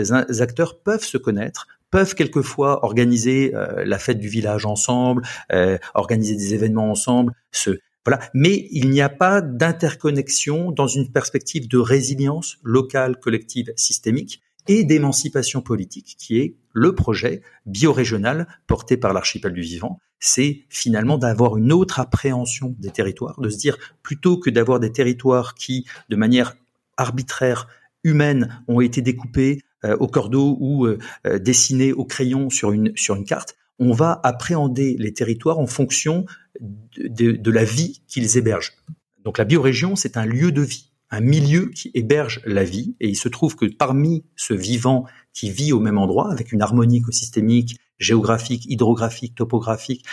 acteurs 0.40 0.80
peuvent 0.80 1.04
se 1.04 1.18
connaître, 1.18 1.66
peuvent 1.90 2.14
quelquefois 2.14 2.84
organiser 2.84 3.54
euh, 3.54 3.84
la 3.84 3.98
fête 3.98 4.18
du 4.18 4.28
village 4.28 4.64
ensemble, 4.64 5.22
euh, 5.52 5.78
organiser 5.94 6.36
des 6.36 6.54
événements 6.54 6.90
ensemble, 6.90 7.32
se 7.52 7.78
voilà, 8.06 8.20
mais 8.32 8.66
il 8.70 8.88
n'y 8.88 9.02
a 9.02 9.10
pas 9.10 9.42
d'interconnexion 9.42 10.72
dans 10.72 10.86
une 10.86 11.12
perspective 11.12 11.68
de 11.68 11.76
résilience 11.76 12.56
locale, 12.62 13.20
collective, 13.20 13.72
systémique 13.76 14.40
et 14.68 14.84
d'émancipation 14.84 15.60
politique, 15.60 16.16
qui 16.18 16.38
est 16.38 16.54
le 16.72 16.94
projet 16.94 17.42
biorégional 17.66 18.46
porté 18.66 18.96
par 18.96 19.12
l'archipel 19.12 19.52
du 19.52 19.60
vivant. 19.60 19.98
C'est 20.18 20.64
finalement 20.70 21.18
d'avoir 21.18 21.58
une 21.58 21.72
autre 21.72 22.00
appréhension 22.00 22.74
des 22.78 22.90
territoires, 22.90 23.38
de 23.38 23.50
se 23.50 23.58
dire 23.58 23.76
plutôt 24.02 24.38
que 24.38 24.48
d'avoir 24.48 24.80
des 24.80 24.92
territoires 24.92 25.54
qui, 25.54 25.86
de 26.08 26.16
manière 26.16 26.54
arbitraire, 27.00 27.66
humaine, 28.04 28.62
ont 28.68 28.80
été 28.80 29.02
découpés 29.02 29.62
euh, 29.84 29.96
au 29.98 30.08
cordeau 30.08 30.58
ou 30.60 30.86
euh, 30.86 30.98
euh, 31.26 31.38
dessinés 31.38 31.92
au 31.92 32.04
crayon 32.04 32.50
sur 32.50 32.70
une, 32.72 32.92
sur 32.96 33.14
une 33.14 33.24
carte, 33.24 33.56
on 33.78 33.92
va 33.92 34.20
appréhender 34.24 34.94
les 34.98 35.14
territoires 35.14 35.58
en 35.58 35.66
fonction 35.66 36.26
de, 36.60 37.32
de, 37.32 37.50
la 37.50 37.64
vie 37.64 38.02
qu'ils 38.06 38.36
hébergent. 38.36 38.74
Donc 39.24 39.38
la 39.38 39.46
biorégion, 39.46 39.96
c'est 39.96 40.18
un 40.18 40.26
lieu 40.26 40.52
de 40.52 40.60
vie, 40.60 40.92
un 41.10 41.20
milieu 41.20 41.70
qui 41.70 41.90
héberge 41.94 42.42
la 42.44 42.62
vie, 42.62 42.94
et 43.00 43.08
il 43.08 43.16
se 43.16 43.30
trouve 43.30 43.56
que 43.56 43.64
parmi 43.64 44.26
ce 44.36 44.52
vivant 44.52 45.06
qui 45.32 45.50
vit 45.50 45.72
au 45.72 45.80
même 45.80 45.96
endroit, 45.96 46.30
avec 46.30 46.52
une 46.52 46.60
harmonie 46.60 46.98
écosystémique, 46.98 47.78
géographique, 47.98 48.66
hydrographique, 48.66 49.34
topographique, 49.34 50.04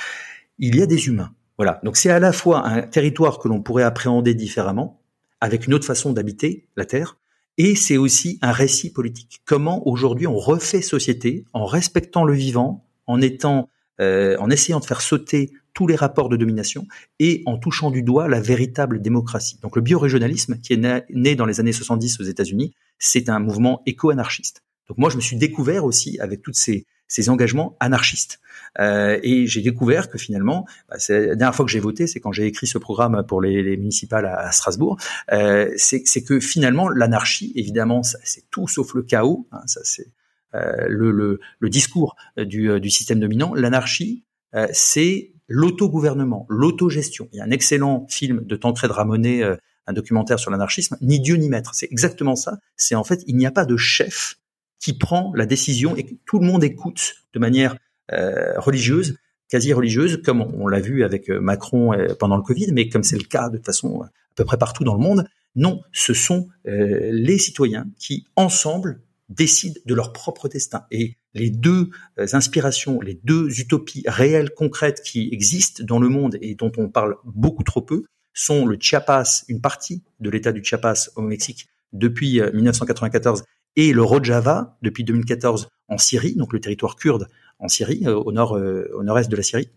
il 0.59 0.77
y 0.77 0.81
a 0.81 0.85
des 0.85 1.07
humains. 1.07 1.33
Voilà. 1.57 1.81
Donc 1.83 1.97
c'est 1.97 2.09
à 2.09 2.19
la 2.19 2.31
fois 2.31 2.65
un 2.65 2.83
territoire 2.83 3.37
que 3.37 3.49
l'on 3.49 3.61
pourrait 3.61 3.83
appréhender 3.83 4.33
différemment, 4.33 5.01
avec 5.41 5.67
une 5.67 5.73
autre 5.73 5.85
façon 5.85 6.13
d'habiter 6.13 6.67
la 6.75 6.85
Terre, 6.85 7.17
et 7.57 7.75
c'est 7.75 7.97
aussi 7.97 8.37
un 8.41 8.51
récit 8.51 8.91
politique. 8.91 9.41
Comment 9.45 9.87
aujourd'hui 9.87 10.27
on 10.27 10.37
refait 10.37 10.81
société 10.81 11.45
en 11.53 11.65
respectant 11.65 12.23
le 12.23 12.33
vivant, 12.33 12.85
en 13.07 13.19
étant, 13.19 13.69
euh, 13.99 14.37
en 14.39 14.49
essayant 14.49 14.79
de 14.79 14.85
faire 14.85 15.01
sauter 15.01 15.51
tous 15.73 15.87
les 15.87 15.95
rapports 15.95 16.29
de 16.29 16.37
domination 16.37 16.87
et 17.19 17.43
en 17.45 17.57
touchant 17.57 17.91
du 17.91 18.03
doigt 18.03 18.27
la 18.27 18.41
véritable 18.41 19.01
démocratie. 19.01 19.59
Donc 19.61 19.75
le 19.75 19.81
biorégionalisme, 19.81 20.59
qui 20.59 20.73
est 20.73 21.05
né, 21.09 21.35
dans 21.35 21.45
les 21.45 21.59
années 21.59 21.71
70 21.71 22.19
aux 22.19 22.23
États-Unis, 22.23 22.73
c'est 22.99 23.29
un 23.29 23.39
mouvement 23.39 23.81
éco-anarchiste. 23.85 24.63
Donc 24.87 24.97
moi, 24.97 25.09
je 25.09 25.17
me 25.17 25.21
suis 25.21 25.37
découvert 25.37 25.85
aussi 25.85 26.19
avec 26.19 26.41
toutes 26.41 26.55
ces, 26.55 26.85
ces 27.07 27.29
engagements 27.29 27.75
anarchistes. 27.79 28.39
Euh, 28.79 29.19
et 29.23 29.47
j'ai 29.47 29.61
découvert 29.61 30.09
que 30.09 30.17
finalement, 30.17 30.65
bah, 30.89 30.97
la 31.09 31.35
dernière 31.35 31.55
fois 31.55 31.65
que 31.65 31.71
j'ai 31.71 31.79
voté, 31.79 32.05
c'est 32.05 32.19
quand 32.19 32.31
j'ai 32.31 32.45
écrit 32.45 32.67
ce 32.67 32.77
programme 32.77 33.23
pour 33.27 33.41
les, 33.41 33.63
les 33.63 33.77
municipales 33.77 34.25
à, 34.25 34.51
Strasbourg, 34.51 34.97
euh, 35.31 35.71
c'est 35.77 36.23
que 36.23 36.39
finalement 36.39 36.89
l'anarchie, 36.89 37.51
évidemment, 37.55 38.03
c'est 38.03 38.49
tout 38.51 38.67
sauf 38.67 38.93
le 38.93 39.03
chaos. 39.03 39.47
Hein, 39.51 39.61
ça 39.65 39.81
c'est 39.83 40.07
euh, 40.55 40.87
le, 40.87 41.11
le, 41.11 41.39
le, 41.59 41.69
discours 41.69 42.15
du, 42.37 42.69
euh, 42.69 42.79
du 42.79 42.89
système 42.89 43.19
dominant. 43.19 43.53
L'anarchie, 43.53 44.23
euh, 44.55 44.67
c'est 44.71 45.33
l'autogouvernement, 45.47 46.45
l'autogestion. 46.49 47.29
Il 47.33 47.37
y 47.37 47.41
a 47.41 47.43
un 47.43 47.51
excellent 47.51 48.05
film 48.09 48.45
de 48.45 48.55
Tancred 48.55 48.91
Ramonet, 48.91 49.43
euh, 49.43 49.55
un 49.87 49.93
documentaire 49.93 50.39
sur 50.39 50.51
l'anarchisme, 50.51 50.97
ni 51.01 51.19
Dieu 51.19 51.35
ni 51.35 51.49
maître. 51.49 51.73
C'est 51.73 51.87
exactement 51.91 52.35
ça. 52.35 52.59
C'est 52.75 52.95
en 52.95 53.03
fait, 53.03 53.23
il 53.27 53.35
n'y 53.37 53.45
a 53.45 53.51
pas 53.51 53.65
de 53.65 53.77
chef 53.77 54.37
qui 54.79 54.93
prend 54.93 55.33
la 55.35 55.45
décision 55.45 55.95
et 55.95 56.03
que 56.03 56.13
tout 56.25 56.39
le 56.39 56.45
monde 56.45 56.63
écoute 56.63 57.15
de 57.33 57.39
manière 57.39 57.75
euh, 58.13 58.57
religieuse, 58.59 59.17
quasi 59.49 59.73
religieuse, 59.73 60.21
comme 60.23 60.41
on, 60.41 60.67
l'a 60.67 60.79
vu 60.79 61.03
avec 61.03 61.29
euh, 61.29 61.39
Macron 61.39 61.93
euh, 61.93 62.15
pendant 62.17 62.37
le 62.37 62.41
Covid, 62.41 62.71
mais 62.71 62.87
comme 62.87 63.03
c'est 63.03 63.17
le 63.17 63.23
cas 63.23 63.49
de 63.49 63.57
façon 63.57 64.01
à 64.01 64.09
peu 64.35 64.45
près 64.45 64.57
partout 64.57 64.83
dans 64.83 64.93
le 64.93 65.01
monde. 65.01 65.27
Non, 65.55 65.81
ce 65.91 66.13
sont 66.13 66.49
les 66.65 67.39
citoyens 67.39 67.87
qui, 67.97 68.27
ensemble, 68.35 69.01
décident 69.27 69.79
de 69.87 69.95
leur 69.95 70.13
propre 70.13 70.47
destin. 70.47 70.85
Et 70.91 71.17
les 71.33 71.49
deux 71.49 71.89
inspirations, 72.15 73.01
les 73.01 73.19
deux 73.23 73.59
utopies 73.59 74.03
réelles, 74.05 74.51
concrètes 74.51 75.01
qui 75.01 75.29
existent 75.31 75.83
dans 75.83 75.97
le 75.97 76.09
monde 76.09 76.37
et 76.41 76.53
dont 76.53 76.71
on 76.77 76.89
parle 76.89 77.15
beaucoup 77.25 77.63
trop 77.63 77.81
peu, 77.81 78.03
sont 78.35 78.67
le 78.67 78.77
Chiapas, 78.79 79.45
une 79.47 79.59
partie 79.59 80.03
de 80.19 80.29
l'État 80.29 80.51
du 80.51 80.63
Chiapas 80.63 81.09
au 81.15 81.23
Mexique 81.23 81.67
depuis 81.91 82.39
1994 82.39 83.43
et 83.77 83.93
le 83.93 84.03
Rojava 84.03 84.77
depuis 84.81 85.05
2014 85.05 85.69
en 85.87 85.97
Syrie, 85.97 86.35
donc 86.35 86.51
le 86.51 86.59
territoire 86.59 86.97
kurde 86.97 87.29
en 87.59 87.69
Syrie, 87.69 88.03
euh, 88.05 88.15
au 88.15 88.33
nord, 88.33 88.57
euh, 88.57 88.91
au 88.93 89.03
nord-est 89.03 89.29
de 89.29 89.35
la 89.37 89.43
Syrie. 89.43 89.69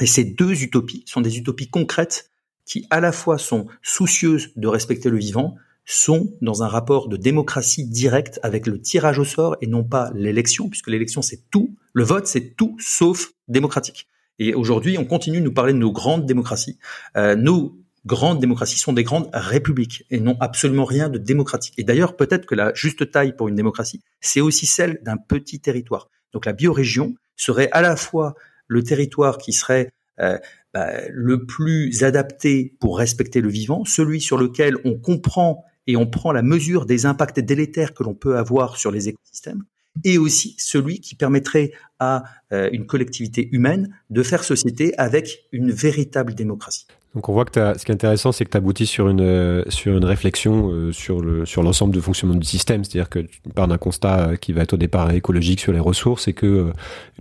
Et 0.00 0.06
ces 0.06 0.24
deux 0.24 0.62
utopies 0.62 1.02
sont 1.06 1.20
des 1.20 1.36
utopies 1.36 1.68
concrètes 1.68 2.30
qui 2.64 2.86
à 2.90 3.00
la 3.00 3.12
fois 3.12 3.36
sont 3.36 3.66
soucieuses 3.82 4.50
de 4.56 4.68
respecter 4.68 5.10
le 5.10 5.18
vivant, 5.18 5.56
sont 5.84 6.32
dans 6.42 6.62
un 6.62 6.68
rapport 6.68 7.08
de 7.08 7.16
démocratie 7.16 7.86
directe 7.86 8.38
avec 8.42 8.66
le 8.66 8.80
tirage 8.80 9.18
au 9.18 9.24
sort 9.24 9.56
et 9.60 9.66
non 9.66 9.84
pas 9.84 10.10
l'élection, 10.14 10.68
puisque 10.68 10.88
l'élection 10.88 11.22
c'est 11.22 11.50
tout, 11.50 11.74
le 11.94 12.04
vote 12.04 12.26
c'est 12.26 12.56
tout 12.56 12.76
sauf 12.78 13.32
démocratique. 13.48 14.06
Et 14.38 14.54
aujourd'hui, 14.54 14.98
on 14.98 15.04
continue 15.04 15.40
de 15.40 15.44
nous 15.44 15.52
parler 15.52 15.72
de 15.72 15.78
nos 15.78 15.90
grandes 15.90 16.26
démocraties. 16.26 16.78
Euh, 17.16 17.34
nos 17.34 17.76
grandes 18.08 18.40
démocraties 18.40 18.78
sont 18.78 18.92
des 18.92 19.04
grandes 19.04 19.28
républiques 19.32 20.04
et 20.10 20.18
n'ont 20.18 20.38
absolument 20.40 20.86
rien 20.86 21.08
de 21.08 21.18
démocratique. 21.18 21.74
Et 21.76 21.84
d'ailleurs, 21.84 22.16
peut-être 22.16 22.46
que 22.46 22.56
la 22.56 22.74
juste 22.74 23.10
taille 23.12 23.36
pour 23.36 23.46
une 23.46 23.54
démocratie, 23.54 24.00
c'est 24.20 24.40
aussi 24.40 24.66
celle 24.66 24.98
d'un 25.02 25.18
petit 25.18 25.60
territoire. 25.60 26.08
Donc 26.32 26.46
la 26.46 26.52
biorégion 26.52 27.14
serait 27.36 27.68
à 27.70 27.82
la 27.82 27.94
fois 27.94 28.34
le 28.66 28.82
territoire 28.82 29.38
qui 29.38 29.52
serait 29.52 29.92
euh, 30.20 30.38
bah, 30.74 30.90
le 31.10 31.46
plus 31.46 32.02
adapté 32.02 32.74
pour 32.80 32.98
respecter 32.98 33.40
le 33.40 33.50
vivant, 33.50 33.84
celui 33.84 34.20
sur 34.20 34.38
lequel 34.38 34.76
on 34.84 34.98
comprend 34.98 35.64
et 35.86 35.96
on 35.96 36.06
prend 36.06 36.32
la 36.32 36.42
mesure 36.42 36.86
des 36.86 37.06
impacts 37.06 37.40
délétères 37.40 37.94
que 37.94 38.02
l'on 38.02 38.14
peut 38.14 38.36
avoir 38.36 38.76
sur 38.76 38.90
les 38.90 39.08
écosystèmes, 39.08 39.64
et 40.04 40.18
aussi 40.18 40.54
celui 40.58 41.00
qui 41.00 41.14
permettrait 41.14 41.72
à 41.98 42.24
euh, 42.52 42.68
une 42.72 42.86
collectivité 42.86 43.48
humaine 43.52 43.94
de 44.10 44.22
faire 44.22 44.44
société 44.44 44.96
avec 44.98 45.48
une 45.52 45.70
véritable 45.70 46.34
démocratie. 46.34 46.86
Donc 47.14 47.28
on 47.28 47.32
voit 47.32 47.44
que 47.44 47.78
ce 47.78 47.84
qui 47.84 47.90
est 47.90 47.94
intéressant, 47.94 48.32
c'est 48.32 48.44
que 48.44 48.50
tu 48.50 48.56
aboutis 48.56 48.86
sur 48.86 49.08
une, 49.08 49.20
euh, 49.20 49.64
sur 49.68 49.96
une 49.96 50.04
réflexion 50.04 50.70
euh, 50.70 50.92
sur, 50.92 51.20
le, 51.20 51.46
sur 51.46 51.62
l'ensemble 51.62 51.94
du 51.94 52.00
fonctionnement 52.00 52.36
du 52.36 52.46
système. 52.46 52.84
C'est-à-dire 52.84 53.08
que 53.08 53.20
tu 53.20 53.40
pars 53.54 53.66
d'un 53.66 53.78
constat 53.78 54.36
qui 54.36 54.52
va 54.52 54.62
être 54.62 54.74
au 54.74 54.76
départ 54.76 55.10
écologique 55.10 55.60
sur 55.60 55.72
les 55.72 55.80
ressources 55.80 56.28
et 56.28 56.32
que 56.32 56.72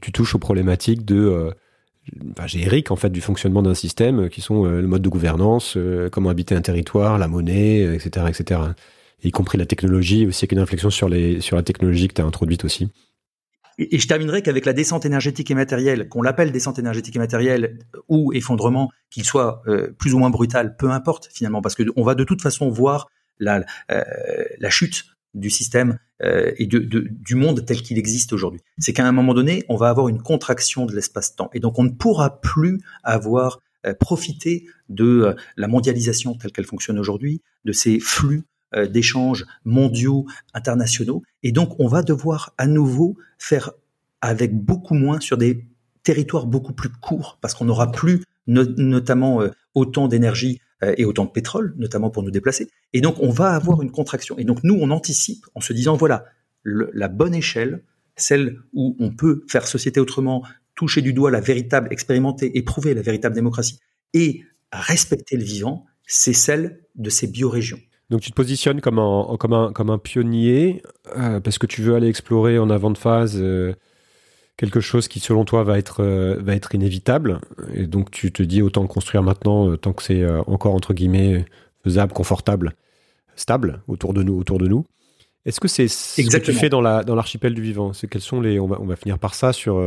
tu 0.01 0.11
touches 0.11 0.35
aux 0.35 0.39
problématiques 0.39 1.05
de... 1.05 1.51
Enfin, 2.31 2.47
génériques 2.47 2.89
en 2.91 2.95
fait 2.95 3.09
du 3.09 3.19
fonctionnement 3.19 3.61
d'un 3.61 3.73
système 3.73 4.29
qui 4.29 4.39
sont 4.39 4.63
le 4.63 4.88
mode 4.88 5.01
de 5.01 5.09
gouvernance, 5.09 5.77
comment 6.09 6.29
habiter 6.29 6.55
un 6.55 6.61
territoire, 6.61 7.17
la 7.17 7.27
monnaie, 7.27 7.81
etc., 7.95 8.27
etc 8.29 8.61
y 9.23 9.31
compris 9.31 9.57
la 9.57 9.65
technologie, 9.65 10.25
aussi 10.27 10.45
avec 10.45 10.51
une 10.51 10.59
réflexion 10.59 10.89
sur, 10.89 11.09
les, 11.09 11.41
sur 11.41 11.55
la 11.55 11.63
technologie 11.63 12.07
que 12.07 12.13
tu 12.13 12.21
as 12.21 12.25
introduite 12.25 12.65
aussi. 12.65 12.89
Et, 13.78 13.99
je 13.99 14.07
terminerai 14.07 14.41
qu'avec 14.41 14.65
la 14.65 14.73
descente 14.73 15.05
énergétique 15.05 15.51
et 15.51 15.55
matérielle, 15.55 16.09
qu'on 16.09 16.21
l'appelle 16.21 16.51
descente 16.51 16.80
énergétique 16.80 17.15
et 17.15 17.19
matérielle 17.19 17.80
ou 18.07 18.34
effondrement, 18.34 18.91
qu'il 19.09 19.23
soit 19.23 19.61
euh, 19.67 19.91
plus 19.97 20.13
ou 20.13 20.19
moins 20.19 20.30
brutal, 20.30 20.75
peu 20.78 20.89
importe 20.89 21.30
finalement, 21.32 21.61
parce 21.61 21.75
qu'on 21.75 22.03
va 22.03 22.15
de 22.15 22.23
toute 22.23 22.41
façon 22.41 22.69
voir 22.69 23.07
la, 23.39 23.63
euh, 23.91 24.03
chute 24.69 25.05
du 25.34 25.49
système 25.49 25.99
euh, 26.23 26.51
et 26.57 26.65
du 26.65 27.36
monde 27.36 27.63
tel 27.65 27.82
qu'il 27.82 27.99
existe 27.99 28.34
aujourd'hui. 28.34 28.61
C'est 28.80 28.93
qu'à 28.93 29.05
un 29.05 29.11
moment 29.11 29.36
donné, 29.36 29.63
on 29.69 29.75
va 29.75 29.89
avoir 29.89 30.07
une 30.07 30.21
contraction 30.21 30.86
de 30.86 30.95
l'espace-temps. 30.95 31.49
Et 31.53 31.59
donc 31.59 31.78
on 31.78 31.84
ne 31.84 31.91
pourra 31.91 32.41
plus 32.41 32.80
avoir 33.03 33.59
profité 33.99 34.65
de 34.89 35.36
la 35.55 35.67
mondialisation 35.67 36.34
telle 36.34 36.51
qu'elle 36.51 36.65
fonctionne 36.65 36.99
aujourd'hui, 36.99 37.41
de 37.63 37.71
ces 37.71 37.99
flux 37.99 38.39
euh, 38.39 38.43
d'échanges 38.76 39.45
mondiaux, 39.65 40.26
internationaux. 40.53 41.24
Et 41.43 41.51
donc, 41.51 41.80
on 41.80 41.88
va 41.88 42.03
devoir 42.03 42.53
à 42.57 42.68
nouveau 42.68 43.18
faire 43.38 43.72
avec 44.22 44.53
beaucoup 44.53 44.93
moins 44.93 45.20
sur 45.20 45.38
des 45.38 45.65
territoires 46.03 46.45
beaucoup 46.45 46.74
plus 46.74 46.89
courts, 46.89 47.38
parce 47.41 47.53
qu'on 47.53 47.65
n'aura 47.65 47.91
plus 47.91 48.24
notamment 48.47 49.41
euh, 49.41 49.49
autant 49.76 50.07
d'énergie 50.07 50.61
euh, 50.84 50.93
et 50.97 51.05
autant 51.05 51.26
de 51.26 51.32
pétrole, 51.32 51.74
notamment 51.78 52.09
pour 52.09 52.24
nous 52.24 52.32
déplacer. 52.32 52.70
Et 52.93 53.01
donc, 53.01 53.18
on 53.20 53.30
va 53.30 53.49
avoir 53.49 53.82
une 53.82 53.91
contraction. 53.91 54.38
Et 54.38 54.45
donc, 54.45 54.63
nous, 54.63 54.78
on 54.80 54.89
anticipe 54.91 55.45
en 55.53 55.59
se 55.59 55.74
disant, 55.74 55.97
voilà, 55.97 56.26
la 56.63 57.07
bonne 57.07 57.36
échelle, 57.36 57.84
celle 58.15 58.59
où 58.74 58.95
on 58.99 59.11
peut 59.11 59.43
faire 59.47 59.68
société 59.68 59.99
autrement, 59.99 60.43
toucher 60.76 61.01
du 61.01 61.13
doigt 61.13 61.32
la 61.32 61.41
véritable, 61.41 61.89
expérimenter, 61.91 62.57
éprouver 62.57 62.93
la 62.93 63.01
véritable 63.01 63.36
démocratie 63.36 63.80
et 64.13 64.43
respecter 64.72 65.38
le 65.38 65.43
vivant, 65.43 65.86
c'est 66.05 66.34
celle 66.34 66.80
de 66.95 67.09
ces 67.09 67.28
biorégions. 67.28 67.80
Donc 68.10 68.22
tu 68.22 68.32
te 68.32 68.36
positionnes 68.36 68.80
comme 68.80 68.99
un, 68.99 69.36
comme 69.38 69.53
un, 69.53 69.72
comme 69.74 69.89
un 69.89 69.97
pionnier 69.97 70.82
euh, 71.18 71.39
parce 71.39 71.58
que 71.58 71.66
tu 71.66 71.82
veux 71.82 71.95
aller 71.95 72.08
explorer 72.08 72.58
en 72.58 72.70
avant 72.70 72.89
de 72.89 72.97
phase 72.97 73.38
euh, 73.38 73.74
quelque 74.55 74.80
chose 74.80 75.08
qui 75.08 75.20
selon 75.20 75.43
toi 75.43 75.64
va 75.64 75.78
être, 75.78 76.01
euh, 76.01 76.38
va 76.39 76.55
être 76.55 76.74
inévitable. 76.74 77.41
Et 77.74 77.86
donc 77.86 78.12
tu 78.12 78.32
te 78.32 78.41
dis 78.43 78.62
autant 78.62 78.88
construire 78.88 79.24
maintenant 79.24 79.76
tant 79.76 79.93
que 79.93 80.03
c'est 80.03 80.26
encore 80.47 80.74
entre 80.74 80.93
guillemets 80.93 81.45
faisable, 81.84 82.14
confortable, 82.14 82.76
stable 83.36 83.82
autour 83.88 84.14
de 84.14 84.24
nous. 84.24 84.38
Autour 84.38 84.58
de 84.58 84.68
nous. 84.68 84.86
Est-ce 85.45 85.62
que 85.62 85.70
c'est 85.70 85.88
ce 85.88 86.22
que 86.22 86.38
tu 86.38 86.53
fais 86.53 86.70
dans 86.70 86.82
la 86.82 87.03
dans 87.03 87.16
l'archipel 87.16 87.53
du 87.53 87.62
vivant? 87.62 87.93
C'est 87.93 88.08
quels 88.08 88.22
sont 88.22 88.41
les 88.41 88.60
on 88.60 88.68
va 88.68 88.78
on 88.82 88.86
va 88.86 88.95
finir 88.95 89.20
par 89.20 89.34
ça 89.34 89.51
sur 89.53 89.82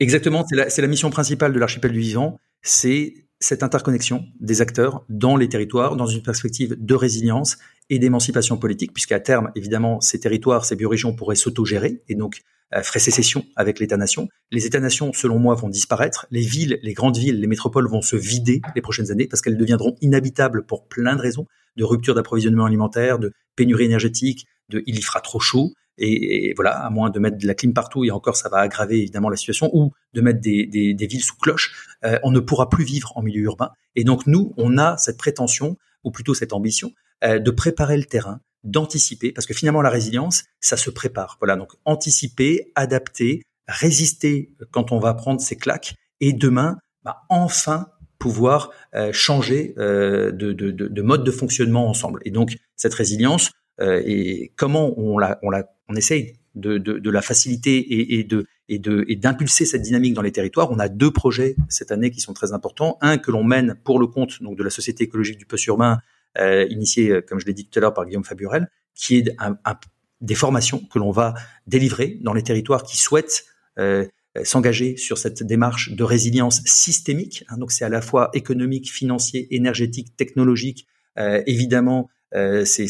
Exactement, 0.00 0.44
c'est 0.48 0.56
la, 0.56 0.70
c'est 0.70 0.82
la 0.82 0.88
mission 0.88 1.10
principale 1.10 1.52
de 1.52 1.58
l'archipel 1.58 1.92
du 1.92 2.00
vivant, 2.00 2.38
c'est 2.62 3.23
cette 3.44 3.62
interconnexion 3.62 4.24
des 4.40 4.62
acteurs 4.62 5.04
dans 5.10 5.36
les 5.36 5.48
territoires 5.48 5.96
dans 5.96 6.06
une 6.06 6.22
perspective 6.22 6.76
de 6.78 6.94
résilience 6.94 7.58
et 7.90 7.98
d'émancipation 7.98 8.56
politique 8.56 8.92
puisqu'à 8.94 9.20
terme 9.20 9.50
évidemment 9.54 10.00
ces 10.00 10.18
territoires, 10.18 10.64
ces 10.64 10.76
biorégions 10.76 11.14
pourraient 11.14 11.36
s'autogérer 11.36 12.02
et 12.08 12.14
donc 12.14 12.40
euh, 12.74 12.82
ferait 12.82 13.00
sécession 13.00 13.44
avec 13.56 13.80
l'État-nation. 13.80 14.28
Les 14.50 14.64
États-nations, 14.64 15.12
selon 15.12 15.38
moi, 15.38 15.54
vont 15.54 15.68
disparaître. 15.68 16.26
Les 16.30 16.40
villes, 16.40 16.78
les 16.82 16.94
grandes 16.94 17.18
villes, 17.18 17.38
les 17.38 17.46
métropoles 17.46 17.86
vont 17.86 18.00
se 18.00 18.16
vider 18.16 18.62
les 18.74 18.80
prochaines 18.80 19.10
années 19.10 19.26
parce 19.26 19.42
qu'elles 19.42 19.58
deviendront 19.58 19.94
inhabitables 20.00 20.64
pour 20.64 20.88
plein 20.88 21.14
de 21.14 21.20
raisons, 21.20 21.46
de 21.76 21.84
rupture 21.84 22.14
d'approvisionnement 22.14 22.64
alimentaire, 22.64 23.18
de 23.18 23.32
pénurie 23.56 23.84
énergétique, 23.84 24.46
de 24.68 24.82
il 24.86 24.98
y 24.98 25.02
fera 25.02 25.20
trop 25.20 25.40
chaud. 25.40 25.72
Et, 25.96 26.52
voilà, 26.56 26.84
à 26.84 26.90
moins 26.90 27.08
de 27.08 27.20
mettre 27.20 27.38
de 27.38 27.46
la 27.46 27.54
clim 27.54 27.72
partout, 27.72 28.04
et 28.04 28.10
encore 28.10 28.36
ça 28.36 28.48
va 28.48 28.58
aggraver 28.58 28.98
évidemment 28.98 29.30
la 29.30 29.36
situation, 29.36 29.70
ou 29.72 29.92
de 30.12 30.20
mettre 30.20 30.40
des, 30.40 30.66
des, 30.66 31.06
villes 31.06 31.22
sous 31.22 31.36
cloche, 31.36 31.86
euh, 32.04 32.18
on 32.24 32.32
ne 32.32 32.40
pourra 32.40 32.68
plus 32.68 32.82
vivre 32.82 33.12
en 33.14 33.22
milieu 33.22 33.42
urbain. 33.42 33.70
Et 33.94 34.02
donc 34.02 34.26
nous, 34.26 34.52
on 34.56 34.76
a 34.76 34.96
cette 34.98 35.18
prétention, 35.18 35.76
ou 36.02 36.10
plutôt 36.10 36.34
cette 36.34 36.52
ambition, 36.52 36.90
euh, 37.22 37.38
de 37.38 37.50
préparer 37.52 37.96
le 37.96 38.04
terrain, 38.06 38.40
d'anticiper, 38.64 39.30
parce 39.30 39.46
que 39.46 39.54
finalement 39.54 39.82
la 39.82 39.90
résilience, 39.90 40.42
ça 40.58 40.76
se 40.76 40.90
prépare. 40.90 41.36
Voilà, 41.40 41.54
donc 41.54 41.72
anticiper, 41.84 42.72
adapter, 42.74 43.42
résister 43.68 44.52
quand 44.72 44.90
on 44.90 44.98
va 44.98 45.14
prendre 45.14 45.40
ses 45.40 45.56
claques, 45.56 45.94
et 46.20 46.32
demain, 46.32 46.76
bah, 47.04 47.22
enfin 47.28 47.86
pouvoir 48.18 48.70
euh, 48.94 49.12
changer 49.12 49.74
euh, 49.76 50.32
de, 50.32 50.52
de, 50.52 50.70
de, 50.70 51.02
mode 51.02 51.24
de 51.24 51.30
fonctionnement 51.30 51.88
ensemble. 51.88 52.20
Et 52.24 52.30
donc 52.30 52.56
cette 52.74 52.94
résilience, 52.94 53.50
et 53.80 54.52
comment 54.56 54.98
on 54.98 55.18
la, 55.18 55.38
on 55.42 55.50
la, 55.50 55.68
on 55.88 55.96
essaye 55.96 56.34
de, 56.54 56.78
de, 56.78 56.98
de 56.98 57.10
la 57.10 57.22
faciliter 57.22 57.76
et, 57.76 58.20
et 58.20 58.24
de 58.24 58.46
et 58.68 58.78
de 58.78 59.04
et 59.08 59.16
d'impulser 59.16 59.66
cette 59.66 59.82
dynamique 59.82 60.14
dans 60.14 60.22
les 60.22 60.32
territoires. 60.32 60.70
On 60.70 60.78
a 60.78 60.88
deux 60.88 61.10
projets 61.10 61.56
cette 61.68 61.90
année 61.90 62.10
qui 62.10 62.20
sont 62.20 62.32
très 62.32 62.52
importants. 62.52 62.96
Un 63.00 63.18
que 63.18 63.30
l'on 63.30 63.44
mène 63.44 63.76
pour 63.84 63.98
le 63.98 64.06
compte 64.06 64.42
donc 64.42 64.56
de 64.56 64.62
la 64.62 64.70
Société 64.70 65.04
écologique 65.04 65.38
du 65.38 65.46
poste 65.46 65.66
urbain 65.66 65.98
euh, 66.38 66.66
initié, 66.70 67.10
euh, 67.10 67.20
comme 67.20 67.38
je 67.40 67.46
l'ai 67.46 67.52
dit 67.52 67.66
tout 67.66 67.78
à 67.78 67.80
l'heure, 67.80 67.94
par 67.94 68.06
Guillaume 68.06 68.24
Faburel, 68.24 68.68
qui 68.94 69.16
est 69.16 69.34
un, 69.38 69.56
un, 69.64 69.76
des 70.20 70.34
formations 70.34 70.80
que 70.92 70.98
l'on 70.98 71.10
va 71.10 71.34
délivrer 71.66 72.18
dans 72.22 72.32
les 72.32 72.42
territoires 72.42 72.82
qui 72.82 72.96
souhaitent 72.96 73.44
euh, 73.78 74.06
s'engager 74.42 74.96
sur 74.96 75.18
cette 75.18 75.42
démarche 75.42 75.92
de 75.92 76.02
résilience 76.02 76.62
systémique. 76.64 77.44
Hein, 77.48 77.58
donc 77.58 77.70
c'est 77.70 77.84
à 77.84 77.88
la 77.88 78.00
fois 78.00 78.30
économique, 78.32 78.90
financier, 78.90 79.54
énergétique, 79.54 80.16
technologique, 80.16 80.86
euh, 81.18 81.42
évidemment. 81.46 82.08
Euh, 82.34 82.64
c'est 82.64 82.88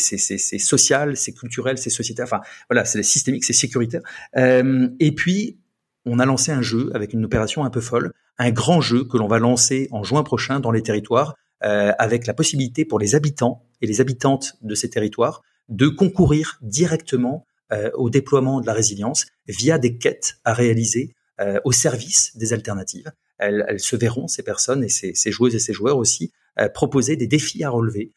social, 0.59 1.17
c'est 1.17 1.33
culturel, 1.33 1.79
c'est 1.79 1.91
sociétaire. 1.91 2.25
Enfin, 2.25 2.41
voilà, 2.71 2.85
c'est 2.85 3.03
systémique, 3.03 3.45
c'est 3.45 3.53
sécuritaire. 3.53 4.01
Euh, 4.37 4.89
et 5.01 5.13
puis, 5.13 5.59
on 6.07 6.19
a 6.19 6.27
lancé 6.27 6.53
un 6.53 6.63
jeu 6.63 6.91
avec 6.95 7.13
une 7.13 7.25
opération 7.25 7.65
un 7.65 7.71
peu 7.71 7.81
folle, 7.81 8.13
un 8.39 8.51
grand 8.51 8.81
jeu 8.81 9.05
que 9.05 9.17
l'on 9.17 9.29
va 9.29 9.39
lancer 9.39 9.89
en 9.91 10.03
juin 10.03 10.23
prochain 10.23 10.61
dans 10.61 10.71
les 10.71 10.83
territoires, 10.83 11.35
euh, 11.65 11.93
avec 11.99 12.27
la 12.27 12.35
possibilité 12.35 12.85
pour 12.85 12.99
les 12.99 13.15
habitants 13.15 13.63
et 13.81 13.87
les 13.87 14.01
habitantes 14.01 14.57
de 14.63 14.75
ces 14.75 14.91
territoires 14.91 15.43
de 15.69 15.89
concourir 15.89 16.59
directement 16.63 17.47
au 17.95 18.09
déploiement 18.09 18.61
de 18.61 18.67
la 18.67 18.73
résilience 18.73 19.27
via 19.49 19.79
des 19.79 19.97
quêtes 19.97 20.37
à 20.45 20.53
réaliser 20.53 21.17
au 21.65 21.73
service 21.73 22.37
des 22.37 22.53
alternatives. 22.53 23.11
Elles, 23.39 23.81
se 23.81 23.97
verront, 23.97 24.29
ces 24.29 24.45
personnes 24.45 24.85
et 24.85 24.89
ces 24.89 25.31
joueuses 25.33 25.57
et 25.57 25.59
ces 25.59 25.73
joueurs 25.73 25.97
aussi, 25.97 26.31
proposer 26.73 27.17
des 27.17 27.27
défis 27.27 27.65
à 27.65 27.71
relever 27.71 28.13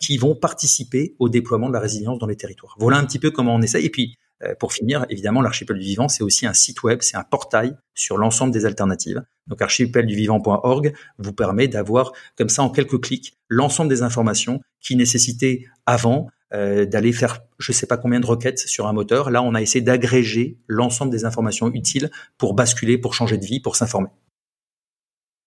qui 0.00 0.18
vont 0.18 0.34
participer 0.34 1.16
au 1.18 1.28
déploiement 1.28 1.68
de 1.68 1.72
la 1.72 1.80
résilience 1.80 2.18
dans 2.18 2.26
les 2.26 2.36
territoires. 2.36 2.76
Voilà 2.78 2.98
un 2.98 3.04
petit 3.04 3.18
peu 3.18 3.30
comment 3.30 3.54
on 3.54 3.62
essaye. 3.62 3.86
Et 3.86 3.90
puis, 3.90 4.16
euh, 4.44 4.54
pour 4.58 4.72
finir, 4.72 5.06
évidemment, 5.08 5.40
l'archipel 5.40 5.78
du 5.78 5.84
vivant, 5.84 6.08
c'est 6.08 6.22
aussi 6.22 6.46
un 6.46 6.52
site 6.52 6.82
web, 6.82 6.98
c'est 7.02 7.16
un 7.16 7.22
portail 7.22 7.76
sur 7.94 8.18
l'ensemble 8.18 8.52
des 8.52 8.64
alternatives. 8.66 9.22
Donc 9.46 9.62
archipelduvivant.org 9.62 10.94
vous 11.18 11.32
permet 11.32 11.68
d'avoir 11.68 12.12
comme 12.36 12.48
ça 12.48 12.62
en 12.62 12.70
quelques 12.70 13.00
clics 13.00 13.36
l'ensemble 13.48 13.88
des 13.88 14.02
informations 14.02 14.60
qui 14.80 14.96
nécessitaient 14.96 15.64
avant 15.86 16.28
euh, 16.54 16.84
d'aller 16.84 17.12
faire 17.12 17.40
je 17.58 17.72
sais 17.72 17.86
pas 17.86 17.96
combien 17.96 18.20
de 18.20 18.26
requêtes 18.26 18.58
sur 18.58 18.86
un 18.86 18.92
moteur. 18.92 19.30
Là, 19.30 19.42
on 19.42 19.54
a 19.54 19.62
essayé 19.62 19.82
d'agréger 19.82 20.58
l'ensemble 20.66 21.12
des 21.12 21.24
informations 21.24 21.72
utiles 21.72 22.10
pour 22.38 22.54
basculer, 22.54 22.98
pour 22.98 23.14
changer 23.14 23.38
de 23.38 23.46
vie, 23.46 23.60
pour 23.60 23.76
s'informer. 23.76 24.08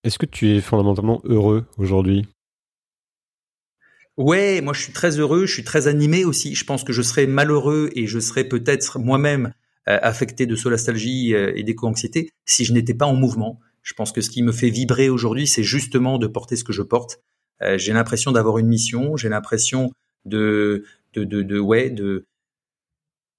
Est-ce 0.04 0.20
que 0.20 0.26
tu 0.26 0.56
es 0.56 0.62
fondamentalement 0.62 1.22
heureux 1.26 1.66
aujourd'hui? 1.78 2.28
Ouais, 4.18 4.62
moi 4.62 4.74
je 4.74 4.82
suis 4.82 4.94
très 4.94 5.20
heureux, 5.20 5.46
je 5.46 5.54
suis 5.54 5.64
très 5.64 5.88
animé 5.88 6.24
aussi. 6.24 6.56
Je 6.56 6.64
pense 6.64 6.84
que 6.84 6.94
je 6.94 7.02
serais 7.02 7.28
malheureux 7.28 7.90
et 7.96 8.08
je 8.08 8.20
serais 8.20 8.46
peut-être 8.46 8.98
moi-même 8.98 9.54
euh, 9.90 10.00
affecté 10.02 10.46
de 10.46 10.56
solastalgie 10.56 11.34
euh, 11.34 11.52
et 11.56 11.64
d'éco-anxiété 11.64 12.30
si 12.46 12.64
je 12.64 12.72
n'étais 12.74 12.94
pas 12.94 13.06
en 13.06 13.16
mouvement. 13.16 13.60
Je 13.84 13.94
pense 13.94 14.14
que 14.14 14.22
ce 14.22 14.30
qui 14.30 14.42
me 14.42 14.54
fait 14.54 14.70
vibrer 14.70 15.10
aujourd'hui, 15.10 15.48
c'est 15.48 15.64
justement 15.64 16.18
de 16.18 16.28
porter 16.28 16.56
ce 16.56 16.64
que 16.64 16.72
je 16.72 16.82
porte. 16.82 17.20
Euh, 17.62 17.78
j'ai 17.78 17.92
l'impression 17.92 18.32
d'avoir 18.32 18.58
une 18.58 18.68
mission, 18.68 19.18
j'ai 19.18 19.30
l'impression 19.30 19.92
de, 20.24 20.86
de, 21.14 21.26
de, 21.26 21.42
de, 21.44 21.60
ouais, 21.60 21.90
de, 21.90 22.26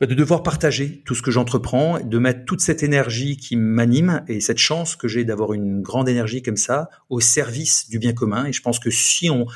de 0.00 0.14
devoir 0.14 0.42
partager 0.42 1.02
tout 1.06 1.14
ce 1.14 1.22
que 1.22 1.30
j'entreprends, 1.30 2.00
de 2.00 2.18
mettre 2.18 2.44
toute 2.44 2.60
cette 2.60 2.82
énergie 2.82 3.38
qui 3.38 3.56
m'anime 3.56 4.24
et 4.28 4.40
cette 4.40 4.58
chance 4.58 4.94
que 4.94 5.08
j'ai 5.08 5.24
d'avoir 5.24 5.54
une 5.54 5.80
grande 5.80 6.08
énergie 6.08 6.42
comme 6.42 6.58
ça 6.58 6.90
au 7.08 7.20
service 7.20 7.88
du 7.88 7.98
bien 7.98 8.12
commun. 8.12 8.44
Et 8.44 8.52
je 8.52 8.60
pense 8.60 8.78
que 8.78 8.90
si 8.90 9.30
on, 9.30 9.46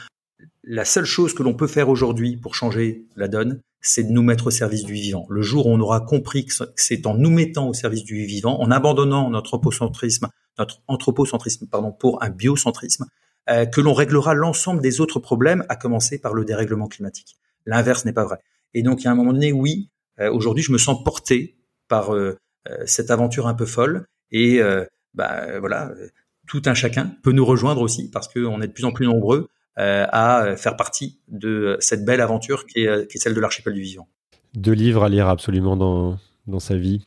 la 0.65 0.85
seule 0.85 1.05
chose 1.05 1.35
que 1.35 1.43
l'on 1.43 1.55
peut 1.55 1.67
faire 1.67 1.89
aujourd'hui 1.89 2.37
pour 2.37 2.55
changer 2.55 3.07
la 3.17 3.29
donne, 3.29 3.61
c'est 3.81 4.05
de 4.05 4.13
nous 4.13 4.23
mettre 4.23 4.49
au 4.49 4.51
service 4.51 4.85
du 4.85 4.93
vivant. 4.93 5.27
Le 5.31 5.43
jour 5.43 5.67
où 5.67 5.71
on 5.71 5.81
aura 5.81 6.01
compris 6.01 6.45
que 6.45 6.53
c'est 6.77 7.07
en 7.07 7.15
nous 7.15 7.31
mettant 7.31 7.69
au 7.69 7.75
service 7.75 8.05
du 8.05 8.25
vivant, 8.27 8.61
en 8.61 8.71
abandonnant 8.71 9.31
notre 9.31 9.55
anthropocentrisme, 9.55 10.29
notre 10.59 10.83
anthropocentrisme 10.87 11.67
pardon, 11.67 11.93
pour 11.93 12.23
un 12.23 12.31
biocentrisme, 12.31 13.07
euh, 13.49 13.65
que 13.65 13.81
l'on 13.81 13.95
réglera 13.95 14.35
l'ensemble 14.35 14.83
des 14.83 15.01
autres 15.01 15.19
problèmes, 15.19 15.65
à 15.69 15.77
commencer 15.77 16.21
par 16.21 16.35
le 16.35 16.45
dérèglement 16.45 16.89
climatique. 16.89 17.37
L'inverse 17.65 18.05
n'est 18.05 18.13
pas 18.13 18.25
vrai. 18.25 18.39
Et 18.75 18.83
donc, 18.83 19.01
il 19.01 19.05
y 19.05 19.09
a 19.09 19.13
un 19.13 19.15
moment 19.15 19.33
donné, 19.33 19.53
oui, 19.53 19.91
euh, 20.21 20.31
aujourd'hui, 20.31 20.63
je 20.63 20.73
me 20.73 20.79
sens 20.79 21.03
porté 21.03 21.57
par 21.89 22.15
euh, 22.15 22.39
cette 22.85 23.11
aventure 23.11 23.47
un 23.47 23.55
peu 23.55 23.67
folle. 23.67 24.07
Et 24.31 24.61
bah, 25.15 25.59
voilà, 25.59 25.93
tout 26.47 26.63
un 26.67 26.75
chacun 26.75 27.17
peut 27.25 27.33
nous 27.33 27.45
rejoindre 27.45 27.81
aussi, 27.81 28.09
parce 28.11 28.29
qu'on 28.29 28.61
est 28.61 28.69
de 28.69 28.73
plus 28.73 28.85
en 28.85 28.93
plus 28.93 29.07
nombreux 29.07 29.49
à 29.83 30.57
faire 30.57 30.77
partie 30.77 31.19
de 31.29 31.77
cette 31.81 32.05
belle 32.05 32.21
aventure 32.21 32.67
qui 32.67 32.81
est, 32.81 33.11
qui 33.11 33.17
est 33.17 33.21
celle 33.21 33.35
de 33.35 33.41
l'archipel 33.41 33.73
du 33.75 33.81
vivant. 33.81 34.09
Deux 34.55 34.73
livres 34.73 35.05
à 35.05 35.09
lire 35.09 35.29
absolument 35.29 35.77
dans, 35.77 36.19
dans 36.47 36.61
sa 36.61 36.77
vie. 36.77 37.05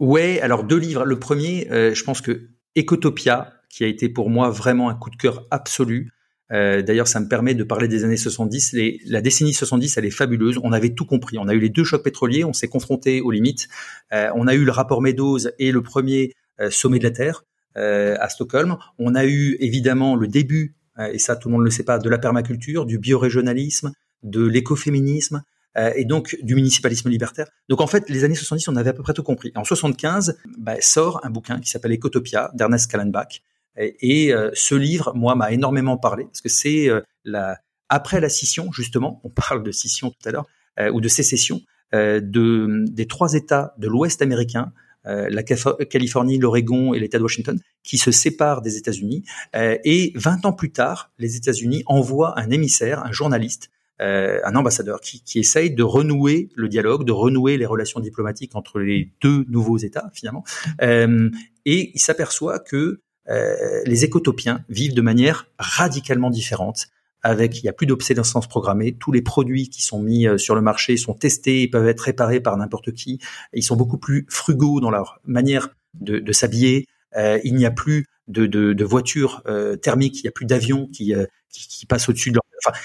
Ouais, 0.00 0.40
alors 0.40 0.64
deux 0.64 0.78
livres. 0.78 1.04
Le 1.04 1.18
premier, 1.18 1.70
euh, 1.70 1.94
je 1.94 2.04
pense 2.04 2.20
que 2.20 2.48
Ecotopia, 2.76 3.52
qui 3.68 3.84
a 3.84 3.86
été 3.86 4.08
pour 4.08 4.30
moi 4.30 4.50
vraiment 4.50 4.88
un 4.88 4.94
coup 4.94 5.10
de 5.10 5.16
cœur 5.16 5.46
absolu. 5.50 6.10
Euh, 6.50 6.82
D'ailleurs, 6.82 7.06
ça 7.06 7.20
me 7.20 7.28
permet 7.28 7.54
de 7.54 7.64
parler 7.64 7.86
des 7.86 8.04
années 8.04 8.16
70. 8.16 8.72
Les, 8.72 9.00
la 9.06 9.20
décennie 9.20 9.52
70, 9.52 9.96
elle 9.96 10.04
est 10.04 10.10
fabuleuse. 10.10 10.58
On 10.62 10.72
avait 10.72 10.90
tout 10.90 11.06
compris. 11.06 11.38
On 11.38 11.48
a 11.48 11.54
eu 11.54 11.60
les 11.60 11.68
deux 11.68 11.84
chocs 11.84 12.02
pétroliers. 12.02 12.44
On 12.44 12.52
s'est 12.52 12.68
confronté 12.68 13.20
aux 13.20 13.30
limites. 13.30 13.68
Euh, 14.12 14.30
on 14.34 14.46
a 14.46 14.54
eu 14.54 14.64
le 14.64 14.72
rapport 14.72 15.02
Meadows 15.02 15.38
et 15.58 15.70
le 15.70 15.82
premier 15.82 16.34
euh, 16.60 16.70
sommet 16.70 16.98
de 16.98 17.04
la 17.04 17.10
Terre 17.10 17.44
à 17.74 18.28
Stockholm. 18.28 18.76
On 18.98 19.14
a 19.14 19.24
eu 19.24 19.56
évidemment 19.58 20.14
le 20.14 20.28
début 20.28 20.74
euh, 20.74 20.81
et 20.98 21.18
ça 21.18 21.36
tout 21.36 21.48
le 21.48 21.52
monde 21.52 21.62
ne 21.62 21.66
le 21.66 21.70
sait 21.70 21.84
pas, 21.84 21.98
de 21.98 22.08
la 22.08 22.18
permaculture, 22.18 22.86
du 22.86 22.98
biorégionalisme, 22.98 23.92
de 24.22 24.44
l'écoféminisme, 24.44 25.42
euh, 25.78 25.90
et 25.96 26.04
donc 26.04 26.36
du 26.42 26.54
municipalisme 26.54 27.08
libertaire. 27.08 27.46
Donc 27.68 27.80
en 27.80 27.86
fait, 27.86 28.08
les 28.10 28.24
années 28.24 28.34
70, 28.34 28.68
on 28.68 28.76
avait 28.76 28.90
à 28.90 28.92
peu 28.92 29.02
près 29.02 29.14
tout 29.14 29.22
compris. 29.22 29.52
En 29.54 29.64
75, 29.64 30.38
bah, 30.58 30.80
sort 30.80 31.20
un 31.24 31.30
bouquin 31.30 31.60
qui 31.60 31.70
s'appelle 31.70 31.92
Ecotopia 31.92 32.50
d'Ernest 32.54 32.90
Kallenbach. 32.90 33.42
Et, 33.78 34.34
euh, 34.34 34.50
ce 34.52 34.74
livre, 34.74 35.14
moi, 35.14 35.34
m'a 35.34 35.50
énormément 35.50 35.96
parlé 35.96 36.24
parce 36.24 36.42
que 36.42 36.50
c'est 36.50 36.88
la 37.24 37.58
après 37.88 38.20
la 38.20 38.28
scission, 38.28 38.72
justement, 38.72 39.20
on 39.24 39.28
parle 39.30 39.62
de 39.62 39.70
scission 39.70 40.10
tout 40.10 40.28
à 40.28 40.32
l'heure 40.32 40.46
ou 40.92 41.00
de 41.02 41.08
sécession 41.08 41.60
de 41.92 42.84
des 42.90 43.06
trois 43.06 43.34
États 43.34 43.74
de 43.76 43.86
l'Ouest 43.86 44.22
américain 44.22 44.72
euh, 44.72 44.91
la 45.04 45.42
Californie, 45.42 46.38
l'Oregon 46.38 46.94
et 46.94 47.00
l'État 47.00 47.18
de 47.18 47.22
Washington, 47.22 47.58
qui 47.82 47.98
se 47.98 48.10
séparent 48.10 48.62
des 48.62 48.76
États-Unis. 48.76 49.24
Euh, 49.56 49.76
et 49.84 50.12
20 50.14 50.46
ans 50.46 50.52
plus 50.52 50.72
tard, 50.72 51.10
les 51.18 51.36
États-Unis 51.36 51.82
envoient 51.86 52.38
un 52.38 52.50
émissaire, 52.50 53.04
un 53.04 53.12
journaliste, 53.12 53.70
euh, 54.00 54.40
un 54.44 54.56
ambassadeur 54.56 55.00
qui, 55.00 55.22
qui, 55.22 55.38
essaye 55.38 55.70
de 55.70 55.82
renouer 55.82 56.48
le 56.56 56.68
dialogue, 56.68 57.04
de 57.04 57.12
renouer 57.12 57.56
les 57.56 57.66
relations 57.66 58.00
diplomatiques 58.00 58.56
entre 58.56 58.80
les 58.80 59.12
deux 59.20 59.44
nouveaux 59.48 59.78
États 59.78 60.10
finalement. 60.12 60.44
Euh, 60.80 61.30
et 61.66 61.92
il 61.94 62.00
s'aperçoit 62.00 62.58
que 62.58 63.00
euh, 63.28 63.82
les 63.84 64.04
écotopiens 64.04 64.64
vivent 64.68 64.94
de 64.94 65.02
manière 65.02 65.46
radicalement 65.58 66.30
différente 66.30 66.88
avec 67.22 67.60
il 67.60 67.66
y 67.66 67.68
a 67.68 67.72
plus 67.72 67.86
d'obsolescence 67.86 68.48
programmée, 68.48 68.92
tous 68.92 69.12
les 69.12 69.22
produits 69.22 69.68
qui 69.68 69.82
sont 69.82 70.02
mis 70.02 70.26
euh, 70.26 70.38
sur 70.38 70.54
le 70.54 70.60
marché 70.60 70.96
sont 70.96 71.14
testés, 71.14 71.62
ils 71.62 71.70
peuvent 71.70 71.88
être 71.88 72.00
réparés 72.00 72.40
par 72.40 72.56
n'importe 72.56 72.92
qui, 72.92 73.20
ils 73.52 73.62
sont 73.62 73.76
beaucoup 73.76 73.98
plus 73.98 74.26
frugaux 74.28 74.80
dans 74.80 74.90
leur 74.90 75.20
manière 75.24 75.68
de, 75.94 76.32
s'habiller, 76.32 76.86
euh, 77.16 77.38
il 77.44 77.54
n'y 77.54 77.66
a 77.66 77.70
plus 77.70 78.06
de 78.28 78.84
voitures 78.84 79.42
euh, 79.46 79.76
thermiques, 79.76 80.20
il 80.20 80.22
n'y 80.22 80.28
a 80.28 80.32
plus 80.32 80.46
d'avions 80.46 80.86
qui, 80.86 81.14
qui, 81.50 81.68
qui, 81.68 81.86
passent 81.86 82.08
au-dessus 82.08 82.30
de 82.30 82.36
leur... 82.36 82.44
Enfin, 82.64 82.76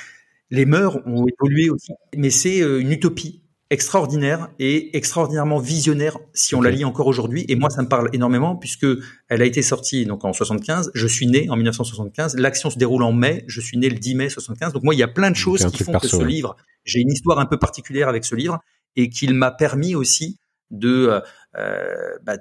les 0.49 0.65
mœurs 0.65 0.99
ont 1.05 1.25
évolué 1.27 1.69
aussi, 1.69 1.93
mais 2.15 2.29
c'est 2.29 2.59
une 2.59 2.91
utopie 2.91 3.41
extraordinaire 3.69 4.49
et 4.59 4.95
extraordinairement 4.95 5.59
visionnaire 5.59 6.17
si 6.33 6.55
on 6.55 6.61
la 6.61 6.71
lit 6.71 6.85
encore 6.85 7.07
aujourd'hui. 7.07 7.45
Et 7.49 7.55
moi, 7.55 7.69
ça 7.69 7.81
me 7.81 7.87
parle 7.87 8.09
énormément 8.13 8.55
puisque 8.55 8.85
elle 9.27 9.41
a 9.41 9.45
été 9.45 9.61
sortie 9.61 10.05
donc 10.05 10.23
en 10.23 10.33
75. 10.33 10.91
Je 10.93 11.07
suis 11.07 11.27
né 11.27 11.49
en 11.49 11.55
1975. 11.55 12.37
L'action 12.37 12.69
se 12.69 12.77
déroule 12.77 13.03
en 13.03 13.11
mai. 13.11 13.43
Je 13.47 13.59
suis 13.59 13.77
né 13.77 13.89
le 13.89 13.97
10 13.97 14.15
mai 14.15 14.29
75. 14.29 14.73
Donc 14.73 14.83
moi, 14.83 14.95
il 14.95 14.97
y 14.97 15.03
a 15.03 15.07
plein 15.07 15.31
de 15.31 15.35
choses 15.35 15.65
qui 15.71 15.83
font 15.83 15.93
que 15.93 16.07
ce 16.07 16.23
livre, 16.23 16.55
j'ai 16.85 16.99
une 16.99 17.11
histoire 17.11 17.39
un 17.39 17.45
peu 17.45 17.57
particulière 17.57 18.07
avec 18.07 18.23
ce 18.23 18.35
livre 18.35 18.59
et 18.95 19.09
qu'il 19.09 19.33
m'a 19.33 19.51
permis 19.51 19.95
aussi 19.95 20.39
de 20.71 21.21
euh, 21.57 22.17
bah, 22.23 22.37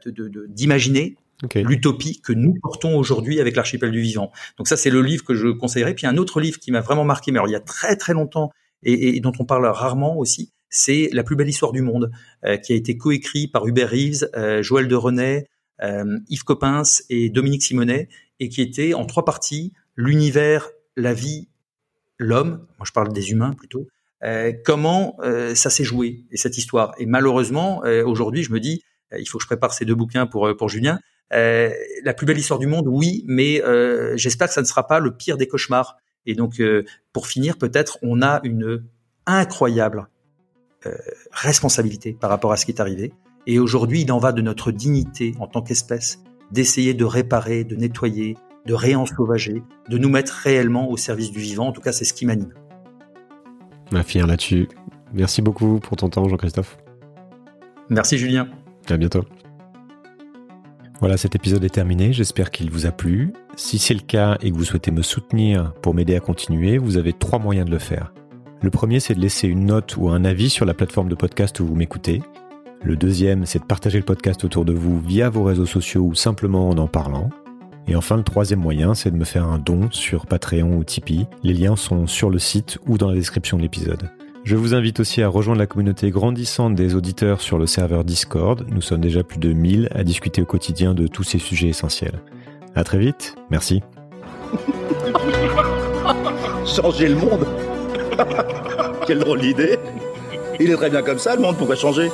d'imaginer 0.49 1.17
l'utopie 1.55 2.21
que 2.23 2.33
nous 2.33 2.55
portons 2.63 2.97
aujourd'hui 2.97 3.41
avec 3.41 3.57
l'archipel 3.57 3.91
du 3.91 4.01
vivant. 4.01 4.31
Donc 4.59 4.69
ça, 4.69 4.77
c'est 4.77 4.91
le 4.91 5.03
livre 5.03 5.25
que 5.25 5.35
je 5.35 5.49
conseillerais. 5.49 5.95
Puis 5.95 6.07
un 6.07 6.17
autre 6.17 6.41
livre 6.41 6.59
qui 6.59 6.71
m'a 6.71 6.81
vraiment 6.81 7.05
marqué, 7.05 7.33
mais 7.33 7.39
alors 7.39 7.49
il 7.49 7.53
y 7.53 7.57
a 7.57 7.61
très 7.61 7.97
très 7.97 8.15
longtemps 8.15 8.51
et, 8.83 9.17
et 9.17 9.21
dont 9.21 9.33
on 9.39 9.45
parle 9.45 9.67
rarement 9.67 10.17
aussi, 10.17 10.53
c'est 10.69 11.09
La 11.13 11.23
plus 11.23 11.37
belle 11.37 11.49
histoire 11.49 11.73
du 11.73 11.83
monde, 11.83 12.11
euh, 12.45 12.57
qui 12.57 12.73
a 12.73 12.77
été 12.77 12.97
coécrit 12.97 13.49
par 13.49 13.67
Hubert 13.67 13.91
Reeves, 13.91 14.29
euh, 14.37 14.63
Joël 14.63 14.89
de 14.89 14.95
René, 14.95 15.47
euh, 15.83 16.19
Yves 16.29 16.45
Coppens 16.45 17.03
et 17.09 17.31
Dominique 17.31 17.63
Simonet, 17.63 18.09
et 18.41 18.49
qui 18.49 18.63
était 18.63 18.95
en 18.95 19.07
trois 19.07 19.25
parties 19.25 19.73
l'univers, 19.97 20.71
la 20.97 21.15
vie, 21.15 21.49
l'homme. 22.19 22.67
Moi, 22.79 22.87
je 22.87 22.93
parle 22.93 23.13
des 23.13 23.31
humains 23.31 23.53
plutôt. 23.53 23.87
comment 24.65 25.17
ça 25.55 25.71
s'est 25.71 25.85
joué 25.85 26.25
et 26.33 26.37
cette 26.37 26.59
histoire. 26.59 26.95
Et 26.99 27.07
malheureusement, 27.07 27.83
aujourd'hui, 28.05 28.43
je 28.43 28.53
me 28.53 28.61
dis, 28.61 28.83
il 29.17 29.27
faut 29.27 29.39
que 29.39 29.43
je 29.43 29.47
prépare 29.47 29.73
ces 29.73 29.85
deux 29.85 29.95
bouquins 29.95 30.27
pour 30.27 30.55
pour 30.57 30.69
Julien. 30.69 30.99
la 31.31 32.15
plus 32.15 32.27
belle 32.27 32.39
histoire 32.39 32.59
du 32.59 32.67
monde, 32.67 32.87
oui, 32.89 33.25
mais 33.27 33.63
j'espère 34.17 34.49
que 34.49 34.55
ça 34.55 34.63
ne 34.63 34.67
sera 34.67 34.87
pas 34.87 35.01
le 35.01 35.17
pire 35.17 35.37
des 35.37 35.47
cauchemars. 35.47 35.97
Et 36.27 36.35
donc, 36.35 36.61
pour 37.13 37.27
finir, 37.27 37.57
peut-être, 37.57 37.99
on 38.03 38.21
a 38.21 38.41
une 38.43 38.85
incroyable 39.27 40.09
responsabilité 41.33 42.13
par 42.13 42.31
rapport 42.31 42.53
à 42.53 42.57
ce 42.57 42.65
qui 42.67 42.73
est 42.73 42.81
arrivé. 42.81 43.13
Et 43.47 43.59
aujourd'hui, 43.59 44.03
il 44.03 44.13
en 44.13 44.19
va 44.19 44.33
de 44.33 44.43
notre 44.43 44.73
dignité 44.73 45.35
en 45.39 45.47
tant 45.47 45.63
qu'espèce 45.63 46.21
d'essayer 46.51 46.95
de 46.95 47.05
réparer, 47.05 47.65
de 47.65 47.77
nettoyer, 47.77 48.37
de 48.67 48.75
réensauvager, 48.75 49.63
de 49.89 49.99
nous 49.99 50.09
mettre 50.09 50.33
réellement 50.33 50.91
au 50.91 50.97
service 50.97 51.31
du 51.31 51.39
vivant. 51.39 51.69
En 51.69 51.73
tout 51.73 51.81
cas, 51.81 51.93
c'est 51.93 52.05
ce 52.05 52.13
qui 52.13 52.27
m'anime. 52.27 52.53
Ma 53.93 54.03
finir 54.03 54.27
là-dessus. 54.27 54.69
Merci 55.13 55.43
beaucoup 55.43 55.79
pour 55.79 55.97
ton 55.97 56.09
temps, 56.09 56.29
Jean-Christophe. 56.29 56.77
Merci, 57.89 58.19
Julien. 58.19 58.49
À 58.89 58.97
bientôt. 58.97 59.25
Voilà, 61.01 61.17
cet 61.17 61.37
épisode 61.37 61.63
est 61.63 61.75
terminé. 61.75 62.13
J'espère 62.13 62.51
qu'il 62.51 62.71
vous 62.71 62.87
a 62.87 62.91
plu. 62.91 63.33
Si 63.55 63.79
c'est 63.79 63.95
le 63.95 64.01
cas 64.01 64.39
et 64.41 64.51
que 64.51 64.57
vous 64.57 64.65
souhaitez 64.65 64.91
me 64.91 65.03
soutenir 65.03 65.73
pour 65.83 65.95
m'aider 65.95 66.17
à 66.17 66.21
continuer, 66.21 66.79
vous 66.79 66.97
avez 66.97 67.13
trois 67.13 67.39
moyens 67.39 67.67
de 67.67 67.71
le 67.71 67.79
faire. 67.79 68.13
Le 68.63 68.71
premier, 68.71 69.01
c'est 69.01 69.15
de 69.15 69.21
laisser 69.21 69.49
une 69.49 69.67
note 69.67 69.97
ou 69.97 70.09
un 70.09 70.25
avis 70.25 70.49
sur 70.49 70.65
la 70.65 70.73
plateforme 70.73 71.09
de 71.09 71.15
podcast 71.15 71.61
où 71.61 71.67
vous 71.67 71.75
m'écoutez. 71.75 72.23
Le 72.83 72.97
deuxième, 72.97 73.45
c'est 73.45 73.59
de 73.59 73.65
partager 73.65 73.99
le 73.99 74.05
podcast 74.05 74.45
autour 74.45 74.65
de 74.65 74.73
vous 74.73 74.99
via 75.01 75.29
vos 75.29 75.45
réseaux 75.45 75.67
sociaux 75.67 76.03
ou 76.03 76.15
simplement 76.15 76.71
en 76.71 76.79
en 76.79 76.89
parlant. 76.89 77.29
Et 77.87 77.95
enfin, 77.95 78.17
le 78.17 78.23
troisième 78.23 78.61
moyen, 78.61 78.95
c'est 78.95 79.11
de 79.11 79.17
me 79.17 79.25
faire 79.25 79.45
un 79.45 79.59
don 79.59 79.89
sur 79.91 80.27
Patreon 80.27 80.77
ou 80.77 80.85
Tipeee. 80.85 81.27
Les 81.43 81.53
liens 81.53 81.77
sont 81.77 82.07
sur 82.07 82.31
le 82.31 82.39
site 82.39 82.79
ou 82.87 82.97
dans 82.99 83.09
la 83.09 83.15
description 83.15 83.59
de 83.59 83.63
l'épisode. 83.63 84.11
Je 84.45 84.57
vous 84.57 84.75
invite 84.75 85.01
aussi 85.01 85.23
à 85.23 85.29
rejoindre 85.29 85.59
la 85.59 85.67
communauté 85.67 86.11
grandissante 86.11 86.75
des 86.75 86.95
auditeurs 86.95 87.41
sur 87.41 87.59
le 87.59 87.67
serveur 87.67 88.05
Discord. 88.05 88.65
Nous 88.71 88.81
sommes 88.81 89.01
déjà 89.01 89.23
plus 89.23 89.39
de 89.39 89.53
1000 89.53 89.91
à 89.95 90.03
discuter 90.03 90.41
au 90.41 90.47
quotidien 90.47 90.95
de 90.95 91.07
tous 91.07 91.25
ces 91.25 91.39
sujets 91.39 91.69
essentiels. 91.69 92.21
À 92.75 92.85
très 92.85 92.99
vite. 92.99 93.37
Merci. 93.51 93.83
Changer 96.65 97.09
le 97.09 97.17
monde 97.17 97.47
quelle 99.07 99.19
drôle 99.19 99.41
d'idée. 99.41 99.79
Il 100.59 100.71
est 100.71 100.77
très 100.77 100.91
bien 100.91 101.03
comme 101.03 101.19
ça, 101.19 101.37
le 101.37 101.43
monde, 101.43 101.57
pourrait 101.57 101.77
changer 101.77 102.11